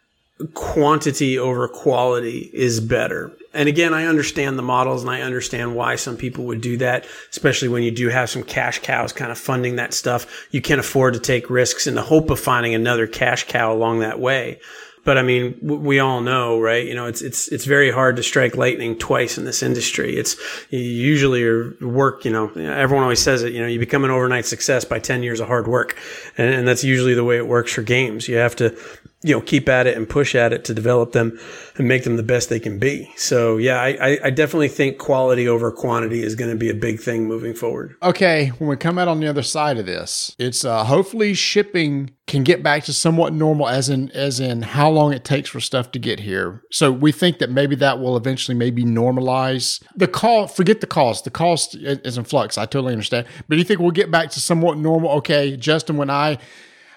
quantity 0.55 1.39
over 1.39 1.69
quality 1.69 2.51
is 2.53 2.81
better. 2.81 3.33
And 3.53 3.69
again, 3.69 3.93
I 3.93 4.07
understand 4.07 4.59
the 4.59 4.63
models 4.63 5.03
and 5.03 5.11
I 5.11 5.23
understand 5.23 5.75
why 5.75 5.97
some 5.97 6.17
people 6.17 6.45
would 6.45 6.61
do 6.61 6.77
that, 6.79 7.05
especially 7.31 7.69
when 7.69 7.83
you 7.83 7.91
do 7.91 8.09
have 8.09 8.31
some 8.31 8.45
cash 8.45 8.79
cows 8.79 9.13
kind 9.13 9.33
of 9.33 9.39
funding 9.39 9.77
that 9.77 9.93
stuff. 9.93 10.47
You 10.51 10.63
can't 10.63 10.81
afford 10.81 11.15
to 11.15 11.21
take 11.21 11.51
risks 11.51 11.87
in 11.87 11.95
the 11.95 12.03
hope 12.03 12.31
of 12.31 12.39
finding 12.39 12.75
another 12.75 13.07
cash 13.07 13.47
cow 13.49 13.73
along 13.73 14.01
that 14.01 14.21
way. 14.21 14.61
But 15.03 15.17
I 15.17 15.23
mean, 15.23 15.57
we 15.63 15.99
all 15.99 16.21
know, 16.21 16.61
right? 16.61 16.87
You 16.87 16.95
know, 16.95 17.07
it's 17.07 17.23
it's 17.23 17.49
it's 17.49 17.65
very 17.65 17.91
hard 17.91 18.17
to 18.17 18.23
strike 18.23 18.57
lightning 18.57 18.99
twice 18.99 19.39
in 19.39 19.45
this 19.47 19.63
industry. 19.63 20.17
It's 20.17 20.37
you 20.69 20.79
usually 20.79 21.41
your 21.41 21.75
work. 21.81 22.25
You 22.25 22.33
know, 22.33 22.49
everyone 22.51 23.03
always 23.03 23.23
says 23.23 23.43
it. 23.43 23.53
You 23.55 23.61
know, 23.61 23.67
you 23.67 23.79
become 23.79 24.05
an 24.05 24.11
overnight 24.11 24.45
success 24.45 24.85
by 24.85 24.99
ten 24.99 25.23
years 25.23 25.41
of 25.41 25.49
hard 25.49 25.67
work, 25.67 25.97
and, 26.37 26.53
and 26.53 26.69
that's 26.69 26.85
usually 26.85 27.15
the 27.15 27.25
way 27.25 27.39
it 27.39 27.47
works 27.47 27.73
for 27.73 27.83
games. 27.83 28.29
You 28.29 28.37
have 28.37 28.55
to 28.57 28.77
you 29.23 29.35
know, 29.35 29.41
keep 29.43 29.69
at 29.69 29.87
it 29.87 29.97
and 29.97 30.09
push 30.09 30.35
at 30.35 30.53
it 30.53 30.65
to 30.65 30.73
develop 30.73 31.13
them 31.13 31.39
and 31.77 31.87
make 31.87 32.05
them 32.05 32.17
the 32.17 32.23
best 32.23 32.49
they 32.49 32.59
can 32.59 32.79
be. 32.79 33.13
So 33.17 33.59
yeah, 33.59 33.79
I, 33.79 34.19
I 34.25 34.31
definitely 34.31 34.69
think 34.69 34.97
quality 34.97 35.47
over 35.47 35.71
quantity 35.71 36.23
is 36.23 36.35
going 36.35 36.51
to 36.51 36.57
be 36.57 36.71
a 36.71 36.75
big 36.75 37.01
thing 37.01 37.27
moving 37.27 37.53
forward. 37.53 37.97
Okay, 38.03 38.49
when 38.59 38.71
we 38.71 38.77
come 38.77 38.99
out 38.99 39.09
on 39.09 39.21
the 39.21 39.29
other 39.29 39.43
side 39.43 39.77
of 39.77 39.85
this, 39.85 40.35
it's 40.39 40.65
uh, 40.65 40.85
hopefully 40.85 41.35
shipping 41.35 42.13
can 42.27 42.45
get 42.45 42.63
back 42.63 42.85
to 42.85 42.93
somewhat 42.93 43.35
normal, 43.35 43.69
as 43.69 43.91
in 43.91 44.11
as 44.13 44.41
in 44.41 44.63
how 44.63 44.89
long 44.89 45.13
it 45.13 45.25
takes 45.25 45.51
for 45.51 45.61
stuff 45.61 45.91
to 45.93 45.99
get 45.99 46.21
here. 46.21 46.63
So 46.71 46.91
we 46.91 47.13
think 47.13 47.41
that 47.41 47.51
maybe 47.51 47.75
that 47.77 47.99
will 47.99 48.17
eventually 48.17 48.57
maybe 48.57 48.85
normalize 48.85 49.83
the 49.97 50.09
cost. 50.09 50.57
Forget 50.57 50.81
the 50.81 50.87
cost; 50.87 51.25
the 51.25 51.31
cost 51.31 51.75
is 51.75 52.17
in 52.17 52.25
flux. 52.25 52.57
I 52.57 52.65
totally 52.65 52.93
understand, 52.93 53.27
but 53.49 53.57
do 53.57 53.59
you 53.59 53.65
think 53.65 53.81
we'll 53.81 53.91
get 53.91 54.11
back 54.11 54.31
to 54.31 54.41
somewhat 54.41 54.79
normal? 54.79 55.11
Okay, 55.19 55.57
Justin, 55.57 55.97
when 55.97 56.09
I 56.09 56.39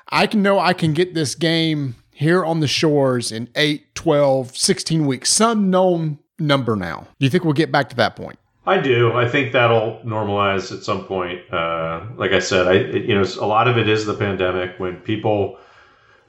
I 0.09 0.27
can 0.27 0.41
know 0.43 0.59
I 0.59 0.73
can 0.73 0.93
get 0.93 1.15
this 1.15 1.35
game 1.35 1.95
here 2.13 2.45
on 2.45 2.59
the 2.59 2.67
shores 2.67 3.31
in 3.31 3.49
8, 3.55 3.95
12, 3.95 4.55
16 4.55 5.05
weeks, 5.05 5.29
some 5.31 5.69
known 5.69 6.19
number 6.39 6.75
now. 6.75 7.07
Do 7.19 7.25
you 7.25 7.29
think 7.29 7.43
we'll 7.43 7.53
get 7.53 7.71
back 7.71 7.89
to 7.89 7.95
that 7.97 8.15
point? 8.15 8.39
I 8.65 8.79
do. 8.79 9.11
I 9.11 9.27
think 9.27 9.51
that'll 9.51 9.99
normalize 10.05 10.71
at 10.75 10.83
some 10.83 11.05
point. 11.05 11.41
Uh, 11.51 12.05
like 12.15 12.31
I 12.31 12.39
said, 12.39 12.67
I 12.67 12.73
it, 12.75 13.05
you 13.05 13.15
know 13.15 13.25
a 13.41 13.45
lot 13.45 13.67
of 13.67 13.77
it 13.77 13.89
is 13.89 14.05
the 14.05 14.13
pandemic. 14.13 14.79
When 14.79 14.97
people, 14.97 15.57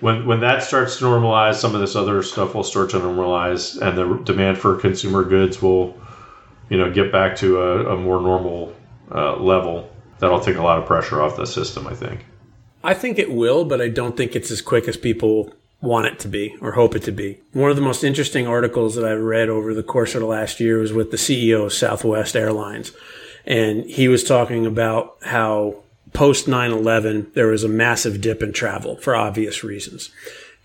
when 0.01 0.27
when 0.27 0.41
that 0.41 0.65
starts 0.65 0.99
to 0.99 1.05
normalize, 1.05 1.55
some 1.55 1.77
of 1.77 1.81
this 1.81 1.95
other 1.95 2.23
stuff 2.25 2.55
will 2.55 2.65
start 2.65 2.91
to 2.91 2.99
normalize, 2.99 3.81
and 3.81 3.97
the 3.97 4.17
demand 4.25 4.59
for 4.59 4.77
consumer 4.77 5.23
goods 5.23 5.63
will, 5.63 5.97
you 6.71 6.77
know, 6.77 6.91
get 6.91 7.13
back 7.13 7.37
to 7.37 7.61
a, 7.61 7.95
a 7.95 7.97
more 7.97 8.21
normal 8.21 8.75
uh, 9.13 9.37
level. 9.37 9.89
That'll 10.19 10.41
take 10.41 10.57
a 10.57 10.63
lot 10.63 10.79
of 10.79 10.87
pressure 10.87 11.23
off 11.23 11.37
the 11.37 11.47
system. 11.47 11.87
I 11.87 11.95
think. 11.95 12.25
I 12.83 12.95
think 12.95 13.19
it 13.21 13.31
will, 13.31 13.65
but 13.65 13.81
I 13.81 13.89
don't 13.89 14.17
think 14.17 14.35
it's 14.35 14.51
as 14.51 14.61
quick 14.61 14.89
as 14.89 14.97
people 14.97 15.55
want 15.85 16.07
it 16.07 16.19
to 16.21 16.29
be 16.29 16.57
or 16.61 16.73
hope 16.73 16.97
it 16.97 17.03
to 17.05 17.13
be. 17.13 17.41
One 17.53 17.71
of 17.71 17.77
the 17.77 17.83
most 17.83 18.03
interesting 18.03 18.47
articles 18.47 18.95
that 18.95 19.05
I've 19.05 19.21
read 19.21 19.49
over 19.49 19.75
the 19.75 19.83
course 19.83 20.15
of 20.15 20.21
the 20.21 20.27
last 20.27 20.59
year 20.59 20.79
was 20.79 20.93
with 20.93 21.11
the 21.11 21.17
CEO 21.17 21.67
of 21.67 21.73
Southwest 21.73 22.35
Airlines. 22.35 22.93
And 23.47 23.85
he 23.85 24.09
was 24.09 24.25
talking 24.25 24.67
about 24.67 25.17
how 25.23 25.83
post 26.13 26.49
9 26.49 26.71
11, 26.73 27.33
there 27.35 27.49
was 27.49 27.65
a 27.65 27.69
massive 27.69 28.21
dip 28.21 28.43
in 28.43 28.53
travel 28.53 28.97
for 28.97 29.15
obvious 29.15 29.63
reasons. 29.63 30.11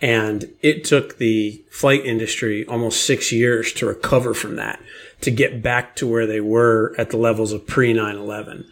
And 0.01 0.45
it 0.61 0.85
took 0.85 1.17
the 1.17 1.61
flight 1.69 2.05
industry 2.05 2.65
almost 2.65 3.05
six 3.05 3.33
years 3.33 3.73
to 3.73 3.85
recover 3.85 4.33
from 4.33 4.55
that, 4.55 4.81
to 5.21 5.31
get 5.31 5.61
back 5.61 5.97
to 5.97 6.07
where 6.07 6.25
they 6.25 6.39
were 6.39 6.95
at 6.97 7.09
the 7.09 7.17
levels 7.17 7.51
of 7.51 7.67
pre 7.67 7.91
9 7.91 8.15
11. 8.15 8.65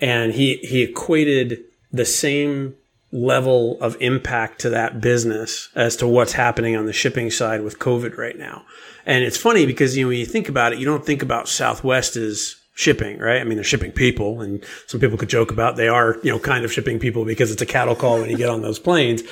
And 0.00 0.34
he, 0.34 0.56
he 0.56 0.82
equated 0.82 1.64
the 1.90 2.04
same 2.04 2.74
level 3.14 3.80
of 3.80 3.96
impact 4.00 4.60
to 4.60 4.70
that 4.70 5.00
business 5.00 5.68
as 5.76 5.94
to 5.96 6.06
what's 6.06 6.32
happening 6.32 6.74
on 6.74 6.84
the 6.84 6.92
shipping 6.92 7.30
side 7.30 7.62
with 7.62 7.78
COVID 7.78 8.18
right 8.18 8.36
now. 8.36 8.64
And 9.06 9.22
it's 9.22 9.36
funny 9.36 9.66
because 9.66 9.96
you 9.96 10.04
know 10.04 10.08
when 10.08 10.18
you 10.18 10.26
think 10.26 10.48
about 10.48 10.72
it, 10.72 10.80
you 10.80 10.84
don't 10.84 11.06
think 11.06 11.22
about 11.22 11.48
Southwest 11.48 12.16
as 12.16 12.56
shipping, 12.74 13.18
right? 13.18 13.40
I 13.40 13.44
mean, 13.44 13.54
they're 13.54 13.64
shipping 13.64 13.92
people, 13.92 14.40
and 14.40 14.64
some 14.88 15.00
people 15.00 15.16
could 15.16 15.28
joke 15.28 15.52
about 15.52 15.76
they 15.76 15.86
are, 15.86 16.16
you 16.24 16.30
know, 16.30 16.40
kind 16.40 16.64
of 16.64 16.72
shipping 16.72 16.98
people 16.98 17.24
because 17.24 17.52
it's 17.52 17.62
a 17.62 17.66
cattle 17.66 17.94
call 17.94 18.20
when 18.20 18.30
you 18.30 18.36
get 18.36 18.50
on 18.50 18.62
those 18.62 18.80
planes. 18.80 19.22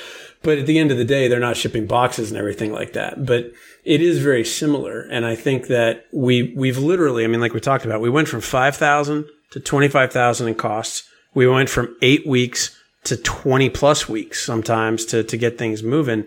But 0.43 0.59
at 0.59 0.65
the 0.65 0.79
end 0.79 0.91
of 0.91 0.97
the 0.97 1.05
day, 1.05 1.27
they're 1.27 1.39
not 1.39 1.57
shipping 1.57 1.85
boxes 1.85 2.31
and 2.31 2.37
everything 2.37 2.71
like 2.71 2.93
that. 2.93 3.25
But 3.25 3.51
it 3.83 4.01
is 4.01 4.19
very 4.19 4.45
similar, 4.45 5.01
and 5.01 5.25
I 5.25 5.35
think 5.35 5.67
that 5.67 6.05
we 6.13 6.53
we've 6.55 6.77
literally, 6.77 7.25
I 7.25 7.27
mean, 7.27 7.41
like 7.41 7.53
we 7.53 7.59
talked 7.59 7.83
about, 7.83 7.99
we 7.99 8.09
went 8.09 8.29
from 8.29 8.39
five 8.39 8.77
thousand 8.77 9.25
to 9.51 9.59
twenty 9.59 9.89
five 9.89 10.13
thousand 10.13 10.47
in 10.47 10.55
costs. 10.55 11.09
We 11.33 11.47
went 11.47 11.69
from 11.69 11.97
eight 12.01 12.25
weeks 12.25 12.79
to 13.05 13.17
20 13.17 13.69
plus 13.69 14.07
weeks 14.07 14.45
sometimes 14.45 15.05
to, 15.05 15.23
to 15.23 15.37
get 15.37 15.57
things 15.57 15.83
moving. 15.83 16.25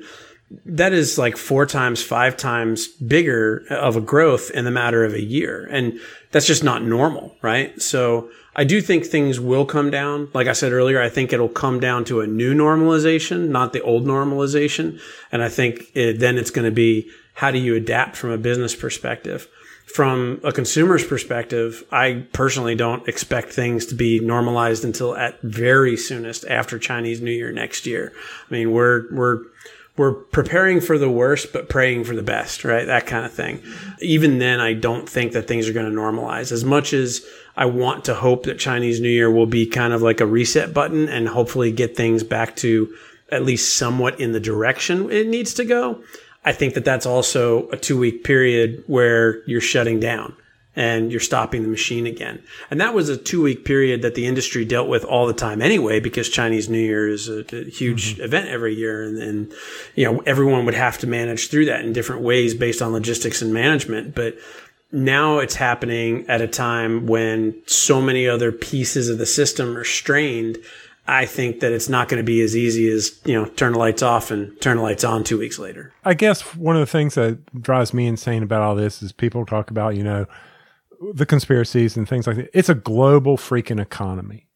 That 0.64 0.92
is 0.92 1.18
like 1.18 1.36
four 1.36 1.66
times, 1.66 2.02
five 2.02 2.36
times 2.36 2.86
bigger 2.86 3.64
of 3.68 3.96
a 3.96 4.00
growth 4.00 4.50
in 4.52 4.64
the 4.64 4.70
matter 4.70 5.04
of 5.04 5.12
a 5.12 5.22
year. 5.22 5.68
And 5.70 5.98
that's 6.30 6.46
just 6.46 6.62
not 6.62 6.84
normal, 6.84 7.34
right? 7.42 7.80
So 7.82 8.30
I 8.54 8.64
do 8.64 8.80
think 8.80 9.04
things 9.04 9.40
will 9.40 9.66
come 9.66 9.90
down. 9.90 10.28
Like 10.32 10.46
I 10.46 10.52
said 10.52 10.72
earlier, 10.72 11.02
I 11.02 11.08
think 11.08 11.32
it'll 11.32 11.48
come 11.48 11.80
down 11.80 12.04
to 12.06 12.20
a 12.20 12.26
new 12.26 12.54
normalization, 12.54 13.48
not 13.48 13.72
the 13.72 13.82
old 13.82 14.06
normalization. 14.06 15.00
And 15.32 15.42
I 15.42 15.48
think 15.48 15.90
it, 15.94 16.20
then 16.20 16.38
it's 16.38 16.50
going 16.50 16.64
to 16.64 16.70
be 16.70 17.10
how 17.34 17.50
do 17.50 17.58
you 17.58 17.74
adapt 17.74 18.16
from 18.16 18.30
a 18.30 18.38
business 18.38 18.74
perspective? 18.74 19.48
From 19.86 20.40
a 20.42 20.52
consumer's 20.52 21.06
perspective, 21.06 21.84
I 21.92 22.26
personally 22.32 22.74
don't 22.74 23.08
expect 23.08 23.50
things 23.50 23.86
to 23.86 23.94
be 23.94 24.18
normalized 24.18 24.84
until 24.84 25.16
at 25.16 25.40
very 25.42 25.96
soonest 25.96 26.44
after 26.46 26.78
Chinese 26.78 27.20
New 27.20 27.30
Year 27.30 27.52
next 27.52 27.86
year. 27.86 28.12
I 28.50 28.52
mean, 28.52 28.72
we're 28.72 29.04
we're 29.14 29.44
we're 29.96 30.12
preparing 30.12 30.80
for 30.80 30.98
the 30.98 31.08
worst 31.08 31.52
but 31.52 31.68
praying 31.68 32.04
for 32.04 32.14
the 32.14 32.22
best, 32.22 32.64
right? 32.64 32.84
That 32.84 33.06
kind 33.06 33.24
of 33.24 33.32
thing. 33.32 33.62
Even 34.00 34.38
then, 34.38 34.60
I 34.60 34.74
don't 34.74 35.08
think 35.08 35.32
that 35.32 35.48
things 35.48 35.68
are 35.68 35.72
going 35.72 35.90
to 35.90 35.96
normalize 35.96 36.52
as 36.52 36.64
much 36.64 36.92
as 36.92 37.24
I 37.56 37.66
want 37.66 38.04
to 38.06 38.14
hope 38.14 38.42
that 38.42 38.58
Chinese 38.58 39.00
New 39.00 39.08
Year 39.08 39.30
will 39.30 39.46
be 39.46 39.66
kind 39.66 39.92
of 39.92 40.02
like 40.02 40.20
a 40.20 40.26
reset 40.26 40.74
button 40.74 41.08
and 41.08 41.28
hopefully 41.28 41.70
get 41.72 41.96
things 41.96 42.22
back 42.22 42.56
to 42.56 42.92
at 43.30 43.44
least 43.44 43.76
somewhat 43.76 44.20
in 44.20 44.32
the 44.32 44.40
direction 44.40 45.10
it 45.10 45.26
needs 45.26 45.54
to 45.54 45.64
go. 45.64 46.02
I 46.46 46.52
think 46.52 46.74
that 46.74 46.84
that's 46.84 47.04
also 47.04 47.68
a 47.70 47.76
two 47.76 47.98
week 47.98 48.24
period 48.24 48.84
where 48.86 49.44
you're 49.46 49.60
shutting 49.60 50.00
down 50.00 50.34
and 50.76 51.10
you're 51.10 51.20
stopping 51.20 51.62
the 51.62 51.68
machine 51.68 52.06
again. 52.06 52.42
And 52.70 52.80
that 52.80 52.94
was 52.94 53.08
a 53.08 53.16
two 53.16 53.42
week 53.42 53.64
period 53.64 54.02
that 54.02 54.14
the 54.14 54.26
industry 54.26 54.64
dealt 54.64 54.88
with 54.88 55.04
all 55.04 55.26
the 55.26 55.32
time 55.32 55.60
anyway, 55.60 55.98
because 55.98 56.28
Chinese 56.28 56.68
New 56.68 56.78
Year 56.78 57.08
is 57.08 57.28
a, 57.28 57.44
a 57.52 57.64
huge 57.64 58.14
mm-hmm. 58.14 58.22
event 58.22 58.48
every 58.48 58.74
year. 58.74 59.02
And, 59.02 59.18
and, 59.18 59.52
you 59.96 60.04
know, 60.04 60.20
everyone 60.20 60.64
would 60.66 60.74
have 60.74 60.98
to 60.98 61.06
manage 61.06 61.50
through 61.50 61.64
that 61.64 61.84
in 61.84 61.92
different 61.92 62.22
ways 62.22 62.54
based 62.54 62.80
on 62.80 62.92
logistics 62.92 63.42
and 63.42 63.52
management. 63.52 64.14
But 64.14 64.36
now 64.92 65.38
it's 65.38 65.56
happening 65.56 66.26
at 66.28 66.42
a 66.42 66.46
time 66.46 67.06
when 67.06 67.60
so 67.66 68.00
many 68.00 68.28
other 68.28 68.52
pieces 68.52 69.08
of 69.08 69.18
the 69.18 69.26
system 69.26 69.76
are 69.76 69.84
strained 69.84 70.58
I 71.08 71.26
think 71.26 71.60
that 71.60 71.72
it's 71.72 71.88
not 71.88 72.08
going 72.08 72.18
to 72.18 72.26
be 72.26 72.40
as 72.40 72.56
easy 72.56 72.90
as, 72.90 73.20
you 73.24 73.34
know, 73.34 73.46
turn 73.46 73.72
the 73.72 73.78
lights 73.78 74.02
off 74.02 74.30
and 74.30 74.60
turn 74.60 74.78
the 74.78 74.82
lights 74.82 75.04
on 75.04 75.22
two 75.22 75.38
weeks 75.38 75.58
later. 75.58 75.92
I 76.04 76.14
guess 76.14 76.54
one 76.56 76.74
of 76.74 76.80
the 76.80 76.86
things 76.86 77.14
that 77.14 77.62
drives 77.62 77.94
me 77.94 78.06
insane 78.06 78.42
about 78.42 78.62
all 78.62 78.74
this 78.74 79.02
is 79.02 79.12
people 79.12 79.46
talk 79.46 79.70
about, 79.70 79.94
you 79.94 80.02
know, 80.02 80.26
the 81.14 81.26
conspiracies 81.26 81.96
and 81.96 82.08
things 82.08 82.26
like 82.26 82.36
that. 82.36 82.50
It's 82.52 82.68
a 82.68 82.74
global 82.74 83.36
freaking 83.36 83.80
economy. 83.80 84.46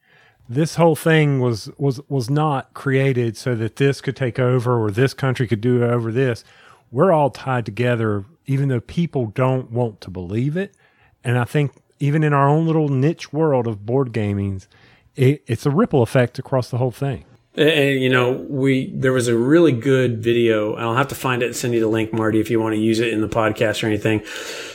This 0.49 0.75
whole 0.75 0.97
thing 0.97 1.39
was 1.41 1.71
was 1.79 2.01
was 2.09 2.29
not 2.29 2.75
created 2.75 3.37
so 3.37 3.55
that 3.55 3.77
this 3.77 4.01
could 4.01 4.17
take 4.17 4.41
over 4.41 4.83
or 4.83 4.91
this 4.91 5.15
country 5.15 5.47
could 5.47 5.61
do 5.61 5.85
over 5.85 6.11
this. 6.11 6.43
We're 6.91 7.13
all 7.13 7.31
tied 7.31 7.65
together, 7.65 8.25
even 8.47 8.69
though 8.69 8.81
people 8.81 9.27
don't 9.27 9.71
want 9.71 10.01
to 10.01 10.11
believe 10.11 10.57
it. 10.57 10.75
And 11.23 11.39
I 11.39 11.45
think 11.45 11.73
even 12.01 12.25
in 12.25 12.33
our 12.33 12.49
own 12.49 12.67
little 12.67 12.89
niche 12.89 13.33
world 13.33 13.69
of 13.69 13.87
board 13.87 14.13
gamings, 14.13 14.67
it, 15.17 15.43
it's 15.47 15.67
a 15.67 15.71
ripple 15.71 16.03
effect 16.03 16.39
across 16.39 16.71
the 16.71 16.79
whole 16.79 16.91
thing. 16.91 17.25
And, 17.57 18.01
you 18.01 18.09
know, 18.09 18.33
we 18.49 18.91
there 18.95 19.13
was 19.13 19.27
a 19.27 19.37
really 19.37 19.73
good 19.73 20.23
video. 20.23 20.77
I'll 20.77 20.95
have 20.95 21.09
to 21.09 21.17
find 21.17 21.43
it 21.43 21.47
and 21.47 21.57
send 21.57 21.75
you 21.75 21.81
the 21.81 21.89
link, 21.89 22.13
Marty, 22.13 22.39
if 22.39 22.49
you 22.49 22.61
want 22.61 22.75
to 22.75 22.81
use 22.81 23.01
it 23.01 23.13
in 23.13 23.21
the 23.21 23.29
podcast 23.29 23.83
or 23.83 23.89
anything. 23.89 24.23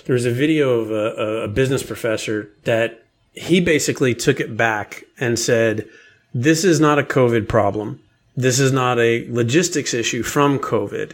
There 0.05 0.13
was 0.13 0.25
a 0.25 0.31
video 0.31 0.79
of 0.81 0.91
a, 0.91 1.43
a 1.43 1.47
business 1.47 1.83
professor 1.83 2.51
that 2.65 3.05
he 3.31 3.61
basically 3.61 4.13
took 4.13 4.39
it 4.39 4.57
back 4.57 5.05
and 5.19 5.39
said, 5.39 5.87
"This 6.33 6.65
is 6.65 6.79
not 6.81 6.99
a 6.99 7.03
COVID 7.03 7.47
problem. 7.47 8.01
This 8.35 8.59
is 8.59 8.73
not 8.73 8.99
a 8.99 9.25
logistics 9.29 9.93
issue 9.93 10.21
from 10.21 10.59
COVID. 10.59 11.13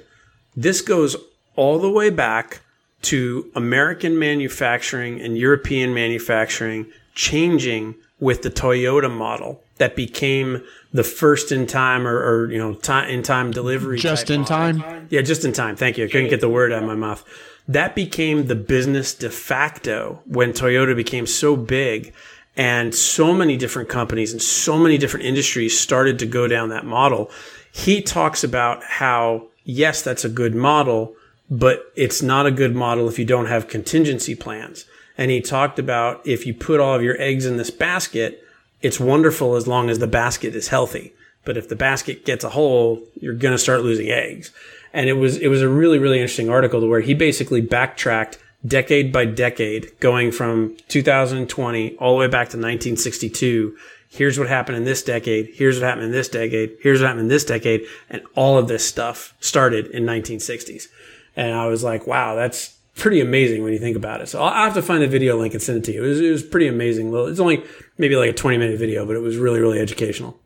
This 0.55 0.81
goes 0.81 1.15
all 1.55 1.77
the 1.77 1.91
way 1.91 2.09
back 2.09 2.61
to 3.03 3.49
American 3.55 4.17
manufacturing 4.17 5.21
and 5.21 5.37
European 5.37 5.93
manufacturing 5.93 6.87
changing 7.13 7.95
with 8.21 8.43
the 8.43 8.49
Toyota 8.49 9.11
model 9.11 9.61
that 9.77 9.95
became 9.95 10.63
the 10.93 11.03
first 11.03 11.51
in 11.51 11.67
time 11.67 12.07
or, 12.07 12.17
or 12.17 12.51
you 12.51 12.57
know 12.57 12.75
time 12.75 13.09
in 13.09 13.23
time 13.23 13.51
delivery. 13.51 13.97
Just 13.97 14.29
in 14.29 14.41
model. 14.41 14.79
time. 14.81 15.07
Yeah, 15.09 15.21
just 15.21 15.43
in 15.43 15.51
time. 15.51 15.75
Thank 15.75 15.97
you. 15.97 16.05
I 16.05 16.07
couldn't 16.07 16.29
get 16.29 16.39
the 16.39 16.47
word 16.47 16.71
out 16.71 16.83
of 16.83 16.87
my 16.87 16.95
mouth. 16.95 17.25
That 17.67 17.95
became 17.95 18.47
the 18.47 18.55
business 18.55 19.13
de 19.13 19.29
facto 19.29 20.21
when 20.25 20.53
Toyota 20.53 20.95
became 20.95 21.25
so 21.25 21.55
big 21.55 22.13
and 22.55 22.93
so 22.93 23.33
many 23.33 23.57
different 23.57 23.89
companies 23.89 24.31
and 24.31 24.41
so 24.41 24.77
many 24.77 24.97
different 24.97 25.25
industries 25.25 25.79
started 25.79 26.19
to 26.19 26.25
go 26.25 26.47
down 26.47 26.69
that 26.69 26.85
model. 26.85 27.31
He 27.71 28.01
talks 28.01 28.43
about 28.43 28.83
how, 28.83 29.47
yes, 29.63 30.01
that's 30.01 30.25
a 30.25 30.29
good 30.29 30.53
model, 30.53 31.15
but 31.49 31.91
it's 31.95 32.21
not 32.21 32.45
a 32.45 32.51
good 32.51 32.75
model 32.75 33.07
if 33.07 33.17
you 33.17 33.25
don't 33.25 33.45
have 33.45 33.69
contingency 33.69 34.35
plans. 34.35 34.85
And 35.21 35.29
he 35.29 35.39
talked 35.39 35.77
about 35.77 36.25
if 36.25 36.47
you 36.47 36.53
put 36.55 36.79
all 36.79 36.95
of 36.95 37.03
your 37.03 37.15
eggs 37.21 37.45
in 37.45 37.57
this 37.57 37.69
basket, 37.69 38.43
it's 38.81 38.99
wonderful 38.99 39.55
as 39.55 39.67
long 39.67 39.87
as 39.87 39.99
the 39.99 40.07
basket 40.07 40.55
is 40.55 40.69
healthy. 40.69 41.13
But 41.45 41.57
if 41.57 41.69
the 41.69 41.75
basket 41.75 42.25
gets 42.25 42.43
a 42.43 42.49
hole, 42.49 43.03
you're 43.19 43.35
going 43.35 43.51
to 43.51 43.59
start 43.59 43.83
losing 43.83 44.09
eggs. 44.09 44.49
And 44.93 45.07
it 45.07 45.13
was, 45.13 45.37
it 45.37 45.49
was 45.49 45.61
a 45.61 45.69
really, 45.69 45.99
really 45.99 46.17
interesting 46.17 46.49
article 46.49 46.81
to 46.81 46.87
where 46.87 47.01
he 47.01 47.13
basically 47.13 47.61
backtracked 47.61 48.39
decade 48.65 49.13
by 49.13 49.25
decade, 49.25 49.91
going 49.99 50.31
from 50.31 50.75
2020 50.87 51.97
all 51.97 52.13
the 52.13 52.19
way 52.19 52.25
back 52.25 52.49
to 52.49 52.57
1962. 52.57 53.77
Here's 54.09 54.39
what 54.39 54.47
happened 54.47 54.77
in 54.77 54.85
this 54.85 55.03
decade. 55.03 55.51
Here's 55.53 55.79
what 55.79 55.85
happened 55.85 56.05
in 56.05 56.11
this 56.13 56.29
decade. 56.29 56.77
Here's 56.81 56.99
what 56.99 57.05
happened 57.05 57.25
in 57.25 57.27
this 57.27 57.45
decade. 57.45 57.85
And 58.09 58.23
all 58.33 58.57
of 58.57 58.67
this 58.67 58.87
stuff 58.87 59.35
started 59.39 59.85
in 59.85 60.03
1960s. 60.03 60.87
And 61.35 61.53
I 61.53 61.67
was 61.67 61.83
like, 61.83 62.07
wow, 62.07 62.33
that's, 62.33 62.75
pretty 62.95 63.21
amazing 63.21 63.63
when 63.63 63.73
you 63.73 63.79
think 63.79 63.95
about 63.97 64.21
it. 64.21 64.27
So 64.27 64.41
I'll 64.41 64.65
have 64.65 64.73
to 64.75 64.81
find 64.81 65.03
a 65.03 65.07
video 65.07 65.37
link 65.37 65.53
and 65.53 65.61
send 65.61 65.79
it 65.79 65.83
to 65.85 65.93
you. 65.93 66.03
It 66.03 66.07
was, 66.07 66.21
it 66.21 66.31
was 66.31 66.43
pretty 66.43 66.67
amazing. 66.67 67.13
It's 67.13 67.39
only 67.39 67.63
maybe 67.97 68.15
like 68.15 68.29
a 68.29 68.33
20 68.33 68.57
minute 68.57 68.79
video, 68.79 69.05
but 69.05 69.15
it 69.15 69.19
was 69.21 69.37
really, 69.37 69.59
really 69.59 69.79
educational. 69.79 70.39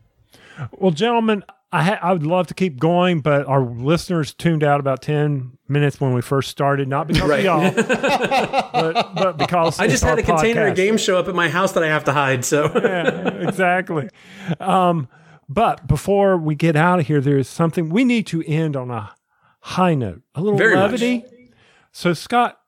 Well, 0.72 0.92
gentlemen, 0.92 1.44
I, 1.72 1.84
ha- 1.84 2.00
I 2.02 2.14
would 2.14 2.26
love 2.26 2.48
to 2.48 2.54
keep 2.54 2.80
going, 2.80 3.20
but 3.20 3.46
our 3.48 3.62
listeners 3.62 4.34
tuned 4.34 4.64
out 4.64 4.80
about 4.80 5.02
10 5.02 5.58
minutes 5.68 6.00
when 6.00 6.14
we 6.14 6.22
first 6.22 6.50
started, 6.50 6.88
not 6.88 7.08
because 7.08 7.28
right. 7.28 7.46
of 7.46 7.46
y'all, 7.46 7.72
but, 8.72 9.16
but 9.16 9.38
because 9.38 9.80
I 9.80 9.88
just 9.88 10.04
had 10.04 10.18
a 10.18 10.22
podcast. 10.22 10.26
container 10.26 10.68
of 10.68 10.76
games 10.76 11.02
show 11.02 11.20
up 11.20 11.28
at 11.28 11.36
my 11.36 11.50
house 11.50 11.74
that 11.74 11.84
I 11.84 11.88
have 11.88 12.06
to 12.06 12.14
hide. 12.14 12.46
So, 12.46 12.72
yeah, 12.76 13.28
exactly. 13.48 14.10
Um, 14.60 15.10
but 15.50 15.86
before 15.88 16.38
we 16.38 16.56
get 16.56 16.78
out 16.78 17.00
of 17.00 17.08
here, 17.08 17.20
there 17.20 17.38
is 17.38 17.50
something 17.50 17.90
we 17.90 18.06
need 18.06 18.26
to 18.28 18.42
end 18.44 18.78
on 18.78 18.90
a 18.90 19.14
high 19.60 19.96
note, 19.96 20.22
a 20.34 20.42
little 20.42 20.58
Very 20.58 20.76
levity. 20.76 21.20
Much 21.20 21.32
so, 21.96 22.12
Scott, 22.12 22.60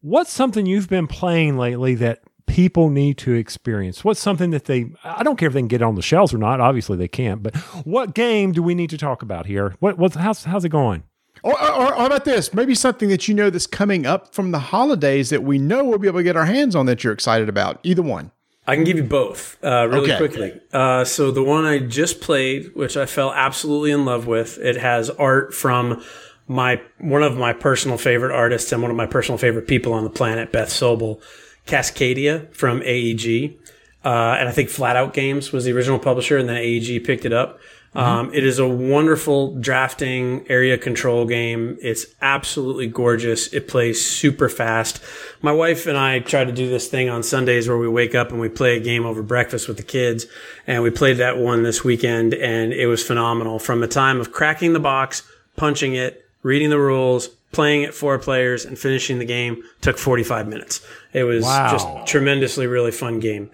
what's 0.00 0.32
something 0.32 0.64
you've 0.64 0.88
been 0.88 1.08
playing 1.08 1.58
lately 1.58 1.96
that 1.96 2.20
people 2.46 2.88
need 2.88 3.18
to 3.18 3.32
experience? 3.32 4.04
What's 4.04 4.20
something 4.20 4.50
that 4.50 4.66
they, 4.66 4.92
I 5.02 5.24
don't 5.24 5.36
care 5.36 5.48
if 5.48 5.54
they 5.54 5.60
can 5.60 5.66
get 5.66 5.82
on 5.82 5.96
the 5.96 6.02
shelves 6.02 6.32
or 6.32 6.38
not. 6.38 6.60
Obviously, 6.60 6.96
they 6.96 7.08
can't. 7.08 7.42
But 7.42 7.56
what 7.84 8.14
game 8.14 8.52
do 8.52 8.62
we 8.62 8.76
need 8.76 8.90
to 8.90 8.96
talk 8.96 9.22
about 9.22 9.46
here? 9.46 9.74
What, 9.80 9.98
what's, 9.98 10.14
how's, 10.14 10.44
how's 10.44 10.64
it 10.64 10.68
going? 10.68 11.02
Or, 11.42 11.60
or, 11.60 11.72
or, 11.72 11.94
how 11.94 12.06
about 12.06 12.24
this? 12.24 12.54
Maybe 12.54 12.76
something 12.76 13.08
that 13.08 13.26
you 13.26 13.34
know 13.34 13.50
that's 13.50 13.66
coming 13.66 14.06
up 14.06 14.32
from 14.32 14.52
the 14.52 14.60
holidays 14.60 15.30
that 15.30 15.42
we 15.42 15.58
know 15.58 15.84
we'll 15.84 15.98
be 15.98 16.06
able 16.06 16.20
to 16.20 16.24
get 16.24 16.36
our 16.36 16.46
hands 16.46 16.76
on 16.76 16.86
that 16.86 17.02
you're 17.02 17.12
excited 17.12 17.48
about. 17.48 17.80
Either 17.82 18.02
one. 18.02 18.30
I 18.68 18.76
can 18.76 18.84
give 18.84 18.98
you 18.98 19.04
both 19.04 19.58
uh, 19.64 19.88
really 19.88 20.12
okay. 20.12 20.16
quickly. 20.16 20.60
Uh, 20.72 21.04
so 21.04 21.32
the 21.32 21.42
one 21.42 21.64
I 21.64 21.80
just 21.80 22.20
played, 22.20 22.72
which 22.76 22.96
I 22.96 23.06
fell 23.06 23.32
absolutely 23.32 23.90
in 23.90 24.04
love 24.04 24.28
with, 24.28 24.58
it 24.58 24.76
has 24.76 25.10
art 25.10 25.54
from 25.54 26.04
my 26.48 26.80
one 26.98 27.22
of 27.22 27.36
my 27.36 27.52
personal 27.52 27.98
favorite 27.98 28.34
artists 28.34 28.72
and 28.72 28.82
one 28.82 28.90
of 28.90 28.96
my 28.96 29.06
personal 29.06 29.38
favorite 29.38 29.66
people 29.66 29.92
on 29.92 30.04
the 30.04 30.10
planet, 30.10 30.52
Beth 30.52 30.68
Sobel, 30.68 31.20
Cascadia 31.66 32.52
from 32.54 32.82
AEG. 32.82 33.56
Uh, 34.04 34.36
and 34.38 34.48
I 34.48 34.52
think 34.52 34.68
Flatout 34.68 35.12
Games 35.12 35.50
was 35.50 35.64
the 35.64 35.72
original 35.72 35.98
publisher, 35.98 36.36
and 36.36 36.48
then 36.48 36.56
AEG 36.56 37.04
picked 37.04 37.24
it 37.24 37.32
up. 37.32 37.58
Um, 37.96 38.30
it 38.34 38.44
is 38.44 38.58
a 38.58 38.68
wonderful 38.68 39.54
drafting 39.54 40.44
area 40.50 40.76
control 40.76 41.24
game. 41.24 41.78
It's 41.80 42.04
absolutely 42.20 42.88
gorgeous. 42.88 43.52
It 43.54 43.68
plays 43.68 44.04
super 44.04 44.50
fast. 44.50 45.02
My 45.40 45.52
wife 45.52 45.86
and 45.86 45.96
I 45.96 46.18
try 46.18 46.44
to 46.44 46.52
do 46.52 46.68
this 46.68 46.88
thing 46.88 47.08
on 47.08 47.22
Sundays 47.22 47.68
where 47.68 47.78
we 47.78 47.88
wake 47.88 48.14
up 48.14 48.30
and 48.30 48.38
we 48.38 48.50
play 48.50 48.76
a 48.76 48.80
game 48.80 49.06
over 49.06 49.22
breakfast 49.22 49.66
with 49.66 49.78
the 49.78 49.82
kids. 49.82 50.26
And 50.66 50.82
we 50.82 50.90
played 50.90 51.16
that 51.16 51.38
one 51.38 51.62
this 51.62 51.84
weekend 51.84 52.34
and 52.34 52.74
it 52.74 52.86
was 52.86 53.02
phenomenal 53.02 53.58
from 53.58 53.80
the 53.80 53.88
time 53.88 54.20
of 54.20 54.30
cracking 54.30 54.74
the 54.74 54.80
box, 54.80 55.22
punching 55.56 55.94
it, 55.94 56.25
reading 56.46 56.70
the 56.70 56.78
rules, 56.78 57.28
playing 57.52 57.82
it 57.82 57.94
four 57.94 58.18
players 58.18 58.64
and 58.64 58.78
finishing 58.78 59.18
the 59.18 59.24
game 59.24 59.62
took 59.80 59.98
45 59.98 60.46
minutes. 60.48 60.80
It 61.12 61.24
was 61.24 61.42
Wow. 61.44 61.72
just 61.72 62.06
tremendously 62.06 62.66
really 62.66 62.90
fun 62.92 63.18
game. 63.20 63.50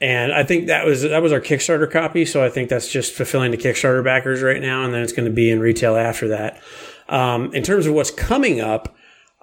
And 0.00 0.32
I 0.32 0.42
think 0.42 0.66
that 0.66 0.84
was 0.84 1.02
that 1.02 1.22
was 1.22 1.32
our 1.32 1.40
Kickstarter 1.40 1.90
copy, 1.90 2.24
so 2.26 2.44
I 2.44 2.50
think 2.50 2.68
that's 2.68 2.88
just 2.90 3.14
fulfilling 3.14 3.52
the 3.52 3.56
Kickstarter 3.56 4.04
backers 4.04 4.42
right 4.42 4.60
now, 4.60 4.84
and 4.84 4.92
then 4.92 5.02
it's 5.02 5.12
going 5.12 5.24
to 5.28 5.34
be 5.34 5.50
in 5.50 5.60
retail 5.60 5.96
after 5.96 6.28
that. 6.28 6.60
Um, 7.08 7.54
in 7.54 7.62
terms 7.62 7.86
of 7.86 7.94
what's 7.94 8.10
coming 8.10 8.60
up, 8.60 8.94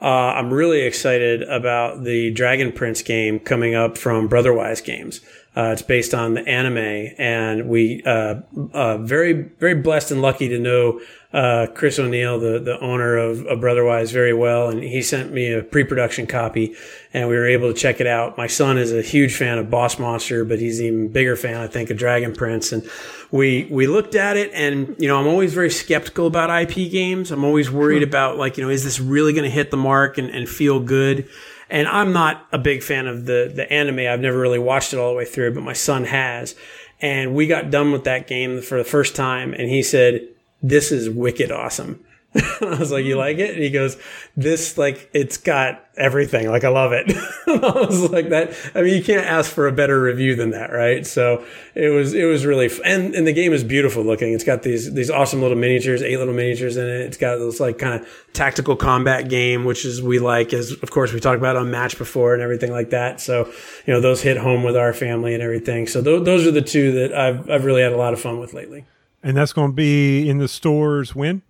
uh, 0.02 0.06
I'm 0.06 0.52
really 0.54 0.82
excited 0.82 1.44
about 1.44 2.04
the 2.04 2.32
Dragon 2.32 2.72
Prince 2.74 3.02
game 3.02 3.40
coming 3.40 3.76
up 3.76 3.98
from 3.98 4.28
Brotherwise 4.28 4.82
Games. 4.82 5.22
Uh, 5.56 5.72
it's 5.74 5.82
based 5.82 6.14
on 6.14 6.34
the 6.34 6.48
anime, 6.48 6.78
and 7.18 7.68
we 7.68 8.02
uh, 8.06 8.36
uh, 8.74 8.98
very 9.00 9.34
very 9.34 9.76
blessed 9.76 10.12
and 10.12 10.22
lucky 10.22 10.48
to 10.48 10.58
know 10.58 11.02
uh, 11.34 11.68
Chris 11.74 12.00
O'Neal, 12.00 12.40
the 12.40 12.58
the 12.58 12.80
owner 12.80 13.18
of, 13.18 13.46
of 13.48 13.60
Brotherwise, 13.60 14.12
very 14.12 14.34
well, 14.34 14.70
and 14.70 14.82
he 14.82 15.02
sent 15.02 15.34
me 15.34 15.52
a 15.52 15.62
pre-production 15.62 16.26
copy, 16.26 16.74
and 17.14 17.28
we 17.28 17.36
were 17.36 17.46
able 17.46 17.68
to 17.68 17.78
check 17.78 18.00
it 18.00 18.08
out. 18.08 18.38
My 18.38 18.48
son 18.48 18.78
is 18.78 18.94
a 18.94 19.02
huge 19.02 19.36
fan 19.36 19.58
of 19.58 19.70
Boss 19.70 20.00
Monster, 20.00 20.46
but 20.46 20.60
he's 20.60 20.80
an 20.80 20.86
even 20.86 21.08
bigger 21.10 21.36
fan, 21.36 21.58
I 21.58 21.68
think, 21.68 21.90
of 21.90 21.98
Dragon 21.98 22.34
Prince, 22.34 22.72
and 22.72 22.90
we 23.30 23.68
we 23.70 23.88
looked 23.88 24.16
at 24.16 24.38
it, 24.38 24.52
and 24.54 24.96
you 25.00 25.10
know, 25.10 25.20
I'm 25.20 25.28
always 25.28 25.54
very 25.54 25.70
skeptical 25.70 26.28
about 26.28 26.50
IP 26.50 26.90
games. 26.90 27.30
I'm 27.30 27.44
always 27.44 27.70
worried 27.70 28.04
about 28.04 28.38
like 28.38 28.58
you 28.58 28.64
know, 28.64 28.70
is 28.70 28.86
this 28.86 29.02
really 29.02 29.34
going 29.34 29.44
to 29.44 29.50
hit 29.50 29.70
the 29.70 29.78
mark 29.78 30.18
and, 30.18 30.30
and 30.30 30.48
feel 30.48 30.80
good? 30.80 31.28
And 31.72 31.88
I'm 31.88 32.12
not 32.12 32.46
a 32.52 32.58
big 32.58 32.84
fan 32.84 33.08
of 33.08 33.26
the 33.26 33.52
the 33.54 33.72
anime. 33.72 34.00
I've 34.00 34.20
never 34.20 34.38
really 34.38 34.60
watched 34.60 34.94
it 34.94 34.98
all 34.98 35.12
the 35.12 35.18
way 35.18 35.26
through, 35.26 35.54
but 35.54 35.64
my 35.64 35.74
son 35.74 36.04
has. 36.04 36.56
And 37.00 37.34
we 37.34 37.48
got 37.48 37.72
done 37.72 37.92
with 37.92 38.04
that 38.04 38.28
game 38.28 38.62
for 38.62 38.78
the 38.78 38.84
first 38.84 39.16
time, 39.16 39.54
and 39.54 39.70
he 39.70 39.82
said, 39.82 40.28
"This 40.62 40.92
is 40.92 41.10
wicked 41.10 41.52
awesome." 41.52 42.06
I 42.62 42.78
was 42.80 42.94
like, 42.94 43.04
"You 43.04 43.18
like 43.18 43.40
it?" 43.40 43.56
And 43.56 43.62
he 43.62 43.70
goes, 43.70 43.98
"This 44.38 44.78
like 44.78 45.10
it's 45.14 45.36
got 45.36 45.84
everything. 45.98 46.50
Like 46.50 46.64
I 46.64 46.70
love 46.70 46.94
it." 46.94 47.12
I 47.48 47.86
was 47.86 48.10
like, 48.10 48.30
"That." 48.30 48.56
I 48.74 48.84
mean, 48.84 48.96
you 48.96 49.04
can't 49.04 49.26
ask 49.26 49.52
for 49.52 49.68
a 49.68 49.72
better 49.74 50.02
review 50.02 50.36
than 50.36 50.52
that, 50.52 50.72
right? 50.72 51.06
So 51.06 51.44
it 51.76 51.90
was 51.90 52.14
it 52.14 52.24
was 52.24 52.46
really 52.46 52.68
f- 52.68 52.80
and 52.86 53.14
and 53.16 53.28
the 53.28 53.34
game 53.34 53.52
is 53.52 53.66
beautiful 53.66 54.06
looking. 54.06 54.34
It's 54.34 54.46
got 54.46 54.64
these 54.64 54.94
these 54.94 55.10
awesome 55.10 55.42
little 55.42 55.58
miniatures, 55.58 56.02
eight 56.02 56.20
little 56.20 56.34
miniatures 56.34 56.78
in 56.78 56.88
it. 56.88 57.02
It's 57.02 57.18
got 57.18 57.36
this 57.36 57.60
like 57.60 57.78
kind 57.78 58.02
of 58.02 58.08
tactical 58.32 58.78
combat 58.78 59.28
game, 59.28 59.66
which 59.66 59.84
is 59.84 60.02
we 60.02 60.20
like. 60.20 60.54
As 60.54 60.72
of 60.72 60.90
course 60.90 61.12
we 61.12 61.20
talked 61.20 61.38
about 61.38 61.58
Unmatched 61.58 61.98
before 61.98 62.34
and 62.34 62.42
everything 62.42 62.72
like 62.72 62.92
that. 62.92 63.20
So 63.20 63.52
you 63.86 63.94
know 63.94 64.00
those 64.00 64.22
hit 64.22 64.38
home 64.38 64.64
with 64.64 64.78
our 64.78 64.94
family 64.94 65.34
and 65.34 65.44
everything. 65.44 65.86
So 65.86 66.02
th- 66.02 66.24
those 66.24 66.48
are 66.48 66.52
the 66.52 66.62
two 66.62 66.94
that 66.94 67.14
I've 67.14 67.50
I've 67.50 67.66
really 67.66 67.82
had 67.82 67.92
a 67.92 67.98
lot 67.98 68.14
of 68.14 68.22
fun 68.22 68.40
with 68.40 68.54
lately. 68.54 68.86
And 69.22 69.36
that's 69.36 69.52
going 69.52 69.72
to 69.72 69.76
be 69.76 70.30
in 70.30 70.38
the 70.38 70.48
stores 70.48 71.14
when? 71.14 71.44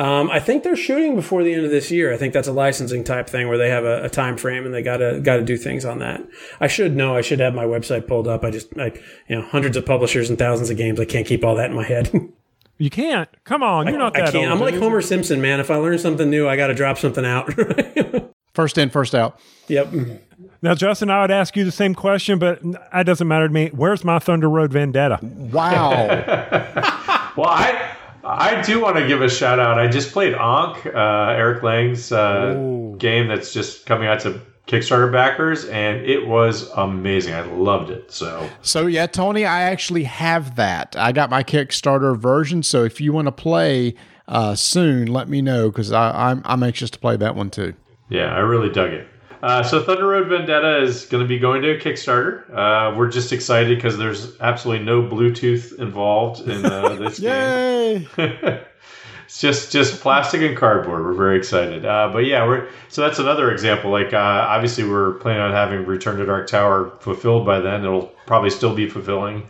Um, 0.00 0.30
I 0.30 0.40
think 0.40 0.62
they're 0.62 0.76
shooting 0.76 1.14
before 1.14 1.42
the 1.44 1.52
end 1.52 1.64
of 1.66 1.70
this 1.70 1.90
year. 1.90 2.10
I 2.12 2.16
think 2.16 2.32
that's 2.32 2.48
a 2.48 2.52
licensing 2.52 3.04
type 3.04 3.28
thing 3.28 3.48
where 3.48 3.58
they 3.58 3.68
have 3.68 3.84
a, 3.84 4.04
a 4.04 4.08
time 4.08 4.38
frame 4.38 4.64
and 4.64 4.72
they 4.74 4.82
gotta 4.82 5.20
gotta 5.22 5.42
do 5.42 5.58
things 5.58 5.84
on 5.84 5.98
that. 5.98 6.26
I 6.58 6.68
should 6.68 6.96
know. 6.96 7.14
I 7.14 7.20
should 7.20 7.38
have 7.40 7.54
my 7.54 7.64
website 7.64 8.06
pulled 8.06 8.26
up. 8.26 8.42
I 8.42 8.50
just, 8.50 8.68
I, 8.78 8.92
you 9.28 9.36
know, 9.36 9.42
hundreds 9.42 9.76
of 9.76 9.84
publishers 9.84 10.30
and 10.30 10.38
thousands 10.38 10.70
of 10.70 10.78
games. 10.78 10.98
I 10.98 11.04
can't 11.04 11.26
keep 11.26 11.44
all 11.44 11.54
that 11.56 11.68
in 11.70 11.76
my 11.76 11.84
head. 11.84 12.10
You 12.82 12.88
can't. 12.88 13.28
Come 13.44 13.62
on, 13.62 13.88
you're 13.88 13.98
not 13.98 14.16
I 14.16 14.22
that 14.22 14.32
can't. 14.32 14.50
old. 14.50 14.52
I'm 14.54 14.58
like. 14.58 14.74
Homer 14.82 15.02
Simpson, 15.02 15.38
man. 15.42 15.60
If 15.60 15.70
I 15.70 15.76
learn 15.76 15.98
something 15.98 16.30
new, 16.30 16.48
I 16.48 16.56
got 16.56 16.68
to 16.68 16.74
drop 16.74 16.96
something 16.96 17.26
out. 17.26 17.52
First 18.54 18.78
in, 18.78 18.88
first 18.88 19.14
out. 19.14 19.38
yep. 19.68 19.92
Now, 20.62 20.74
Justin, 20.74 21.10
I 21.10 21.20
would 21.20 21.30
ask 21.30 21.54
you 21.56 21.64
the 21.66 21.70
same 21.72 21.94
question, 21.94 22.38
but 22.38 22.58
that 22.92 23.04
doesn't 23.04 23.28
matter 23.28 23.48
to 23.48 23.52
me. 23.52 23.68
Where's 23.74 24.02
my 24.02 24.18
Thunder 24.18 24.48
Road 24.48 24.72
Vendetta? 24.72 25.18
Wow. 25.22 26.96
Well, 27.36 27.48
I 27.48 27.96
I 28.24 28.62
do 28.62 28.80
want 28.80 28.96
to 28.96 29.06
give 29.06 29.22
a 29.22 29.28
shout 29.28 29.58
out. 29.58 29.78
I 29.78 29.88
just 29.88 30.12
played 30.12 30.34
Ankh, 30.34 30.86
uh, 30.86 31.34
Eric 31.36 31.62
Lang's 31.62 32.12
uh, 32.12 32.92
game 32.98 33.28
that's 33.28 33.52
just 33.52 33.86
coming 33.86 34.08
out 34.08 34.20
to 34.20 34.40
Kickstarter 34.66 35.10
backers, 35.10 35.64
and 35.64 36.04
it 36.06 36.26
was 36.26 36.70
amazing. 36.70 37.34
I 37.34 37.40
loved 37.42 37.90
it. 37.90 38.12
So 38.12 38.48
so 38.62 38.86
yeah, 38.86 39.06
Tony, 39.06 39.44
I 39.44 39.62
actually 39.62 40.04
have 40.04 40.56
that. 40.56 40.94
I 40.96 41.12
got 41.12 41.28
my 41.30 41.42
Kickstarter 41.42 42.16
version. 42.16 42.62
So 42.62 42.84
if 42.84 43.00
you 43.00 43.12
want 43.12 43.26
to 43.26 43.32
play 43.32 43.94
uh, 44.28 44.54
soon, 44.54 45.08
let 45.08 45.28
me 45.28 45.42
know 45.42 45.70
because 45.70 45.90
I'm 45.92 46.42
I'm 46.44 46.62
anxious 46.62 46.90
to 46.90 46.98
play 46.98 47.16
that 47.16 47.34
one 47.34 47.50
too. 47.50 47.74
yeah, 48.10 48.34
I 48.34 48.40
really 48.40 48.68
dug 48.70 48.90
it. 48.90 49.08
Uh, 49.42 49.62
so 49.62 49.82
Thunder 49.82 50.06
Road 50.06 50.28
Vendetta 50.28 50.82
is 50.82 51.06
going 51.06 51.22
to 51.22 51.28
be 51.28 51.38
going 51.38 51.62
to 51.62 51.70
a 51.70 51.78
Kickstarter. 51.78 52.44
Uh, 52.52 52.94
we're 52.96 53.10
just 53.10 53.32
excited 53.32 53.76
because 53.76 53.96
there's 53.96 54.38
absolutely 54.40 54.84
no 54.84 55.02
Bluetooth 55.02 55.78
involved 55.78 56.46
in 56.48 56.64
uh, 56.64 56.88
this 56.98 57.18
game. 57.18 58.06
Yay! 58.16 58.64
It's 59.30 59.40
just 59.40 59.70
just 59.70 60.00
plastic 60.00 60.40
and 60.40 60.56
cardboard. 60.56 61.04
We're 61.04 61.12
very 61.12 61.38
excited. 61.38 61.86
Uh, 61.86 62.10
but 62.12 62.26
yeah, 62.26 62.44
we're 62.44 62.68
so 62.88 63.02
that's 63.02 63.20
another 63.20 63.52
example. 63.52 63.92
Like 63.92 64.12
uh, 64.12 64.16
obviously, 64.16 64.82
we're 64.82 65.12
planning 65.12 65.40
on 65.40 65.52
having 65.52 65.86
Return 65.86 66.18
to 66.18 66.26
Dark 66.26 66.48
Tower 66.48 66.90
fulfilled 66.98 67.46
by 67.46 67.60
then. 67.60 67.84
It'll 67.84 68.08
probably 68.26 68.50
still 68.50 68.74
be 68.74 68.88
fulfilling 68.88 69.48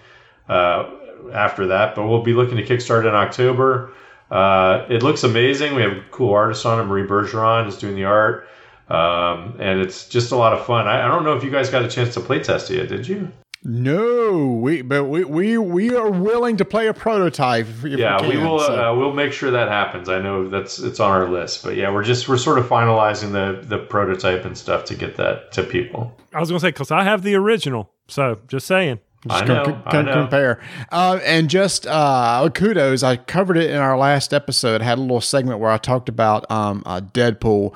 uh, 0.50 0.90
after 1.32 1.66
that, 1.68 1.94
but 1.94 2.06
we'll 2.06 2.22
be 2.22 2.34
looking 2.34 2.58
to 2.58 2.62
kickstart 2.62 3.08
in 3.08 3.14
October. 3.14 3.94
Uh, 4.30 4.84
it 4.90 5.02
looks 5.02 5.24
amazing. 5.24 5.74
We 5.74 5.80
have 5.80 5.92
a 5.92 6.04
cool 6.10 6.34
artist 6.34 6.66
on 6.66 6.78
it. 6.78 6.84
Marie 6.84 7.06
Bergeron 7.06 7.66
is 7.66 7.78
doing 7.78 7.96
the 7.96 8.04
art, 8.04 8.50
um, 8.90 9.56
and 9.60 9.80
it's 9.80 10.08
just 10.08 10.32
a 10.32 10.36
lot 10.36 10.52
of 10.52 10.66
fun. 10.66 10.88
I, 10.88 11.04
I 11.04 11.08
don't 11.08 11.24
know 11.24 11.36
if 11.36 11.44
you 11.44 11.50
guys 11.50 11.70
got 11.70 11.84
a 11.84 11.88
chance 11.88 12.14
to 12.14 12.20
play 12.20 12.42
test 12.42 12.70
it 12.70 12.76
yet. 12.76 12.88
Did 12.88 13.06
you? 13.08 13.30
No, 13.62 14.58
we 14.62 14.80
but 14.80 15.04
we 15.04 15.22
we, 15.24 15.58
we 15.58 15.94
are 15.94 16.10
willing 16.10 16.56
to 16.56 16.64
play 16.64 16.86
a 16.86 16.94
prototype. 16.94 17.66
If 17.66 17.84
yeah, 17.84 18.20
we 18.22 18.32
can, 18.32 18.42
will. 18.48 18.58
so. 18.58 18.92
Uh, 18.92 18.96
we'll 18.96 19.12
make 19.12 19.34
sure 19.34 19.50
that 19.50 19.68
happens. 19.68 20.08
I 20.08 20.18
know 20.18 20.48
that's 20.48 20.78
it's 20.78 20.98
on 20.98 21.10
our 21.10 21.28
list, 21.28 21.62
but 21.62 21.76
yeah, 21.76 21.92
we're 21.92 22.02
just 22.02 22.26
we're 22.26 22.38
sort 22.38 22.58
of 22.58 22.66
finalizing 22.66 23.32
the 23.32 23.60
the 23.66 23.76
prototype 23.76 24.46
and 24.46 24.56
stuff 24.56 24.84
to 24.86 24.94
get 24.94 25.16
that 25.18 25.52
to 25.52 25.62
people. 25.62 26.16
I 26.32 26.40
was 26.40 26.48
going 26.48 26.58
to 26.58 26.64
say, 26.64 26.70
because 26.70 26.90
I 26.90 27.04
have 27.04 27.22
the 27.22 27.34
original. 27.34 27.90
So 28.08 28.40
just 28.48 28.66
saying. 28.66 29.00
I 29.28 29.40
Just 29.40 29.48
know, 29.48 29.64
com- 29.64 29.82
I 29.84 30.02
know. 30.02 30.12
compare. 30.14 30.62
Uh, 30.90 31.20
and 31.26 31.50
just 31.50 31.86
uh, 31.86 32.48
kudos, 32.54 33.02
I 33.02 33.16
covered 33.16 33.58
it 33.58 33.70
in 33.70 33.76
our 33.76 33.98
last 33.98 34.32
episode. 34.32 34.80
Had 34.80 34.96
a 34.96 35.02
little 35.02 35.20
segment 35.20 35.58
where 35.58 35.70
I 35.70 35.76
talked 35.76 36.08
about 36.08 36.50
um, 36.50 36.82
uh, 36.86 37.02
Deadpool. 37.02 37.74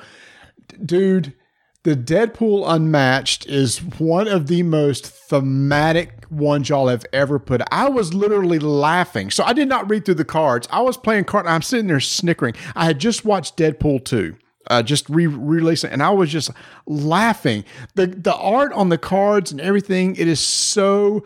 Dude, 0.83 1.33
the 1.83 1.95
Deadpool 1.95 2.63
Unmatched 2.67 3.45
is 3.45 3.77
one 3.77 4.27
of 4.27 4.47
the 4.47 4.63
most 4.63 5.05
thematic 5.05 6.25
ones 6.31 6.69
y'all 6.69 6.87
have 6.87 7.05
ever 7.13 7.37
put. 7.37 7.61
I 7.71 7.89
was 7.89 8.13
literally 8.13 8.59
laughing. 8.59 9.29
So 9.29 9.43
I 9.43 9.53
did 9.53 9.67
not 9.67 9.89
read 9.89 10.05
through 10.05 10.15
the 10.15 10.25
cards. 10.25 10.67
I 10.71 10.81
was 10.81 10.97
playing 10.97 11.25
card. 11.25 11.45
I'm 11.45 11.61
sitting 11.61 11.87
there 11.87 11.99
snickering. 11.99 12.55
I 12.75 12.85
had 12.85 12.99
just 12.99 13.23
watched 13.23 13.57
Deadpool 13.57 14.05
2 14.05 14.35
uh, 14.67 14.83
just 14.83 15.09
re 15.09 15.27
releasing, 15.27 15.91
and 15.91 16.01
I 16.01 16.09
was 16.09 16.31
just 16.31 16.51
laughing. 16.85 17.63
the 17.95 18.07
The 18.07 18.35
art 18.35 18.73
on 18.73 18.89
the 18.89 18.97
cards 18.97 19.51
and 19.51 19.61
everything, 19.61 20.15
it 20.15 20.27
is 20.27 20.39
so 20.39 21.23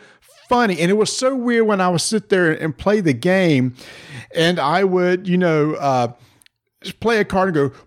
funny, 0.50 0.80
and 0.80 0.90
it 0.90 0.96
was 0.96 1.16
so 1.16 1.36
weird 1.36 1.68
when 1.68 1.82
I 1.82 1.90
would 1.90 2.02
sit 2.02 2.30
there 2.30 2.52
and 2.52 2.78
play 2.78 3.02
the 3.02 3.14
game, 3.14 3.76
and 4.36 4.60
I 4.60 4.84
would, 4.84 5.28
you 5.28 5.38
know, 5.38 5.76
uh, 5.76 6.14
play 7.00 7.20
a 7.20 7.26
card 7.26 7.56
and 7.56 7.72
go. 7.72 7.78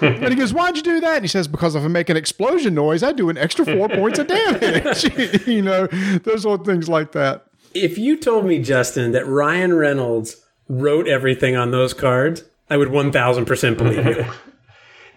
and 0.02 0.28
he 0.28 0.34
goes, 0.34 0.52
"Why'd 0.52 0.76
you 0.76 0.82
do 0.82 1.00
that?" 1.00 1.16
And 1.16 1.24
he 1.24 1.28
says, 1.28 1.48
"Because 1.48 1.74
if 1.74 1.82
I 1.82 1.88
make 1.88 2.08
an 2.08 2.16
explosion 2.16 2.74
noise, 2.74 3.02
I 3.02 3.12
do 3.12 3.28
an 3.28 3.38
extra 3.38 3.64
four 3.64 3.88
points 3.90 4.18
of 4.18 4.26
damage." 4.26 5.46
you 5.46 5.62
know, 5.62 5.86
those 5.86 6.44
little 6.44 6.64
things 6.64 6.88
like 6.88 7.12
that. 7.12 7.46
If 7.74 7.98
you 7.98 8.16
told 8.16 8.46
me, 8.46 8.60
Justin, 8.60 9.12
that 9.12 9.26
Ryan 9.26 9.74
Reynolds 9.74 10.44
wrote 10.68 11.06
everything 11.06 11.56
on 11.56 11.70
those 11.70 11.94
cards, 11.94 12.44
I 12.68 12.76
would 12.76 12.88
1000% 12.88 13.76
believe 13.76 14.06
you. 14.06 14.24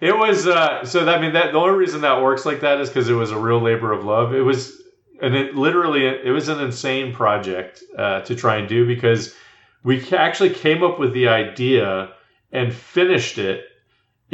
It 0.00 0.16
was 0.16 0.46
uh, 0.46 0.84
so. 0.84 1.04
That, 1.04 1.18
I 1.18 1.20
mean, 1.20 1.32
that 1.32 1.52
the 1.52 1.58
only 1.58 1.78
reason 1.78 2.02
that 2.02 2.22
works 2.22 2.44
like 2.44 2.60
that 2.60 2.80
is 2.80 2.88
because 2.88 3.08
it 3.08 3.14
was 3.14 3.30
a 3.30 3.38
real 3.38 3.60
labor 3.60 3.92
of 3.92 4.04
love. 4.04 4.34
It 4.34 4.42
was, 4.42 4.82
and 5.22 5.34
it 5.34 5.54
literally 5.54 6.06
it 6.06 6.30
was 6.30 6.48
an 6.48 6.60
insane 6.60 7.14
project 7.14 7.82
uh, 7.96 8.20
to 8.22 8.34
try 8.34 8.56
and 8.56 8.68
do 8.68 8.86
because 8.86 9.34
we 9.82 10.06
actually 10.12 10.50
came 10.50 10.82
up 10.82 10.98
with 10.98 11.14
the 11.14 11.28
idea 11.28 12.10
and 12.52 12.72
finished 12.72 13.38
it 13.38 13.64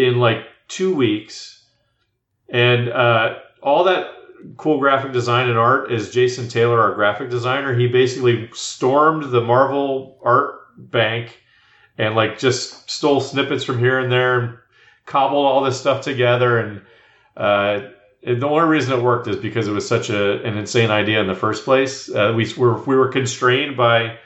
in 0.05 0.19
like 0.19 0.45
two 0.69 0.95
weeks, 0.95 1.65
and 2.49 2.89
uh, 2.89 3.37
all 3.63 3.85
that 3.85 4.09
cool 4.57 4.79
graphic 4.79 5.13
design 5.13 5.49
and 5.49 5.59
art 5.59 5.93
is 5.93 6.11
Jason 6.11 6.49
Taylor, 6.49 6.81
our 6.81 6.95
graphic 6.95 7.31
designer. 7.31 7.75
He 7.75 7.89
basically 7.89 8.49
stormed 8.53 9.31
the 9.31 9.41
Marvel 9.41 10.19
art 10.23 10.57
bank 10.79 11.41
and 11.99 12.15
like 12.15 12.39
just 12.39 12.89
stole 12.91 13.21
snippets 13.21 13.65
from 13.65 13.79
here 13.79 13.99
and 13.99 14.11
there 14.11 14.41
and 14.41 14.59
cobbled 15.05 15.45
all 15.45 15.63
this 15.63 15.79
stuff 15.79 16.03
together 16.03 16.59
and 16.59 16.83
uh, 17.37 17.89
and 18.23 18.41
the 18.41 18.47
only 18.47 18.69
reason 18.69 18.99
it 18.99 19.03
worked 19.03 19.29
is 19.29 19.37
because 19.37 19.67
it 19.67 19.73
was 19.73 19.87
such 19.87 20.11
a 20.11 20.43
an 20.43 20.57
insane 20.57 20.91
idea 20.91 21.21
in 21.21 21.27
the 21.27 21.35
first 21.35 21.65
place. 21.65 22.09
Uh, 22.09 22.33
we 22.35 22.53
were 22.55 22.83
we 22.85 22.97
were 22.97 23.09
constrained 23.09 23.77
by 23.77 24.19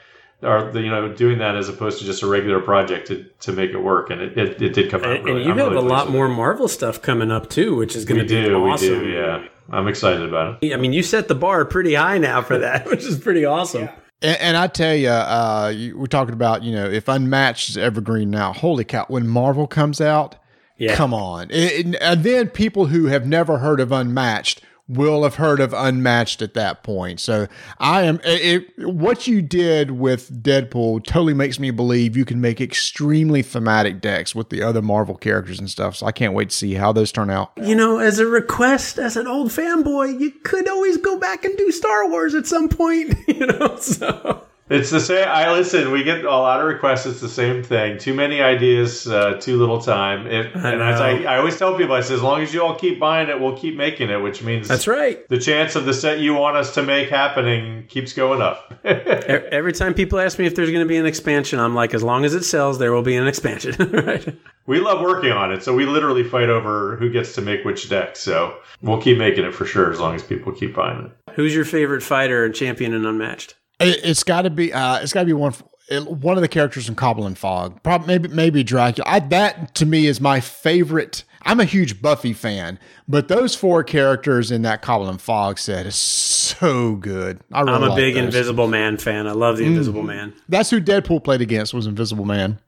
are 0.43 0.69
you 0.77 0.89
know 0.89 1.13
doing 1.13 1.37
that 1.39 1.55
as 1.55 1.69
opposed 1.69 1.99
to 1.99 2.05
just 2.05 2.21
a 2.23 2.27
regular 2.27 2.59
project 2.59 3.07
to, 3.07 3.25
to 3.41 3.51
make 3.51 3.71
it 3.71 3.77
work, 3.79 4.09
and 4.09 4.21
it, 4.21 4.37
it, 4.37 4.61
it 4.61 4.73
did 4.73 4.91
come 4.91 5.03
out. 5.03 5.15
And, 5.17 5.25
really, 5.25 5.37
and 5.37 5.45
you 5.45 5.51
I'm 5.51 5.57
have 5.57 5.71
really 5.71 5.85
a 5.85 5.89
lot 5.89 6.09
more 6.09 6.25
it. 6.27 6.29
Marvel 6.29 6.67
stuff 6.67 7.01
coming 7.01 7.31
up 7.31 7.49
too, 7.49 7.75
which 7.75 7.95
is 7.95 8.05
going 8.05 8.19
to 8.19 8.23
be 8.25 8.29
do, 8.29 8.55
awesome. 8.65 8.89
we 8.99 9.05
do, 9.05 9.09
yeah. 9.09 9.47
I'm 9.69 9.87
excited 9.87 10.21
about 10.27 10.63
it. 10.63 10.73
I 10.73 10.77
mean, 10.77 10.93
you 10.93 11.01
set 11.01 11.27
the 11.27 11.35
bar 11.35 11.65
pretty 11.65 11.95
high 11.95 12.17
now 12.19 12.41
for 12.43 12.57
that, 12.59 12.85
which 12.89 13.03
is 13.03 13.17
pretty 13.17 13.45
awesome. 13.45 13.89
And, 14.21 14.37
and 14.39 14.57
I 14.57 14.67
tell 14.67 14.93
you, 14.95 15.09
uh, 15.09 15.73
you, 15.75 15.97
we're 15.97 16.05
talking 16.05 16.33
about 16.33 16.63
you 16.63 16.73
know 16.75 16.85
if 16.85 17.07
Unmatched 17.07 17.69
is 17.69 17.77
evergreen 17.77 18.29
now. 18.29 18.53
Holy 18.53 18.83
cow! 18.83 19.05
When 19.07 19.27
Marvel 19.27 19.65
comes 19.67 19.99
out, 20.01 20.35
Yeah. 20.77 20.95
come 20.95 21.13
on, 21.13 21.49
It- 21.49 21.87
it- 21.87 21.95
and 22.01 22.23
then 22.23 22.49
people 22.49 22.87
who 22.87 23.05
have 23.07 23.25
never 23.25 23.57
heard 23.59 23.79
of 23.79 23.91
Unmatched 23.91 24.61
will 24.87 25.23
have 25.23 25.35
heard 25.35 25.59
of 25.59 25.73
Unmatched 25.73 26.41
at 26.41 26.53
that 26.53 26.83
point. 26.83 27.19
So 27.19 27.47
I 27.79 28.03
am 28.03 28.19
it, 28.23 28.67
what 28.77 29.27
you 29.27 29.41
did 29.41 29.91
with 29.91 30.43
Deadpool 30.43 31.03
totally 31.05 31.33
makes 31.33 31.59
me 31.59 31.71
believe 31.71 32.15
you 32.15 32.25
can 32.25 32.39
make 32.39 32.61
extremely 32.61 33.41
thematic 33.41 33.99
decks 33.99 34.35
with 34.35 34.49
the 34.49 34.61
other 34.61 34.81
Marvel 34.81 35.15
characters 35.15 35.59
and 35.59 35.69
stuff. 35.69 35.95
So 35.95 36.05
I 36.05 36.11
can't 36.11 36.33
wait 36.33 36.49
to 36.51 36.55
see 36.55 36.73
how 36.75 36.91
those 36.91 37.11
turn 37.11 37.29
out. 37.29 37.51
You 37.57 37.75
know, 37.75 37.97
as 37.97 38.19
a 38.19 38.27
request, 38.27 38.99
as 38.99 39.17
an 39.17 39.27
old 39.27 39.49
fanboy, 39.49 40.19
you 40.19 40.31
could 40.43 40.69
always 40.69 40.97
go 40.97 41.17
back 41.17 41.43
and 41.45 41.57
do 41.57 41.71
Star 41.71 42.07
Wars 42.09 42.35
at 42.35 42.45
some 42.45 42.69
point. 42.69 43.15
You 43.27 43.47
know, 43.47 43.75
so 43.77 44.45
It's 44.67 44.89
the 44.89 44.99
same. 44.99 45.27
I 45.27 45.51
listen. 45.51 45.91
We 45.91 46.03
get 46.03 46.25
a 46.25 46.29
lot 46.29 46.59
of 46.59 46.65
requests. 46.65 47.05
It's 47.05 47.21
the 47.21 47.29
same 47.29 47.61
thing. 47.61 47.99
Too 47.99 48.15
many 48.15 48.41
ideas, 48.41 49.07
uh, 49.07 49.33
too 49.39 49.59
little 49.59 49.79
time. 49.79 50.25
It, 50.25 50.55
and 50.55 50.81
as 50.81 50.99
I. 50.99 51.21
I 51.23 51.37
always 51.37 51.57
tell 51.59 51.77
people, 51.77 51.93
I 51.93 52.01
say, 52.01 52.15
as 52.15 52.23
long 52.23 52.41
as 52.41 52.51
you 52.51 52.63
all 52.63 52.73
keep 52.73 52.99
buying 52.99 53.29
it, 53.29 53.39
we'll 53.39 53.55
keep 53.55 53.75
making 53.75 54.09
it. 54.09 54.17
Which 54.17 54.41
means 54.41 54.67
that's 54.67 54.87
right. 54.87 55.27
the 55.29 55.37
chance 55.37 55.75
of 55.75 55.85
the 55.85 55.93
set 55.93 56.19
you 56.19 56.33
want 56.33 56.57
us 56.57 56.73
to 56.75 56.81
make 56.83 57.09
happening 57.09 57.85
keeps 57.87 58.11
going 58.13 58.41
up. 58.41 58.73
Every 58.83 59.71
time 59.71 59.93
people 59.93 60.19
ask 60.19 60.39
me 60.39 60.47
if 60.47 60.55
there's 60.55 60.71
going 60.71 60.83
to 60.83 60.89
be 60.89 60.97
an 60.97 61.05
expansion, 61.05 61.59
I'm 61.59 61.75
like, 61.75 61.93
as 61.93 62.01
long 62.01 62.25
as 62.25 62.33
it 62.33 62.43
sells, 62.43 62.79
there 62.79 62.91
will 62.91 63.03
be 63.03 63.15
an 63.15 63.27
expansion. 63.27 63.75
right? 63.91 64.35
we 64.65 64.79
love 64.79 64.99
working 64.99 65.31
on 65.31 65.51
it, 65.51 65.61
so 65.61 65.75
we 65.75 65.85
literally 65.85 66.23
fight 66.23 66.49
over 66.49 66.95
who 66.95 67.11
gets 67.11 67.35
to 67.35 67.41
make 67.41 67.63
which 67.65 67.87
deck. 67.87 68.15
So 68.15 68.57
we'll 68.81 69.01
keep 69.01 69.19
making 69.19 69.45
it 69.45 69.53
for 69.53 69.65
sure, 69.65 69.91
as 69.91 69.99
long 69.99 70.15
as 70.15 70.23
people 70.23 70.51
keep 70.51 70.73
buying 70.73 71.05
it. 71.05 71.33
Who's 71.35 71.53
your 71.53 71.65
favorite 71.65 72.01
fighter 72.01 72.45
and 72.45 72.55
champion 72.55 72.95
in 72.95 73.05
Unmatched? 73.05 73.53
It, 73.79 73.99
it's 74.03 74.23
got 74.23 74.43
to 74.43 74.49
be. 74.49 74.73
Uh, 74.73 74.99
it's 74.99 75.13
got 75.13 75.21
to 75.21 75.25
be 75.25 75.33
one. 75.33 75.53
It, 75.89 76.07
one 76.07 76.35
of 76.37 76.41
the 76.41 76.47
characters 76.47 76.89
in 76.89 76.95
Cobble 76.95 77.25
and 77.25 77.37
Fog. 77.37 77.81
Probably 77.83 78.07
maybe 78.07 78.29
maybe 78.29 78.63
Dracula. 78.63 79.09
I, 79.09 79.19
that 79.19 79.75
to 79.75 79.85
me 79.85 80.07
is 80.07 80.19
my 80.19 80.39
favorite. 80.39 81.23
I'm 81.47 81.59
a 81.59 81.65
huge 81.65 82.01
Buffy 82.01 82.33
fan, 82.33 82.79
but 83.07 83.27
those 83.27 83.53
four 83.55 83.83
characters 83.83 84.49
in 84.49 84.63
that 84.63 84.81
Cobble 84.81 85.07
and 85.07 85.21
Fog 85.21 85.59
set 85.59 85.85
is 85.85 85.95
so 85.95 86.95
good. 86.95 87.39
I 87.51 87.61
really 87.61 87.73
I'm 87.73 87.83
a 87.91 87.95
big 87.95 88.15
those. 88.15 88.23
Invisible 88.23 88.67
Man 88.67 88.97
fan. 88.97 89.27
I 89.27 89.33
love 89.33 89.57
the 89.57 89.65
Invisible 89.65 90.01
Man. 90.01 90.33
That's 90.49 90.71
who 90.71 90.81
Deadpool 90.81 91.23
played 91.23 91.41
against 91.41 91.73
was 91.73 91.85
Invisible 91.85 92.25
Man. 92.25 92.59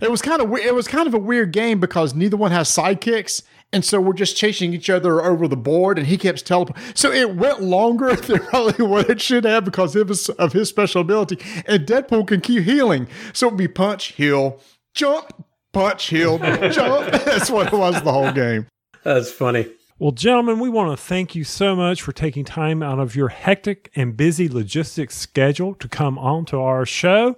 It 0.00 0.10
was 0.10 0.22
kind 0.22 0.40
of 0.40 0.52
it 0.52 0.74
was 0.74 0.86
kind 0.86 1.08
of 1.08 1.14
a 1.14 1.18
weird 1.18 1.52
game 1.52 1.80
because 1.80 2.14
neither 2.14 2.36
one 2.36 2.52
has 2.52 2.68
sidekicks, 2.68 3.42
and 3.74 3.84
so 3.84 4.00
we're 4.00 4.12
just 4.12 4.36
chasing 4.36 4.72
each 4.72 4.88
other 4.88 5.20
over 5.20 5.48
the 5.48 5.56
board, 5.56 5.98
and 5.98 6.06
he 6.06 6.16
keeps 6.16 6.42
teleporting. 6.42 6.82
So 6.94 7.10
it 7.10 7.34
went 7.34 7.60
longer 7.60 8.14
than 8.14 8.38
probably 8.38 8.86
what 8.86 9.10
it 9.10 9.20
should 9.20 9.44
have 9.44 9.64
because 9.64 9.96
of 9.96 10.08
his, 10.08 10.28
of 10.30 10.52
his 10.52 10.68
special 10.68 11.00
ability. 11.00 11.38
And 11.66 11.84
Deadpool 11.84 12.28
can 12.28 12.40
keep 12.40 12.62
healing, 12.62 13.08
so 13.32 13.48
it'd 13.48 13.58
be 13.58 13.66
punch, 13.66 14.12
heal, 14.12 14.60
jump, 14.94 15.44
punch, 15.72 16.06
heal, 16.06 16.38
jump. 16.70 17.10
That's 17.24 17.50
what 17.50 17.72
it 17.72 17.76
was 17.76 18.00
the 18.02 18.12
whole 18.12 18.30
game. 18.30 18.68
That's 19.02 19.32
funny. 19.32 19.66
Well, 19.98 20.12
gentlemen, 20.12 20.60
we 20.60 20.68
want 20.68 20.96
to 20.96 21.04
thank 21.04 21.34
you 21.34 21.42
so 21.42 21.74
much 21.74 22.00
for 22.00 22.12
taking 22.12 22.44
time 22.44 22.80
out 22.80 23.00
of 23.00 23.16
your 23.16 23.28
hectic 23.28 23.90
and 23.96 24.16
busy 24.16 24.48
logistics 24.48 25.16
schedule 25.16 25.74
to 25.76 25.88
come 25.88 26.16
on 26.18 26.44
to 26.46 26.58
our 26.58 26.86
show. 26.86 27.36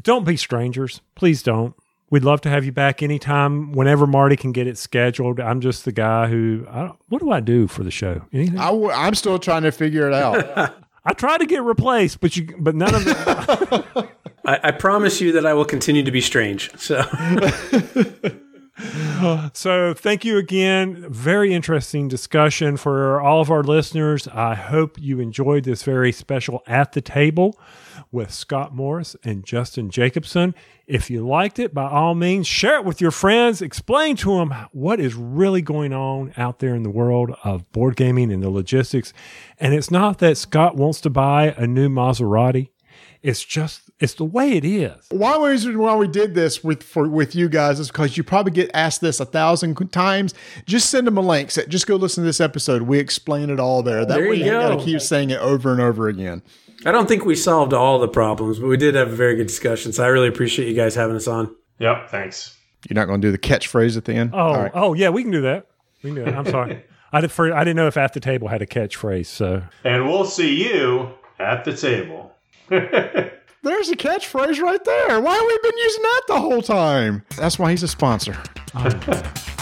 Don't 0.00 0.24
be 0.24 0.36
strangers. 0.36 1.00
Please 1.16 1.42
don't. 1.42 1.74
We'd 2.08 2.24
love 2.24 2.40
to 2.42 2.48
have 2.48 2.64
you 2.64 2.70
back 2.70 3.02
anytime, 3.02 3.72
whenever 3.72 4.06
Marty 4.06 4.36
can 4.36 4.52
get 4.52 4.68
it 4.68 4.78
scheduled. 4.78 5.40
I'm 5.40 5.60
just 5.60 5.84
the 5.84 5.90
guy 5.92 6.28
who, 6.28 6.64
I 6.70 6.82
don't, 6.82 6.98
what 7.08 7.20
do 7.20 7.32
I 7.32 7.40
do 7.40 7.66
for 7.66 7.82
the 7.82 7.90
show? 7.90 8.22
Anything? 8.32 8.58
I, 8.58 8.66
w- 8.66 8.90
I'm 8.90 9.16
still 9.16 9.40
trying 9.40 9.62
to 9.62 9.72
figure 9.72 10.06
it 10.06 10.14
out. 10.14 10.74
I 11.04 11.12
try 11.14 11.36
to 11.36 11.46
get 11.46 11.62
replaced, 11.62 12.20
but 12.20 12.36
you, 12.36 12.54
but 12.58 12.76
none 12.76 12.94
of 12.94 13.04
the, 13.04 14.08
I, 14.44 14.60
I 14.64 14.70
promise 14.70 15.20
you 15.20 15.32
that 15.32 15.44
I 15.46 15.54
will 15.54 15.64
continue 15.64 16.04
to 16.04 16.12
be 16.12 16.20
strange. 16.20 16.70
So 16.78 17.02
So, 19.54 19.94
thank 19.94 20.24
you 20.24 20.36
again. 20.36 21.06
Very 21.10 21.54
interesting 21.54 22.08
discussion 22.08 22.76
for 22.76 23.20
all 23.20 23.40
of 23.40 23.50
our 23.50 23.62
listeners. 23.62 24.28
I 24.28 24.54
hope 24.54 25.00
you 25.00 25.18
enjoyed 25.18 25.64
this 25.64 25.82
very 25.82 26.12
special 26.12 26.62
at 26.66 26.92
the 26.92 27.00
table 27.00 27.58
with 28.10 28.32
Scott 28.32 28.74
Morris 28.74 29.16
and 29.24 29.44
Justin 29.44 29.90
Jacobson. 29.90 30.54
If 30.86 31.10
you 31.10 31.26
liked 31.26 31.58
it, 31.58 31.74
by 31.74 31.88
all 31.88 32.14
means, 32.14 32.46
share 32.46 32.76
it 32.76 32.84
with 32.84 33.00
your 33.00 33.10
friends. 33.10 33.60
Explain 33.60 34.16
to 34.16 34.36
them 34.36 34.54
what 34.72 35.00
is 35.00 35.14
really 35.14 35.62
going 35.62 35.92
on 35.92 36.32
out 36.36 36.60
there 36.60 36.74
in 36.74 36.82
the 36.82 36.90
world 36.90 37.36
of 37.42 37.70
board 37.72 37.96
gaming 37.96 38.32
and 38.32 38.42
the 38.42 38.50
logistics. 38.50 39.12
And 39.58 39.74
it's 39.74 39.90
not 39.90 40.18
that 40.18 40.36
Scott 40.36 40.76
wants 40.76 41.00
to 41.02 41.10
buy 41.10 41.54
a 41.56 41.66
new 41.66 41.88
Maserati. 41.88 42.70
It's 43.22 43.42
just 43.44 43.90
it's 43.98 44.14
the 44.14 44.24
way 44.24 44.52
it 44.52 44.64
is. 44.64 45.06
One 45.10 45.42
reason 45.42 45.78
why 45.78 45.96
we 45.96 46.06
did 46.06 46.34
this 46.34 46.62
with 46.62 46.82
for 46.82 47.08
with 47.08 47.34
you 47.34 47.48
guys 47.48 47.80
is 47.80 47.88
because 47.88 48.16
you 48.16 48.22
probably 48.22 48.52
get 48.52 48.70
asked 48.74 49.00
this 49.00 49.20
a 49.20 49.24
thousand 49.24 49.74
times. 49.90 50.34
Just 50.66 50.90
send 50.90 51.06
them 51.06 51.16
a 51.16 51.22
link. 51.22 51.50
Say, 51.50 51.66
just 51.66 51.86
go 51.86 51.96
listen 51.96 52.22
to 52.22 52.26
this 52.26 52.40
episode. 52.40 52.82
We 52.82 52.98
explain 52.98 53.50
it 53.50 53.58
all 53.58 53.82
there. 53.82 54.04
That 54.04 54.18
There 54.18 54.28
way 54.28 54.36
you 54.36 54.44
you 54.44 54.50
gotta 54.50 54.76
keep 54.76 55.00
saying 55.00 55.30
it 55.30 55.40
over 55.40 55.72
and 55.72 55.80
over 55.80 56.08
again. 56.08 56.42
I 56.84 56.92
don't 56.92 57.08
think 57.08 57.24
we 57.24 57.34
solved 57.34 57.72
all 57.72 57.98
the 57.98 58.08
problems, 58.08 58.58
but 58.58 58.66
we 58.68 58.76
did 58.76 58.94
have 58.94 59.08
a 59.08 59.16
very 59.16 59.34
good 59.36 59.46
discussion. 59.46 59.92
So 59.92 60.04
I 60.04 60.08
really 60.08 60.28
appreciate 60.28 60.68
you 60.68 60.74
guys 60.74 60.94
having 60.94 61.16
us 61.16 61.26
on. 61.26 61.54
Yep. 61.78 62.10
Thanks. 62.10 62.56
You're 62.88 62.94
not 62.94 63.06
going 63.06 63.20
to 63.20 63.26
do 63.28 63.32
the 63.32 63.38
catchphrase 63.38 63.96
at 63.96 64.04
the 64.04 64.14
end. 64.14 64.30
Oh, 64.34 64.38
All 64.38 64.56
right. 64.58 64.72
oh 64.74 64.94
yeah, 64.94 65.08
we 65.08 65.22
can 65.22 65.32
do 65.32 65.42
that. 65.42 65.66
We 66.02 66.10
can 66.10 66.16
do 66.16 66.24
that. 66.24 66.36
I'm 66.36 66.46
sorry. 66.46 66.84
I 67.12 67.20
did 67.20 67.32
for, 67.32 67.52
I 67.52 67.60
didn't 67.64 67.76
know 67.76 67.86
if 67.86 67.96
at 67.96 68.12
the 68.12 68.20
table 68.20 68.48
had 68.48 68.62
a 68.62 68.66
catchphrase. 68.66 69.26
So 69.26 69.62
And 69.84 70.06
we'll 70.06 70.24
see 70.26 70.68
you 70.70 71.10
at 71.38 71.64
the 71.64 71.74
table. 71.74 72.32
There's 72.68 73.88
a 73.88 73.96
catchphrase 73.96 74.60
right 74.60 74.84
there. 74.84 75.20
Why 75.20 75.34
have 75.34 75.44
we 75.46 75.58
been 75.70 75.78
using 75.78 76.02
that 76.02 76.22
the 76.28 76.40
whole 76.40 76.62
time? 76.62 77.24
That's 77.36 77.58
why 77.58 77.70
he's 77.70 77.82
a 77.82 77.88
sponsor. 77.88 78.36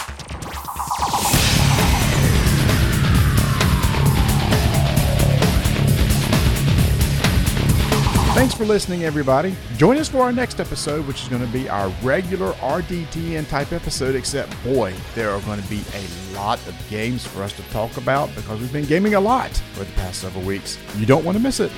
Thanks 8.35 8.53
for 8.53 8.65
listening, 8.65 9.05
everybody. 9.05 9.55
Join 9.77 9.97
us 9.97 10.09
for 10.09 10.19
our 10.19 10.33
next 10.33 10.59
episode, 10.59 11.07
which 11.07 11.23
is 11.23 11.29
going 11.29 11.47
to 11.47 11.53
be 11.53 11.69
our 11.69 11.89
regular 12.03 12.51
RDTN 12.55 13.49
type 13.49 13.73
episode, 13.73 14.17
except, 14.17 14.61
boy, 14.65 14.93
there 15.15 15.31
are 15.31 15.41
going 15.43 15.63
to 15.63 15.69
be 15.69 15.85
a 15.95 16.35
lot 16.35 16.59
of 16.67 16.75
games 16.91 17.25
for 17.25 17.45
us 17.45 17.53
to 17.53 17.63
talk 17.71 17.97
about 17.97 18.35
because 18.35 18.59
we've 18.59 18.73
been 18.73 18.87
gaming 18.87 19.15
a 19.15 19.21
lot 19.21 19.51
for 19.75 19.85
the 19.85 19.93
past 19.93 20.21
several 20.21 20.45
weeks. 20.45 20.79
You 20.97 21.07
don't 21.07 21.25
want 21.25 21.39
to 21.39 21.43
miss 21.43 21.61
it. 21.61 21.71